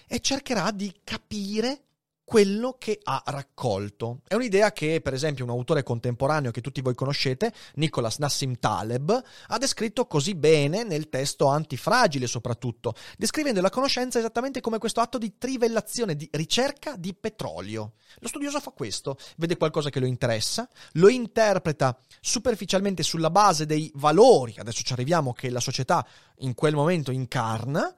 e 0.09 0.21
cercherà 0.21 0.71
di 0.71 1.03
capire 1.05 1.83
quello 2.27 2.74
che 2.77 2.99
ha 3.05 3.22
raccolto. 3.27 4.22
È 4.27 4.35
un'idea 4.35 4.72
che, 4.72 5.01
per 5.01 5.14
esempio, 5.14 5.45
un 5.45 5.51
autore 5.51 5.85
contemporaneo 5.85 6.51
che 6.51 6.61
tutti 6.61 6.81
voi 6.81 6.97
conoscete, 6.97 7.53
Nicholas 7.74 8.18
Nassim 8.18 8.59
Taleb, 8.59 9.22
ha 9.47 9.59
descritto 9.59 10.09
così 10.09 10.35
bene 10.35 10.83
nel 10.83 11.09
testo 11.09 11.47
Antifragile 11.47 12.27
soprattutto, 12.27 12.95
descrivendo 13.16 13.61
la 13.61 13.70
conoscenza 13.70 14.18
esattamente 14.18 14.61
come 14.61 14.79
questo 14.79 15.01
atto 15.01 15.18
di 15.18 15.39
trivellazione, 15.39 16.16
di 16.16 16.29
ricerca 16.33 16.97
di 16.97 17.14
petrolio. 17.14 17.93
Lo 18.18 18.27
studioso 18.27 18.59
fa 18.59 18.72
questo, 18.72 19.16
vede 19.37 19.57
qualcosa 19.57 19.89
che 19.89 20.01
lo 20.01 20.07
interessa, 20.07 20.68
lo 20.95 21.09
interpreta 21.09 21.97
superficialmente 22.20 23.05
sulla 23.05 23.31
base 23.31 23.66
dei 23.66 23.89
valori, 23.95 24.57
adesso 24.59 24.83
ci 24.83 24.93
arriviamo 24.93 25.33
che 25.33 25.49
la 25.49 25.61
società 25.61 26.05
in 26.39 26.55
quel 26.55 26.74
momento 26.74 27.12
incarna, 27.12 27.95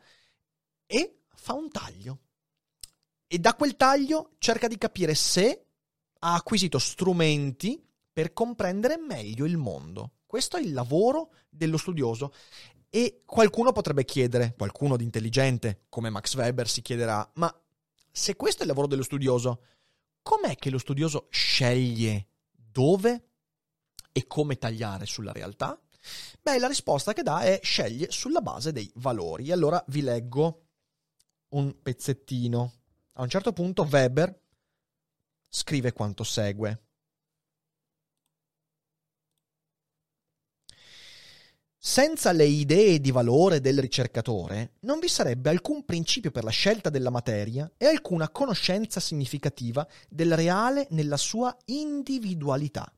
e 0.86 1.20
fa 1.34 1.54
un 1.54 1.70
taglio 1.70 2.18
e 3.28 3.38
da 3.38 3.54
quel 3.54 3.76
taglio 3.76 4.32
cerca 4.38 4.66
di 4.66 4.78
capire 4.78 5.14
se 5.14 5.66
ha 6.20 6.34
acquisito 6.34 6.78
strumenti 6.78 7.80
per 8.12 8.32
comprendere 8.32 8.96
meglio 8.96 9.44
il 9.44 9.58
mondo. 9.58 10.14
Questo 10.26 10.56
è 10.56 10.60
il 10.60 10.72
lavoro 10.72 11.32
dello 11.48 11.76
studioso 11.76 12.32
e 12.88 13.22
qualcuno 13.24 13.70
potrebbe 13.70 14.04
chiedere, 14.04 14.54
qualcuno 14.56 14.96
di 14.96 15.04
intelligente 15.04 15.84
come 15.88 16.10
Max 16.10 16.34
Weber 16.34 16.68
si 16.68 16.82
chiederà, 16.82 17.30
ma 17.34 17.54
se 18.10 18.34
questo 18.34 18.60
è 18.60 18.62
il 18.62 18.68
lavoro 18.68 18.88
dello 18.88 19.02
studioso, 19.02 19.62
com'è 20.22 20.56
che 20.56 20.70
lo 20.70 20.78
studioso 20.78 21.28
sceglie 21.30 22.28
dove 22.50 23.28
e 24.10 24.26
come 24.26 24.56
tagliare 24.56 25.06
sulla 25.06 25.32
realtà? 25.32 25.80
Beh, 26.40 26.58
la 26.58 26.66
risposta 26.66 27.12
che 27.12 27.22
dà 27.22 27.42
è 27.42 27.60
sceglie 27.62 28.10
sulla 28.10 28.40
base 28.40 28.72
dei 28.72 28.90
valori. 28.96 29.48
E 29.48 29.52
allora 29.52 29.82
vi 29.88 30.00
leggo 30.00 30.66
un 31.50 31.80
pezzettino 31.80 32.77
a 33.18 33.22
un 33.22 33.28
certo 33.28 33.52
punto 33.52 33.82
Weber 33.90 34.42
scrive 35.48 35.92
quanto 35.92 36.22
segue. 36.22 36.82
Senza 41.80 42.32
le 42.32 42.44
idee 42.44 43.00
di 43.00 43.10
valore 43.10 43.60
del 43.60 43.80
ricercatore 43.80 44.74
non 44.80 45.00
vi 45.00 45.08
sarebbe 45.08 45.50
alcun 45.50 45.84
principio 45.84 46.30
per 46.30 46.44
la 46.44 46.50
scelta 46.50 46.90
della 46.90 47.10
materia 47.10 47.70
e 47.76 47.86
alcuna 47.86 48.28
conoscenza 48.28 49.00
significativa 49.00 49.86
del 50.08 50.36
reale 50.36 50.86
nella 50.90 51.16
sua 51.16 51.56
individualità. 51.66 52.92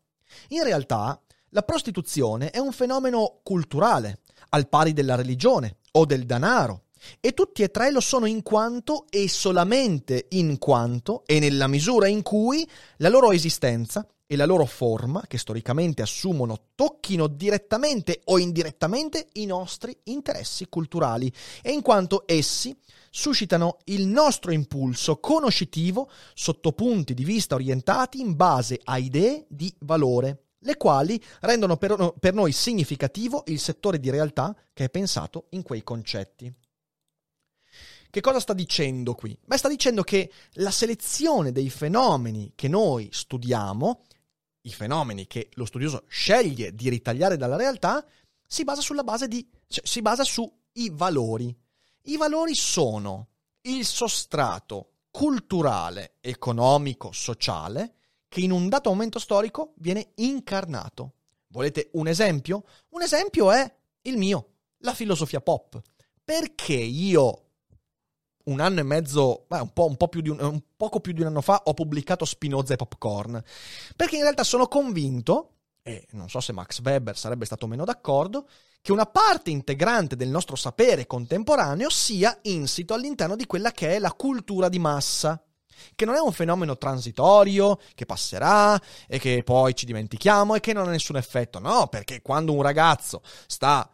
In 0.49 0.65
realtà, 0.65 1.19
la 1.51 1.63
prostituzione 1.63 2.51
è 2.51 2.59
un 2.59 2.73
fenomeno 2.73 3.41
culturale, 3.43 4.21
al 4.51 4.69
pari 4.69 4.93
della 4.93 5.15
religione 5.15 5.79
o 5.93 6.05
del 6.05 6.27
danaro, 6.27 6.89
e 7.21 7.33
tutti 7.33 7.63
e 7.63 7.71
tre 7.71 7.91
lo 7.91 8.01
sono 8.01 8.27
in 8.27 8.43
quanto 8.43 9.07
e 9.11 9.29
solamente 9.29 10.27
in 10.31 10.59
quanto 10.59 11.23
e 11.27 11.39
nella 11.39 11.67
misura 11.67 12.09
in 12.09 12.23
cui 12.23 12.69
la 12.97 13.09
loro 13.09 13.33
esistenza 13.33 14.07
e 14.33 14.37
la 14.37 14.47
loro 14.47 14.65
forma, 14.65 15.25
che 15.27 15.39
storicamente 15.39 16.03
assumono, 16.03 16.67
tocchino 16.77 17.27
direttamente 17.27 18.21
o 18.27 18.39
indirettamente 18.39 19.27
i 19.33 19.47
nostri 19.47 19.97
interessi 20.05 20.69
culturali 20.69 21.33
e 21.63 21.73
in 21.73 21.83
quanto 21.83 22.23
essi 22.27 22.77
suscitano 23.11 23.79
il 23.87 24.07
nostro 24.07 24.53
impulso 24.53 25.19
conoscitivo 25.19 26.09
sotto 26.33 26.71
punti 26.71 27.13
di 27.13 27.25
vista 27.25 27.57
orientati 27.57 28.21
in 28.21 28.37
base 28.37 28.81
a 28.85 28.99
idee 28.99 29.47
di 29.49 29.75
valore, 29.81 30.45
le 30.61 30.77
quali 30.77 31.21
rendono 31.41 31.77
per, 31.77 32.33
noi 32.33 32.53
significativo 32.53 33.43
il 33.47 33.59
settore 33.59 33.99
di 33.99 34.11
realtà 34.11 34.55
che 34.73 34.85
è 34.85 34.91
pensato 34.91 35.47
in 35.51 35.65
quei 35.65 35.83
concetti. 35.83 36.55
Che 38.11 38.21
cosa 38.21 38.41
sta 38.41 38.55
dicendo 38.55 39.15
qui? 39.15 39.39
Beh, 39.41 39.57
sta 39.57 39.69
dicendo 39.69 40.03
che 40.03 40.33
la 40.55 40.73
selezione 40.73 41.53
dei 41.53 41.71
fenomeni 41.71 42.53
che 42.57 42.67
noi 42.67 43.09
studiamo, 43.13 44.03
i 44.63 44.73
fenomeni 44.73 45.29
che 45.29 45.49
lo 45.53 45.65
studioso 45.65 46.03
sceglie 46.09 46.75
di 46.75 46.89
ritagliare 46.89 47.37
dalla 47.37 47.55
realtà, 47.55 48.05
si 48.45 48.65
basa 48.65 48.81
sulla 48.81 49.05
base 49.05 49.29
di, 49.29 49.49
cioè, 49.69 49.87
si 49.87 50.03
basa 50.03 50.25
sui 50.25 50.91
valori. 50.91 51.57
I 52.05 52.17
valori 52.17 52.57
sono 52.57 53.29
il 53.63 53.85
sostrato 53.85 54.95
culturale, 55.13 56.15
economico, 56.21 57.13
sociale 57.13 57.95
che 58.27 58.41
in 58.41 58.51
un 58.51 58.69
dato 58.69 58.91
momento 58.91 59.21
storico 59.21 59.75
viene 59.77 60.13
incarnato. 60.17 61.15
Volete 61.49 61.91
un 61.93 62.09
esempio? 62.09 62.65
Un 62.91 63.03
esempio 63.03 63.53
è 63.53 63.73
il 64.03 64.17
mio, 64.17 64.55
la 64.79 64.95
filosofia 64.95 65.41
pop. 65.41 65.81
Perché 66.25 66.75
io 66.75 67.50
un 68.45 68.61
anno 68.61 68.81
e 68.81 68.83
mezzo, 68.83 69.45
beh, 69.49 69.59
un, 69.59 69.73
po', 69.73 69.87
un, 69.87 69.97
po 69.97 70.09
un, 70.13 70.37
un 70.41 70.63
poco 70.77 71.01
più 71.01 71.13
di 71.13 71.21
un 71.21 71.29
anno 71.29 71.41
fa, 71.41 71.63
ho 71.65 71.75
pubblicato 71.75 72.25
Spinoza 72.25 72.75
e 72.75 72.77
Popcorn. 72.77 73.43
Perché 73.97 74.17
in 74.17 74.23
realtà 74.23 74.45
sono 74.45 74.67
convinto, 74.67 75.55
e 75.83 76.07
non 76.13 76.29
so 76.29 76.41
se 76.41 76.53
Max 76.53 76.81
Weber 76.83 77.17
sarebbe 77.17 77.45
stato 77.45 77.67
meno 77.67 77.85
d'accordo, 77.85 78.49
che 78.83 78.93
una 78.93 79.07
parte 79.07 79.51
integrante 79.51 80.17
del 80.17 80.29
nostro 80.29 80.57
sapere 80.57 81.07
contemporaneo 81.07 81.91
sia 81.91 82.39
insito 82.43 82.95
all'interno 82.95 83.37
di 83.37 83.47
quella 83.47 83.73
che 83.73 83.97
è 83.97 83.99
la 83.99 84.13
cultura 84.13 84.69
di 84.69 84.79
massa 84.79 85.43
che 85.95 86.05
non 86.05 86.15
è 86.15 86.19
un 86.19 86.33
fenomeno 86.33 86.77
transitorio, 86.77 87.79
che 87.95 88.07
passerà 88.07 88.81
e 89.07 89.19
che 89.19 89.43
poi 89.43 89.75
ci 89.75 89.87
dimentichiamo 89.87 90.55
e 90.55 90.61
che 90.61 90.73
non 90.73 90.87
ha 90.87 90.91
nessun 90.91 91.17
effetto. 91.17 91.59
No, 91.59 91.89
perché 91.89 92.21
quando 92.21 92.53
un 92.53 92.63
ragazzo 92.63 93.23
sta 93.47 93.91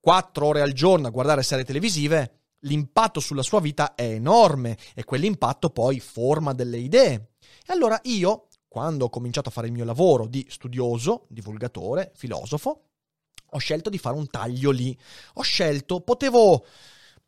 4 0.00 0.46
ore 0.46 0.60
al 0.60 0.72
giorno 0.72 1.06
a 1.06 1.10
guardare 1.10 1.42
serie 1.42 1.64
televisive, 1.64 2.41
l'impatto 2.62 3.20
sulla 3.20 3.42
sua 3.42 3.60
vita 3.60 3.94
è 3.94 4.04
enorme 4.04 4.76
e 4.94 5.04
quell'impatto 5.04 5.70
poi 5.70 6.00
forma 6.00 6.52
delle 6.52 6.78
idee. 6.78 7.30
E 7.66 7.72
allora 7.72 7.98
io, 8.04 8.48
quando 8.68 9.06
ho 9.06 9.10
cominciato 9.10 9.48
a 9.48 9.52
fare 9.52 9.68
il 9.68 9.72
mio 9.72 9.84
lavoro 9.84 10.26
di 10.26 10.46
studioso, 10.48 11.26
divulgatore, 11.28 12.12
filosofo, 12.14 12.84
ho 13.54 13.58
scelto 13.58 13.90
di 13.90 13.98
fare 13.98 14.16
un 14.16 14.28
taglio 14.28 14.70
lì. 14.70 14.96
Ho 15.34 15.42
scelto, 15.42 16.00
potevo 16.00 16.64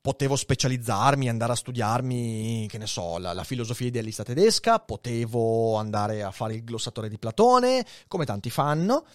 potevo 0.04 0.36
specializzarmi, 0.36 1.30
andare 1.30 1.52
a 1.52 1.56
studiarmi, 1.56 2.66
che 2.68 2.76
ne 2.76 2.86
so, 2.86 3.16
la, 3.16 3.32
la, 3.32 3.42
filosofia 3.42 3.86
idealista 3.86 4.22
tedesca, 4.22 4.78
potevo 4.78 5.76
andare 5.76 6.22
a 6.22 6.30
fare 6.30 6.52
il 6.52 6.62
glossatore 6.62 7.08
di 7.08 7.16
Platone, 7.16 7.86
come 8.06 8.26
tanti 8.26 8.50
fanno. 8.50 9.06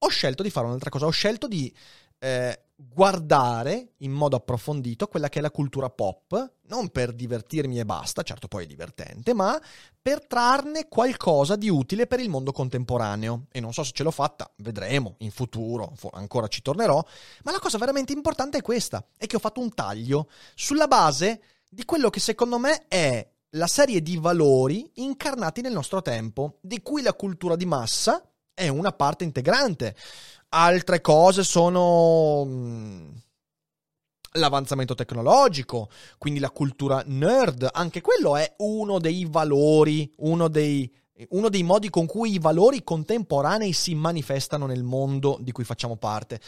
Ho 0.00 0.08
scelto 0.08 0.42
di 0.42 0.50
fare 0.50 0.66
un'altra 0.66 0.90
cosa, 0.90 1.06
ho 1.06 1.10
scelto 1.10 1.48
di 1.48 1.74
eh, 2.18 2.67
guardare 2.80 3.94
in 3.98 4.12
modo 4.12 4.36
approfondito 4.36 5.08
quella 5.08 5.28
che 5.28 5.40
è 5.40 5.42
la 5.42 5.50
cultura 5.50 5.90
pop, 5.90 6.52
non 6.68 6.90
per 6.90 7.12
divertirmi 7.12 7.80
e 7.80 7.84
basta, 7.84 8.22
certo 8.22 8.46
poi 8.46 8.64
è 8.64 8.66
divertente, 8.66 9.34
ma 9.34 9.60
per 10.00 10.24
trarne 10.24 10.86
qualcosa 10.86 11.56
di 11.56 11.68
utile 11.68 12.06
per 12.06 12.20
il 12.20 12.28
mondo 12.28 12.52
contemporaneo. 12.52 13.46
E 13.50 13.58
non 13.58 13.72
so 13.72 13.82
se 13.82 13.90
ce 13.92 14.04
l'ho 14.04 14.12
fatta, 14.12 14.48
vedremo 14.58 15.16
in 15.18 15.32
futuro, 15.32 15.92
ancora 16.12 16.46
ci 16.46 16.62
tornerò, 16.62 17.04
ma 17.42 17.50
la 17.50 17.58
cosa 17.58 17.78
veramente 17.78 18.12
importante 18.12 18.58
è 18.58 18.62
questa, 18.62 19.04
è 19.16 19.26
che 19.26 19.36
ho 19.36 19.40
fatto 19.40 19.60
un 19.60 19.74
taglio 19.74 20.28
sulla 20.54 20.86
base 20.86 21.42
di 21.68 21.84
quello 21.84 22.10
che 22.10 22.20
secondo 22.20 22.58
me 22.58 22.86
è 22.86 23.28
la 23.52 23.66
serie 23.66 24.02
di 24.02 24.16
valori 24.18 24.88
incarnati 24.96 25.62
nel 25.62 25.72
nostro 25.72 26.00
tempo, 26.00 26.58
di 26.60 26.80
cui 26.80 27.02
la 27.02 27.14
cultura 27.14 27.56
di 27.56 27.66
massa 27.66 28.22
è 28.58 28.66
una 28.66 28.92
parte 28.92 29.22
integrante. 29.22 29.94
Altre 30.50 31.00
cose 31.00 31.44
sono 31.44 32.44
mm, 32.44 33.08
l'avanzamento 34.32 34.94
tecnologico, 34.94 35.88
quindi 36.18 36.40
la 36.40 36.50
cultura 36.50 37.02
nerd, 37.06 37.68
anche 37.72 38.00
quello 38.00 38.36
è 38.36 38.54
uno 38.58 38.98
dei 38.98 39.26
valori, 39.30 40.12
uno 40.18 40.48
dei, 40.48 40.92
uno 41.30 41.48
dei 41.48 41.62
modi 41.62 41.88
con 41.88 42.06
cui 42.06 42.32
i 42.32 42.38
valori 42.40 42.82
contemporanei 42.82 43.72
si 43.72 43.94
manifestano 43.94 44.66
nel 44.66 44.82
mondo 44.82 45.38
di 45.40 45.52
cui 45.52 45.64
facciamo 45.64 45.96
parte. 45.96 46.40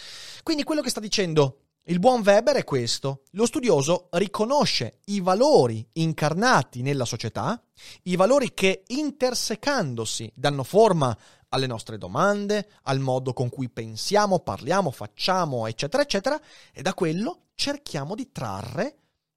Quindi 0.43 0.65
quello 0.65 0.83
che 0.83 0.91
sta 0.91 1.01
dicendo 1.01 1.59
il 1.85 1.99
buon 1.99 2.23
Weber 2.25 2.57
è 2.57 2.65
questo. 2.65 3.23
Lo 3.33 3.47
studioso 3.47 4.09
riconosce 4.13 5.01
i 5.07 5.21
valori 5.21 5.85
incarnati 5.95 6.83
nella 6.83 7.05
società, 7.05 7.61
i 8.05 8.17
valori 8.17 8.53
che 8.53 8.83
intersecandosi 8.87 10.31
danno 10.35 10.63
forma 10.63 11.17
alle 11.51 11.67
nostre 11.67 11.99
domande, 11.99 12.69
al 12.83 12.99
modo 12.99 13.33
con 13.33 13.49
cui 13.49 13.69
pensiamo, 13.69 14.41
parliamo, 14.41 14.91
facciamo, 14.91 15.67
eccetera, 15.67 16.03
eccetera, 16.03 16.41
e 16.73 16.83
da 16.83 16.95
quello 16.95 17.49
cerchiamo 17.55 18.15
di 18.15 18.31
trarre 18.33 18.97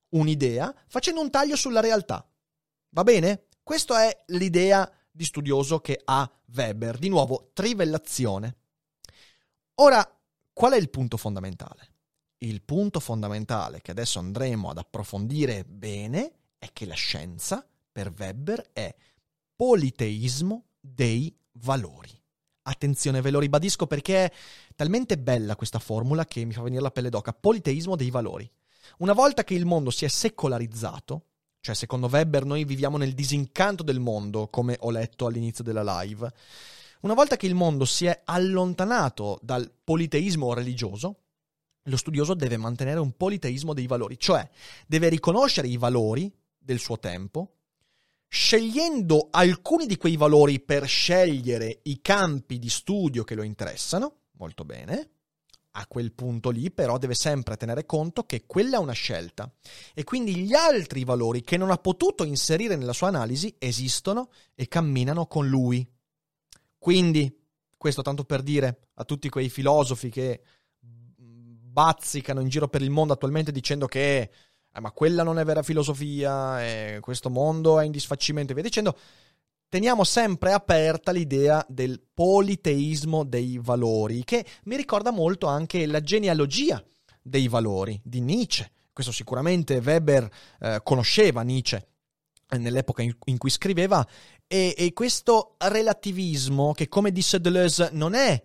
un'idea 0.10 0.74
facendo 0.88 1.22
un 1.22 1.30
taglio 1.30 1.56
sulla 1.56 1.80
realtà. 1.80 2.26
Va 2.90 3.04
bene? 3.04 3.46
Questa 3.64 4.04
è 4.04 4.24
l'idea 4.28 4.90
di 5.10 5.26
studioso 5.26 5.80
che 5.80 6.00
ha 6.04 6.30
Weber. 6.56 6.98
Di 6.98 7.10
nuovo, 7.10 7.50
trivellazione. 7.54 8.58
Ora, 9.76 10.08
qual 10.52 10.74
è 10.74 10.78
il 10.78 10.90
punto 10.90 11.18
fondamentale? 11.18 11.92
Il 12.40 12.62
punto 12.62 13.00
fondamentale 13.00 13.82
che 13.82 13.92
adesso 13.92 14.20
andremo 14.20 14.70
ad 14.70 14.78
approfondire 14.78 15.64
bene 15.64 16.34
è 16.58 16.70
che 16.72 16.86
la 16.86 16.94
scienza, 16.94 17.66
per 17.92 18.14
Weber, 18.16 18.70
è 18.74 18.94
politeismo 19.56 20.66
dei 20.80 21.36
valori. 21.54 22.10
Attenzione, 22.64 23.22
ve 23.22 23.32
lo 23.32 23.40
ribadisco 23.40 23.88
perché 23.88 24.26
è 24.26 24.32
talmente 24.76 25.18
bella 25.18 25.56
questa 25.56 25.80
formula 25.80 26.26
che 26.26 26.46
mi 26.46 26.54
fa 26.54 26.62
venire 26.62 26.82
la 26.82 26.92
pelle 26.92 27.10
d'oca. 27.10 27.34
Politeismo 27.34 27.96
dei 27.96 28.10
valori. 28.10 28.50
Una 29.00 29.14
volta 29.14 29.44
che 29.44 29.54
il 29.54 29.66
mondo 29.66 29.90
si 29.90 30.06
è 30.06 30.08
secolarizzato, 30.08 31.26
cioè 31.60 31.76
secondo 31.76 32.08
Weber 32.08 32.46
noi 32.46 32.64
viviamo 32.64 32.98
nel 32.98 33.14
disincanto 33.14 33.84
del 33.84 34.00
mondo, 34.00 34.48
come 34.48 34.78
ho 34.80 34.92
letto 34.92 35.26
all'inizio 35.26 35.64
della 35.64 36.02
live, 36.02 36.32
una 37.02 37.14
volta 37.14 37.36
che 37.36 37.48
il 37.48 37.56
mondo 37.56 37.84
si 37.84 38.06
è 38.06 38.22
allontanato 38.26 39.40
dal 39.42 39.70
politeismo 39.84 40.54
religioso, 40.54 41.24
lo 41.84 41.98
studioso 41.98 42.34
deve 42.34 42.56
mantenere 42.56 43.00
un 43.00 43.12
politeismo 43.18 43.74
dei 43.74 43.88
valori, 43.88 44.18
cioè 44.18 44.48
deve 44.88 45.10
riconoscere 45.10 45.68
i 45.68 45.76
valori 45.76 46.34
del 46.58 46.80
suo 46.80 46.98
tempo, 47.00 47.56
scegliendo 48.34 49.28
alcuni 49.30 49.86
di 49.86 49.96
quei 49.96 50.18
valori 50.18 50.60
per 50.60 50.88
scegliere 50.88 51.82
i 51.84 52.02
campi 52.02 52.58
di 52.58 52.68
studio 52.68 53.24
che 53.24 53.36
lo 53.36 53.44
interessano, 53.44 54.22
molto 54.38 54.66
bene. 54.66 55.10
A 55.74 55.86
quel 55.86 56.14
punto 56.14 56.50
lì 56.50 56.72
però 56.72 56.98
deve 56.98 57.14
sempre 57.14 57.58
tenere 57.58 57.86
conto 57.86 58.24
che 58.24 58.46
quella 58.48 58.78
è 58.78 58.80
una 58.80 58.94
scelta 58.94 59.54
e 59.94 60.04
quindi 60.04 60.36
gli 60.36 60.56
altri 60.56 61.04
valori 61.04 61.44
che 61.44 61.58
non 61.58 61.70
ha 61.70 61.78
potuto 61.78 62.24
inserire 62.24 62.76
nella 62.76 62.92
sua 62.94 63.10
analisi 63.10 63.56
esistono 63.60 64.32
e 64.56 64.68
camminano 64.68 65.28
con 65.28 65.48
lui. 65.48 65.88
Quindi, 66.80 67.40
questo 67.78 68.02
tanto 68.02 68.24
per 68.24 68.42
dire 68.42 68.88
a 68.96 69.04
tutti 69.04 69.30
quei 69.30 69.50
filosofi 69.50 70.10
che 70.10 70.42
bazzicano 70.80 72.42
in 72.42 72.50
giro 72.50 72.68
per 72.68 72.82
il 72.82 72.90
mondo 72.90 73.14
attualmente 73.14 73.52
dicendo 73.52 73.86
che 73.86 74.32
eh, 74.74 74.80
ma 74.80 74.92
quella 74.92 75.24
non 75.24 75.38
è 75.38 75.46
vera 75.46 75.62
filosofia, 75.62 76.64
eh, 76.64 76.98
questo 77.00 77.30
mondo 77.30 77.80
è 77.80 77.86
in 77.86 77.92
disfacimento 77.92 78.52
e 78.52 78.56
via 78.56 78.64
dicendo, 78.64 78.98
teniamo 79.70 80.04
sempre 80.04 80.52
aperta 80.52 81.12
l'idea 81.12 81.64
del 81.70 82.02
politeismo 82.14 83.24
dei 83.24 83.60
valori, 83.62 84.24
che 84.24 84.46
mi 84.64 84.76
ricorda 84.76 85.12
molto 85.12 85.48
anche 85.48 85.86
la 85.86 86.02
genealogia 86.02 86.84
dei 87.22 87.48
valori 87.48 88.00
di 88.04 88.20
Nietzsche. 88.20 88.72
Questo 88.92 89.12
sicuramente 89.12 89.78
Weber 89.78 90.30
eh, 90.60 90.82
conosceva 90.84 91.42
Nietzsche 91.42 91.88
eh, 92.50 92.58
nell'epoca 92.58 93.02
in, 93.02 93.16
in 93.26 93.38
cui 93.38 93.50
scriveva 93.50 94.06
e, 94.46 94.76
e, 94.78 94.94
questo 94.94 95.56
relativismo 95.58 96.74
che 96.74 96.88
come 96.88 97.12
disse 97.12 97.42
Deleuze 97.42 97.90
non 97.94 98.14
è 98.14 98.44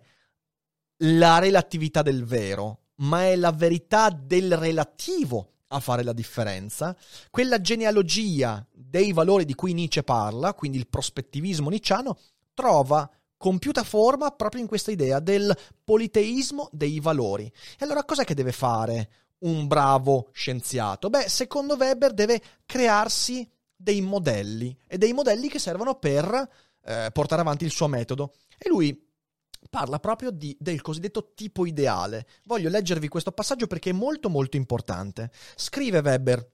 la 1.03 1.37
relatività 1.39 2.01
del 2.01 2.23
vero, 2.23 2.85
ma 2.95 3.25
è 3.25 3.35
la 3.35 3.51
verità 3.51 4.09
del 4.09 4.57
relativo 4.57 5.58
a 5.69 5.79
fare 5.79 6.03
la 6.03 6.13
differenza. 6.13 6.95
Quella 7.29 7.61
genealogia 7.61 8.65
dei 8.71 9.11
valori 9.13 9.45
di 9.45 9.55
cui 9.55 9.73
Nietzsche 9.73 10.03
parla, 10.03 10.53
quindi 10.53 10.77
il 10.77 10.87
prospettivismo 10.87 11.69
nicciano, 11.69 12.17
trova 12.53 13.09
compiuta 13.37 13.83
forma 13.83 14.31
proprio 14.31 14.61
in 14.61 14.67
questa 14.67 14.91
idea 14.91 15.19
del 15.19 15.55
politeismo 15.83 16.69
dei 16.71 16.99
valori. 16.99 17.45
E 17.45 17.85
allora 17.85 18.03
cos'è 18.03 18.25
che 18.25 18.33
deve 18.33 18.51
fare 18.51 19.09
un 19.39 19.67
bravo 19.67 20.29
scienziato? 20.33 21.09
Beh, 21.09 21.29
secondo 21.29 21.75
Weber 21.75 22.13
deve 22.13 22.41
crearsi 22.65 23.49
dei 23.75 24.01
modelli 24.01 24.77
e 24.87 24.97
dei 24.97 25.13
modelli 25.13 25.47
che 25.47 25.59
servono 25.59 25.95
per 25.95 26.49
eh, 26.83 27.09
portare 27.13 27.41
avanti 27.41 27.63
il 27.63 27.71
suo 27.71 27.87
metodo. 27.87 28.33
E 28.57 28.67
lui 28.67 29.08
parla 29.69 29.99
proprio 29.99 30.31
di, 30.31 30.55
del 30.59 30.81
cosiddetto 30.81 31.33
tipo 31.33 31.65
ideale. 31.65 32.27
Voglio 32.45 32.69
leggervi 32.69 33.07
questo 33.07 33.31
passaggio 33.31 33.67
perché 33.67 33.89
è 33.89 33.93
molto 33.93 34.29
molto 34.29 34.57
importante. 34.57 35.31
Scrive 35.55 35.99
Weber, 35.99 36.51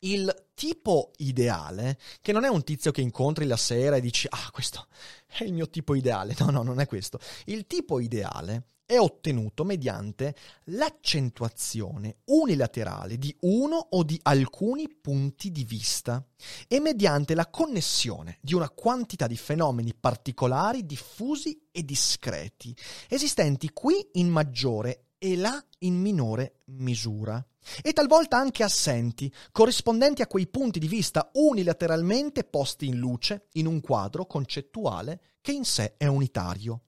il 0.00 0.48
tipo 0.54 1.12
ideale, 1.16 1.98
che 2.20 2.32
non 2.32 2.44
è 2.44 2.48
un 2.48 2.62
tizio 2.62 2.90
che 2.92 3.00
incontri 3.00 3.46
la 3.46 3.56
sera 3.56 3.96
e 3.96 4.00
dici, 4.00 4.26
ah, 4.30 4.50
questo 4.52 4.86
è 5.26 5.44
il 5.44 5.52
mio 5.52 5.68
tipo 5.68 5.94
ideale. 5.94 6.34
No, 6.38 6.50
no, 6.50 6.62
non 6.62 6.80
è 6.80 6.86
questo. 6.86 7.18
Il 7.46 7.66
tipo 7.66 8.00
ideale 8.00 8.73
è 8.86 8.98
ottenuto 8.98 9.64
mediante 9.64 10.34
l'accentuazione 10.64 12.18
unilaterale 12.26 13.18
di 13.18 13.34
uno 13.40 13.76
o 13.76 14.02
di 14.02 14.18
alcuni 14.22 14.88
punti 14.88 15.50
di 15.50 15.64
vista 15.64 16.24
e 16.68 16.80
mediante 16.80 17.34
la 17.34 17.48
connessione 17.48 18.38
di 18.40 18.54
una 18.54 18.68
quantità 18.68 19.26
di 19.26 19.36
fenomeni 19.36 19.94
particolari 19.94 20.84
diffusi 20.84 21.68
e 21.70 21.84
discreti, 21.84 22.76
esistenti 23.08 23.70
qui 23.72 24.06
in 24.12 24.28
maggiore 24.28 25.06
e 25.18 25.36
là 25.36 25.64
in 25.78 25.94
minore 25.94 26.60
misura, 26.66 27.42
e 27.82 27.92
talvolta 27.94 28.36
anche 28.36 28.62
assenti, 28.62 29.32
corrispondenti 29.52 30.20
a 30.20 30.26
quei 30.26 30.46
punti 30.46 30.78
di 30.78 30.88
vista 30.88 31.30
unilateralmente 31.32 32.44
posti 32.44 32.86
in 32.86 32.98
luce 32.98 33.48
in 33.52 33.66
un 33.66 33.80
quadro 33.80 34.26
concettuale 34.26 35.36
che 35.40 35.52
in 35.52 35.64
sé 35.64 35.94
è 35.96 36.06
unitario. 36.06 36.82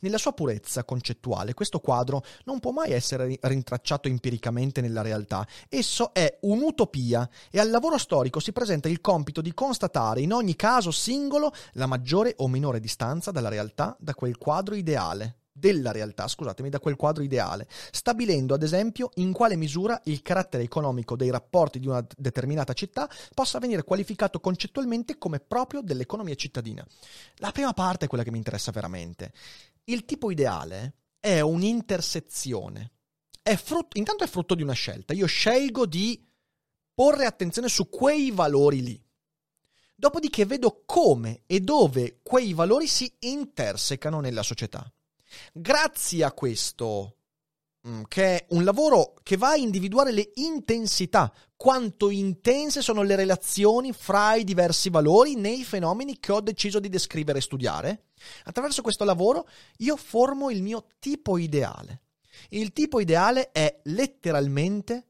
Nella 0.00 0.18
sua 0.18 0.32
purezza 0.32 0.84
concettuale, 0.84 1.54
questo 1.54 1.80
quadro 1.80 2.24
non 2.44 2.60
può 2.60 2.72
mai 2.72 2.92
essere 2.92 3.38
rintracciato 3.40 4.08
empiricamente 4.08 4.80
nella 4.80 5.02
realtà. 5.02 5.46
Esso 5.68 6.12
è 6.12 6.38
un'utopia 6.42 7.28
e 7.50 7.58
al 7.58 7.70
lavoro 7.70 7.98
storico 7.98 8.40
si 8.40 8.52
presenta 8.52 8.88
il 8.88 9.00
compito 9.00 9.40
di 9.40 9.54
constatare 9.54 10.20
in 10.20 10.32
ogni 10.32 10.56
caso 10.56 10.90
singolo 10.90 11.52
la 11.72 11.86
maggiore 11.86 12.34
o 12.38 12.48
minore 12.48 12.80
distanza 12.80 13.30
dalla 13.30 13.48
realtà 13.48 13.96
da 13.98 14.14
quel 14.14 14.38
quadro 14.38 14.74
ideale 14.74 15.36
della 15.56 15.92
realtà, 15.92 16.26
scusatemi, 16.26 16.68
da 16.68 16.80
quel 16.80 16.96
quadro 16.96 17.22
ideale, 17.22 17.68
stabilendo 17.92 18.54
ad 18.54 18.64
esempio 18.64 19.10
in 19.14 19.32
quale 19.32 19.54
misura 19.54 20.00
il 20.06 20.20
carattere 20.20 20.64
economico 20.64 21.14
dei 21.14 21.30
rapporti 21.30 21.78
di 21.78 21.86
una 21.86 22.04
determinata 22.16 22.72
città 22.72 23.08
possa 23.32 23.60
venire 23.60 23.84
qualificato 23.84 24.40
concettualmente 24.40 25.16
come 25.16 25.38
proprio 25.38 25.80
dell'economia 25.80 26.34
cittadina. 26.34 26.84
La 27.36 27.52
prima 27.52 27.72
parte 27.72 28.06
è 28.06 28.08
quella 28.08 28.24
che 28.24 28.32
mi 28.32 28.38
interessa 28.38 28.72
veramente. 28.72 29.32
Il 29.84 30.04
tipo 30.04 30.32
ideale 30.32 30.94
è 31.20 31.38
un'intersezione. 31.38 32.90
È 33.40 33.54
frutto, 33.54 33.96
intanto 33.96 34.24
è 34.24 34.26
frutto 34.26 34.56
di 34.56 34.62
una 34.62 34.72
scelta. 34.72 35.12
Io 35.12 35.26
scelgo 35.26 35.86
di 35.86 36.26
porre 36.92 37.26
attenzione 37.26 37.68
su 37.68 37.88
quei 37.88 38.32
valori 38.32 38.82
lì. 38.82 39.02
Dopodiché 39.94 40.44
vedo 40.46 40.82
come 40.84 41.42
e 41.46 41.60
dove 41.60 42.18
quei 42.24 42.54
valori 42.54 42.88
si 42.88 43.10
intersecano 43.20 44.18
nella 44.18 44.42
società. 44.42 44.84
Grazie 45.52 46.24
a 46.24 46.32
questo, 46.32 47.16
mm, 47.88 48.02
che 48.08 48.24
è 48.36 48.46
un 48.50 48.64
lavoro 48.64 49.14
che 49.22 49.36
va 49.36 49.50
a 49.50 49.56
individuare 49.56 50.12
le 50.12 50.30
intensità, 50.34 51.32
quanto 51.56 52.10
intense 52.10 52.82
sono 52.82 53.02
le 53.02 53.16
relazioni 53.16 53.92
fra 53.92 54.34
i 54.34 54.44
diversi 54.44 54.90
valori 54.90 55.34
nei 55.34 55.64
fenomeni 55.64 56.18
che 56.18 56.32
ho 56.32 56.40
deciso 56.40 56.80
di 56.80 56.88
descrivere 56.88 57.38
e 57.38 57.42
studiare. 57.42 58.04
Attraverso 58.44 58.82
questo 58.82 59.04
lavoro 59.04 59.48
io 59.78 59.96
formo 59.96 60.50
il 60.50 60.62
mio 60.62 60.86
tipo 60.98 61.38
ideale. 61.38 62.02
Il 62.50 62.72
tipo 62.72 63.00
ideale 63.00 63.50
è 63.52 63.80
letteralmente 63.84 65.08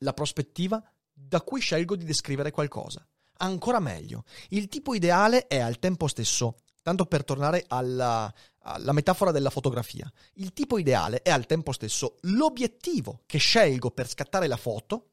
la 0.00 0.12
prospettiva 0.12 0.82
da 1.12 1.40
cui 1.40 1.60
scelgo 1.60 1.96
di 1.96 2.04
descrivere 2.04 2.50
qualcosa. 2.50 3.06
Ancora 3.38 3.80
meglio, 3.80 4.24
il 4.50 4.68
tipo 4.68 4.94
ideale 4.94 5.46
è 5.46 5.58
al 5.58 5.78
tempo 5.78 6.06
stesso, 6.06 6.56
tanto 6.82 7.06
per 7.06 7.24
tornare 7.24 7.64
alla, 7.68 8.32
la 8.78 8.92
metafora 8.92 9.30
della 9.30 9.50
fotografia. 9.50 10.10
Il 10.34 10.52
tipo 10.52 10.78
ideale 10.78 11.22
è 11.22 11.30
al 11.30 11.46
tempo 11.46 11.72
stesso 11.72 12.16
l'obiettivo 12.22 13.22
che 13.26 13.38
scelgo 13.38 13.90
per 13.90 14.08
scattare 14.08 14.46
la 14.46 14.56
foto 14.56 15.10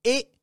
e 0.00 0.34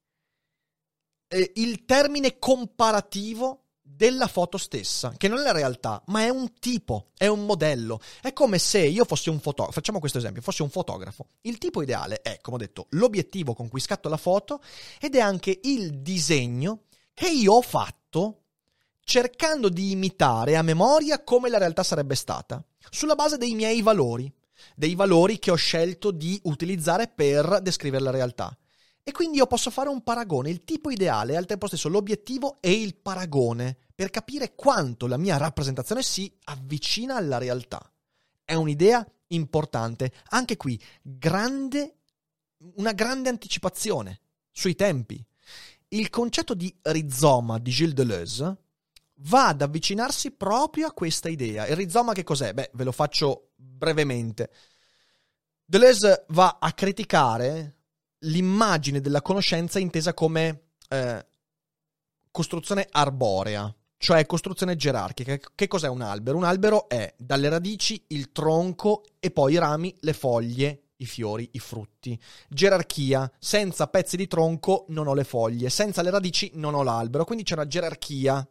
eh, 1.28 1.52
il 1.56 1.86
termine 1.86 2.40
comparativo 2.40 3.66
della 3.82 4.28
foto 4.28 4.58
stessa, 4.58 5.14
che 5.18 5.28
non 5.28 5.40
è 5.40 5.42
la 5.42 5.52
realtà, 5.52 6.02
ma 6.08 6.22
è 6.22 6.30
un 6.30 6.54
tipo, 6.60 7.10
è 7.18 7.28
un 7.28 7.46
modello. 7.46 8.00
È 8.22 8.32
come 8.34 8.60
se 8.60 8.80
io 8.80 9.04
fossi 9.04 9.30
un 9.30 9.40
fotografo, 9.40 9.74
facciamo 9.74 10.00
questo 10.00 10.20
esempio, 10.20 10.42
fossi 10.42 10.62
un 10.62 10.70
fotografo. 10.70 11.28
Il 11.42 11.58
tipo 11.58 11.82
ideale 11.82 12.22
è, 12.22 12.40
come 12.40 12.58
ho 12.58 12.60
detto, 12.60 12.88
l'obiettivo 12.92 13.54
con 13.54 13.68
cui 13.68 13.80
scatto 13.80 14.08
la 14.08 14.18
foto 14.18 14.62
ed 15.00 15.16
è 15.16 15.20
anche 15.20 15.60
il 15.64 16.02
disegno 16.02 16.84
che 17.14 17.30
io 17.30 17.54
ho 17.54 17.62
fatto 17.62 18.39
cercando 19.10 19.70
di 19.70 19.90
imitare 19.90 20.56
a 20.56 20.62
memoria 20.62 21.24
come 21.24 21.50
la 21.50 21.58
realtà 21.58 21.82
sarebbe 21.82 22.14
stata, 22.14 22.64
sulla 22.92 23.16
base 23.16 23.38
dei 23.38 23.56
miei 23.56 23.82
valori, 23.82 24.32
dei 24.76 24.94
valori 24.94 25.40
che 25.40 25.50
ho 25.50 25.56
scelto 25.56 26.12
di 26.12 26.40
utilizzare 26.44 27.08
per 27.08 27.60
descrivere 27.64 28.04
la 28.04 28.12
realtà. 28.12 28.56
E 29.02 29.12
quindi 29.12 29.38
io 29.38 29.48
posso 29.48 29.72
fare 29.72 29.90
un 29.90 30.04
paragone, 30.04 30.52
il 30.52 30.64
tipo 30.64 30.92
ideale 30.92 31.34
è 31.34 31.38
al 31.38 31.48
tempo 31.48 31.66
stesso 31.66 31.90
l'obiettivo 31.90 32.58
e 32.60 32.72
il 32.72 32.98
paragone, 32.98 33.78
per 33.96 34.12
capire 34.12 34.54
quanto 34.54 35.08
la 35.08 35.18
mia 35.18 35.38
rappresentazione 35.38 36.04
si 36.04 36.32
avvicina 36.44 37.16
alla 37.16 37.40
realtà. 37.40 37.92
È 38.46 38.54
un'idea 38.54 39.04
importante, 39.30 40.14
anche 40.28 40.56
qui 40.56 40.80
grande, 41.02 41.96
una 42.76 42.92
grande 42.92 43.30
anticipazione 43.30 44.20
sui 44.52 44.76
tempi. 44.76 45.20
Il 45.88 46.12
concetto 46.12 46.54
di 46.54 46.72
rizoma 46.84 47.58
di 47.58 47.72
Gilles 47.72 47.96
Deleuze 47.96 48.58
va 49.22 49.48
ad 49.48 49.62
avvicinarsi 49.62 50.32
proprio 50.32 50.88
a 50.88 50.94
questa 50.94 51.30
idea. 51.30 51.68
Il 51.68 51.76
rizoma 51.76 52.14
che 52.14 52.24
cos'è? 52.24 52.54
Beh, 52.54 52.72
ve 52.74 52.84
lo 52.84 52.92
faccio 52.92 53.52
brevemente. 53.56 54.50
Deleuze 55.66 56.26
va 56.30 56.58
a 56.60 56.72
criticare 56.74 57.76
l'immagine 58.20 59.02
della 59.02 59.22
conoscenza 59.22 59.80
intesa 59.80 60.14
come 60.14 60.70
eh, 60.90 61.26
costruzione 62.32 62.88
arborea, 62.90 63.74
cioè 63.98 64.26
costruzione 64.26 64.76
gerarchica. 64.76 65.38
Che 65.54 65.68
cos'è 65.68 65.88
un 65.88 66.02
albero? 66.02 66.38
Un 66.38 66.44
albero 66.44 66.88
è 66.88 67.14
dalle 67.18 67.50
radici 67.50 68.04
il 68.08 68.32
tronco 68.32 69.04
e 69.20 69.32
poi 69.32 69.54
i 69.54 69.58
rami, 69.58 69.96
le 70.00 70.14
foglie, 70.14 70.84
i 70.98 71.06
fiori, 71.06 71.50
i 71.54 71.60
frutti. 71.60 72.20
Gerarchia, 72.48 73.32
senza 73.38 73.88
pezzi 73.88 74.18
di 74.18 74.28
tronco 74.28 74.86
non 74.90 75.08
ho 75.08 75.14
le 75.14 75.24
foglie, 75.24 75.70
senza 75.70 76.02
le 76.02 76.10
radici 76.10 76.52
non 76.56 76.74
ho 76.74 76.84
l'albero, 76.84 77.26
quindi 77.26 77.44
c'è 77.44 77.54
una 77.54 77.68
gerarchia 77.68 78.48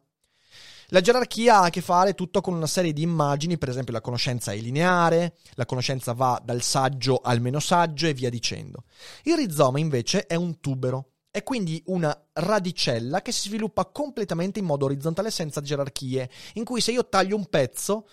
la 0.89 1.01
gerarchia 1.01 1.59
ha 1.59 1.65
a 1.65 1.71
che 1.71 1.81
fare 1.81 2.15
tutto 2.15 2.41
con 2.41 2.55
una 2.55 2.67
serie 2.67 2.93
di 2.93 3.03
immagini, 3.03 3.59
per 3.59 3.69
esempio 3.69 3.93
la 3.93 4.01
conoscenza 4.01 4.53
è 4.53 4.57
lineare, 4.57 5.37
la 5.55 5.67
conoscenza 5.67 6.13
va 6.13 6.41
dal 6.43 6.63
saggio 6.63 7.21
al 7.23 7.41
meno 7.41 7.61
saggio 7.61 8.07
e 8.07 8.15
via 8.15 8.31
dicendo. 8.31 8.85
Il 9.25 9.37
rizoma 9.37 9.79
invece 9.79 10.27
è 10.27 10.35
un 10.35 10.61
tubero, 10.61 11.11
è 11.31 11.43
quindi 11.43 11.83
una 11.87 12.19
radicella 12.33 13.21
che 13.21 13.33
si 13.33 13.49
sviluppa 13.49 13.85
completamente 13.87 14.61
in 14.61 14.65
modo 14.65 14.87
orizzontale 14.87 15.31
senza 15.31 15.61
gerarchie, 15.61 16.31
in 16.55 16.65
cui 16.65 16.81
se 16.81 16.93
io 16.93 17.07
taglio 17.07 17.37
un 17.37 17.47
pezzo, 17.47 18.09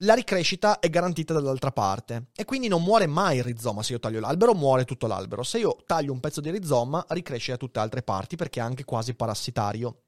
la 0.00 0.14
ricrescita 0.14 0.78
è 0.78 0.90
garantita 0.90 1.32
dall'altra 1.34 1.72
parte 1.72 2.28
e 2.34 2.44
quindi 2.44 2.68
non 2.68 2.82
muore 2.82 3.06
mai 3.06 3.38
il 3.38 3.44
rizoma 3.44 3.82
se 3.82 3.92
io 3.92 3.98
taglio 3.98 4.20
l'albero, 4.20 4.54
muore 4.54 4.84
tutto 4.84 5.06
l'albero. 5.06 5.42
Se 5.42 5.58
io 5.58 5.76
taglio 5.86 6.12
un 6.12 6.20
pezzo 6.20 6.40
di 6.40 6.50
rizoma, 6.50 7.04
ricresce 7.08 7.52
da 7.52 7.56
tutte 7.58 7.78
le 7.78 7.84
altre 7.84 8.02
parti 8.02 8.36
perché 8.36 8.60
è 8.60 8.62
anche 8.62 8.84
quasi 8.84 9.14
parassitario. 9.14 10.02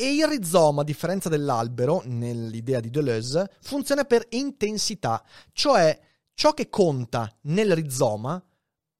E 0.00 0.14
il 0.14 0.28
rizoma, 0.28 0.82
a 0.82 0.84
differenza 0.84 1.28
dell'albero, 1.28 2.02
nell'idea 2.04 2.78
di 2.78 2.88
Deleuze, 2.88 3.50
funziona 3.60 4.04
per 4.04 4.26
intensità, 4.28 5.24
cioè 5.52 5.98
ciò 6.34 6.54
che 6.54 6.68
conta 6.68 7.28
nel 7.42 7.74
rizoma 7.74 8.40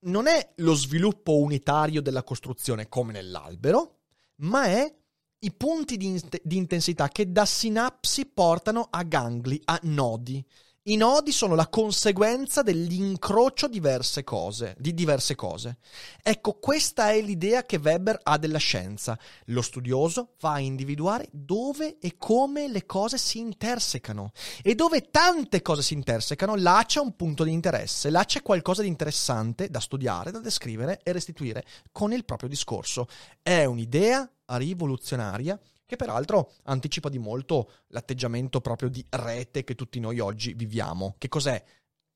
non 0.07 0.27
è 0.27 0.55
lo 0.57 0.75
sviluppo 0.75 1.39
unitario 1.39 2.03
della 2.03 2.25
costruzione 2.25 2.89
come 2.89 3.13
nell'albero, 3.13 3.99
ma 4.39 4.65
è 4.65 4.93
i 5.39 5.53
punti 5.53 5.97
di, 5.97 6.07
in- 6.07 6.29
di 6.43 6.57
intensità 6.57 7.07
che 7.07 7.31
da 7.31 7.47
sinapsi 7.47 8.27
portano 8.27 8.89
a 8.91 9.05
gangli, 9.05 9.61
a 9.67 9.79
nodi. 9.85 10.45
I 10.89 10.97
nodi 10.97 11.33
sono 11.33 11.55
la 11.55 11.69
conseguenza 11.69 12.63
dell'incrocio 12.63 13.69
diverse 13.69 14.25
cose, 14.25 14.75
di 14.79 14.95
diverse 14.95 15.35
cose. 15.35 15.81
Ecco, 16.23 16.55
questa 16.55 17.11
è 17.11 17.21
l'idea 17.21 17.65
che 17.65 17.77
Weber 17.77 18.19
ha 18.23 18.39
della 18.39 18.57
scienza. 18.57 19.19
Lo 19.47 19.61
studioso 19.61 20.37
va 20.41 20.53
a 20.53 20.61
individuare 20.61 21.29
dove 21.31 21.99
e 21.99 22.17
come 22.17 22.69
le 22.69 22.87
cose 22.87 23.19
si 23.19 23.39
intersecano. 23.39 24.33
E 24.63 24.75
dove 24.75 25.11
tante 25.11 25.61
cose 25.61 25.83
si 25.83 25.93
intersecano, 25.93 26.57
là 26.57 26.83
c'è 26.87 27.01
un 27.01 27.15
punto 27.17 27.45
di 27.45 27.53
interesse, 27.53 28.09
là 28.09 28.25
c'è 28.25 28.41
qualcosa 28.41 28.81
di 28.81 28.89
interessante 28.89 29.69
da 29.69 29.81
studiare, 29.81 30.31
da 30.31 30.39
descrivere 30.39 31.01
e 31.03 31.13
restituire 31.13 31.67
con 31.93 32.15
il 32.15 32.25
proprio 32.25 32.49
discorso. 32.49 33.09
È 33.43 33.63
un'idea 33.63 34.27
rivoluzionaria 34.47 35.61
che 35.89 35.97
peraltro 35.97 36.53
anticipa 36.65 37.09
di 37.09 37.19
molto 37.19 37.71
l'atteggiamento 37.87 38.61
proprio 38.61 38.91
di 38.91 39.03
rete 39.09 39.65
che 39.65 39.75
tutti 39.75 39.99
noi 40.01 40.19
oggi 40.19 40.53
viviamo. 40.53 41.15
Che 41.17 41.29
cos'è 41.29 41.65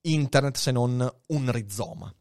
internet 0.03 0.59
se 0.59 0.73
non 0.73 1.11
un 1.29 1.51
rizoma? 1.51 2.15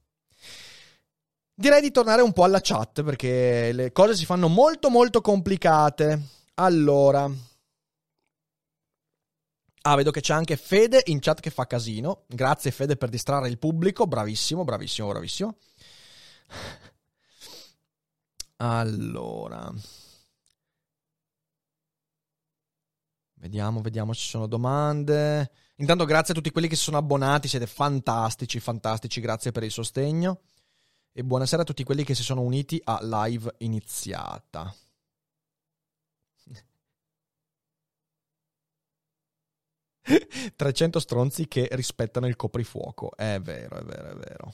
Direi 1.54 1.82
di 1.82 1.91
tornare 1.91 2.22
un 2.22 2.32
po' 2.32 2.45
alla 2.45 2.62
chat 2.62 3.04
perché 3.04 3.74
le 3.74 3.91
cose 3.91 4.16
si 4.16 4.24
fanno 4.24 4.47
molto 4.47 4.89
molto 4.89 5.20
complicate. 5.20 6.22
Allora, 6.54 7.30
Ah, 9.84 9.95
vedo 9.95 10.12
che 10.12 10.22
c'è 10.22 10.34
anche 10.34 10.58
Fede 10.58 11.02
in 11.06 11.20
chat 11.20 11.39
che 11.41 11.49
fa 11.49 11.66
casino. 11.66 12.24
Grazie 12.28 12.72
Fede 12.72 12.95
per 12.95 13.10
distrarre 13.10 13.49
il 13.49 13.58
pubblico. 13.58 14.06
Bravissimo, 14.08 14.64
bravissimo, 14.64 15.08
bravissimo. 15.08 15.58
Allora. 18.58 19.74
Vediamo, 23.42 23.82
vediamo 23.82 24.14
ci 24.14 24.28
sono 24.28 24.46
domande. 24.46 25.50
Intanto 25.78 26.06
grazie 26.06 26.34
a 26.34 26.36
tutti 26.36 26.52
quelli 26.52 26.68
che 26.68 26.76
si 26.76 26.84
sono 26.84 26.98
abbonati, 26.98 27.48
siete 27.48 27.66
fantastici, 27.66 28.60
fantastici, 28.60 29.20
grazie 29.20 29.52
per 29.52 29.64
il 29.64 29.72
sostegno. 29.72 30.42
E 31.12 31.24
buonasera 31.24 31.64
a 31.64 31.66
tutti 31.66 31.84
quelli 31.84 32.04
che 32.04 32.14
si 32.14 32.22
sono 32.22 32.42
uniti 32.42 32.80
a 32.84 33.00
live 33.02 33.56
iniziata. 33.58 34.72
300 40.56 41.00
stronzi 41.00 41.48
che 41.48 41.68
rispettano 41.72 42.28
il 42.28 42.36
coprifuoco. 42.36 43.16
È 43.16 43.39
vero, 43.42 43.80
è 43.80 43.84
vero, 43.84 44.10
è 44.10 44.16
vero. 44.18 44.54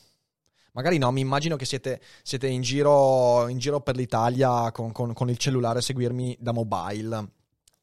Magari 0.72 0.98
no, 0.98 1.12
mi 1.12 1.20
immagino 1.20 1.58
che 1.58 1.66
siete, 1.66 2.00
siete 2.24 2.48
in, 2.48 2.62
giro, 2.62 3.50
giro, 3.58 3.82
per 3.82 3.98
l'Italia 3.98 4.72
con, 4.72 4.94
con 4.94 5.30
il 5.30 5.38
cellulare 5.38 5.80
a 5.80 5.82
seguirmi 5.82 6.38
da 6.40 6.54
mobile 6.54 7.36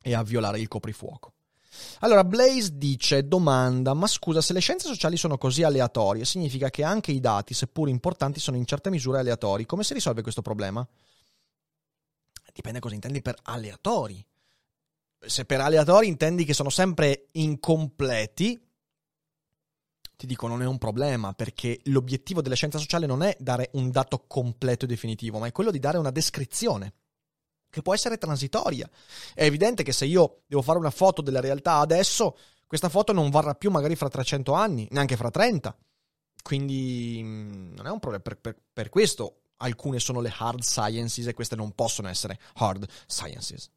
e 0.05 0.15
a 0.15 0.23
violare 0.23 0.61
il 0.61 0.69
coprifuoco. 0.69 1.33
Allora, 2.01 2.23
Blaze 2.23 2.77
dice, 2.77 3.27
domanda, 3.27 3.95
ma 3.95 4.07
scusa, 4.07 4.43
se 4.43 4.53
le 4.53 4.61
scienze 4.61 4.87
sociali 4.87 5.17
sono 5.17 5.39
così 5.39 5.63
aleatorie, 5.63 6.25
significa 6.25 6.69
che 6.69 6.85
anche 6.85 7.11
i 7.11 7.19
dati, 7.19 7.55
seppur 7.55 7.89
importanti, 7.89 8.39
sono 8.39 8.59
in 8.59 8.67
certe 8.67 8.91
misure 8.91 9.19
aleatori. 9.19 9.67
Come 9.67 9.83
si 9.83 9.95
risolve 9.95 10.23
questo 10.23 10.43
problema? 10.43 10.87
Dipende 12.53 12.79
cosa 12.79 12.95
intendi 12.95 13.23
per 13.23 13.35
aleatori 13.43 14.25
se 15.27 15.45
per 15.45 15.61
aleatori 15.61 16.07
intendi 16.07 16.45
che 16.45 16.55
sono 16.55 16.71
sempre 16.71 17.29
incompleti, 17.33 18.61
ti 20.17 20.27
dico 20.27 20.47
non 20.47 20.63
è 20.63 20.67
un 20.67 20.79
problema 20.79 21.33
perché 21.33 21.81
l'obiettivo 21.85 22.41
della 22.41 22.55
scienza 22.55 22.79
sociale 22.79 23.07
non 23.07 23.23
è 23.23 23.37
dare 23.39 23.71
un 23.73 23.91
dato 23.91 24.25
completo 24.27 24.85
e 24.85 24.89
definitivo, 24.89 25.39
ma 25.39 25.47
è 25.47 25.53
quello 25.53 25.71
di 25.71 25.79
dare 25.79 25.99
una 25.99 26.11
descrizione 26.11 26.93
che 27.75 27.83
può 27.83 27.93
essere 27.93 28.18
transitoria. 28.18 28.89
È 29.35 29.43
evidente 29.43 29.83
che 29.83 29.93
se 29.93 30.05
io 30.05 30.43
devo 30.47 30.62
fare 30.62 30.79
una 30.79 30.91
foto 30.91 31.20
della 31.20 31.41
realtà 31.41 31.79
adesso, 31.79 32.39
questa 32.68 32.89
foto 32.89 33.12
non 33.12 33.31
varrà 33.31 33.55
più 33.55 33.70
magari 33.70 33.97
fra 33.97 34.09
300 34.09 34.53
anni, 34.53 34.87
neanche 34.93 35.16
fra 35.16 35.29
30. 35.29 35.77
Quindi 36.41 37.20
mm, 37.20 37.75
non 37.75 37.87
è 37.87 37.91
un 37.91 37.99
problema. 37.99 38.22
Per, 38.22 38.39
per, 38.39 38.57
per 38.72 38.89
questo 38.91 39.41
alcune 39.57 39.99
sono 39.99 40.20
le 40.20 40.33
hard 40.37 40.62
sciences 40.62 41.27
e 41.27 41.35
queste 41.35 41.57
non 41.57 41.72
possono 41.72 42.09
essere 42.09 42.39
hard 42.55 42.89
sciences. 43.09 43.68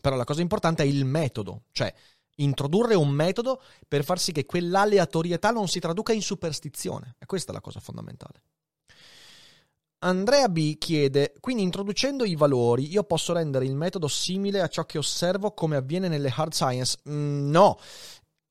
Però 0.00 0.14
la 0.14 0.24
cosa 0.24 0.42
importante 0.42 0.84
è 0.84 0.86
il 0.86 1.04
metodo, 1.04 1.64
cioè 1.72 1.92
introdurre 2.36 2.94
un 2.94 3.08
metodo 3.08 3.60
per 3.88 4.04
far 4.04 4.20
sì 4.20 4.30
che 4.30 4.46
quell'aleatorietà 4.46 5.50
non 5.50 5.66
si 5.66 5.80
traduca 5.80 6.12
in 6.12 6.22
superstizione. 6.22 7.16
E 7.18 7.26
questa 7.26 7.50
è 7.50 7.54
la 7.54 7.60
cosa 7.60 7.80
fondamentale. 7.80 8.42
Andrea 10.06 10.48
B 10.48 10.78
chiede: 10.78 11.34
Quindi 11.40 11.64
introducendo 11.64 12.24
i 12.24 12.36
valori, 12.36 12.88
io 12.88 13.02
posso 13.02 13.32
rendere 13.32 13.64
il 13.64 13.74
metodo 13.74 14.06
simile 14.06 14.60
a 14.60 14.68
ciò 14.68 14.86
che 14.86 14.98
osservo 14.98 15.52
come 15.52 15.74
avviene 15.74 16.06
nelle 16.06 16.32
hard 16.34 16.52
science? 16.52 16.98
Mm, 17.10 17.50
no. 17.50 17.76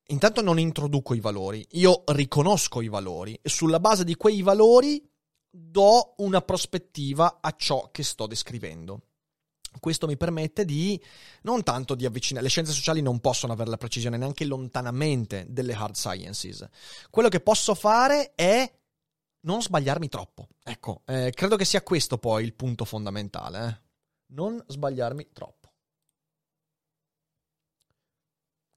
Intanto 0.09 0.41
non 0.41 0.59
introduco 0.59 1.13
i 1.13 1.19
valori, 1.21 1.65
io 1.71 2.03
riconosco 2.07 2.81
i 2.81 2.89
valori 2.89 3.39
e 3.41 3.49
sulla 3.49 3.79
base 3.79 4.03
di 4.03 4.15
quei 4.15 4.43
valori 4.43 5.01
do 5.49 6.13
una 6.17 6.41
prospettiva 6.41 7.39
a 7.41 7.55
ciò 7.57 7.89
che 7.89 8.03
sto 8.03 8.27
descrivendo. 8.27 9.01
Questo 9.79 10.07
mi 10.07 10.17
permette 10.17 10.63
di 10.63 11.01
non 11.43 11.63
tanto 11.63 11.95
di 11.95 12.05
avvicinare, 12.05 12.45
le 12.45 12.51
scienze 12.51 12.71
sociali 12.71 13.01
non 13.01 13.19
possono 13.19 13.53
avere 13.53 13.69
la 13.69 13.77
precisione 13.77 14.17
neanche 14.17 14.45
lontanamente 14.45 15.45
delle 15.49 15.73
hard 15.73 15.95
sciences. 15.95 16.67
Quello 17.09 17.29
che 17.29 17.39
posso 17.39 17.73
fare 17.73 18.33
è 18.35 18.71
non 19.45 19.61
sbagliarmi 19.61 20.09
troppo. 20.09 20.47
Ecco, 20.63 21.01
eh, 21.05 21.31
credo 21.33 21.55
che 21.55 21.65
sia 21.65 21.81
questo 21.81 22.17
poi 22.17 22.43
il 22.43 22.53
punto 22.53 22.85
fondamentale. 22.85 23.67
Eh? 23.67 23.83
Non 24.33 24.63
sbagliarmi 24.67 25.29
troppo. 25.31 25.73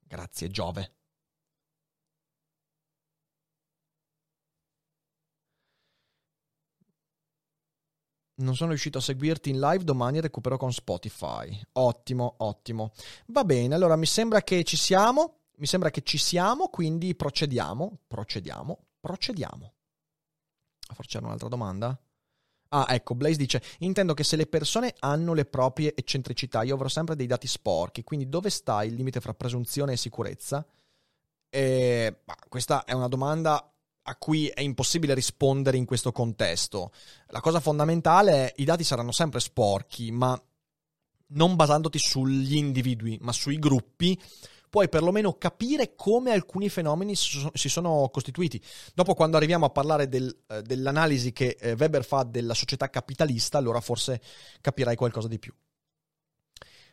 Grazie 0.01 0.49
Giove. 0.49 0.93
Non 8.41 8.55
sono 8.55 8.71
riuscito 8.71 8.99
a 8.99 9.01
seguirti 9.01 9.51
in 9.51 9.59
live, 9.59 9.83
domani 9.83 10.21
recupero 10.21 10.57
con 10.57 10.73
Spotify. 10.73 11.61
Ottimo, 11.73 12.35
ottimo. 12.39 12.93
Va 13.27 13.45
bene, 13.45 13.75
allora 13.75 13.97
mi 13.97 14.07
sembra 14.07 14.43
che 14.43 14.63
ci 14.63 14.77
siamo, 14.77 15.41
mi 15.57 15.67
sembra 15.67 15.91
che 15.91 16.03
ci 16.03 16.19
siamo, 16.19 16.69
quindi 16.69 17.17
procediamo, 17.17 17.99
procediamo, 18.07 18.79
procediamo. 19.01 19.78
Forse 20.95 21.11
c'era 21.13 21.27
un'altra 21.27 21.49
domanda? 21.49 21.99
Ah, 22.71 22.87
ecco, 22.89 23.15
Blaze 23.15 23.37
dice: 23.37 23.63
Intendo 23.79 24.15
che 24.15 24.25
se 24.25 24.37
le 24.37 24.47
persone 24.47 24.95
hanno 24.99 25.33
le 25.33 25.45
proprie 25.45 25.95
eccentricità, 25.97 26.63
io 26.63 26.75
avrò 26.75 26.89
sempre 26.89 27.17
dei 27.17 27.27
dati 27.27 27.47
sporchi, 27.47 28.05
quindi 28.05 28.29
dove 28.29 28.51
sta 28.51 28.85
il 28.85 28.95
limite 28.95 29.21
fra 29.21 29.35
presunzione 29.35 29.93
e 29.93 29.97
sicurezza? 29.97 30.67
E, 31.51 32.21
bah, 32.25 32.37
questa 32.49 32.85
è 32.85 32.93
una 32.93 33.09
domanda 33.09 33.73
a 34.03 34.17
cui 34.17 34.49
è 34.49 34.61
impossibile 34.61 35.15
rispondere 35.15 35.77
in 35.77 35.85
questo 35.85 36.13
contesto. 36.13 36.93
La 37.29 37.41
cosa 37.41 37.61
fondamentale 37.61 38.33
è 38.33 38.53
i 38.57 38.65
dati 38.65 38.85
saranno 38.85 39.13
sempre 39.13 39.41
sporchi, 39.41 40.11
ma 40.11 40.41
non 41.31 41.57
basandoti 41.57 41.99
sugli 41.99 42.57
individui, 42.57 43.19
ma 43.21 43.33
sui 43.33 43.59
gruppi, 43.59 44.19
puoi 44.69 44.89
perlomeno 44.89 45.35
capire 45.35 45.95
come 45.95 46.33
alcuni 46.33 46.69
fenomeni 46.69 47.15
si 47.15 47.69
sono 47.69 48.09
costituiti. 48.13 48.63
Dopo, 48.95 49.15
quando 49.15 49.37
arriviamo 49.37 49.67
a 49.67 49.71
parlare 49.71 50.09
del, 50.09 50.35
eh, 50.49 50.63
dell'analisi 50.63 51.33
che 51.33 51.57
eh, 51.59 51.73
Weber 51.73 52.05
fa 52.05 52.23
della 52.23 52.55
società 52.55 52.91
capitalista, 52.91 53.59
allora 53.59 53.81
forse 53.81 54.21
capirai 54.61 54.97
qualcosa 54.97 55.29
di 55.29 55.39
più. 55.39 55.55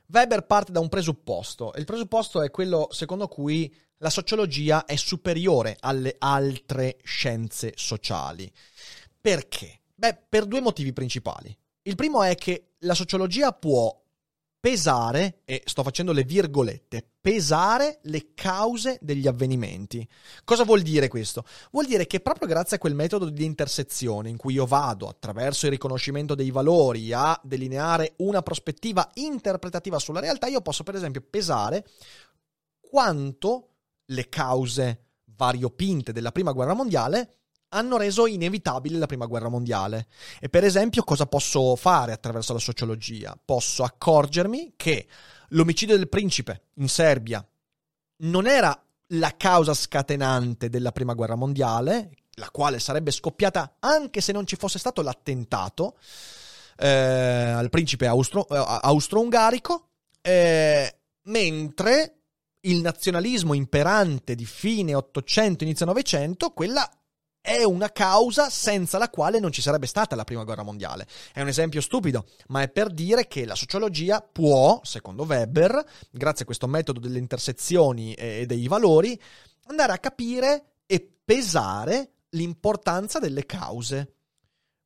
Weber 0.08 0.46
parte 0.46 0.72
da 0.72 0.80
un 0.80 0.90
presupposto, 0.90 1.74
il 1.78 1.86
presupposto 1.86 2.42
è 2.42 2.52
quello 2.52 2.88
secondo 2.92 3.28
cui 3.28 3.74
la 4.00 4.10
sociologia 4.10 4.86
è 4.86 4.96
superiore 4.96 5.78
alle 5.80 6.16
altre 6.20 6.98
scienze 7.04 7.74
sociali. 7.76 8.52
Perché? 9.20 9.82
Beh, 9.96 10.26
per 10.30 10.46
due 10.46 10.62
motivi 10.62 10.94
principali. 10.94 11.56
Il 11.84 11.96
primo 11.96 12.22
è 12.22 12.36
che 12.36 12.74
la 12.80 12.94
sociologia 12.94 13.52
può 13.52 14.05
pesare, 14.66 15.42
e 15.46 15.62
sto 15.64 15.84
facendo 15.84 16.12
le 16.12 16.24
virgolette, 16.24 17.08
pesare 17.22 18.00
le 18.06 18.34
cause 18.34 18.98
degli 19.00 19.28
avvenimenti. 19.28 20.10
Cosa 20.44 20.64
vuol 20.64 20.82
dire 20.82 21.08
questo? 21.08 21.46
Vuol 21.70 21.86
dire 21.86 22.08
che 22.08 22.20
proprio 22.20 22.48
grazie 22.48 22.78
a 22.78 22.80
quel 22.80 22.96
metodo 22.96 23.30
di 23.30 23.46
intersezione 23.46 24.30
in 24.30 24.38
cui 24.38 24.54
io 24.54 24.66
vado 24.66 25.08
attraverso 25.08 25.68
il 25.68 25.72
riconoscimento 25.74 26.34
dei 26.34 26.50
valori 26.50 27.14
a 27.14 27.40
delineare 27.44 28.14
una 28.18 28.42
prospettiva 28.42 29.08
interpretativa 29.14 30.00
sulla 30.00 30.20
realtà, 30.20 30.48
io 30.48 30.62
posso 30.62 30.82
per 30.82 30.96
esempio 30.96 31.22
pesare 31.22 31.86
quanto 32.80 33.70
le 34.06 34.30
cause 34.30 35.10
variopinte 35.26 36.12
della 36.12 36.32
prima 36.32 36.54
guerra 36.54 36.74
mondiale 36.74 37.34
hanno 37.76 37.98
reso 37.98 38.26
inevitabile 38.26 38.98
la 38.98 39.06
prima 39.06 39.26
guerra 39.26 39.50
mondiale. 39.50 40.08
E 40.40 40.50
per 40.50 40.64
esempio 40.64 41.04
cosa 41.04 41.26
posso 41.28 41.76
fare 41.76 42.14
attraverso 42.14 42.54
la 42.54 42.60
sociologia? 42.60 43.38
Posso 43.44 43.84
accorgermi 43.84 44.74
che 44.76 45.08
l'omicidio 45.50 45.98
del 45.98 46.10
principe 46.10 46.70
in 46.76 46.88
Serbia 46.88 47.46
non 48.18 48.48
era 48.48 48.78
la 49.10 49.34
causa 49.38 49.74
scatenante 49.74 50.70
della 50.70 50.92
prima 50.92 51.14
guerra 51.14 51.36
mondiale, 51.36 52.12
la 52.36 52.50
quale 52.50 52.80
sarebbe 52.80 53.12
scoppiata 53.12 53.76
anche 53.80 54.22
se 54.22 54.32
non 54.32 54.48
ci 54.48 54.56
fosse 54.56 54.80
stato 54.80 55.02
l'attentato 55.02 55.98
eh, 56.78 56.88
al 56.88 57.70
principe 57.70 58.08
austro, 58.08 58.48
eh, 58.48 58.80
austro-ungarico, 58.82 59.90
eh, 60.22 60.96
mentre 61.24 62.16
il 62.62 62.82
nazionalismo 62.82 63.54
imperante 63.54 64.34
di 64.34 64.46
fine 64.46 64.96
800, 64.96 65.64
inizio 65.64 65.86
900, 65.86 66.50
quella 66.50 66.90
è 67.46 67.64
una 67.64 67.92
causa 67.92 68.50
senza 68.50 68.98
la 68.98 69.10
quale 69.10 69.40
non 69.40 69.52
ci 69.52 69.62
sarebbe 69.62 69.86
stata 69.86 70.16
la 70.16 70.24
prima 70.24 70.44
guerra 70.44 70.64
mondiale. 70.64 71.06
È 71.32 71.42
un 71.42 71.48
esempio 71.48 71.80
stupido, 71.80 72.26
ma 72.48 72.64
è 72.64 72.70
per 72.70 72.92
dire 72.92 73.28
che 73.28 73.46
la 73.46 73.54
sociologia 73.54 74.20
può, 74.20 74.82
secondo 74.84 75.24
Weber, 75.24 75.86
grazie 76.10 76.42
a 76.42 76.46
questo 76.46 76.66
metodo 76.66 77.00
delle 77.00 77.20
intersezioni 77.20 78.16
e 78.16 78.48
dei 78.48 78.68
valori, 78.68 79.20
andare 79.68 79.94
a 79.94 80.00
capire 80.00 80.78
e 80.88 81.08
pesare 81.24 82.14
l'importanza 82.30 83.20
delle 83.20 83.46
cause. 83.46 84.16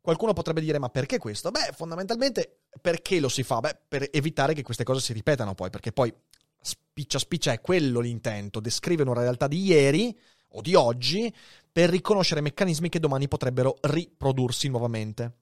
Qualcuno 0.01 0.33
potrebbe 0.33 0.59
dire: 0.59 0.79
Ma 0.79 0.89
perché 0.89 1.17
questo? 1.17 1.51
Beh, 1.51 1.71
fondamentalmente 1.73 2.63
perché 2.81 3.21
lo 3.21 3.29
si 3.29 3.43
fa? 3.43 3.61
Beh, 3.61 3.79
per 3.87 4.09
evitare 4.11 4.53
che 4.53 4.63
queste 4.63 4.83
cose 4.83 4.99
si 4.99 5.13
ripetano 5.13 5.55
poi, 5.55 5.69
perché 5.69 5.93
poi 5.93 6.13
spiccia 6.61 7.19
spiccia 7.19 7.53
è 7.53 7.61
quello 7.61 8.01
l'intento, 8.01 8.59
descrivere 8.59 9.09
una 9.09 9.21
realtà 9.21 9.47
di 9.47 9.63
ieri 9.63 10.17
o 10.53 10.61
di 10.61 10.75
oggi 10.75 11.33
per 11.71 11.89
riconoscere 11.89 12.41
meccanismi 12.41 12.89
che 12.89 12.99
domani 12.99 13.27
potrebbero 13.27 13.77
riprodursi 13.81 14.67
nuovamente. 14.67 15.33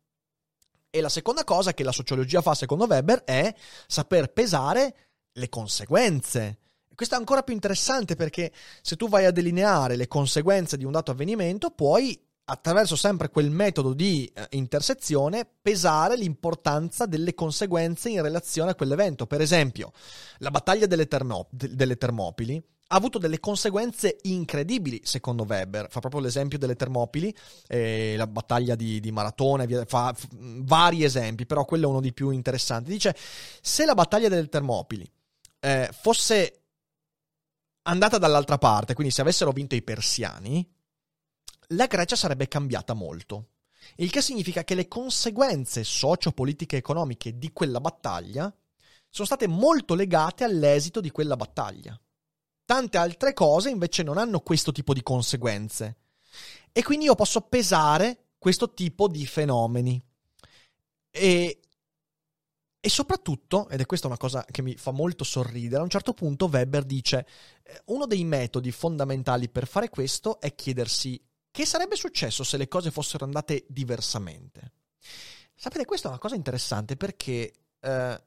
E 0.89 1.01
la 1.01 1.09
seconda 1.09 1.43
cosa 1.43 1.73
che 1.73 1.83
la 1.83 1.91
sociologia 1.91 2.41
fa, 2.41 2.55
secondo 2.55 2.85
Weber, 2.85 3.23
è 3.23 3.53
saper 3.87 4.31
pesare 4.31 4.95
le 5.33 5.49
conseguenze. 5.49 6.59
Questo 6.95 7.15
è 7.15 7.17
ancora 7.17 7.43
più 7.43 7.53
interessante 7.53 8.15
perché 8.15 8.51
se 8.81 8.95
tu 8.95 9.07
vai 9.07 9.25
a 9.25 9.31
delineare 9.31 9.95
le 9.95 10.07
conseguenze 10.07 10.77
di 10.77 10.85
un 10.85 10.91
dato 10.91 11.11
avvenimento, 11.11 11.69
puoi 11.69 12.19
attraverso 12.49 12.95
sempre 12.95 13.29
quel 13.29 13.51
metodo 13.51 13.93
di 13.93 14.31
eh, 14.33 14.47
intersezione, 14.51 15.47
pesare 15.61 16.15
l'importanza 16.15 17.05
delle 17.05 17.33
conseguenze 17.33 18.09
in 18.09 18.21
relazione 18.21 18.71
a 18.71 18.75
quell'evento. 18.75 19.27
Per 19.27 19.41
esempio, 19.41 19.91
la 20.39 20.49
battaglia 20.49 20.85
delle, 20.85 21.07
Termo- 21.07 21.47
delle 21.51 21.97
Termopili 21.97 22.63
ha 22.89 22.95
avuto 22.95 23.17
delle 23.17 23.39
conseguenze 23.39 24.17
incredibili, 24.23 25.01
secondo 25.03 25.43
Weber. 25.43 25.87
Fa 25.89 25.99
proprio 25.99 26.21
l'esempio 26.21 26.57
delle 26.57 26.75
Termopili, 26.75 27.35
eh, 27.67 28.15
la 28.15 28.27
battaglia 28.27 28.75
di, 28.75 28.99
di 28.99 29.11
Maratona, 29.11 29.65
via, 29.65 29.83
fa 29.85 30.13
f- 30.13 30.27
vari 30.29 31.03
esempi, 31.03 31.45
però 31.45 31.65
quello 31.65 31.87
è 31.87 31.89
uno 31.89 32.01
dei 32.01 32.13
più 32.13 32.29
interessanti. 32.29 32.91
Dice, 32.91 33.15
se 33.61 33.85
la 33.85 33.93
battaglia 33.93 34.29
delle 34.29 34.47
Termopili 34.47 35.09
eh, 35.59 35.89
fosse 35.91 36.61
andata 37.83 38.17
dall'altra 38.17 38.57
parte, 38.57 38.93
quindi 38.93 39.13
se 39.13 39.21
avessero 39.21 39.51
vinto 39.51 39.75
i 39.75 39.81
persiani, 39.81 40.65
la 41.71 41.87
Grecia 41.87 42.15
sarebbe 42.15 42.47
cambiata 42.47 42.93
molto. 42.93 43.49
Il 43.95 44.11
che 44.11 44.21
significa 44.21 44.63
che 44.63 44.75
le 44.75 44.87
conseguenze 44.87 45.83
socio-politiche 45.83 46.75
e 46.75 46.79
economiche 46.79 47.37
di 47.37 47.51
quella 47.51 47.81
battaglia 47.81 48.53
sono 49.09 49.25
state 49.25 49.47
molto 49.47 49.93
legate 49.93 50.43
all'esito 50.43 51.01
di 51.01 51.11
quella 51.11 51.35
battaglia. 51.35 51.99
Tante 52.67 52.97
altre 52.97 53.31
cose 53.31 53.69
invece 53.69 54.03
non 54.03 54.17
hanno 54.17 54.41
questo 54.41 54.73
tipo 54.73 54.93
di 54.93 55.01
conseguenze. 55.01 55.99
E 56.73 56.83
quindi 56.83 57.05
io 57.05 57.15
posso 57.15 57.39
pesare 57.39 58.31
questo 58.37 58.73
tipo 58.73 59.07
di 59.07 59.25
fenomeni. 59.25 60.03
E, 61.09 61.61
e 62.77 62.89
soprattutto, 62.89 63.69
ed 63.69 63.79
è 63.79 63.85
questa 63.85 64.07
una 64.07 64.17
cosa 64.17 64.43
che 64.43 64.61
mi 64.61 64.75
fa 64.75 64.91
molto 64.91 65.23
sorridere, 65.23 65.79
a 65.79 65.83
un 65.83 65.89
certo 65.89 66.11
punto 66.11 66.47
Weber 66.47 66.83
dice 66.83 67.25
eh, 67.63 67.83
uno 67.85 68.05
dei 68.05 68.25
metodi 68.25 68.69
fondamentali 68.73 69.47
per 69.47 69.65
fare 69.65 69.87
questo 69.87 70.41
è 70.41 70.53
chiedersi 70.53 71.17
che 71.49 71.65
sarebbe 71.65 71.95
successo 71.95 72.43
se 72.43 72.57
le 72.57 72.67
cose 72.67 72.91
fossero 72.91 73.23
andate 73.23 73.63
diversamente? 73.69 74.73
Sapete, 75.55 75.85
questa 75.85 76.07
è 76.07 76.11
una 76.11 76.19
cosa 76.19 76.35
interessante 76.35 76.97
perché 76.97 77.53
eh, 77.79 78.23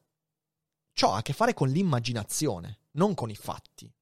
ciò 0.93 1.13
ha 1.13 1.17
a 1.17 1.21
che 1.21 1.33
fare 1.33 1.53
con 1.53 1.69
l'immaginazione, 1.69 2.79
non 2.93 3.13
con 3.13 3.29
i 3.29 3.35
fatti. 3.35 3.93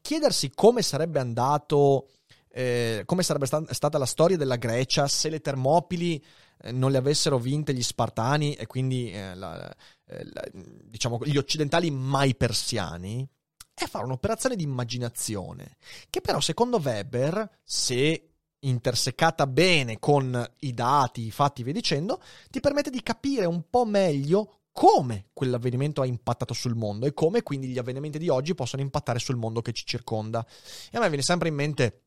Chiedersi 0.00 0.50
come 0.54 0.82
sarebbe 0.82 1.18
andato, 1.18 2.08
eh, 2.48 3.02
come 3.04 3.22
sarebbe 3.22 3.46
sta- 3.46 3.64
stata 3.70 3.98
la 3.98 4.06
storia 4.06 4.36
della 4.36 4.56
Grecia 4.56 5.06
se 5.06 5.28
le 5.28 5.40
Termopili 5.40 6.22
eh, 6.62 6.72
non 6.72 6.90
le 6.90 6.98
avessero 6.98 7.38
vinte 7.38 7.72
gli 7.72 7.82
Spartani 7.82 8.54
e 8.54 8.66
quindi 8.66 9.10
eh, 9.10 9.34
la, 9.34 9.74
eh, 10.06 10.24
la, 10.32 10.44
diciamo, 10.52 11.18
gli 11.24 11.36
occidentali 11.36 11.90
mai 11.90 12.34
persiani, 12.34 13.26
è 13.72 13.86
fare 13.86 14.04
un'operazione 14.04 14.56
di 14.56 14.62
immaginazione, 14.62 15.76
che 16.10 16.20
però 16.20 16.40
secondo 16.40 16.78
Weber, 16.78 17.60
se 17.64 18.30
intersecata 18.60 19.46
bene 19.46 19.98
con 19.98 20.52
i 20.60 20.74
dati, 20.74 21.24
i 21.24 21.30
fatti 21.30 21.62
via 21.62 21.72
dicendo, 21.72 22.20
ti 22.50 22.60
permette 22.60 22.90
di 22.90 23.02
capire 23.02 23.46
un 23.46 23.64
po' 23.70 23.86
meglio 23.86 24.59
come 24.72 25.26
quell'avvenimento 25.32 26.00
ha 26.00 26.06
impattato 26.06 26.54
sul 26.54 26.74
mondo 26.74 27.06
e 27.06 27.12
come 27.12 27.42
quindi 27.42 27.68
gli 27.68 27.78
avvenimenti 27.78 28.18
di 28.18 28.28
oggi 28.28 28.54
possono 28.54 28.82
impattare 28.82 29.18
sul 29.18 29.36
mondo 29.36 29.62
che 29.62 29.72
ci 29.72 29.84
circonda. 29.84 30.46
E 30.90 30.96
a 30.96 31.00
me 31.00 31.08
viene 31.08 31.22
sempre 31.22 31.48
in 31.48 31.54
mente 31.54 32.02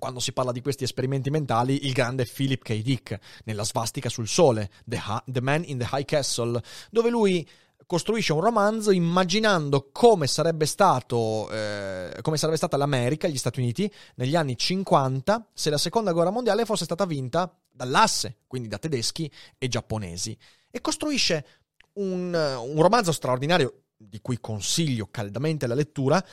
quando 0.00 0.18
si 0.18 0.32
parla 0.32 0.50
di 0.50 0.62
questi 0.62 0.82
esperimenti 0.82 1.30
mentali, 1.30 1.86
il 1.86 1.92
grande 1.92 2.24
Philip 2.24 2.62
K. 2.62 2.80
Dick 2.80 3.18
nella 3.44 3.64
svastica 3.64 4.08
sul 4.08 4.26
sole, 4.26 4.70
The, 4.84 4.96
ha- 4.96 5.22
The 5.26 5.42
Man 5.42 5.62
in 5.66 5.78
the 5.78 5.88
High 5.92 6.06
Castle, 6.06 6.60
dove 6.90 7.10
lui 7.10 7.46
costruisce 7.86 8.32
un 8.32 8.40
romanzo 8.40 8.92
immaginando 8.92 9.90
come 9.92 10.26
sarebbe, 10.26 10.64
stato, 10.64 11.50
eh, 11.50 12.18
come 12.22 12.36
sarebbe 12.36 12.56
stata 12.56 12.76
l'America, 12.76 13.28
gli 13.28 13.36
Stati 13.36 13.60
Uniti, 13.60 13.92
negli 14.14 14.36
anni 14.36 14.56
50 14.56 15.48
se 15.52 15.70
la 15.70 15.78
seconda 15.78 16.12
guerra 16.12 16.30
mondiale 16.30 16.64
fosse 16.64 16.84
stata 16.84 17.04
vinta 17.04 17.52
dall'asse, 17.68 18.38
quindi 18.46 18.68
da 18.68 18.78
tedeschi 18.78 19.30
e 19.58 19.68
giapponesi. 19.68 20.36
E 20.70 20.80
costruisce 20.80 21.59
un, 21.94 22.34
un 22.34 22.82
romanzo 22.82 23.12
straordinario 23.12 23.84
di 23.96 24.20
cui 24.20 24.40
consiglio 24.40 25.08
caldamente 25.10 25.66
la 25.66 25.74
lettura. 25.74 26.24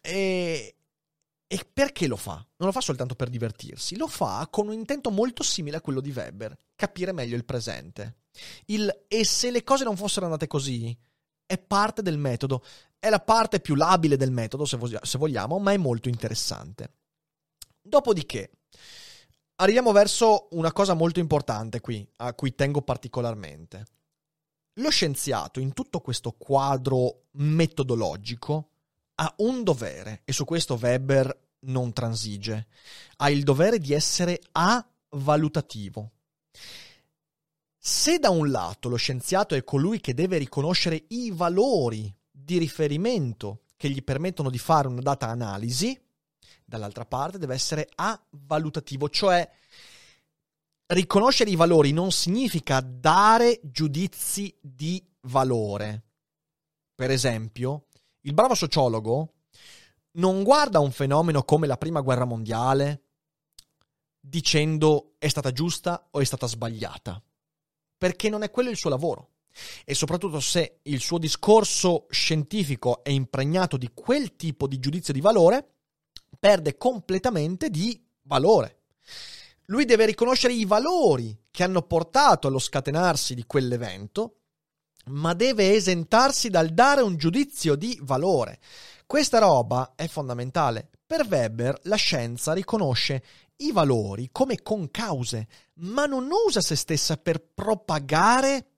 E, 0.00 0.76
e 1.46 1.68
perché 1.72 2.06
lo 2.06 2.16
fa? 2.16 2.34
Non 2.56 2.68
lo 2.68 2.72
fa 2.72 2.80
soltanto 2.80 3.14
per 3.14 3.28
divertirsi, 3.28 3.96
lo 3.96 4.08
fa 4.08 4.48
con 4.50 4.66
un 4.66 4.72
intento 4.72 5.10
molto 5.10 5.42
simile 5.42 5.76
a 5.76 5.80
quello 5.80 6.00
di 6.00 6.10
Weber, 6.10 6.56
capire 6.74 7.12
meglio 7.12 7.36
il 7.36 7.44
presente. 7.44 8.18
Il 8.66 9.04
e 9.08 9.24
se 9.24 9.50
le 9.50 9.62
cose 9.62 9.84
non 9.84 9.96
fossero 9.96 10.26
andate 10.26 10.46
così 10.46 10.96
è 11.46 11.58
parte 11.58 12.02
del 12.02 12.18
metodo, 12.18 12.62
è 12.98 13.08
la 13.08 13.20
parte 13.20 13.60
più 13.60 13.76
labile 13.76 14.16
del 14.16 14.32
metodo 14.32 14.64
se, 14.64 14.76
vogliamo, 15.16 15.58
ma 15.58 15.72
è 15.72 15.76
molto 15.76 16.08
interessante. 16.08 16.94
Dopodiché, 17.80 18.50
arriviamo 19.56 19.92
verso 19.92 20.48
una 20.50 20.72
cosa 20.72 20.94
molto 20.94 21.20
importante 21.20 21.80
qui, 21.80 22.06
a 22.16 22.34
cui 22.34 22.54
tengo 22.54 22.82
particolarmente. 22.82 23.84
Lo 24.78 24.90
scienziato 24.90 25.58
in 25.58 25.72
tutto 25.72 26.00
questo 26.00 26.32
quadro 26.32 27.28
metodologico 27.32 28.70
ha 29.14 29.34
un 29.38 29.62
dovere, 29.62 30.20
e 30.24 30.32
su 30.32 30.44
questo 30.44 30.78
Weber 30.80 31.44
non 31.60 31.94
transige, 31.94 32.66
ha 33.16 33.30
il 33.30 33.42
dovere 33.42 33.78
di 33.78 33.94
essere 33.94 34.38
avalutativo. 34.52 36.10
Se 37.78 38.18
da 38.18 38.28
un 38.28 38.50
lato 38.50 38.90
lo 38.90 38.96
scienziato 38.96 39.54
è 39.54 39.64
colui 39.64 40.00
che 40.00 40.12
deve 40.12 40.36
riconoscere 40.36 41.04
i 41.08 41.30
valori 41.30 42.14
di 42.30 42.58
riferimento 42.58 43.62
che 43.78 43.88
gli 43.88 44.02
permettono 44.02 44.50
di 44.50 44.58
fare 44.58 44.88
una 44.88 45.00
data 45.00 45.28
analisi, 45.28 45.98
dall'altra 46.64 47.06
parte 47.06 47.38
deve 47.38 47.54
essere 47.54 47.88
avalutativo, 47.94 49.08
cioè 49.08 49.48
riconoscere 50.86 51.50
i 51.50 51.56
valori 51.56 51.92
non 51.92 52.12
significa 52.12 52.80
dare 52.80 53.60
giudizi 53.62 54.56
di 54.60 55.04
valore. 55.22 56.04
Per 56.94 57.10
esempio, 57.10 57.86
il 58.20 58.34
bravo 58.34 58.54
sociologo 58.54 59.34
non 60.12 60.42
guarda 60.42 60.80
un 60.80 60.92
fenomeno 60.92 61.42
come 61.42 61.66
la 61.66 61.76
prima 61.76 62.00
guerra 62.00 62.24
mondiale 62.24 63.02
dicendo 64.18 65.14
è 65.18 65.28
stata 65.28 65.52
giusta 65.52 66.08
o 66.10 66.20
è 66.20 66.24
stata 66.24 66.46
sbagliata, 66.46 67.22
perché 67.96 68.28
non 68.28 68.42
è 68.42 68.50
quello 68.50 68.70
il 68.70 68.76
suo 68.76 68.90
lavoro. 68.90 69.30
E 69.84 69.94
soprattutto 69.94 70.40
se 70.40 70.80
il 70.82 71.00
suo 71.00 71.18
discorso 71.18 72.06
scientifico 72.10 73.02
è 73.04 73.10
impregnato 73.10 73.76
di 73.76 73.90
quel 73.94 74.36
tipo 74.36 74.66
di 74.66 74.78
giudizio 74.78 75.12
di 75.12 75.20
valore, 75.20 75.74
perde 76.38 76.76
completamente 76.76 77.70
di 77.70 78.04
valore. 78.22 78.75
Lui 79.66 79.84
deve 79.84 80.06
riconoscere 80.06 80.52
i 80.52 80.64
valori 80.64 81.36
che 81.50 81.62
hanno 81.62 81.82
portato 81.82 82.48
allo 82.48 82.58
scatenarsi 82.58 83.34
di 83.34 83.44
quell'evento 83.46 84.36
ma 85.06 85.34
deve 85.34 85.74
esentarsi 85.74 86.48
dal 86.48 86.70
dare 86.70 87.00
un 87.00 87.16
giudizio 87.16 87.74
di 87.74 87.98
valore. 88.02 88.58
Questa 89.06 89.38
roba 89.38 89.92
è 89.94 90.08
fondamentale. 90.08 90.88
Per 91.06 91.26
Weber 91.28 91.78
la 91.84 91.96
scienza 91.96 92.52
riconosce 92.52 93.22
i 93.58 93.72
valori 93.72 94.30
come 94.32 94.62
concause, 94.62 95.46
ma 95.74 96.06
non 96.06 96.28
usa 96.46 96.60
se 96.60 96.74
stessa 96.74 97.16
per 97.16 97.40
propagare 97.54 98.75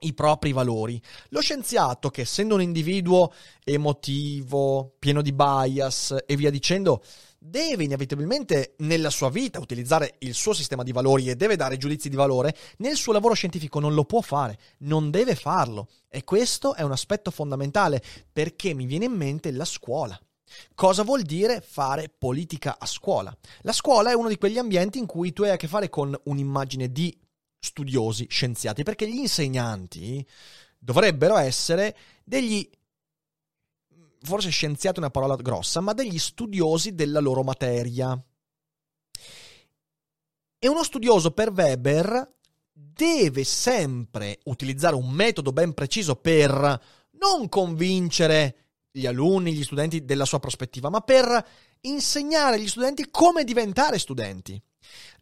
i 0.00 0.12
propri 0.14 0.52
valori. 0.52 1.00
Lo 1.28 1.40
scienziato, 1.40 2.10
che 2.10 2.22
essendo 2.22 2.54
un 2.54 2.62
individuo 2.62 3.32
emotivo, 3.64 4.94
pieno 4.98 5.22
di 5.22 5.32
bias 5.32 6.16
e 6.26 6.36
via 6.36 6.50
dicendo, 6.50 7.02
deve 7.42 7.84
inevitabilmente 7.84 8.74
nella 8.78 9.08
sua 9.08 9.30
vita 9.30 9.58
utilizzare 9.58 10.16
il 10.18 10.34
suo 10.34 10.52
sistema 10.52 10.82
di 10.82 10.92
valori 10.92 11.30
e 11.30 11.36
deve 11.36 11.56
dare 11.56 11.78
giudizi 11.78 12.10
di 12.10 12.16
valore, 12.16 12.54
nel 12.78 12.96
suo 12.96 13.14
lavoro 13.14 13.34
scientifico 13.34 13.80
non 13.80 13.94
lo 13.94 14.04
può 14.04 14.20
fare, 14.20 14.58
non 14.80 15.10
deve 15.10 15.34
farlo. 15.34 15.88
E 16.08 16.22
questo 16.22 16.74
è 16.74 16.82
un 16.82 16.92
aspetto 16.92 17.30
fondamentale 17.30 18.02
perché 18.30 18.74
mi 18.74 18.84
viene 18.84 19.06
in 19.06 19.12
mente 19.12 19.50
la 19.52 19.64
scuola. 19.64 20.20
Cosa 20.74 21.02
vuol 21.04 21.22
dire 21.22 21.60
fare 21.60 22.08
politica 22.08 22.76
a 22.78 22.86
scuola? 22.86 23.34
La 23.62 23.72
scuola 23.72 24.10
è 24.10 24.14
uno 24.14 24.28
di 24.28 24.36
quegli 24.36 24.58
ambienti 24.58 24.98
in 24.98 25.06
cui 25.06 25.32
tu 25.32 25.44
hai 25.44 25.50
a 25.50 25.56
che 25.56 25.68
fare 25.68 25.88
con 25.88 26.18
un'immagine 26.24 26.90
di 26.90 27.16
studiosi, 27.60 28.26
scienziati, 28.28 28.82
perché 28.82 29.08
gli 29.08 29.18
insegnanti 29.18 30.26
dovrebbero 30.78 31.36
essere 31.36 31.96
degli 32.24 32.68
forse 34.22 34.50
scienziati 34.50 34.96
è 34.96 35.00
una 35.00 35.10
parola 35.10 35.36
grossa, 35.36 35.80
ma 35.80 35.92
degli 35.92 36.18
studiosi 36.18 36.94
della 36.94 37.20
loro 37.20 37.42
materia. 37.42 38.20
E 40.58 40.68
uno 40.68 40.82
studioso 40.84 41.30
per 41.30 41.50
Weber 41.50 42.34
deve 42.72 43.44
sempre 43.44 44.38
utilizzare 44.44 44.94
un 44.94 45.10
metodo 45.10 45.52
ben 45.52 45.72
preciso 45.72 46.16
per 46.16 46.82
non 47.12 47.48
convincere 47.48 48.56
gli 48.90 49.06
alunni, 49.06 49.54
gli 49.54 49.64
studenti 49.64 50.04
della 50.04 50.24
sua 50.24 50.40
prospettiva, 50.40 50.90
ma 50.90 51.00
per 51.00 51.48
insegnare 51.82 52.56
agli 52.56 52.68
studenti 52.68 53.08
come 53.10 53.44
diventare 53.44 53.98
studenti. 53.98 54.60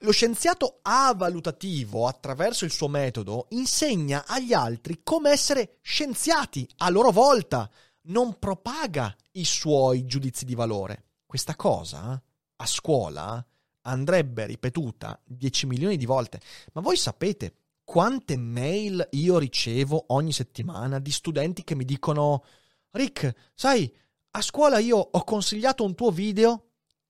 Lo 0.01 0.13
scienziato 0.13 0.79
avalutativo, 0.83 2.07
attraverso 2.07 2.65
il 2.65 2.71
suo 2.71 2.89
metodo, 2.89 3.47
insegna 3.51 4.25
agli 4.27 4.53
altri 4.53 5.01
come 5.03 5.31
essere 5.31 5.79
scienziati 5.83 6.69
a 6.79 6.89
loro 6.89 7.11
volta, 7.11 7.69
non 8.03 8.39
propaga 8.39 9.15
i 9.33 9.45
suoi 9.45 10.07
giudizi 10.07 10.45
di 10.45 10.55
valore. 10.55 11.05
Questa 11.27 11.57
cosa 11.57 12.21
a 12.57 12.67
scuola 12.67 13.45
andrebbe 13.83 14.47
ripetuta 14.47 15.21
10 15.25 15.67
milioni 15.67 15.97
di 15.97 16.07
volte. 16.07 16.41
Ma 16.73 16.81
voi 16.81 16.97
sapete 16.97 17.55
quante 17.85 18.37
mail 18.37 19.07
io 19.13 19.39
ricevo 19.39 20.05
ogni 20.09 20.33
settimana 20.33 20.99
di 20.99 21.11
studenti 21.11 21.65
che 21.65 21.75
mi 21.75 21.85
dicono 21.85 22.45
Rick, 22.91 23.51
sai, 23.55 23.93
a 24.33 24.43
scuola 24.43 24.79
io 24.79 24.99
ho 24.99 25.25
consigliato 25.25 25.85
un 25.85 25.95
tuo 25.95 26.11
video 26.11 26.68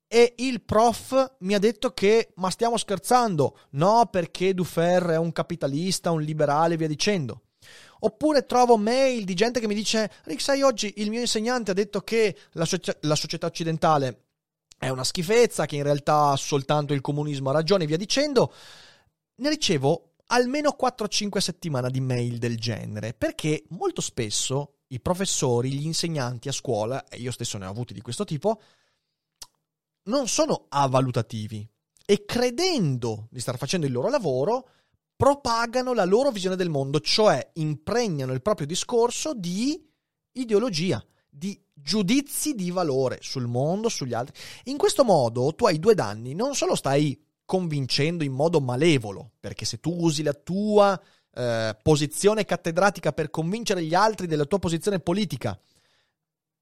e 0.08 0.34
il 0.38 0.62
prof 0.62 1.36
mi 1.40 1.54
ha 1.54 1.58
detto 1.58 1.92
che 1.92 2.32
ma 2.36 2.50
stiamo 2.50 2.78
scherzando, 2.78 3.58
no 3.72 4.08
perché 4.10 4.54
Dufer 4.54 5.04
è 5.04 5.16
un 5.16 5.32
capitalista, 5.32 6.10
un 6.10 6.22
liberale 6.22 6.76
via 6.76 6.88
dicendo. 6.88 7.42
Oppure 8.00 8.46
trovo 8.46 8.76
mail 8.76 9.24
di 9.24 9.34
gente 9.34 9.60
che 9.60 9.66
mi 9.66 9.74
dice 9.74 10.10
Rick 10.24 10.40
sai 10.40 10.62
oggi 10.62 10.94
il 10.96 11.10
mio 11.10 11.20
insegnante 11.20 11.72
ha 11.72 11.74
detto 11.74 12.00
che 12.00 12.36
la, 12.52 12.64
socia- 12.64 12.96
la 13.02 13.16
società 13.16 13.46
occidentale 13.46 14.22
è 14.78 14.88
una 14.88 15.04
schifezza, 15.04 15.66
che 15.66 15.76
in 15.76 15.82
realtà 15.82 16.34
soltanto 16.36 16.94
il 16.94 17.00
comunismo 17.00 17.50
ha 17.50 17.52
ragione 17.52 17.84
via 17.84 17.96
dicendo. 17.96 18.52
Ne 19.36 19.48
ricevo 19.50 20.14
almeno 20.28 20.76
4-5 20.80 21.38
settimane 21.38 21.90
di 21.90 22.00
mail 22.00 22.38
del 22.38 22.56
genere 22.56 23.14
perché 23.14 23.64
molto 23.70 24.00
spesso 24.00 24.78
i 24.88 25.00
professori, 25.00 25.72
gli 25.72 25.84
insegnanti 25.84 26.48
a 26.48 26.52
scuola, 26.52 27.06
e 27.08 27.18
io 27.18 27.30
stesso 27.30 27.58
ne 27.58 27.66
ho 27.66 27.70
avuti 27.70 27.92
di 27.92 28.00
questo 28.00 28.24
tipo, 28.24 28.60
non 30.08 30.28
sono 30.28 30.66
avalutativi 30.68 31.66
e 32.04 32.24
credendo 32.24 33.28
di 33.30 33.40
star 33.40 33.56
facendo 33.56 33.86
il 33.86 33.92
loro 33.92 34.08
lavoro, 34.08 34.68
propagano 35.14 35.92
la 35.94 36.04
loro 36.04 36.30
visione 36.30 36.56
del 36.56 36.70
mondo, 36.70 37.00
cioè 37.00 37.50
impregnano 37.54 38.32
il 38.32 38.42
proprio 38.42 38.66
discorso 38.66 39.34
di 39.34 39.84
ideologia, 40.32 41.04
di 41.28 41.60
giudizi 41.74 42.54
di 42.54 42.70
valore 42.70 43.18
sul 43.20 43.46
mondo, 43.46 43.88
sugli 43.88 44.14
altri. 44.14 44.34
In 44.64 44.78
questo 44.78 45.04
modo 45.04 45.54
tu 45.54 45.66
hai 45.66 45.78
due 45.78 45.94
danni, 45.94 46.34
non 46.34 46.54
solo 46.54 46.74
stai 46.74 47.20
convincendo 47.44 48.24
in 48.24 48.32
modo 48.32 48.60
malevolo, 48.60 49.32
perché 49.40 49.64
se 49.64 49.80
tu 49.80 49.94
usi 49.98 50.22
la 50.22 50.34
tua 50.34 50.98
eh, 51.34 51.76
posizione 51.82 52.44
cattedratica 52.44 53.12
per 53.12 53.30
convincere 53.30 53.82
gli 53.82 53.94
altri 53.94 54.26
della 54.26 54.44
tua 54.44 54.58
posizione 54.58 55.00
politica, 55.00 55.58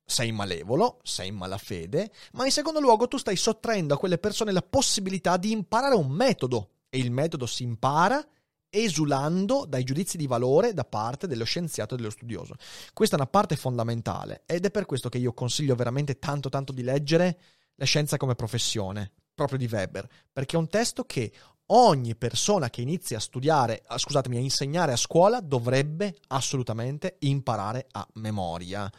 sei 0.07 0.31
malevolo, 0.31 1.01
sei 1.03 1.29
in 1.29 1.35
malafede, 1.35 2.13
ma 2.35 2.45
in 2.45 2.53
secondo 2.53 2.79
luogo 2.79 3.09
tu 3.09 3.17
stai 3.17 3.37
sottraendo 3.37 3.95
a 3.95 3.99
quelle 3.99 4.19
persone 4.19 4.53
la 4.53 4.63
possibilità 4.63 5.37
di 5.37 5.51
imparare 5.51 5.97
un 5.97 6.09
metodo 6.09 6.71
e 6.89 6.99
il 6.99 7.11
metodo 7.11 7.45
si 7.45 7.65
impara 7.65 8.25
esulando 8.71 9.65
dai 9.67 9.83
giudizi 9.83 10.17
di 10.17 10.27
valore 10.27 10.75
da 10.75 10.85
parte 10.85 11.27
dello 11.27 11.45
scienziato 11.45 11.95
e 11.95 11.97
dello 11.97 12.11
studioso. 12.11 12.55
Questa 12.93 13.17
è 13.17 13.19
una 13.19 13.29
parte 13.29 13.57
fondamentale 13.57 14.43
ed 14.47 14.65
è 14.65 14.71
per 14.71 14.87
questo 14.87 15.09
che 15.09 15.19
io 15.19 15.33
consiglio 15.33 15.75
veramente 15.75 16.19
tanto 16.19 16.49
tanto 16.49 16.73
di 16.73 16.83
leggere 16.83 17.39
La 17.79 17.85
scienza 17.85 18.17
come 18.17 18.35
professione, 18.35 19.13
proprio 19.35 19.59
di 19.59 19.69
Weber, 19.71 20.09
perché 20.33 20.57
è 20.57 20.59
un 20.59 20.69
testo 20.69 21.05
che 21.05 21.31
ogni 21.67 22.14
persona 22.14 22.71
che 22.71 22.81
inizia 22.81 23.17
a 23.17 23.21
studiare, 23.21 23.83
scusatemi, 23.97 24.37
a 24.37 24.41
insegnare 24.41 24.93
a 24.93 24.97
scuola 24.97 25.41
dovrebbe 25.41 26.17
assolutamente 26.29 27.17
imparare 27.21 27.87
a 27.93 28.07
memoria. 28.14 28.91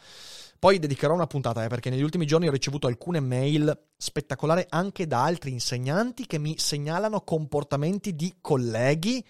Poi 0.58 0.80
dedicherò 0.80 1.14
una 1.14 1.28
puntata, 1.28 1.62
eh, 1.62 1.68
perché 1.68 1.88
negli 1.88 2.02
ultimi 2.02 2.26
giorni 2.26 2.48
ho 2.48 2.52
ricevuto 2.52 2.88
alcune 2.88 3.20
mail 3.20 3.90
spettacolari 3.96 4.64
anche 4.68 5.06
da 5.06 5.22
altri 5.22 5.52
insegnanti 5.52 6.26
che 6.26 6.38
mi 6.38 6.58
segnalano 6.58 7.20
comportamenti 7.20 8.16
di 8.16 8.38
colleghi 8.40 9.24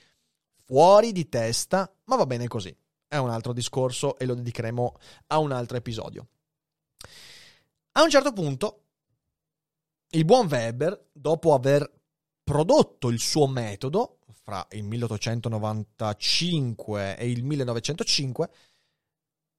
fuori 0.65 1.13
di 1.13 1.29
testa, 1.29 1.93
ma 2.05 2.17
va 2.17 2.25
bene 2.25 2.49
così. 2.49 2.75
È 3.07 3.17
un 3.17 3.29
altro 3.29 3.53
discorso 3.53 4.19
e 4.19 4.25
lo 4.25 4.35
dedicheremo 4.35 4.95
a 5.29 5.39
un 5.39 5.53
altro 5.53 5.77
episodio. 5.77 6.29
A 7.93 8.03
un 8.03 8.11
certo 8.11 8.33
punto, 8.33 8.85
il 10.11 10.25
buon 10.25 10.47
Weber, 10.47 11.09
dopo 11.13 11.53
aver 11.53 11.98
prodotto 12.49 13.11
il 13.11 13.21
suo 13.21 13.47
metodo 13.47 14.21
fra 14.43 14.67
il 14.71 14.85
1895 14.85 17.19
e 17.19 17.31
il 17.31 17.45
1905, 17.45 18.51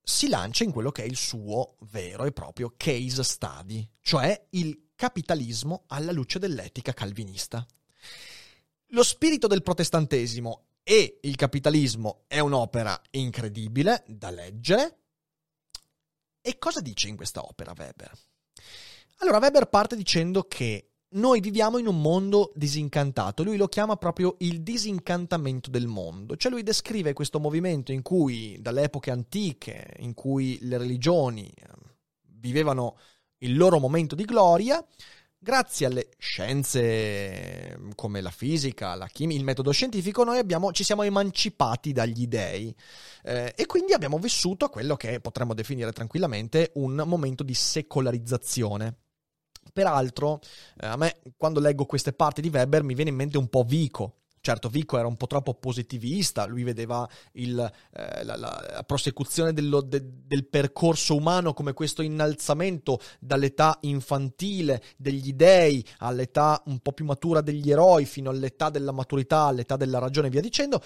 si 0.02 0.28
lancia 0.28 0.64
in 0.64 0.72
quello 0.72 0.90
che 0.90 1.04
è 1.04 1.06
il 1.06 1.16
suo 1.16 1.76
vero 1.82 2.26
e 2.26 2.32
proprio 2.32 2.74
case 2.76 3.22
study, 3.22 3.88
cioè 4.02 4.48
il 4.52 4.88
capitalismo 4.96 5.84
alla 5.86 6.12
luce 6.12 6.40
dell'etica 6.40 6.92
calvinista. 6.92 7.64
Lo 8.88 9.04
spirito 9.04 9.46
del 9.46 9.62
protestantesimo 9.62 10.70
e 10.82 11.20
il 11.22 11.36
capitalismo 11.36 12.24
è 12.26 12.40
un'opera 12.40 13.00
incredibile 13.12 14.04
da 14.08 14.32
leggere. 14.32 14.98
E 16.42 16.58
cosa 16.58 16.82
dice 16.82 17.08
in 17.08 17.18
questa 17.18 17.44
opera 17.44 17.76
Weber? 17.78 18.12
Allora 19.18 19.38
Weber 19.38 19.68
parte 19.68 19.96
dicendo 19.96 20.48
che 20.48 20.89
noi 21.12 21.40
viviamo 21.40 21.78
in 21.78 21.88
un 21.88 22.02
mondo 22.02 22.52
disincantato, 22.54 23.44
lui 23.44 23.58
lo 23.58 23.68
chiama 23.68 23.96
proprio 23.96 24.36
il 24.40 24.62
disincantamento 24.62 25.70
del 25.70 25.88
mondo, 25.88 26.36
cioè 26.36 26.52
lui 26.52 26.62
descrive 26.62 27.14
questo 27.14 27.40
movimento 27.40 27.92
in 27.92 28.02
cui 28.02 28.58
dalle 28.62 28.84
epoche 28.84 29.10
antiche, 29.10 29.96
in 30.00 30.14
cui 30.14 30.60
le 30.62 30.78
religioni 30.78 31.48
eh, 31.48 31.66
vivevano 32.40 32.98
il 33.40 33.58
loro 33.58 33.80
momento 33.80 34.14
di 34.14 34.26
gloria, 34.26 34.86
grazie 35.40 35.86
alle 35.88 36.10
scienze 36.18 37.76
mm, 37.78 37.92
come 37.96 38.22
la 38.22 38.30
fisica, 38.30 38.94
la 38.96 39.08
chimica, 39.08 39.40
il 39.40 39.46
metodo 39.46 39.72
scientifico, 39.72 40.24
noi 40.24 40.38
abbiamo, 40.38 40.72
ci 40.72 40.84
siamo 40.84 41.04
emancipati 41.04 41.92
dagli 41.92 42.28
dei. 42.28 42.76
Eh, 43.24 43.54
e 43.56 43.66
quindi 43.66 43.94
abbiamo 43.94 44.20
vissuto 44.20 44.70
quello 44.70 44.96
che 44.96 45.20
potremmo 45.22 45.54
definire 45.54 45.92
tranquillamente 45.92 46.72
un 46.76 47.02
momento 47.06 47.44
di 47.44 47.54
secolarizzazione. 47.54 48.98
Peraltro, 49.72 50.40
eh, 50.80 50.88
a 50.88 50.96
me 50.98 51.20
quando 51.38 51.60
leggo 51.60 51.86
queste 51.86 52.14
parti 52.14 52.42
di 52.42 52.50
Weber 52.50 52.84
mi 52.84 52.96
viene 52.96 53.12
in 53.12 53.16
mente 53.16 53.38
un 53.38 53.48
po' 53.48 53.64
Vico, 53.64 54.20
Certo, 54.42 54.70
Vico 54.70 54.98
era 54.98 55.08
un 55.08 55.18
po' 55.18 55.28
troppo 55.28 55.54
positivista, 55.54 56.46
lui 56.46 56.64
vedeva 56.64 57.08
il, 57.34 57.60
eh, 57.94 58.24
la, 58.24 58.38
la, 58.38 58.84
prosecuzione 58.86 59.52
dello, 59.52 59.82
de, 59.82 60.02
del 60.26 60.48
percorso 60.48 61.16
umano 61.16 61.54
come 61.54 61.74
questo 61.74 62.02
innalzamento 62.02 63.00
dall'età 63.20 63.78
infantile 63.82 64.82
degli 64.96 65.34
dei 65.34 65.86
all'età 65.98 66.62
un 66.68 66.80
po' 66.80 66.94
più 66.94 67.04
matura 67.04 67.42
degli 67.42 67.70
eroi 67.70 68.06
fino 68.06 68.30
all'età 68.30 68.70
della 68.70 68.94
maturità, 68.94 69.42
all'età 69.42 69.76
della 69.76 70.00
ragione 70.00 70.28
e 70.28 70.30
via 70.32 70.42
dicendo 70.42 70.82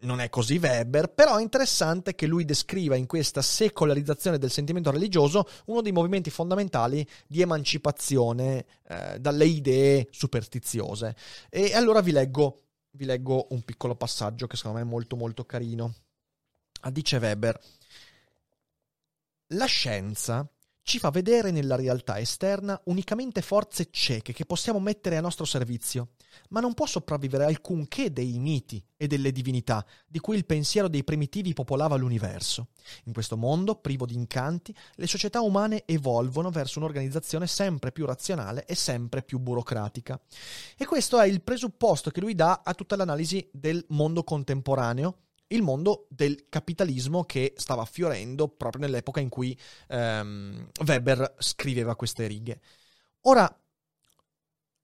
non 0.00 0.20
è 0.20 0.28
così 0.28 0.58
Weber, 0.58 1.12
però 1.12 1.36
è 1.36 1.42
interessante 1.42 2.14
che 2.14 2.26
lui 2.26 2.44
descriva 2.44 2.96
in 2.96 3.06
questa 3.06 3.42
secolarizzazione 3.42 4.38
del 4.38 4.50
sentimento 4.50 4.90
religioso 4.90 5.48
uno 5.66 5.80
dei 5.80 5.92
movimenti 5.92 6.30
fondamentali 6.30 7.06
di 7.26 7.40
emancipazione 7.40 8.64
eh, 8.88 9.18
dalle 9.18 9.46
idee 9.46 10.08
superstiziose. 10.10 11.16
E 11.48 11.74
allora 11.74 12.00
vi 12.00 12.12
leggo, 12.12 12.62
vi 12.90 13.04
leggo 13.04 13.48
un 13.50 13.62
piccolo 13.62 13.96
passaggio 13.96 14.46
che 14.46 14.56
secondo 14.56 14.78
me 14.78 14.84
è 14.84 14.88
molto 14.88 15.16
molto 15.16 15.44
carino. 15.44 15.94
Ah, 16.82 16.90
dice 16.90 17.16
Weber, 17.16 17.60
la 19.52 19.66
scienza 19.66 20.48
ci 20.82 20.98
fa 20.98 21.10
vedere 21.10 21.50
nella 21.50 21.76
realtà 21.76 22.18
esterna 22.18 22.80
unicamente 22.84 23.42
forze 23.42 23.88
cieche 23.90 24.32
che 24.32 24.46
possiamo 24.46 24.80
mettere 24.80 25.16
a 25.16 25.20
nostro 25.20 25.44
servizio, 25.44 26.12
ma 26.50 26.60
non 26.60 26.74
può 26.74 26.86
sopravvivere 26.86 27.44
alcunché 27.44 28.12
dei 28.12 28.38
miti 28.38 28.82
e 28.96 29.06
delle 29.06 29.32
divinità 29.32 29.84
di 30.06 30.18
cui 30.18 30.36
il 30.36 30.46
pensiero 30.46 30.88
dei 30.88 31.04
primitivi 31.04 31.52
popolava 31.52 31.96
l'universo. 31.96 32.68
In 33.04 33.12
questo 33.12 33.36
mondo, 33.36 33.76
privo 33.76 34.06
di 34.06 34.14
incanti, 34.14 34.74
le 34.94 35.06
società 35.06 35.40
umane 35.40 35.84
evolvono 35.86 36.50
verso 36.50 36.78
un'organizzazione 36.78 37.46
sempre 37.46 37.92
più 37.92 38.06
razionale 38.06 38.64
e 38.66 38.74
sempre 38.74 39.22
più 39.22 39.38
burocratica. 39.38 40.20
E 40.76 40.84
questo 40.86 41.20
è 41.20 41.26
il 41.26 41.42
presupposto 41.42 42.10
che 42.10 42.20
lui 42.20 42.34
dà 42.34 42.62
a 42.64 42.74
tutta 42.74 42.96
l'analisi 42.96 43.48
del 43.52 43.84
mondo 43.88 44.24
contemporaneo 44.24 45.16
il 45.48 45.62
mondo 45.62 46.06
del 46.10 46.46
capitalismo 46.48 47.24
che 47.24 47.54
stava 47.56 47.84
fiorendo 47.84 48.48
proprio 48.48 48.82
nell'epoca 48.82 49.20
in 49.20 49.28
cui 49.28 49.58
ehm, 49.88 50.68
Weber 50.84 51.36
scriveva 51.38 51.96
queste 51.96 52.26
righe. 52.26 52.60
Ora, 53.22 53.50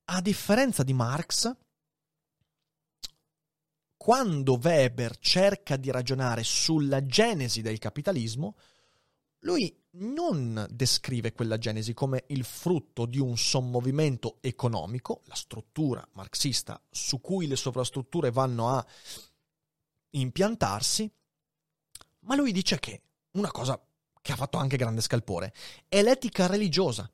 a 0.07 0.21
differenza 0.21 0.83
di 0.83 0.93
Marx, 0.93 1.57
quando 3.97 4.59
Weber 4.63 5.19
cerca 5.19 5.77
di 5.77 5.91
ragionare 5.91 6.43
sulla 6.45 7.07
genesi 7.07 7.63
del 7.63 7.79
capitalismo, 7.79 8.57
lui 9.41 9.75
non 9.97 10.67
descrive 10.71 11.33
quella 11.33 11.59
genesi 11.59 11.95
come 11.95 12.25
il 12.29 12.45
frutto 12.45 13.07
di 13.07 13.19
un 13.19 13.37
sommovimento 13.39 14.39
economico, 14.41 15.23
la 15.27 15.35
struttura 15.35 16.07
marxista 16.13 16.81
su 16.91 17.21
cui 17.21 17.47
le 17.47 17.57
sovrastrutture 17.57 18.31
vanno 18.31 18.71
a 18.71 18.87
impiantarsi, 20.11 21.11
ma 22.21 22.35
lui 22.35 22.53
dice 22.53 22.79
che 22.79 23.03
una 23.33 23.51
cosa 23.51 23.81
che 24.21 24.33
ha 24.33 24.37
fatto 24.37 24.59
anche 24.59 24.77
grande 24.77 25.01
scalpore 25.01 25.53
è 25.89 26.03
l'etica 26.03 26.47
religiosa, 26.47 27.11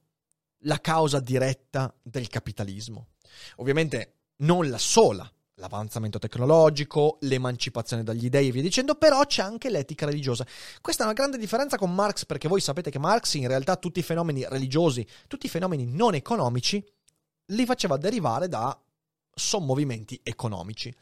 la 0.65 0.81
causa 0.81 1.21
diretta 1.21 1.95
del 2.03 2.29
capitalismo. 2.29 3.09
Ovviamente 3.57 4.15
non 4.39 4.69
la 4.69 4.79
sola, 4.79 5.31
l'avanzamento 5.55 6.19
tecnologico, 6.19 7.19
l'emancipazione 7.21 8.03
dagli 8.03 8.29
dei 8.29 8.49
e 8.49 8.53
via 8.53 8.63
dicendo, 8.63 8.95
però 8.95 9.25
c'è 9.25 9.43
anche 9.43 9.71
l'etica 9.71 10.07
religiosa. 10.07 10.47
Questa 10.81 11.03
è 11.03 11.07
una 11.07 11.15
grande 11.15 11.39
differenza 11.39 11.77
con 11.77 11.95
Marx 11.95 12.25
perché 12.25 12.49
voi 12.49 12.61
sapete 12.61 12.91
che 12.91 12.99
Marx 12.99 13.35
in 13.35 13.47
realtà 13.47 13.77
tutti 13.77 14.01
i 14.01 14.03
fenomeni 14.03 14.45
religiosi, 14.49 15.07
tutti 15.27 15.47
i 15.47 15.51
fenomeni 15.51 15.87
non 15.87 16.15
economici 16.15 16.85
li 17.47 17.65
faceva 17.67 17.97
derivare 17.97 18.49
da 18.49 18.79
sommovimenti 19.33 20.19
economici. 20.23 20.95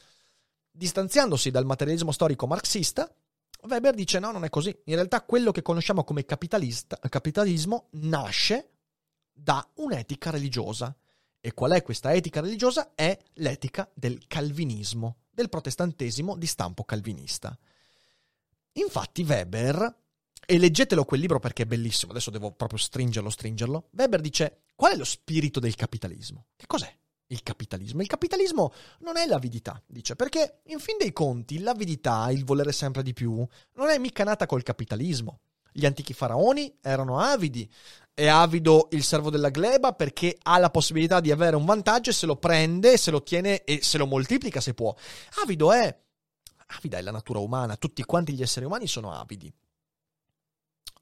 Distanziandosi 0.71 1.51
dal 1.51 1.65
materialismo 1.65 2.13
storico 2.13 2.47
marxista, 2.47 3.13
Weber 3.63 3.95
dice 3.95 4.19
no, 4.21 4.31
non 4.31 4.45
è 4.45 4.49
così. 4.49 4.77
In 4.85 4.95
realtà 4.95 5.23
quello 5.23 5.51
che 5.51 5.63
conosciamo 5.63 6.05
come 6.05 6.25
capitalismo 6.25 7.89
nasce 7.93 8.78
da 9.39 9.67
un'etica 9.75 10.31
religiosa. 10.31 10.95
E 11.41 11.55
qual 11.55 11.73
è 11.73 11.83
questa 11.83 12.13
etica 12.13 12.41
religiosa? 12.41 12.95
È 12.95 13.17
l'etica 13.35 13.89
del 13.95 14.27
calvinismo, 14.27 15.19
del 15.31 15.49
protestantesimo 15.49 16.37
di 16.37 16.47
stampo 16.47 16.85
calvinista. 16.85 17.57
Infatti 18.73 19.23
Weber, 19.23 19.97
e 20.45 20.59
leggetelo 20.59 21.05
quel 21.05 21.21
libro 21.21 21.39
perché 21.39 21.63
è 21.63 21.67
bellissimo, 21.67 22.11
adesso 22.11 22.31
devo 22.31 22.53
proprio 22.53 22.79
stringerlo, 22.79 23.31
stringerlo, 23.31 23.89
Weber 23.93 24.21
dice 24.21 24.63
qual 24.75 24.93
è 24.93 24.97
lo 24.97 25.05
spirito 25.05 25.61
del 25.61 25.75
capitalismo? 25.75 26.47
Che 26.57 26.67
cos'è? 26.67 26.93
il 27.29 27.43
capitalismo. 27.43 28.01
Il 28.01 28.09
capitalismo 28.09 28.73
non 29.01 29.17
è 29.17 29.27
l'avidità, 29.27 29.83
dice, 29.87 30.17
perché 30.17 30.61
in 30.67 30.79
fin 30.79 30.97
dei 30.99 31.13
conti 31.13 31.59
l'avidità, 31.59 32.31
il 32.31 32.45
volere 32.45 32.73
sempre 32.73 33.03
di 33.03 33.13
più, 33.13 33.47
non 33.75 33.89
è 33.89 33.99
mica 33.99 34.25
nata 34.25 34.47
col 34.47 34.63
capitalismo. 34.63 35.41
Gli 35.79 35.87
antichi 35.87 36.13
faraoni 36.13 36.77
erano 36.83 37.21
avidi. 37.21 37.71
È 38.13 38.27
avido 38.27 38.89
il 38.91 39.05
servo 39.05 39.31
della 39.31 39.51
gleba 39.51 39.93
perché 39.93 40.37
ha 40.43 40.59
la 40.59 40.71
possibilità 40.71 41.21
di 41.21 41.31
avere 41.31 41.55
un 41.55 41.65
vantaggio 41.65 42.11
e 42.11 42.15
se 42.15 42.27
lo 42.27 42.35
prende, 42.35 42.97
se 42.97 43.13
lo 43.13 43.23
tiene 43.23 43.63
e 43.63 43.79
se 43.81 43.97
lo 43.97 44.07
moltiplica 44.07 44.61
se 44.61 44.75
può. 44.75 44.93
Avido 45.45 45.73
è... 45.73 45.97
Avida 46.79 46.99
è 46.99 47.03
la 47.03 47.13
natura 47.13 47.39
umana, 47.39 47.77
tutti 47.77 48.03
quanti 48.03 48.33
gli 48.33 48.43
esseri 48.43 48.67
umani 48.67 48.89
sono 48.89 49.13
avidi 49.13 49.55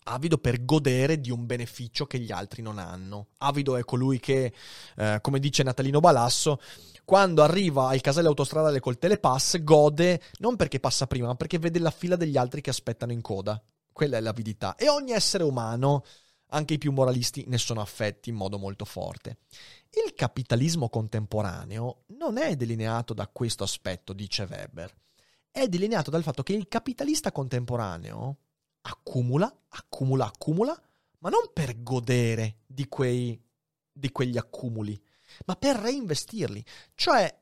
avido 0.08 0.38
per 0.38 0.64
godere 0.64 1.20
di 1.20 1.30
un 1.30 1.46
beneficio 1.46 2.06
che 2.06 2.20
gli 2.20 2.30
altri 2.30 2.62
non 2.62 2.78
hanno. 2.78 3.28
Avido 3.38 3.76
è 3.76 3.84
colui 3.84 4.20
che, 4.20 4.52
eh, 4.96 5.18
come 5.20 5.40
dice 5.40 5.64
Natalino 5.64 5.98
Balasso, 5.98 6.60
quando 7.04 7.42
arriva 7.42 7.88
al 7.88 8.00
casello 8.00 8.28
autostradale 8.28 8.78
col 8.78 8.98
telepass 8.98 9.62
gode 9.62 10.20
non 10.38 10.54
perché 10.54 10.78
passa 10.78 11.08
prima, 11.08 11.26
ma 11.26 11.34
perché 11.34 11.58
vede 11.58 11.80
la 11.80 11.90
fila 11.90 12.14
degli 12.14 12.36
altri 12.36 12.60
che 12.60 12.70
aspettano 12.70 13.10
in 13.10 13.20
coda. 13.20 13.60
Quella 13.96 14.18
è 14.18 14.20
l'avidità. 14.20 14.74
E 14.74 14.90
ogni 14.90 15.12
essere 15.12 15.42
umano, 15.42 16.04
anche 16.48 16.74
i 16.74 16.78
più 16.78 16.92
moralisti, 16.92 17.44
ne 17.46 17.56
sono 17.56 17.80
affetti 17.80 18.28
in 18.28 18.34
modo 18.34 18.58
molto 18.58 18.84
forte. 18.84 19.38
Il 19.88 20.12
capitalismo 20.12 20.90
contemporaneo 20.90 22.02
non 22.08 22.36
è 22.36 22.56
delineato 22.56 23.14
da 23.14 23.26
questo 23.26 23.64
aspetto, 23.64 24.12
dice 24.12 24.46
Weber. 24.50 24.94
È 25.50 25.66
delineato 25.66 26.10
dal 26.10 26.22
fatto 26.22 26.42
che 26.42 26.52
il 26.52 26.68
capitalista 26.68 27.32
contemporaneo 27.32 28.40
accumula, 28.82 29.50
accumula, 29.68 30.26
accumula, 30.26 30.78
ma 31.20 31.30
non 31.30 31.50
per 31.54 31.82
godere 31.82 32.58
di, 32.66 32.88
quei, 32.88 33.42
di 33.90 34.12
quegli 34.12 34.36
accumuli, 34.36 35.02
ma 35.46 35.56
per 35.56 35.76
reinvestirli. 35.76 36.62
Cioè 36.94 37.34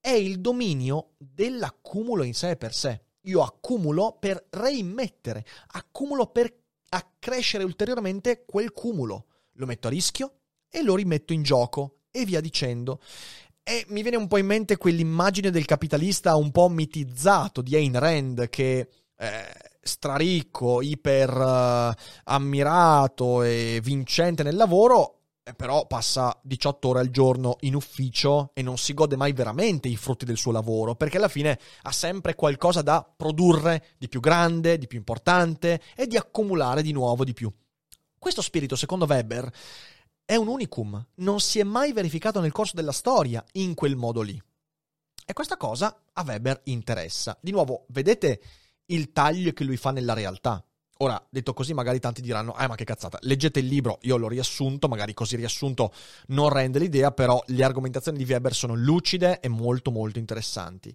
è 0.00 0.10
il 0.12 0.40
dominio 0.40 1.16
dell'accumulo 1.18 2.22
in 2.22 2.32
sé 2.32 2.56
per 2.56 2.72
sé. 2.72 3.04
Io 3.22 3.42
accumulo 3.42 4.16
per 4.18 4.46
reimmettere, 4.50 5.44
accumulo 5.68 6.26
per 6.26 6.52
accrescere 6.88 7.64
ulteriormente 7.64 8.44
quel 8.44 8.72
cumulo. 8.72 9.26
Lo 9.54 9.66
metto 9.66 9.86
a 9.86 9.90
rischio 9.90 10.40
e 10.68 10.82
lo 10.82 10.94
rimetto 10.94 11.32
in 11.32 11.42
gioco 11.42 11.98
e 12.10 12.24
via 12.24 12.40
dicendo. 12.40 13.00
E 13.62 13.84
mi 13.88 14.02
viene 14.02 14.16
un 14.16 14.26
po' 14.26 14.38
in 14.38 14.46
mente 14.46 14.76
quell'immagine 14.76 15.50
del 15.50 15.66
capitalista 15.66 16.34
un 16.34 16.50
po' 16.50 16.68
mitizzato 16.68 17.62
di 17.62 17.76
Ayn 17.76 17.98
Rand 17.98 18.48
che 18.48 18.88
eh, 19.16 19.70
straricco, 19.82 20.80
iper 20.80 21.30
uh, 21.36 21.92
ammirato 22.24 23.42
e 23.42 23.80
vincente 23.82 24.42
nel 24.42 24.56
lavoro, 24.56 25.14
eh, 25.14 25.21
però 25.56 25.86
passa 25.86 26.38
18 26.42 26.88
ore 26.88 27.00
al 27.00 27.10
giorno 27.10 27.56
in 27.60 27.74
ufficio 27.74 28.50
e 28.54 28.62
non 28.62 28.78
si 28.78 28.94
gode 28.94 29.16
mai 29.16 29.32
veramente 29.32 29.88
i 29.88 29.96
frutti 29.96 30.24
del 30.24 30.36
suo 30.36 30.52
lavoro, 30.52 30.94
perché 30.94 31.16
alla 31.16 31.28
fine 31.28 31.58
ha 31.82 31.92
sempre 31.92 32.34
qualcosa 32.34 32.82
da 32.82 33.04
produrre 33.16 33.86
di 33.98 34.08
più 34.08 34.20
grande, 34.20 34.78
di 34.78 34.86
più 34.86 34.98
importante 34.98 35.82
e 35.96 36.06
di 36.06 36.16
accumulare 36.16 36.82
di 36.82 36.92
nuovo 36.92 37.24
di 37.24 37.32
più. 37.32 37.52
Questo 38.16 38.40
spirito, 38.40 38.76
secondo 38.76 39.04
Weber, 39.04 39.52
è 40.24 40.36
un 40.36 40.46
unicum, 40.46 41.04
non 41.16 41.40
si 41.40 41.58
è 41.58 41.64
mai 41.64 41.92
verificato 41.92 42.40
nel 42.40 42.52
corso 42.52 42.76
della 42.76 42.92
storia 42.92 43.44
in 43.52 43.74
quel 43.74 43.96
modo 43.96 44.20
lì. 44.20 44.40
E 45.24 45.32
questa 45.32 45.56
cosa 45.56 46.04
a 46.12 46.22
Weber 46.24 46.60
interessa. 46.64 47.36
Di 47.40 47.50
nuovo, 47.50 47.86
vedete 47.88 48.40
il 48.86 49.10
taglio 49.12 49.52
che 49.52 49.64
lui 49.64 49.76
fa 49.76 49.90
nella 49.90 50.12
realtà. 50.12 50.64
Ora, 50.98 51.20
detto 51.28 51.52
così, 51.52 51.74
magari 51.74 51.98
tanti 51.98 52.20
diranno, 52.20 52.56
eh 52.56 52.68
ma 52.68 52.76
che 52.76 52.84
cazzata, 52.84 53.18
leggete 53.22 53.58
il 53.58 53.66
libro, 53.66 53.98
io 54.02 54.16
l'ho 54.16 54.28
riassunto, 54.28 54.86
magari 54.86 55.14
così 55.14 55.34
riassunto 55.34 55.92
non 56.28 56.48
rende 56.48 56.78
l'idea, 56.78 57.10
però 57.10 57.42
le 57.46 57.64
argomentazioni 57.64 58.18
di 58.18 58.24
Weber 58.24 58.54
sono 58.54 58.74
lucide 58.74 59.40
e 59.40 59.48
molto 59.48 59.90
molto 59.90 60.18
interessanti. 60.18 60.94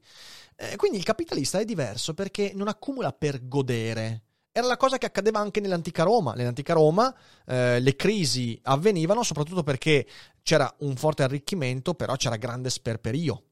Eh, 0.55 0.75
quindi 0.75 0.97
il 0.97 1.03
capitalista 1.03 1.59
è 1.59 1.65
diverso 1.65 2.13
perché 2.13 2.51
non 2.55 2.67
accumula 2.67 3.11
per 3.11 3.47
godere. 3.47 4.23
Era 4.51 4.65
la 4.65 4.77
cosa 4.77 4.97
che 4.97 5.05
accadeva 5.05 5.39
anche 5.39 5.59
nell'antica 5.59 6.03
Roma. 6.03 6.33
Nell'antica 6.33 6.73
Roma 6.73 7.13
eh, 7.45 7.79
le 7.79 7.95
crisi 7.95 8.59
avvenivano 8.63 9.21
soprattutto 9.21 9.61
perché 9.61 10.07
c'era 10.41 10.73
un 10.79 10.95
forte 10.95 11.23
arricchimento, 11.23 11.93
però 11.93 12.15
c'era 12.15 12.37
grande 12.37 12.69
sperperio. 12.69 13.43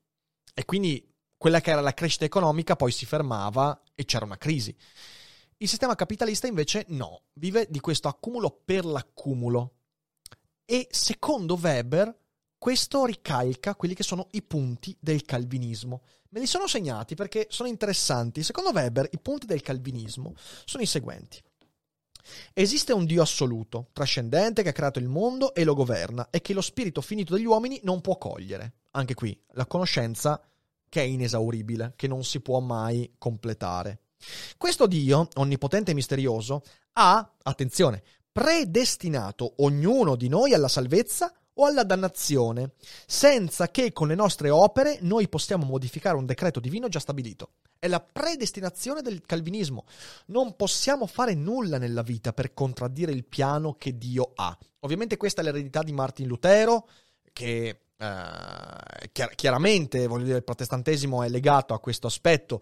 E 0.54 0.66
quindi 0.66 1.08
quella 1.38 1.62
che 1.62 1.70
era 1.70 1.82
la 1.82 1.94
crescita 1.94 2.26
economica 2.26 2.76
poi 2.76 2.92
si 2.92 3.06
fermava 3.06 3.84
e 3.94 4.06
c'era 4.06 4.26
una 4.26 4.38
crisi. 4.38 4.76
Il 5.58 5.70
sistema 5.70 5.96
capitalista 5.96 6.48
invece 6.48 6.86
no, 6.90 7.24
vive 7.34 7.68
di 7.70 7.80
questo 7.80 8.10
accumulo 8.10 8.62
per 8.66 8.84
l'accumulo. 8.84 9.76
E 10.66 10.88
secondo 10.92 11.56
Weber 11.56 12.14
questo 12.58 13.06
ricalca 13.06 13.76
quelli 13.76 13.94
che 13.94 14.04
sono 14.04 14.28
i 14.32 14.42
punti 14.42 14.98
del 15.00 15.24
calvinismo. 15.24 16.02
Me 16.30 16.40
li 16.42 16.46
sono 16.46 16.68
segnati 16.68 17.16
perché 17.16 17.48
sono 17.50 17.70
interessanti. 17.70 18.44
Secondo 18.44 18.72
Weber 18.72 19.08
i 19.12 19.20
punti 19.20 19.46
del 19.46 19.62
calvinismo 19.62 20.34
sono 20.66 20.84
i 20.84 20.88
seguenti. 20.88 21.42
Esiste 22.54 22.92
un 22.92 23.06
Dio 23.06 23.22
assoluto, 23.22 23.90
trascendente, 23.94 24.64
che 24.64 24.70
ha 24.70 24.74
creato 24.74 25.00
il 25.00 25.08
mondo 25.08 25.54
e 25.54 25.64
lo 25.64 25.76
governa 25.76 26.30
e 26.32 26.42
che 26.42 26.54
lo 26.54 26.62
spirito 26.62 27.00
finito 27.00 27.34
degli 27.36 27.46
uomini 27.46 27.80
non 27.84 28.02
può 28.02 28.18
cogliere. 28.18 28.74
Anche 28.92 29.14
qui 29.14 29.40
la 29.52 29.68
conoscenza 29.68 30.42
che 30.90 31.02
è 31.02 31.06
inesauribile, 31.06 31.94
che 31.96 32.08
non 32.08 32.24
si 32.26 32.42
può 32.42 32.60
mai 32.60 33.14
completare. 33.18 34.00
Questo 34.58 34.88
Dio, 34.88 35.28
onnipotente 35.36 35.92
e 35.92 35.94
misterioso, 35.94 36.64
ha, 36.94 37.34
attenzione, 37.44 38.04
predestinato 38.32 39.54
ognuno 39.58 40.16
di 40.16 40.28
noi 40.28 40.54
alla 40.54 40.68
salvezza 40.68 41.34
o 41.58 41.66
alla 41.66 41.84
dannazione, 41.84 42.74
senza 43.06 43.70
che 43.70 43.94
con 43.94 44.08
le 44.08 44.16
nostre 44.16 44.50
opere 44.50 44.98
noi 45.02 45.30
possiamo 45.30 45.66
modificare 45.66 46.18
un 46.18 46.26
decreto 46.26 46.60
divino 46.60 46.90
già 46.90 47.00
stabilito. 47.00 47.52
È 47.80 47.88
la 47.88 48.02
predestinazione 48.02 49.02
del 49.02 49.22
calvinismo. 49.26 49.86
Non 50.28 50.56
possiamo 50.56 51.08
fare 51.08 51.34
nulla 51.34 51.78
nella 51.78 52.02
vita 52.02 52.34
per 52.34 52.54
contraddire 52.54 53.12
il 53.12 53.26
piano 53.26 53.76
che 53.76 53.98
Dio 53.98 54.32
ha. 54.36 54.58
Ovviamente 54.80 55.18
questa 55.18 55.42
è 55.42 55.44
l'eredità 55.44 55.84
di 55.84 55.94
Martin 55.94 56.28
Lutero, 56.28 56.88
che 57.32 57.80
Uh, 57.98 59.08
chiar- 59.14 59.34
chiaramente, 59.36 60.06
dire, 60.06 60.36
il 60.36 60.44
protestantesimo 60.44 61.24
è 61.24 61.30
legato 61.30 61.74
a 61.74 61.80
questo 61.80 62.08
aspetto. 62.08 62.62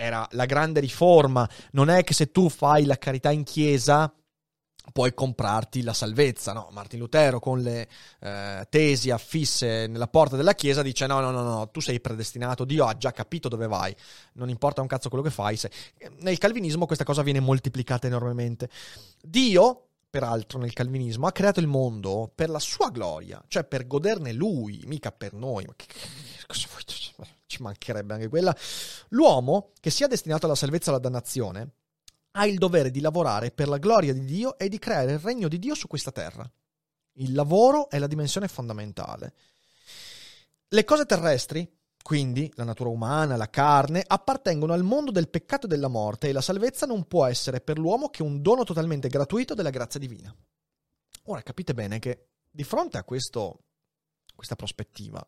Era 0.00 0.26
la 0.30 0.46
grande 0.46 0.80
riforma. 0.80 1.46
Non 1.72 1.90
è 1.90 2.02
che 2.04 2.14
se 2.14 2.30
tu 2.30 2.48
fai 2.48 2.86
la 2.86 2.96
carità 2.96 3.30
in 3.30 3.44
chiesa 3.44 4.10
puoi 4.92 5.12
comprarti 5.12 5.82
la 5.82 5.92
salvezza. 5.92 6.54
No, 6.54 6.68
Martin 6.72 6.98
Lutero 6.98 7.38
con 7.38 7.60
le 7.60 7.86
uh, 8.20 8.64
tesi 8.70 9.10
affisse 9.10 9.86
nella 9.86 10.08
porta 10.08 10.36
della 10.36 10.54
chiesa 10.54 10.80
dice: 10.80 11.06
no, 11.06 11.20
no, 11.20 11.30
no, 11.30 11.42
no, 11.42 11.68
tu 11.68 11.80
sei 11.80 12.00
predestinato. 12.00 12.64
Dio 12.64 12.86
ha 12.86 12.96
già 12.96 13.12
capito 13.12 13.48
dove 13.48 13.66
vai. 13.66 13.94
Non 14.34 14.48
importa 14.48 14.80
un 14.80 14.86
cazzo 14.86 15.10
quello 15.10 15.22
che 15.22 15.30
fai. 15.30 15.58
Se... 15.58 15.70
Nel 16.20 16.38
calvinismo 16.38 16.86
questa 16.86 17.04
cosa 17.04 17.20
viene 17.20 17.40
moltiplicata 17.40 18.06
enormemente. 18.06 18.70
Dio 19.20 19.84
peraltro 20.08 20.58
nel 20.58 20.72
calvinismo, 20.72 21.26
ha 21.26 21.32
creato 21.32 21.60
il 21.60 21.68
mondo 21.68 22.32
per 22.34 22.48
la 22.48 22.58
sua 22.58 22.88
gloria, 22.88 23.40
cioè 23.48 23.64
per 23.64 23.86
goderne 23.86 24.32
lui, 24.32 24.82
mica 24.86 25.12
per 25.12 25.34
noi. 25.34 25.66
Ma 25.66 25.74
che, 25.76 25.86
cosa 26.46 26.66
vuoi? 26.70 27.38
Ci 27.50 27.62
mancherebbe 27.62 28.14
anche 28.14 28.28
quella. 28.28 28.56
L'uomo, 29.08 29.72
che 29.80 29.90
sia 29.90 30.06
destinato 30.06 30.46
alla 30.46 30.54
salvezza 30.54 30.90
o 30.90 30.92
alla 30.94 31.02
dannazione, 31.02 31.72
ha 32.32 32.46
il 32.46 32.58
dovere 32.58 32.92
di 32.92 33.00
lavorare 33.00 33.50
per 33.50 33.66
la 33.66 33.78
gloria 33.78 34.12
di 34.12 34.24
Dio 34.24 34.56
e 34.56 34.68
di 34.68 34.78
creare 34.78 35.10
il 35.10 35.18
regno 35.18 35.48
di 35.48 35.58
Dio 35.58 35.74
su 35.74 35.88
questa 35.88 36.12
terra. 36.12 36.48
Il 37.14 37.32
lavoro 37.32 37.90
è 37.90 37.98
la 37.98 38.06
dimensione 38.06 38.46
fondamentale. 38.46 39.34
Le 40.68 40.84
cose 40.84 41.06
terrestri 41.06 41.68
quindi 42.02 42.50
la 42.54 42.64
natura 42.64 42.88
umana, 42.88 43.36
la 43.36 43.50
carne, 43.50 44.02
appartengono 44.06 44.72
al 44.72 44.84
mondo 44.84 45.10
del 45.10 45.28
peccato 45.28 45.66
e 45.66 45.68
della 45.68 45.88
morte 45.88 46.28
e 46.28 46.32
la 46.32 46.40
salvezza 46.40 46.86
non 46.86 47.08
può 47.08 47.26
essere 47.26 47.60
per 47.60 47.78
l'uomo 47.78 48.10
che 48.10 48.22
un 48.22 48.40
dono 48.40 48.62
totalmente 48.62 49.08
gratuito 49.08 49.54
della 49.54 49.70
grazia 49.70 49.98
divina. 49.98 50.34
Ora 51.24 51.42
capite 51.42 51.74
bene 51.74 51.98
che 51.98 52.28
di 52.48 52.62
fronte 52.62 52.96
a 52.96 53.04
questo, 53.04 53.64
questa 54.34 54.54
prospettiva 54.54 55.24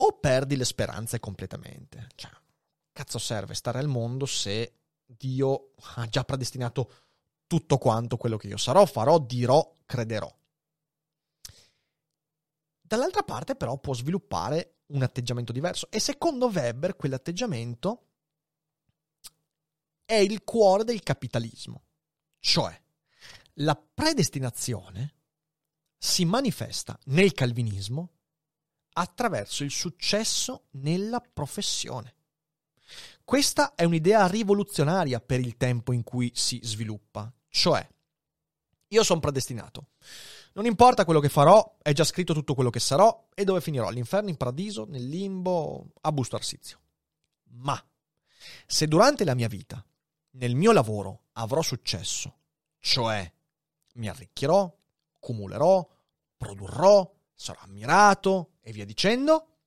o 0.00 0.18
perdi 0.18 0.56
le 0.56 0.64
speranze 0.64 1.20
completamente, 1.20 2.08
cioè 2.14 2.30
cazzo 2.92 3.18
serve 3.18 3.54
stare 3.54 3.78
al 3.78 3.86
mondo 3.86 4.26
se 4.26 4.74
Dio 5.04 5.74
ha 5.96 6.06
già 6.08 6.24
predestinato 6.24 6.92
tutto 7.46 7.78
quanto 7.78 8.16
quello 8.16 8.36
che 8.36 8.48
io 8.48 8.56
sarò, 8.56 8.84
farò, 8.86 9.18
dirò, 9.18 9.76
crederò. 9.86 10.32
Dall'altra 12.80 13.22
parte 13.22 13.54
però 13.54 13.78
può 13.78 13.94
sviluppare 13.94 14.78
un 14.88 15.02
atteggiamento 15.02 15.52
diverso. 15.52 15.90
E 15.90 15.98
secondo 15.98 16.46
Weber 16.46 16.96
quell'atteggiamento 16.96 18.06
è 20.04 20.14
il 20.14 20.42
cuore 20.42 20.84
del 20.84 21.02
capitalismo, 21.02 21.82
cioè 22.40 22.78
la 23.54 23.76
predestinazione 23.76 25.14
si 25.98 26.24
manifesta 26.24 26.98
nel 27.06 27.32
calvinismo 27.32 28.17
attraverso 28.98 29.62
il 29.62 29.70
successo 29.70 30.66
nella 30.72 31.20
professione. 31.20 32.14
Questa 33.24 33.74
è 33.74 33.84
un'idea 33.84 34.26
rivoluzionaria 34.26 35.20
per 35.20 35.40
il 35.40 35.56
tempo 35.56 35.92
in 35.92 36.02
cui 36.02 36.32
si 36.34 36.58
sviluppa, 36.62 37.32
cioè 37.48 37.86
io 38.88 39.02
sono 39.04 39.20
predestinato. 39.20 39.88
Non 40.54 40.64
importa 40.64 41.04
quello 41.04 41.20
che 41.20 41.28
farò, 41.28 41.76
è 41.82 41.92
già 41.92 42.04
scritto 42.04 42.32
tutto 42.32 42.54
quello 42.54 42.70
che 42.70 42.80
sarò 42.80 43.28
e 43.34 43.44
dove 43.44 43.60
finirò, 43.60 43.86
all'inferno, 43.86 44.30
in 44.30 44.36
paradiso, 44.36 44.86
nel 44.88 45.06
limbo, 45.06 45.92
a 46.00 46.10
busto 46.10 46.36
arsizio. 46.36 46.80
Ma 47.50 47.80
se 48.66 48.88
durante 48.88 49.24
la 49.24 49.34
mia 49.34 49.48
vita, 49.48 49.84
nel 50.30 50.56
mio 50.56 50.72
lavoro, 50.72 51.26
avrò 51.32 51.62
successo, 51.62 52.38
cioè 52.80 53.30
mi 53.94 54.08
arricchirò, 54.08 54.74
cumulerò, 55.20 55.88
produrrò, 56.36 57.17
sarò 57.38 57.60
ammirato 57.60 58.54
e 58.60 58.72
via 58.72 58.84
dicendo, 58.84 59.58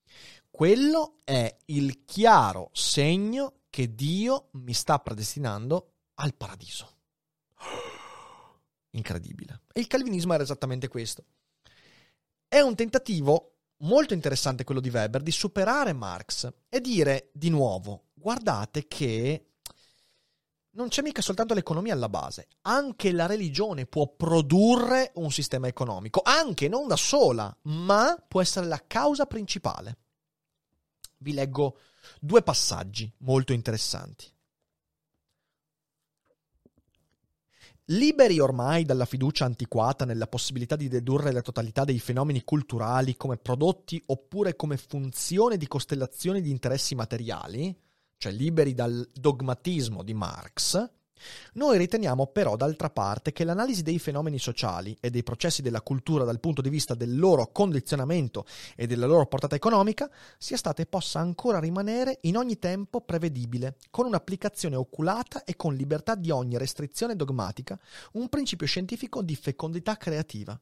quello 0.50 1.20
è 1.24 1.56
il 1.68 2.04
chiaro 2.04 2.70
segno 2.74 3.62
che 3.70 3.96
Dio 3.96 4.50
mi 4.54 4.74
sta 4.74 5.00
predestinando 5.00 5.94
al 6.16 6.36
paradiso 6.36 6.98
incredibile. 8.92 9.62
E 9.72 9.80
il 9.80 9.88
calvinismo 9.88 10.34
era 10.34 10.44
esattamente 10.44 10.90
questo. 10.90 11.24
È 12.46 12.60
un 12.60 12.76
tentativo 12.76 13.56
molto 13.78 14.14
interessante 14.14 14.66
quello 14.66 14.82
di 14.82 14.90
Weber 14.90 15.22
di 15.22 15.32
superare 15.32 15.94
Marx 15.94 16.52
e 16.68 16.82
dire 16.82 17.30
di 17.32 17.50
nuovo, 17.50 18.10
guardate 18.14 18.86
che 18.88 19.51
non 20.74 20.88
c'è 20.88 21.02
mica 21.02 21.22
soltanto 21.22 21.54
l'economia 21.54 21.94
alla 21.94 22.10
base, 22.10 22.48
anche 22.62 23.12
la 23.12 23.26
religione 23.26 23.86
può 23.86 24.08
produrre 24.08 25.12
un 25.16 25.32
sistema 25.32 25.68
economico, 25.68 26.22
anche 26.24 26.68
non 26.70 26.88
da 26.88 26.96
sola, 26.96 27.56
ma 27.64 28.16
può 28.28 28.42
essere 28.42 28.68
la 28.68 28.82
causa 28.88 29.26
principale. 29.26 29.98
Vi 31.18 31.34
leggo 31.34 31.78
due 32.20 32.42
passaggi 32.42 33.12
molto 33.20 33.54
interessanti. 33.54 34.26
Liberi 37.86 38.40
ormai 38.40 38.86
dalla 38.86 39.06
fiducia 39.06 39.44
antiquata 39.44 40.06
nella 40.06 40.28
possibilità 40.28 40.78
di 40.78 40.88
dedurre 40.88 41.34
la 41.34 41.42
totalità 41.42 41.84
dei 41.84 42.00
fenomeni 42.00 42.44
culturali 42.44 43.18
come 43.18 43.36
prodotti 43.38 44.02
oppure 44.06 44.56
come 44.56 44.78
funzione 44.78 45.58
di 45.58 45.68
costellazioni 45.68 46.42
di 46.42 46.52
interessi 46.52 46.96
materiali, 46.96 47.78
cioè 48.22 48.32
liberi 48.32 48.76
dal 48.76 49.10
dogmatismo 49.12 50.04
di 50.04 50.14
Marx, 50.14 50.90
noi 51.54 51.80
riteniamo 51.80 52.28
però 52.28 52.56
d'altra 52.56 52.92
parte 52.92 53.32
che 53.32 53.44
l'analisi 53.44 53.82
dei 53.82 53.98
fenomeni 53.98 54.38
sociali 54.38 54.96
e 55.00 55.10
dei 55.10 55.24
processi 55.24 55.64
della 55.64 55.82
cultura 55.82 56.24
dal 56.24 56.40
punto 56.40 56.62
di 56.62 56.70
vista 56.70 56.94
del 56.94 57.18
loro 57.18 57.50
condizionamento 57.52 58.46
e 58.76 58.86
della 58.86 59.08
loro 59.08 59.26
portata 59.26 59.56
economica 59.56 60.08
sia 60.38 60.56
stata 60.56 60.84
e 60.84 60.86
possa 60.86 61.20
ancora 61.20 61.60
rimanere 61.60 62.20
in 62.22 62.38
ogni 62.38 62.60
tempo 62.60 63.02
prevedibile, 63.02 63.78
con 63.90 64.06
un'applicazione 64.06 64.76
oculata 64.76 65.44
e 65.44 65.56
con 65.56 65.74
libertà 65.74 66.14
di 66.14 66.30
ogni 66.30 66.60
restrizione 66.60 67.16
dogmatica, 67.16 67.80
un 68.14 68.30
principio 68.30 68.68
scientifico 68.68 69.24
di 69.24 69.36
fecondità 69.36 69.98
creativa. 69.98 70.60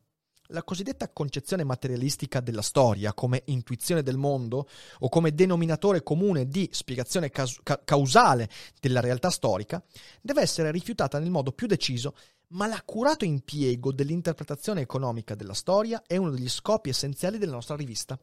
La 0.52 0.64
cosiddetta 0.64 1.10
concezione 1.10 1.64
materialistica 1.64 2.40
della 2.40 2.64
storia 2.64 3.14
come 3.14 3.44
intuizione 3.46 4.02
del 4.02 4.18
mondo 4.18 4.68
o 5.00 5.08
come 5.08 5.36
denominatore 5.36 6.02
comune 6.02 6.48
di 6.48 6.68
spiegazione 6.72 7.30
caus- 7.30 7.60
ca- 7.62 7.80
causale 7.84 8.50
della 8.82 9.00
realtà 9.00 9.30
storica 9.30 9.84
deve 10.20 10.42
essere 10.42 10.72
rifiutata 10.72 11.20
nel 11.20 11.30
modo 11.30 11.52
più 11.52 11.68
deciso, 11.68 12.16
ma 12.48 12.66
l'accurato 12.66 13.26
impiego 13.26 13.92
dell'interpretazione 13.92 14.82
economica 14.82 15.36
della 15.36 15.54
storia 15.54 16.02
è 16.08 16.18
uno 16.18 16.32
degli 16.32 16.50
scopi 16.50 16.90
essenziali 16.90 17.38
della 17.38 17.54
nostra 17.54 17.76
rivista. 17.76 18.20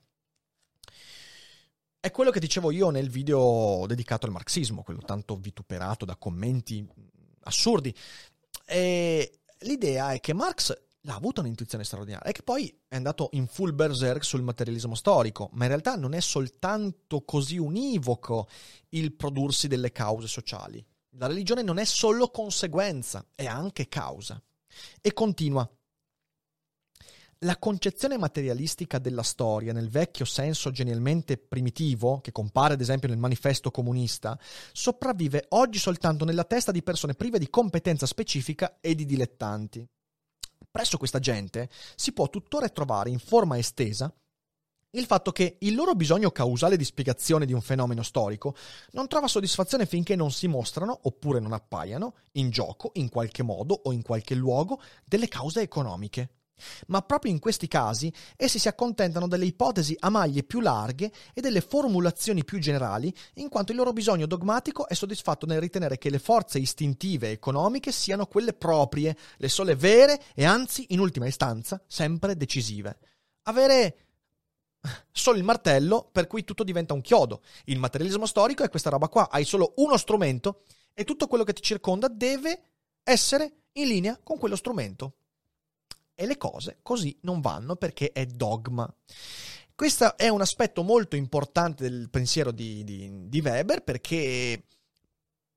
È 2.00 2.10
quello 2.10 2.32
che 2.32 2.40
dicevo 2.40 2.72
io 2.72 2.90
nel 2.90 3.08
video 3.08 3.84
dedicato 3.86 4.26
al 4.26 4.32
marxismo, 4.32 4.82
quello 4.82 5.02
tanto 5.02 5.36
vituperato 5.36 6.04
da 6.04 6.16
commenti 6.16 6.84
assurdi. 7.44 7.94
E 8.64 9.38
l'idea 9.60 10.12
è 10.12 10.18
che 10.18 10.32
Marx 10.32 10.85
ha 11.12 11.14
avuto 11.14 11.40
un'intuizione 11.40 11.84
straordinaria 11.84 12.28
e 12.28 12.32
che 12.32 12.42
poi 12.42 12.72
è 12.88 12.96
andato 12.96 13.28
in 13.32 13.46
full 13.46 13.74
berserk 13.74 14.24
sul 14.24 14.42
materialismo 14.42 14.94
storico, 14.94 15.50
ma 15.52 15.64
in 15.64 15.70
realtà 15.70 15.96
non 15.96 16.14
è 16.14 16.20
soltanto 16.20 17.22
così 17.24 17.58
univoco 17.58 18.48
il 18.90 19.14
prodursi 19.14 19.68
delle 19.68 19.92
cause 19.92 20.26
sociali. 20.26 20.84
La 21.18 21.26
religione 21.26 21.62
non 21.62 21.78
è 21.78 21.84
solo 21.84 22.30
conseguenza, 22.30 23.24
è 23.34 23.46
anche 23.46 23.88
causa. 23.88 24.42
E 25.00 25.12
continua. 25.12 25.68
La 27.40 27.58
concezione 27.58 28.16
materialistica 28.16 28.98
della 28.98 29.22
storia, 29.22 29.72
nel 29.72 29.90
vecchio 29.90 30.24
senso 30.24 30.70
genialmente 30.70 31.36
primitivo, 31.36 32.20
che 32.20 32.32
compare 32.32 32.74
ad 32.74 32.80
esempio 32.80 33.08
nel 33.08 33.18
manifesto 33.18 33.70
comunista, 33.70 34.38
sopravvive 34.72 35.46
oggi 35.50 35.78
soltanto 35.78 36.24
nella 36.24 36.44
testa 36.44 36.72
di 36.72 36.82
persone 36.82 37.14
prive 37.14 37.38
di 37.38 37.50
competenza 37.50 38.06
specifica 38.06 38.78
e 38.80 38.94
di 38.94 39.04
dilettanti. 39.04 39.86
Presso 40.76 40.98
questa 40.98 41.20
gente 41.20 41.70
si 41.94 42.12
può 42.12 42.28
tuttora 42.28 42.68
trovare 42.68 43.08
in 43.08 43.18
forma 43.18 43.56
estesa 43.56 44.12
il 44.90 45.06
fatto 45.06 45.32
che 45.32 45.56
il 45.60 45.74
loro 45.74 45.94
bisogno 45.94 46.30
causale 46.30 46.76
di 46.76 46.84
spiegazione 46.84 47.46
di 47.46 47.54
un 47.54 47.62
fenomeno 47.62 48.02
storico 48.02 48.54
non 48.90 49.08
trova 49.08 49.26
soddisfazione 49.26 49.86
finché 49.86 50.16
non 50.16 50.30
si 50.30 50.46
mostrano, 50.48 50.98
oppure 51.04 51.40
non 51.40 51.54
appaiano, 51.54 52.16
in 52.32 52.50
gioco, 52.50 52.90
in 52.96 53.08
qualche 53.08 53.42
modo 53.42 53.80
o 53.84 53.90
in 53.90 54.02
qualche 54.02 54.34
luogo, 54.34 54.78
delle 55.06 55.28
cause 55.28 55.62
economiche. 55.62 56.28
Ma 56.88 57.02
proprio 57.02 57.32
in 57.32 57.38
questi 57.38 57.68
casi 57.68 58.12
essi 58.36 58.58
si 58.58 58.68
accontentano 58.68 59.28
delle 59.28 59.44
ipotesi 59.44 59.96
a 60.00 60.08
maglie 60.08 60.42
più 60.42 60.60
larghe 60.60 61.12
e 61.34 61.40
delle 61.40 61.60
formulazioni 61.60 62.44
più 62.44 62.58
generali, 62.58 63.12
in 63.34 63.48
quanto 63.48 63.72
il 63.72 63.78
loro 63.78 63.92
bisogno 63.92 64.26
dogmatico 64.26 64.88
è 64.88 64.94
soddisfatto 64.94 65.46
nel 65.46 65.60
ritenere 65.60 65.98
che 65.98 66.10
le 66.10 66.18
forze 66.18 66.58
istintive 66.58 67.30
economiche 67.30 67.92
siano 67.92 68.26
quelle 68.26 68.52
proprie, 68.52 69.16
le 69.36 69.48
sole 69.48 69.74
vere 69.74 70.22
e 70.34 70.44
anzi, 70.44 70.86
in 70.90 71.00
ultima 71.00 71.26
istanza, 71.26 71.82
sempre 71.86 72.36
decisive. 72.36 72.98
Avere 73.44 73.98
solo 75.10 75.38
il 75.38 75.44
martello 75.44 76.08
per 76.10 76.26
cui 76.26 76.44
tutto 76.44 76.64
diventa 76.64 76.94
un 76.94 77.00
chiodo. 77.00 77.42
Il 77.64 77.78
materialismo 77.78 78.26
storico 78.26 78.62
è 78.62 78.70
questa 78.70 78.90
roba 78.90 79.08
qua, 79.08 79.28
hai 79.30 79.44
solo 79.44 79.74
uno 79.76 79.96
strumento 79.96 80.62
e 80.94 81.04
tutto 81.04 81.26
quello 81.26 81.44
che 81.44 81.52
ti 81.52 81.62
circonda 81.62 82.08
deve 82.08 82.62
essere 83.02 83.64
in 83.72 83.88
linea 83.88 84.18
con 84.22 84.38
quello 84.38 84.56
strumento 84.56 85.16
e 86.16 86.26
le 86.26 86.36
cose 86.36 86.78
così 86.82 87.16
non 87.20 87.40
vanno 87.40 87.76
perché 87.76 88.10
è 88.10 88.26
dogma. 88.26 88.92
Questo 89.74 90.16
è 90.16 90.28
un 90.28 90.40
aspetto 90.40 90.82
molto 90.82 91.14
importante 91.14 91.88
del 91.88 92.08
pensiero 92.10 92.50
di, 92.50 92.82
di, 92.82 93.28
di 93.28 93.40
Weber 93.40 93.84
perché, 93.84 94.64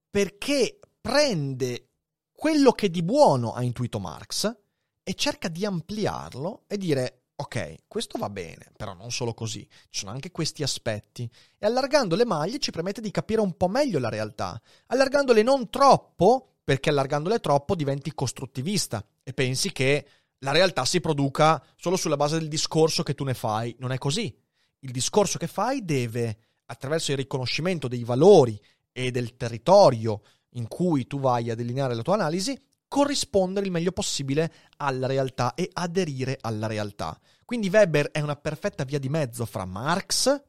perché 0.10 0.80
prende 1.00 1.88
quello 2.32 2.74
che 2.74 2.90
di 2.90 3.02
buono 3.02 3.54
ha 3.54 3.64
intuito 3.64 4.00
Marx 4.00 4.58
e 5.02 5.14
cerca 5.16 5.48
di 5.48 5.66
ampliarlo 5.66 6.66
e 6.68 6.78
dire 6.78 7.20
ok, 7.40 7.84
questo 7.88 8.18
va 8.18 8.30
bene, 8.30 8.70
però 8.76 8.94
non 8.94 9.12
solo 9.12 9.34
così, 9.34 9.66
ci 9.90 10.00
sono 10.02 10.12
anche 10.12 10.30
questi 10.30 10.62
aspetti. 10.62 11.30
E 11.58 11.66
allargando 11.66 12.18
le 12.18 12.26
maglie 12.26 12.60
ci 12.60 12.72
permette 12.72 13.00
di 13.00 13.12
capire 13.12 13.40
un 13.40 13.56
po' 13.56 13.70
meglio 13.70 13.98
la 13.98 14.10
realtà, 14.10 14.62
allargandole 14.88 15.42
non 15.42 15.70
troppo, 15.70 16.56
perché 16.70 16.90
allargandole 16.90 17.40
troppo 17.40 17.76
diventi 17.76 18.14
costruttivista 18.14 19.04
e 19.24 19.34
pensi 19.34 19.72
che 19.72 20.06
la 20.40 20.52
realtà 20.52 20.86
si 20.86 21.00
produca 21.00 21.64
solo 21.76 21.96
sulla 21.96 22.16
base 22.16 22.38
del 22.38 22.48
discorso 22.48 23.04
che 23.04 23.16
tu 23.16 23.24
ne 23.24 23.34
fai. 23.34 23.76
Non 23.80 23.92
è 23.92 23.98
così. 23.98 24.36
Il 24.80 24.92
discorso 24.92 25.38
che 25.38 25.48
fai 25.48 25.84
deve, 25.84 26.38
attraverso 26.66 27.12
il 27.12 27.18
riconoscimento 27.18 27.88
dei 27.88 28.04
valori 28.04 28.60
e 28.92 29.12
del 29.12 29.36
territorio 29.36 30.22
in 30.54 30.68
cui 30.68 31.08
tu 31.08 31.20
vai 31.20 31.50
a 31.50 31.56
delineare 31.56 31.94
la 31.94 32.02
tua 32.02 32.14
analisi, 32.16 32.60
corrispondere 32.88 33.66
il 33.66 33.72
meglio 33.72 33.92
possibile 33.92 34.52
alla 34.78 35.08
realtà 35.08 35.54
e 35.54 35.70
aderire 35.74 36.38
alla 36.42 36.68
realtà. 36.68 37.20
Quindi 37.46 37.70
Weber 37.70 38.12
è 38.12 38.22
una 38.22 38.36
perfetta 38.36 38.84
via 38.84 39.00
di 39.00 39.10
mezzo 39.10 39.46
fra 39.46 39.66
Marx 39.66 40.44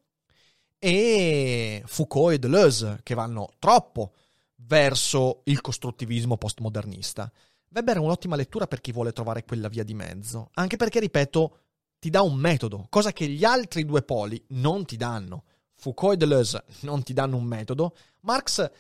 e 0.79 1.83
Foucault 1.85 2.35
e 2.35 2.39
Deleuze, 2.39 3.01
che 3.03 3.15
vanno 3.15 3.51
troppo 3.59 4.15
verso 4.55 5.43
il 5.45 5.61
costruttivismo 5.61 6.37
postmodernista. 6.37 7.31
Weber 7.73 7.97
è 7.97 8.01
un'ottima 8.01 8.35
lettura 8.35 8.67
per 8.67 8.81
chi 8.81 8.91
vuole 8.91 9.13
trovare 9.13 9.45
quella 9.45 9.69
via 9.69 9.85
di 9.85 9.95
mezzo, 9.95 10.51
anche 10.55 10.77
perché, 10.77 10.99
ripeto, 10.99 11.59
ti 12.01 12.11
dà 12.11 12.21
un 12.21 12.35
metodo, 12.35 12.87
cosa 12.91 13.13
che 13.13 13.29
gli 13.29 13.45
altri 13.45 13.85
due 13.85 14.03
poli 14.03 14.43
non 14.49 14.85
ti 14.85 14.97
danno. 14.97 15.45
Foucault 15.77 16.15
e 16.15 16.17
Deleuze 16.17 16.65
non 16.81 17.05
ti 17.05 17.13
danno 17.13 17.37
un 17.37 17.45
metodo, 17.45 17.95
Marx 18.23 18.71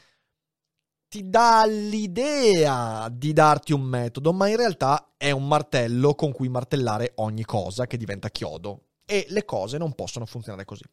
ti 1.08 1.28
dà 1.28 1.64
l'idea 1.66 3.08
di 3.12 3.32
darti 3.32 3.72
un 3.72 3.82
metodo, 3.82 4.32
ma 4.32 4.48
in 4.48 4.56
realtà 4.56 5.12
è 5.16 5.30
un 5.30 5.46
martello 5.46 6.16
con 6.16 6.32
cui 6.32 6.48
martellare 6.48 7.12
ogni 7.16 7.44
cosa 7.44 7.86
che 7.86 7.96
diventa 7.96 8.28
chiodo. 8.30 8.86
e 9.10 9.26
le 9.28 9.44
cose 9.44 9.76
non 9.76 9.94
possono 9.94 10.24
funzionare 10.24 10.64
così. 10.64 10.84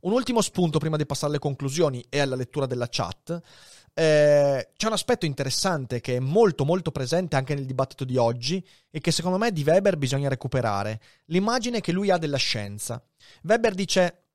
Un 0.00 0.12
ultimo 0.12 0.40
spunto 0.40 0.78
prima 0.78 0.96
di 0.96 1.04
passare 1.04 1.32
alle 1.32 1.38
conclusioni 1.38 2.04
e 2.08 2.20
alla 2.20 2.36
lettura 2.36 2.66
della 2.66 2.86
chat. 2.88 3.40
Eh, 3.98 4.68
c'è 4.76 4.86
un 4.86 4.92
aspetto 4.92 5.26
interessante 5.26 6.00
che 6.00 6.18
è 6.18 6.20
molto 6.20 6.64
molto 6.64 6.92
presente 6.92 7.34
anche 7.34 7.56
nel 7.56 7.66
dibattito 7.66 8.04
di 8.04 8.16
oggi 8.16 8.64
e 8.90 9.00
che 9.00 9.10
secondo 9.10 9.38
me 9.38 9.50
di 9.50 9.64
Weber 9.64 9.96
bisogna 9.96 10.28
recuperare. 10.28 11.00
L'immagine 11.24 11.80
che 11.80 11.90
lui 11.90 12.08
ha 12.08 12.16
della 12.16 12.36
scienza. 12.36 13.04
Weber 13.42 13.74
dice 13.74 14.26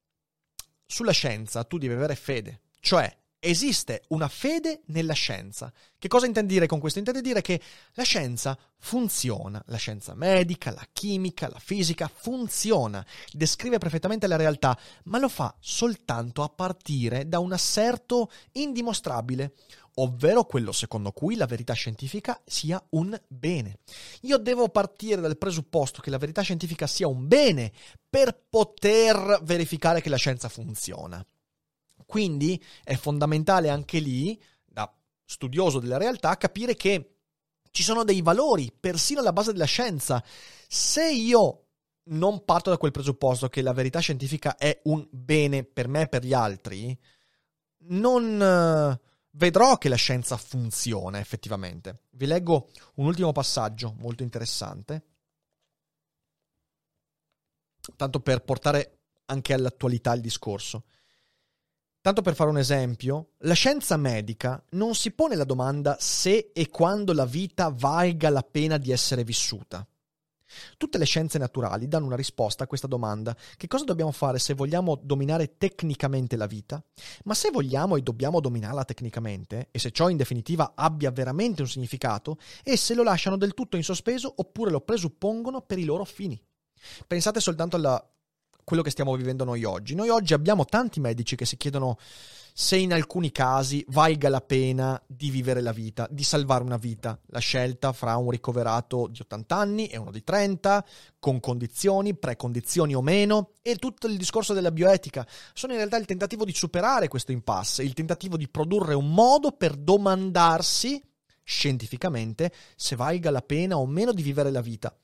sulla 0.85 1.13
scienza 1.13 1.63
tu 1.63 1.77
devi 1.77 1.93
avere 1.93 2.15
fede, 2.15 2.63
cioè 2.81 3.09
esiste 3.43 4.03
una 4.09 4.29
fede 4.29 4.81
nella 4.85 5.13
scienza. 5.13 5.71
Che 5.99 6.07
cosa 6.07 6.25
intende 6.25 6.53
dire 6.53 6.65
con 6.65 6.79
questo? 6.79 6.99
Intende 6.99 7.21
dire 7.21 7.41
che 7.41 7.61
la 7.93 8.03
scienza 8.03 8.57
funziona, 8.79 9.61
la 9.67 9.77
scienza 9.77 10.15
medica, 10.15 10.71
la 10.71 10.87
chimica, 10.91 11.49
la 11.49 11.59
fisica 11.59 12.09
funziona, 12.13 13.05
descrive 13.31 13.77
perfettamente 13.77 14.27
la 14.27 14.37
realtà, 14.37 14.77
ma 15.05 15.19
lo 15.19 15.29
fa 15.29 15.53
soltanto 15.59 16.41
a 16.41 16.49
partire 16.49 17.27
da 17.27 17.39
un 17.39 17.51
asserto 17.51 18.31
indimostrabile, 18.53 19.53
ovvero 19.95 20.45
quello 20.45 20.71
secondo 20.71 21.11
cui 21.11 21.35
la 21.35 21.45
verità 21.45 21.73
scientifica 21.73 22.41
sia 22.45 22.81
un 22.91 23.19
bene. 23.27 23.79
Io 24.21 24.37
devo 24.37 24.69
partire 24.69 25.21
dal 25.21 25.37
presupposto 25.37 26.01
che 26.01 26.09
la 26.09 26.17
verità 26.17 26.41
scientifica 26.41 26.87
sia 26.87 27.07
un 27.07 27.27
bene 27.27 27.71
per 28.09 28.45
poter 28.49 29.41
verificare 29.43 30.01
che 30.01 30.09
la 30.09 30.17
scienza 30.17 30.49
funziona. 30.49 31.25
Quindi 32.05 32.61
è 32.83 32.95
fondamentale 32.95 33.69
anche 33.69 33.99
lì, 33.99 34.39
da 34.65 34.91
studioso 35.25 35.79
della 35.79 35.97
realtà, 35.97 36.37
capire 36.37 36.75
che 36.75 37.15
ci 37.71 37.83
sono 37.83 38.03
dei 38.03 38.21
valori, 38.21 38.71
persino 38.77 39.19
alla 39.19 39.33
base 39.33 39.51
della 39.51 39.65
scienza. 39.65 40.23
Se 40.67 41.11
io 41.11 41.63
non 42.05 42.43
parto 42.43 42.69
da 42.69 42.77
quel 42.77 42.91
presupposto 42.91 43.49
che 43.49 43.61
la 43.61 43.73
verità 43.73 43.99
scientifica 43.99 44.57
è 44.57 44.79
un 44.83 45.07
bene 45.09 45.63
per 45.63 45.87
me 45.87 46.01
e 46.01 46.07
per 46.07 46.23
gli 46.23 46.33
altri, 46.33 46.97
non 47.85 48.41
eh, 48.41 48.99
vedrò 49.31 49.77
che 49.77 49.89
la 49.89 49.95
scienza 49.95 50.37
funziona 50.37 51.19
effettivamente. 51.19 52.03
Vi 52.11 52.25
leggo 52.25 52.69
un 52.95 53.05
ultimo 53.05 53.31
passaggio 53.31 53.95
molto 53.97 54.23
interessante, 54.23 55.05
tanto 57.95 58.19
per 58.19 58.43
portare 58.43 58.99
anche 59.25 59.53
all'attualità 59.53 60.13
il 60.13 60.21
discorso. 60.21 60.83
Tanto 62.03 62.21
per 62.21 62.35
fare 62.35 62.49
un 62.49 62.57
esempio, 62.57 63.29
la 63.43 63.53
scienza 63.53 63.95
medica 63.95 64.61
non 64.71 64.93
si 64.93 65.11
pone 65.11 65.37
la 65.37 65.45
domanda 65.45 65.95
se 66.01 66.51
e 66.51 66.69
quando 66.69 67.13
la 67.13 67.23
vita 67.23 67.73
valga 67.73 68.29
la 68.29 68.41
pena 68.41 68.75
di 68.77 68.91
essere 68.91 69.23
vissuta. 69.23 69.87
Tutte 70.75 70.97
le 70.97 71.05
scienze 71.05 71.37
naturali 71.37 71.87
danno 71.87 72.07
una 72.07 72.17
risposta 72.17 72.65
a 72.65 72.67
questa 72.67 72.87
domanda. 72.87 73.33
Che 73.55 73.67
cosa 73.67 73.85
dobbiamo 73.85 74.11
fare 74.11 74.37
se 74.37 74.53
vogliamo 74.53 74.99
dominare 75.01 75.55
tecnicamente 75.55 76.35
la 76.35 76.45
vita? 76.45 76.83
Ma 77.23 77.33
se 77.33 77.51
vogliamo 77.51 77.95
e 77.95 78.01
dobbiamo 78.01 78.41
dominarla 78.41 78.83
tecnicamente, 78.83 79.69
e 79.71 79.79
se 79.79 79.91
ciò 79.91 80.09
in 80.09 80.17
definitiva 80.17 80.73
abbia 80.75 81.09
veramente 81.09 81.61
un 81.61 81.69
significato, 81.69 82.37
esse 82.63 82.95
lo 82.95 83.03
lasciano 83.03 83.37
del 83.37 83.53
tutto 83.53 83.77
in 83.77 83.83
sospeso 83.83 84.33
oppure 84.35 84.71
lo 84.71 84.81
presuppongono 84.81 85.61
per 85.61 85.79
i 85.79 85.85
loro 85.85 86.03
fini. 86.03 86.37
Pensate 87.07 87.39
soltanto 87.39 87.77
alla 87.77 88.12
quello 88.63 88.81
che 88.81 88.89
stiamo 88.89 89.15
vivendo 89.15 89.43
noi 89.43 89.63
oggi. 89.63 89.95
Noi 89.95 90.09
oggi 90.09 90.33
abbiamo 90.33 90.65
tanti 90.65 90.99
medici 90.99 91.35
che 91.35 91.45
si 91.45 91.57
chiedono 91.57 91.97
se 92.55 92.77
in 92.77 92.93
alcuni 92.93 93.31
casi 93.31 93.83
valga 93.89 94.29
la 94.29 94.39
pena 94.39 95.01
di 95.07 95.31
vivere 95.31 95.59
la 95.59 95.71
vita, 95.71 96.07
di 96.11 96.23
salvare 96.23 96.63
una 96.63 96.77
vita. 96.77 97.19
La 97.27 97.39
scelta 97.39 97.91
fra 97.93 98.15
un 98.17 98.29
ricoverato 98.29 99.07
di 99.07 99.19
80 99.21 99.55
anni 99.55 99.87
e 99.87 99.97
uno 99.97 100.11
di 100.11 100.23
30, 100.23 100.85
con 101.19 101.39
condizioni, 101.39 102.15
precondizioni 102.15 102.93
o 102.93 103.01
meno, 103.01 103.53
e 103.63 103.77
tutto 103.77 104.05
il 104.05 104.17
discorso 104.17 104.53
della 104.53 104.71
bioetica 104.71 105.27
sono 105.53 105.73
in 105.73 105.79
realtà 105.79 105.97
il 105.97 106.05
tentativo 106.05 106.45
di 106.45 106.53
superare 106.53 107.07
questo 107.07 107.31
impasse, 107.31 107.83
il 107.83 107.93
tentativo 107.93 108.37
di 108.37 108.47
produrre 108.47 108.93
un 108.93 109.11
modo 109.11 109.51
per 109.51 109.75
domandarsi 109.75 111.01
scientificamente 111.43 112.53
se 112.75 112.95
valga 112.95 113.31
la 113.31 113.41
pena 113.41 113.77
o 113.77 113.85
meno 113.87 114.13
di 114.13 114.21
vivere 114.21 114.51
la 114.51 114.61
vita. 114.61 114.95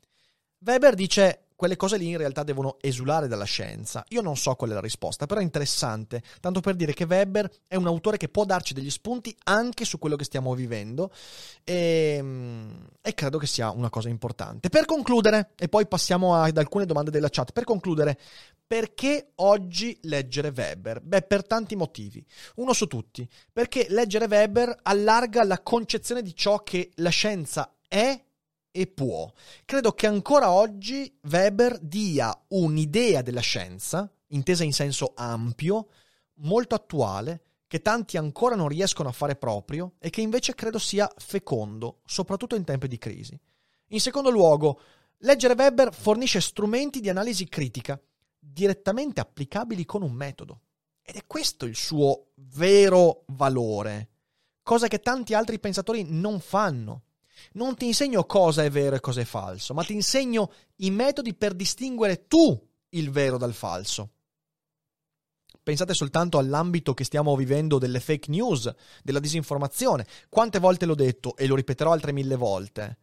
Weber 0.59 0.93
dice 0.93 1.48
quelle 1.59 1.75
cose 1.75 1.97
lì 1.97 2.07
in 2.07 2.15
realtà 2.15 2.43
devono 2.43 2.77
esulare 2.79 3.27
dalla 3.27 3.43
scienza. 3.43 4.05
Io 4.11 4.21
non 4.21 4.37
so 4.37 4.55
qual 4.55 4.69
è 4.69 4.73
la 4.73 4.79
risposta, 4.79 5.25
però 5.25 5.41
è 5.41 5.43
interessante, 5.43 6.23
tanto 6.39 6.61
per 6.61 6.73
dire 6.73 6.93
che 6.93 7.03
Weber 7.03 7.51
è 7.67 7.75
un 7.75 7.85
autore 7.85 8.15
che 8.15 8.29
può 8.29 8.45
darci 8.45 8.73
degli 8.73 8.89
spunti 8.89 9.35
anche 9.43 9.83
su 9.83 9.99
quello 9.99 10.15
che 10.15 10.23
stiamo 10.23 10.55
vivendo 10.55 11.11
e, 11.65 12.15
ehm, 12.17 12.87
e 13.01 13.13
credo 13.13 13.37
che 13.37 13.45
sia 13.45 13.71
una 13.71 13.89
cosa 13.89 14.07
importante. 14.07 14.69
Per 14.69 14.85
concludere, 14.85 15.51
e 15.57 15.67
poi 15.67 15.85
passiamo 15.85 16.33
ad 16.33 16.57
alcune 16.57 16.85
domande 16.85 17.11
della 17.11 17.27
chat, 17.29 17.51
per 17.51 17.65
concludere, 17.65 18.17
perché 18.65 19.31
oggi 19.35 19.97
leggere 20.03 20.53
Weber? 20.55 21.01
Beh, 21.01 21.23
per 21.23 21.45
tanti 21.45 21.75
motivi. 21.75 22.25
Uno 22.55 22.71
su 22.71 22.87
tutti, 22.87 23.27
perché 23.51 23.87
leggere 23.89 24.27
Weber 24.27 24.77
allarga 24.83 25.43
la 25.43 25.59
concezione 25.61 26.21
di 26.21 26.33
ciò 26.33 26.63
che 26.63 26.91
la 26.95 27.09
scienza 27.09 27.73
è 27.85 28.27
e 28.71 28.87
può. 28.87 29.31
Credo 29.65 29.93
che 29.93 30.07
ancora 30.07 30.51
oggi 30.51 31.17
Weber 31.23 31.79
dia 31.79 32.37
un'idea 32.49 33.21
della 33.21 33.39
scienza, 33.39 34.11
intesa 34.27 34.63
in 34.63 34.73
senso 34.73 35.13
ampio, 35.15 35.89
molto 36.35 36.75
attuale, 36.75 37.43
che 37.67 37.81
tanti 37.81 38.17
ancora 38.17 38.55
non 38.55 38.67
riescono 38.67 39.09
a 39.09 39.13
fare 39.13 39.35
proprio 39.35 39.93
e 39.99 40.09
che 40.09 40.21
invece 40.21 40.55
credo 40.55 40.79
sia 40.79 41.11
fecondo, 41.17 42.01
soprattutto 42.05 42.55
in 42.55 42.63
tempi 42.63 42.87
di 42.87 42.97
crisi. 42.97 43.39
In 43.89 43.99
secondo 43.99 44.29
luogo, 44.29 44.81
leggere 45.17 45.53
Weber 45.53 45.93
fornisce 45.93 46.41
strumenti 46.41 46.99
di 46.99 47.09
analisi 47.09 47.47
critica 47.47 47.99
direttamente 48.39 49.19
applicabili 49.19 49.85
con 49.85 50.01
un 50.01 50.13
metodo. 50.13 50.61
Ed 51.01 51.15
è 51.15 51.25
questo 51.27 51.65
il 51.65 51.75
suo 51.75 52.31
vero 52.35 53.23
valore, 53.27 54.09
cosa 54.63 54.87
che 54.87 54.99
tanti 54.99 55.33
altri 55.33 55.59
pensatori 55.59 56.05
non 56.07 56.39
fanno 56.39 57.03
non 57.53 57.75
ti 57.75 57.85
insegno 57.85 58.25
cosa 58.25 58.63
è 58.63 58.69
vero 58.69 58.95
e 58.95 58.99
cosa 58.99 59.21
è 59.21 59.25
falso, 59.25 59.73
ma 59.73 59.83
ti 59.83 59.93
insegno 59.93 60.51
i 60.77 60.91
metodi 60.91 61.33
per 61.33 61.53
distinguere 61.53 62.27
tu 62.27 62.67
il 62.89 63.09
vero 63.11 63.37
dal 63.37 63.53
falso. 63.53 64.11
Pensate 65.61 65.93
soltanto 65.93 66.37
all'ambito 66.37 66.93
che 66.93 67.03
stiamo 67.03 67.35
vivendo 67.35 67.77
delle 67.77 67.99
fake 67.99 68.31
news, 68.31 68.73
della 69.03 69.19
disinformazione. 69.19 70.07
Quante 70.27 70.57
volte 70.57 70.85
l'ho 70.85 70.95
detto 70.95 71.35
e 71.35 71.45
lo 71.45 71.55
ripeterò 71.55 71.91
altre 71.91 72.11
mille 72.11 72.35
volte. 72.35 72.97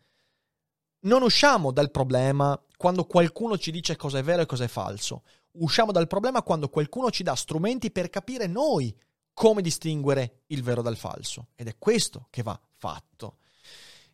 Non 1.00 1.22
usciamo 1.22 1.70
dal 1.70 1.92
problema 1.92 2.60
quando 2.76 3.04
qualcuno 3.04 3.56
ci 3.56 3.70
dice 3.70 3.94
cosa 3.94 4.18
è 4.18 4.22
vero 4.22 4.42
e 4.42 4.46
cosa 4.46 4.64
è 4.64 4.68
falso. 4.68 5.22
Usciamo 5.58 5.92
dal 5.92 6.08
problema 6.08 6.42
quando 6.42 6.68
qualcuno 6.68 7.10
ci 7.10 7.22
dà 7.22 7.36
strumenti 7.36 7.92
per 7.92 8.10
capire 8.10 8.48
noi 8.48 8.92
come 9.32 9.62
distinguere 9.62 10.42
il 10.46 10.62
vero 10.62 10.82
dal 10.82 10.96
falso. 10.96 11.48
Ed 11.54 11.68
è 11.68 11.76
questo 11.78 12.26
che 12.30 12.42
va 12.42 12.58
fatto. 12.74 13.36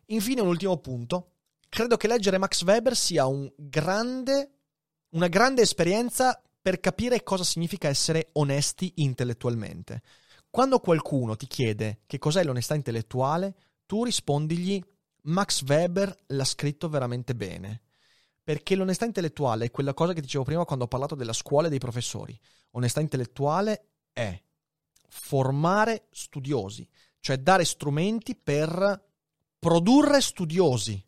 Infine, 0.07 0.41
un 0.41 0.47
ultimo 0.47 0.77
punto. 0.77 1.29
Credo 1.69 1.97
che 1.97 2.07
leggere 2.07 2.37
Max 2.37 2.63
Weber 2.63 2.95
sia 2.95 3.25
un 3.25 3.51
grande, 3.55 4.51
una 5.09 5.27
grande 5.27 5.61
esperienza 5.61 6.39
per 6.61 6.79
capire 6.79 7.23
cosa 7.23 7.43
significa 7.43 7.87
essere 7.87 8.29
onesti 8.33 8.93
intellettualmente. 8.97 10.01
Quando 10.49 10.79
qualcuno 10.79 11.35
ti 11.35 11.47
chiede 11.47 12.01
che 12.05 12.19
cos'è 12.19 12.43
l'onestà 12.43 12.75
intellettuale, 12.75 13.55
tu 13.85 14.03
rispondigli 14.03 14.81
Max 15.23 15.63
Weber 15.63 16.15
l'ha 16.27 16.45
scritto 16.45 16.89
veramente 16.89 17.33
bene. 17.35 17.81
Perché 18.43 18.75
l'onestà 18.75 19.05
intellettuale 19.05 19.65
è 19.65 19.71
quella 19.71 19.93
cosa 19.93 20.13
che 20.13 20.21
dicevo 20.21 20.43
prima 20.43 20.65
quando 20.65 20.85
ho 20.85 20.89
parlato 20.89 21.15
della 21.15 21.33
scuola 21.33 21.67
e 21.67 21.69
dei 21.69 21.79
professori. 21.79 22.37
Onestà 22.71 22.99
intellettuale 22.99 23.87
è 24.11 24.39
formare 25.07 26.07
studiosi, 26.11 26.87
cioè 27.19 27.37
dare 27.37 27.65
strumenti 27.65 28.35
per 28.35 29.11
produrre 29.63 30.19
studiosi, 30.19 31.01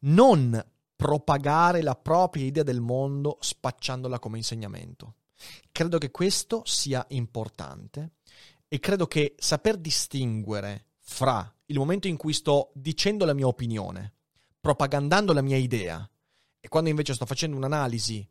non 0.00 0.60
propagare 0.96 1.80
la 1.80 1.94
propria 1.94 2.44
idea 2.44 2.64
del 2.64 2.80
mondo 2.80 3.36
spacciandola 3.38 4.18
come 4.18 4.38
insegnamento. 4.38 5.14
Credo 5.70 5.98
che 5.98 6.10
questo 6.10 6.62
sia 6.64 7.06
importante 7.10 8.14
e 8.66 8.80
credo 8.80 9.06
che 9.06 9.36
saper 9.38 9.76
distinguere 9.76 10.86
fra 10.98 11.48
il 11.66 11.78
momento 11.78 12.08
in 12.08 12.16
cui 12.16 12.32
sto 12.32 12.72
dicendo 12.74 13.24
la 13.24 13.32
mia 13.32 13.46
opinione, 13.46 14.14
propagandando 14.60 15.32
la 15.32 15.40
mia 15.40 15.56
idea, 15.56 16.08
e 16.58 16.68
quando 16.68 16.90
invece 16.90 17.14
sto 17.14 17.26
facendo 17.26 17.56
un'analisi 17.56 18.28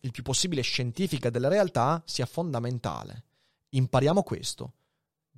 il 0.00 0.10
più 0.10 0.24
possibile 0.24 0.62
scientifica 0.62 1.30
della 1.30 1.46
realtà 1.46 2.02
sia 2.04 2.26
fondamentale. 2.26 3.26
Impariamo 3.68 4.24
questo 4.24 4.72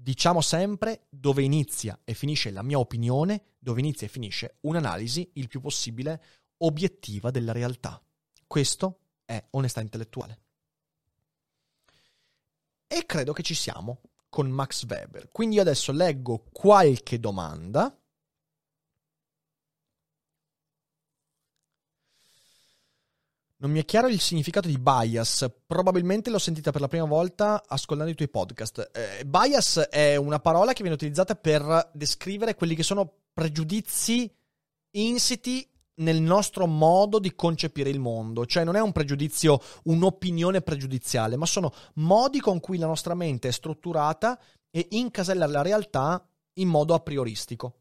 diciamo 0.00 0.40
sempre 0.40 1.06
dove 1.08 1.42
inizia 1.42 1.98
e 2.04 2.14
finisce 2.14 2.50
la 2.50 2.62
mia 2.62 2.78
opinione, 2.78 3.56
dove 3.58 3.80
inizia 3.80 4.06
e 4.06 4.10
finisce 4.10 4.58
un'analisi 4.60 5.30
il 5.34 5.48
più 5.48 5.60
possibile 5.60 6.22
obiettiva 6.58 7.30
della 7.30 7.52
realtà. 7.52 8.00
Questo 8.46 9.00
è 9.24 9.44
onestà 9.50 9.80
intellettuale. 9.80 10.40
E 12.86 13.04
credo 13.04 13.32
che 13.32 13.42
ci 13.42 13.54
siamo 13.54 14.00
con 14.28 14.48
Max 14.48 14.86
Weber. 14.86 15.28
Quindi 15.30 15.56
io 15.56 15.62
adesso 15.62 15.92
leggo 15.92 16.44
qualche 16.52 17.18
domanda. 17.18 17.94
Non 23.60 23.72
mi 23.72 23.80
è 23.80 23.84
chiaro 23.84 24.06
il 24.06 24.20
significato 24.20 24.68
di 24.68 24.78
bias, 24.78 25.50
probabilmente 25.66 26.30
l'ho 26.30 26.38
sentita 26.38 26.70
per 26.70 26.80
la 26.80 26.86
prima 26.86 27.06
volta 27.06 27.64
ascoltando 27.66 28.12
i 28.12 28.14
tuoi 28.14 28.28
podcast. 28.28 28.90
Eh, 28.92 29.24
bias 29.24 29.88
è 29.90 30.14
una 30.14 30.38
parola 30.38 30.72
che 30.72 30.82
viene 30.82 30.94
utilizzata 30.94 31.34
per 31.34 31.90
descrivere 31.92 32.54
quelli 32.54 32.76
che 32.76 32.84
sono 32.84 33.12
pregiudizi 33.32 34.32
insiti 34.92 35.68
nel 35.96 36.22
nostro 36.22 36.68
modo 36.68 37.18
di 37.18 37.34
concepire 37.34 37.90
il 37.90 37.98
mondo, 37.98 38.46
cioè 38.46 38.62
non 38.62 38.76
è 38.76 38.80
un 38.80 38.92
pregiudizio, 38.92 39.60
un'opinione 39.84 40.60
pregiudiziale, 40.60 41.36
ma 41.36 41.44
sono 41.44 41.72
modi 41.94 42.38
con 42.38 42.60
cui 42.60 42.78
la 42.78 42.86
nostra 42.86 43.14
mente 43.14 43.48
è 43.48 43.50
strutturata 43.50 44.38
e 44.70 44.86
incasella 44.90 45.48
la 45.48 45.62
realtà 45.62 46.24
in 46.60 46.68
modo 46.68 46.94
a 46.94 47.00
prioristico. 47.00 47.74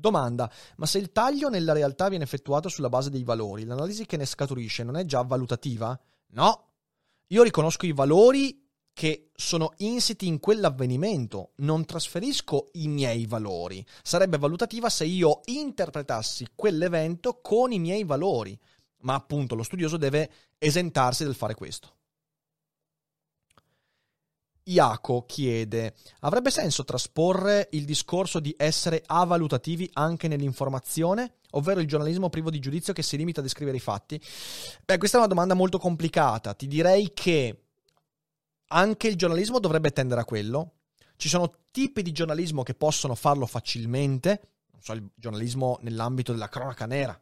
Domanda, 0.00 0.50
ma 0.76 0.86
se 0.86 0.98
il 0.98 1.12
taglio 1.12 1.50
nella 1.50 1.74
realtà 1.74 2.08
viene 2.08 2.24
effettuato 2.24 2.70
sulla 2.70 2.88
base 2.88 3.10
dei 3.10 3.22
valori, 3.22 3.64
l'analisi 3.64 4.06
che 4.06 4.16
ne 4.16 4.24
scaturisce 4.24 4.82
non 4.82 4.96
è 4.96 5.04
già 5.04 5.22
valutativa? 5.22 5.98
No. 6.28 6.68
Io 7.28 7.42
riconosco 7.42 7.84
i 7.84 7.92
valori 7.92 8.66
che 8.92 9.30
sono 9.34 9.72
insiti 9.78 10.26
in 10.26 10.40
quell'avvenimento, 10.40 11.52
non 11.56 11.84
trasferisco 11.84 12.68
i 12.72 12.88
miei 12.88 13.26
valori. 13.26 13.84
Sarebbe 14.02 14.38
valutativa 14.38 14.88
se 14.88 15.04
io 15.04 15.40
interpretassi 15.44 16.48
quell'evento 16.54 17.40
con 17.40 17.72
i 17.72 17.78
miei 17.78 18.04
valori, 18.04 18.58
ma 19.02 19.14
appunto 19.14 19.54
lo 19.54 19.62
studioso 19.62 19.96
deve 19.96 20.30
esentarsi 20.58 21.24
dal 21.24 21.34
fare 21.34 21.54
questo. 21.54 21.99
Iaco 24.70 25.24
chiede: 25.26 25.94
avrebbe 26.20 26.50
senso 26.50 26.84
trasporre 26.84 27.68
il 27.72 27.84
discorso 27.84 28.40
di 28.40 28.54
essere 28.56 29.02
avalutativi 29.04 29.88
anche 29.94 30.28
nell'informazione, 30.28 31.34
ovvero 31.50 31.80
il 31.80 31.88
giornalismo 31.88 32.28
privo 32.30 32.50
di 32.50 32.60
giudizio 32.60 32.92
che 32.92 33.02
si 33.02 33.16
limita 33.16 33.40
a 33.40 33.42
descrivere 33.42 33.76
i 33.76 33.80
fatti? 33.80 34.20
Beh, 34.84 34.98
questa 34.98 35.16
è 35.16 35.20
una 35.20 35.28
domanda 35.28 35.54
molto 35.54 35.78
complicata. 35.78 36.54
Ti 36.54 36.66
direi 36.66 37.12
che 37.12 37.64
anche 38.68 39.08
il 39.08 39.16
giornalismo 39.16 39.58
dovrebbe 39.58 39.90
tendere 39.90 40.20
a 40.20 40.24
quello. 40.24 40.74
Ci 41.16 41.28
sono 41.28 41.52
tipi 41.70 42.02
di 42.02 42.12
giornalismo 42.12 42.62
che 42.62 42.74
possono 42.74 43.14
farlo 43.14 43.46
facilmente, 43.46 44.40
non 44.72 44.80
so, 44.80 44.92
il 44.92 45.10
giornalismo 45.14 45.78
nell'ambito 45.82 46.32
della 46.32 46.48
cronaca 46.48 46.86
nera, 46.86 47.20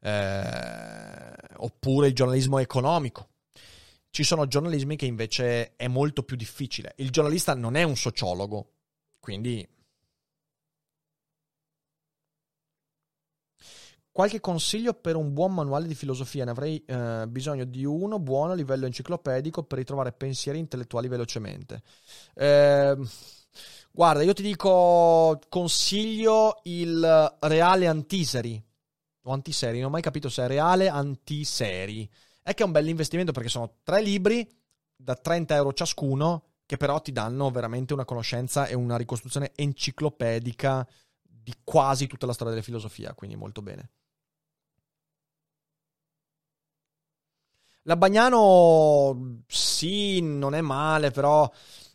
eh, 0.00 1.32
oppure 1.58 2.08
il 2.08 2.14
giornalismo 2.14 2.58
economico 2.58 3.29
ci 4.10 4.24
sono 4.24 4.46
giornalismi 4.46 4.96
che 4.96 5.06
invece 5.06 5.76
è 5.76 5.86
molto 5.86 6.22
più 6.22 6.36
difficile. 6.36 6.94
Il 6.96 7.10
giornalista 7.10 7.54
non 7.54 7.76
è 7.76 7.82
un 7.84 7.96
sociologo, 7.96 8.72
quindi... 9.20 9.66
Qualche 14.12 14.40
consiglio 14.40 14.92
per 14.92 15.14
un 15.14 15.32
buon 15.32 15.54
manuale 15.54 15.86
di 15.86 15.94
filosofia? 15.94 16.44
Ne 16.44 16.50
avrei 16.50 16.84
eh, 16.84 17.26
bisogno 17.28 17.64
di 17.64 17.84
uno 17.84 18.18
buono 18.18 18.52
a 18.52 18.54
livello 18.56 18.84
enciclopedico 18.86 19.62
per 19.62 19.78
ritrovare 19.78 20.12
pensieri 20.12 20.58
intellettuali 20.58 21.06
velocemente. 21.06 21.82
Eh, 22.34 22.98
guarda, 23.92 24.22
io 24.24 24.32
ti 24.32 24.42
dico, 24.42 25.40
consiglio 25.48 26.60
il 26.64 27.36
Reale 27.38 27.86
Antiseri. 27.86 28.62
O 29.22 29.32
Antiseri, 29.32 29.78
non 29.78 29.88
ho 29.88 29.92
mai 29.92 30.02
capito 30.02 30.28
se 30.28 30.42
è 30.42 30.48
Reale 30.48 30.88
Antiseri 30.88 32.10
è 32.42 32.54
che 32.54 32.62
è 32.62 32.66
un 32.66 32.72
bel 32.72 32.88
investimento 32.88 33.32
perché 33.32 33.48
sono 33.48 33.78
tre 33.82 34.02
libri 34.02 34.48
da 34.96 35.14
30 35.14 35.54
euro 35.54 35.72
ciascuno 35.72 36.44
che 36.66 36.76
però 36.76 37.00
ti 37.00 37.10
danno 37.12 37.50
veramente 37.50 37.92
una 37.94 38.04
conoscenza 38.04 38.66
e 38.66 38.74
una 38.74 38.96
ricostruzione 38.96 39.50
enciclopedica 39.56 40.86
di 41.20 41.52
quasi 41.64 42.06
tutta 42.06 42.26
la 42.26 42.32
storia 42.32 42.52
della 42.52 42.64
filosofia, 42.64 43.12
quindi 43.14 43.34
molto 43.36 43.60
bene. 43.60 43.90
La 47.84 47.96
Bagnano 47.96 49.42
sì, 49.46 50.20
non 50.20 50.54
è 50.54 50.60
male, 50.60 51.10
però 51.10 51.50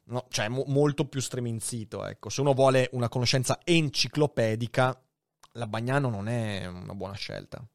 no, 0.06 0.26
cioè 0.30 0.48
mo- 0.50 0.66
molto 0.68 1.08
più 1.08 1.22
streminzito, 1.22 2.06
ecco. 2.06 2.30
Se 2.30 2.42
uno 2.42 2.54
vuole 2.54 2.90
una 2.94 3.08
conoscenza 3.08 3.60
enciclopedica, 3.64 5.00
la 5.54 5.68
Bagnano 5.68 6.10
non 6.10 6.28
è 6.28 6.66
una 6.66 6.94
buona 6.96 7.14
scelta. 7.14 7.66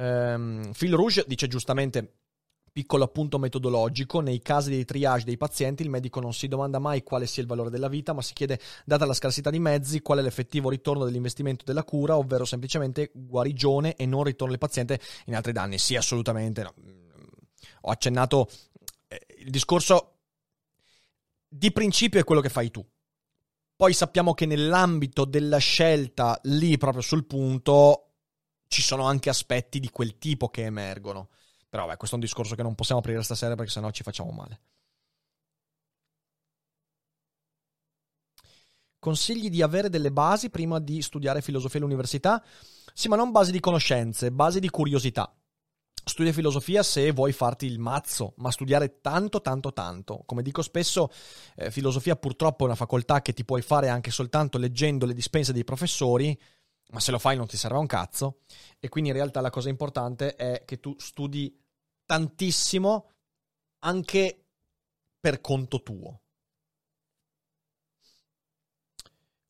Um, 0.00 0.70
Phil 0.72 0.94
Rouge 0.94 1.24
dice 1.26 1.46
giustamente 1.46 2.20
Piccolo 2.72 3.02
appunto 3.02 3.38
metodologico, 3.40 4.20
nei 4.20 4.40
casi 4.40 4.70
dei 4.70 4.84
triage 4.84 5.24
dei 5.24 5.36
pazienti 5.36 5.82
il 5.82 5.90
medico 5.90 6.20
non 6.20 6.32
si 6.32 6.46
domanda 6.46 6.78
mai 6.78 7.02
quale 7.02 7.26
sia 7.26 7.42
il 7.42 7.48
valore 7.48 7.68
della 7.68 7.88
vita, 7.88 8.12
ma 8.12 8.22
si 8.22 8.32
chiede, 8.32 8.60
data 8.84 9.04
la 9.04 9.12
scarsità 9.12 9.50
di 9.50 9.58
mezzi, 9.58 10.00
qual 10.02 10.20
è 10.20 10.22
l'effettivo 10.22 10.70
ritorno 10.70 11.04
dell'investimento 11.04 11.64
della 11.64 11.82
cura, 11.82 12.16
ovvero 12.16 12.44
semplicemente 12.44 13.10
guarigione 13.12 13.96
e 13.96 14.06
non 14.06 14.22
ritorno 14.22 14.52
del 14.52 14.60
paziente 14.60 15.00
in 15.26 15.34
altri 15.34 15.50
danni. 15.50 15.78
Sì, 15.78 15.96
assolutamente. 15.96 16.62
No. 16.62 16.74
Ho 17.82 17.90
accennato 17.90 18.48
eh, 19.08 19.20
il 19.38 19.50
discorso 19.50 20.18
di 21.48 21.72
principio 21.72 22.20
è 22.20 22.24
quello 22.24 22.40
che 22.40 22.50
fai 22.50 22.70
tu. 22.70 22.86
Poi 23.74 23.92
sappiamo 23.92 24.32
che 24.32 24.46
nell'ambito 24.46 25.24
della 25.24 25.58
scelta, 25.58 26.38
lì 26.44 26.78
proprio 26.78 27.02
sul 27.02 27.26
punto, 27.26 28.09
ci 28.70 28.82
sono 28.82 29.04
anche 29.04 29.28
aspetti 29.28 29.80
di 29.80 29.90
quel 29.90 30.16
tipo 30.16 30.48
che 30.48 30.62
emergono. 30.62 31.30
Però 31.68 31.86
vabbè, 31.86 31.96
questo 31.96 32.14
è 32.14 32.18
un 32.20 32.24
discorso 32.24 32.54
che 32.54 32.62
non 32.62 32.76
possiamo 32.76 33.00
aprire 33.00 33.20
stasera 33.20 33.56
perché 33.56 33.72
sennò 33.72 33.90
ci 33.90 34.04
facciamo 34.04 34.30
male. 34.30 34.60
Consigli 39.00 39.50
di 39.50 39.60
avere 39.60 39.88
delle 39.88 40.12
basi 40.12 40.50
prima 40.50 40.78
di 40.78 41.02
studiare 41.02 41.42
filosofia 41.42 41.80
all'università? 41.80 42.44
Sì, 42.94 43.08
ma 43.08 43.16
non 43.16 43.32
basi 43.32 43.50
di 43.50 43.58
conoscenze, 43.58 44.30
basi 44.30 44.60
di 44.60 44.70
curiosità. 44.70 45.34
Studia 46.04 46.32
filosofia 46.32 46.84
se 46.84 47.10
vuoi 47.10 47.32
farti 47.32 47.66
il 47.66 47.80
mazzo, 47.80 48.34
ma 48.36 48.52
studiare 48.52 49.00
tanto, 49.00 49.40
tanto, 49.40 49.72
tanto. 49.72 50.22
Come 50.26 50.42
dico 50.42 50.62
spesso, 50.62 51.10
eh, 51.56 51.72
filosofia 51.72 52.14
purtroppo 52.14 52.62
è 52.62 52.66
una 52.66 52.76
facoltà 52.76 53.20
che 53.20 53.32
ti 53.32 53.44
puoi 53.44 53.62
fare 53.62 53.88
anche 53.88 54.12
soltanto 54.12 54.58
leggendo 54.58 55.06
le 55.06 55.14
dispense 55.14 55.52
dei 55.52 55.64
professori, 55.64 56.38
ma 56.90 57.00
se 57.00 57.10
lo 57.10 57.18
fai 57.18 57.36
non 57.36 57.46
ti 57.46 57.56
serve 57.56 57.78
un 57.78 57.86
cazzo. 57.86 58.40
E 58.78 58.88
quindi 58.88 59.10
in 59.10 59.16
realtà 59.16 59.40
la 59.40 59.50
cosa 59.50 59.68
importante 59.68 60.34
è 60.36 60.64
che 60.64 60.80
tu 60.80 60.94
studi 60.98 61.56
tantissimo 62.04 63.10
anche 63.80 64.44
per 65.18 65.40
conto 65.40 65.82
tuo. 65.82 66.20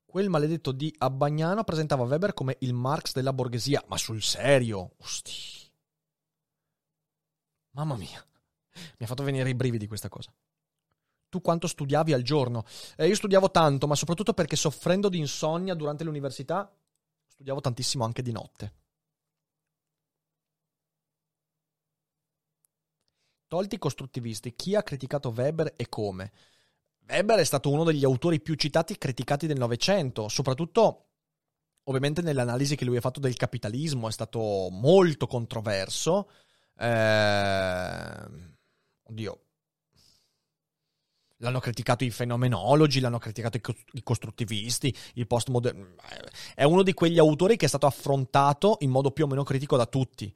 Quel 0.04 0.28
maledetto 0.28 0.72
di 0.72 0.92
Abbagnano 0.98 1.62
presentava 1.62 2.02
Weber 2.02 2.34
come 2.34 2.56
il 2.60 2.74
Marx 2.74 3.12
della 3.12 3.32
borghesia, 3.32 3.84
ma 3.86 3.96
sul 3.96 4.20
serio? 4.22 4.94
Osti. 4.98 5.32
Mamma 7.72 7.94
mia, 7.94 8.26
mi 8.72 9.04
ha 9.04 9.06
fatto 9.06 9.22
venire 9.22 9.48
i 9.48 9.54
brividi 9.54 9.86
questa 9.86 10.08
cosa. 10.08 10.34
Tu 11.28 11.40
quanto 11.40 11.68
studiavi 11.68 12.12
al 12.12 12.22
giorno? 12.22 12.64
Eh, 12.96 13.06
io 13.06 13.14
studiavo 13.14 13.52
tanto, 13.52 13.86
ma 13.86 13.94
soprattutto 13.94 14.34
perché 14.34 14.56
soffrendo 14.56 15.08
di 15.08 15.18
insonnia 15.18 15.74
durante 15.74 16.02
l'università 16.02 16.68
studiavo 17.40 17.60
tantissimo 17.62 18.04
anche 18.04 18.20
di 18.20 18.32
notte. 18.32 18.74
Tolti 23.48 23.76
i 23.76 23.78
costruttivisti, 23.78 24.54
chi 24.54 24.74
ha 24.74 24.82
criticato 24.82 25.30
Weber 25.30 25.72
e 25.74 25.88
come? 25.88 26.32
Weber 27.08 27.38
è 27.38 27.44
stato 27.44 27.70
uno 27.70 27.82
degli 27.82 28.04
autori 28.04 28.40
più 28.40 28.54
citati 28.54 28.92
e 28.92 28.98
criticati 28.98 29.46
del 29.46 29.58
Novecento, 29.58 30.28
soprattutto 30.28 31.06
ovviamente 31.84 32.20
nell'analisi 32.20 32.76
che 32.76 32.84
lui 32.84 32.98
ha 32.98 33.00
fatto 33.00 33.20
del 33.20 33.36
capitalismo, 33.36 34.06
è 34.06 34.12
stato 34.12 34.68
molto 34.70 35.26
controverso. 35.26 36.30
Eh... 36.76 38.48
Oddio, 39.02 39.44
L'hanno 41.42 41.58
criticato 41.58 42.04
i 42.04 42.10
fenomenologi, 42.10 43.00
l'hanno 43.00 43.18
criticato 43.18 43.58
i 43.92 44.02
costruttivisti, 44.02 44.94
il 45.14 45.26
postmoderno. 45.26 45.94
È 46.54 46.64
uno 46.64 46.82
di 46.82 46.92
quegli 46.92 47.18
autori 47.18 47.56
che 47.56 47.64
è 47.64 47.68
stato 47.68 47.86
affrontato 47.86 48.76
in 48.80 48.90
modo 48.90 49.10
più 49.10 49.24
o 49.24 49.26
meno 49.26 49.42
critico 49.42 49.78
da 49.78 49.86
tutti. 49.86 50.34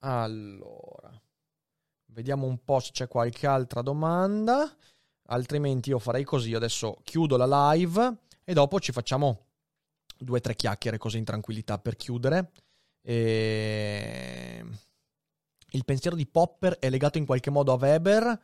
Allora, 0.00 1.20
vediamo 2.06 2.46
un 2.46 2.64
po' 2.64 2.80
se 2.80 2.90
c'è 2.92 3.06
qualche 3.06 3.46
altra 3.46 3.82
domanda. 3.82 4.76
Altrimenti 5.28 5.90
io 5.90 6.00
farei 6.00 6.24
così. 6.24 6.52
Adesso 6.54 6.98
chiudo 7.04 7.36
la 7.36 7.72
live 7.72 8.16
e 8.42 8.52
dopo 8.54 8.80
ci 8.80 8.90
facciamo 8.90 9.46
due 10.16 10.38
o 10.38 10.40
tre 10.40 10.56
chiacchiere 10.56 10.98
così 10.98 11.18
in 11.18 11.24
tranquillità 11.24 11.78
per 11.78 11.94
chiudere. 11.94 12.50
E... 13.08 14.62
Il 15.70 15.84
pensiero 15.86 16.14
di 16.14 16.26
Popper 16.26 16.78
è 16.78 16.90
legato 16.90 17.16
in 17.16 17.24
qualche 17.24 17.48
modo 17.48 17.72
a 17.72 17.76
Weber. 17.76 18.40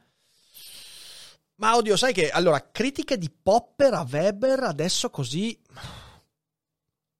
Ma 1.56 1.76
oddio, 1.76 1.96
sai 1.98 2.14
che 2.14 2.30
allora, 2.30 2.70
critiche 2.70 3.18
di 3.18 3.30
Popper 3.30 3.92
a 3.92 4.06
Weber 4.10 4.62
adesso 4.62 5.10
così. 5.10 5.60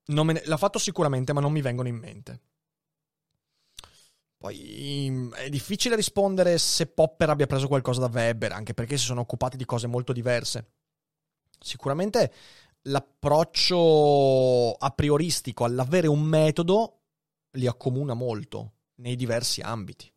Ne- 0.06 0.42
l'ha 0.44 0.56
fatto 0.56 0.78
sicuramente, 0.78 1.34
ma 1.34 1.40
non 1.40 1.52
mi 1.52 1.60
vengono 1.60 1.88
in 1.88 1.96
mente. 1.96 2.40
Poi 4.38 5.08
mm, 5.10 5.32
è 5.34 5.48
difficile 5.50 5.96
rispondere 5.96 6.56
se 6.56 6.86
Popper 6.86 7.28
abbia 7.28 7.46
preso 7.46 7.68
qualcosa 7.68 8.00
da 8.00 8.10
Weber, 8.12 8.52
anche 8.52 8.72
perché 8.72 8.96
si 8.96 9.04
sono 9.04 9.20
occupati 9.20 9.58
di 9.58 9.66
cose 9.66 9.86
molto 9.86 10.14
diverse. 10.14 10.72
Sicuramente 11.58 12.32
l'approccio 12.86 14.72
a 14.72 14.90
prioristico 14.90 15.64
all'avere 15.64 16.06
un 16.06 16.22
metodo 16.22 17.03
li 17.54 17.66
accomuna 17.66 18.14
molto 18.14 18.74
nei 18.96 19.16
diversi 19.16 19.60
ambiti. 19.60 20.12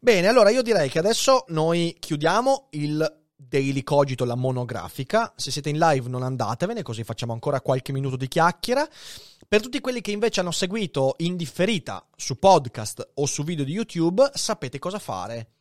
Bene, 0.00 0.26
allora 0.26 0.50
io 0.50 0.60
direi 0.60 0.90
che 0.90 0.98
adesso 0.98 1.44
noi 1.48 1.96
chiudiamo 1.98 2.68
il 2.72 3.22
Daily 3.34 3.82
Cogito, 3.82 4.26
la 4.26 4.34
monografica. 4.34 5.32
Se 5.36 5.50
siete 5.50 5.70
in 5.70 5.78
live 5.78 6.08
non 6.08 6.22
andatevene, 6.22 6.82
così 6.82 7.04
facciamo 7.04 7.32
ancora 7.32 7.62
qualche 7.62 7.92
minuto 7.92 8.16
di 8.16 8.28
chiacchiera. 8.28 8.86
Per 9.46 9.62
tutti 9.62 9.80
quelli 9.80 10.02
che 10.02 10.10
invece 10.10 10.40
hanno 10.40 10.50
seguito 10.50 11.14
in 11.18 11.36
differita 11.36 12.06
su 12.16 12.38
podcast 12.38 13.12
o 13.14 13.26
su 13.26 13.44
video 13.44 13.64
di 13.64 13.72
YouTube, 13.72 14.30
sapete 14.34 14.78
cosa 14.78 14.98
fare. 14.98 15.52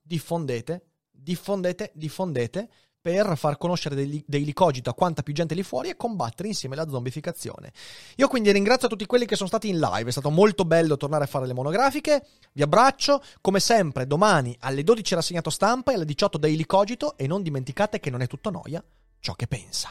Diffondete, 0.00 0.86
diffondete, 1.10 1.92
diffondete 1.94 2.70
per 3.08 3.38
far 3.38 3.56
conoscere 3.56 3.94
dei, 3.94 4.22
dei 4.26 4.44
Licogito 4.44 4.90
a 4.90 4.94
quanta 4.94 5.22
più 5.22 5.32
gente 5.32 5.54
lì 5.54 5.62
fuori 5.62 5.88
e 5.88 5.96
combattere 5.96 6.48
insieme 6.48 6.76
la 6.76 6.86
zombificazione. 6.86 7.72
Io 8.16 8.28
quindi 8.28 8.52
ringrazio 8.52 8.86
tutti 8.86 9.06
quelli 9.06 9.24
che 9.24 9.34
sono 9.34 9.48
stati 9.48 9.70
in 9.70 9.78
live, 9.78 10.10
è 10.10 10.12
stato 10.12 10.28
molto 10.28 10.66
bello 10.66 10.98
tornare 10.98 11.24
a 11.24 11.26
fare 11.26 11.46
le 11.46 11.54
monografiche, 11.54 12.26
vi 12.52 12.60
abbraccio, 12.60 13.22
come 13.40 13.60
sempre 13.60 14.06
domani 14.06 14.54
alle 14.60 14.84
12 14.84 15.14
rassegnato 15.14 15.48
stampa 15.48 15.92
e 15.92 15.94
alle 15.94 16.04
18 16.04 16.36
Daily 16.36 16.66
Cogito 16.66 17.16
e 17.16 17.26
non 17.26 17.42
dimenticate 17.42 17.98
che 17.98 18.10
non 18.10 18.20
è 18.20 18.26
tutto 18.26 18.50
noia 18.50 18.84
ciò 19.20 19.32
che 19.32 19.46
pensa. 19.46 19.90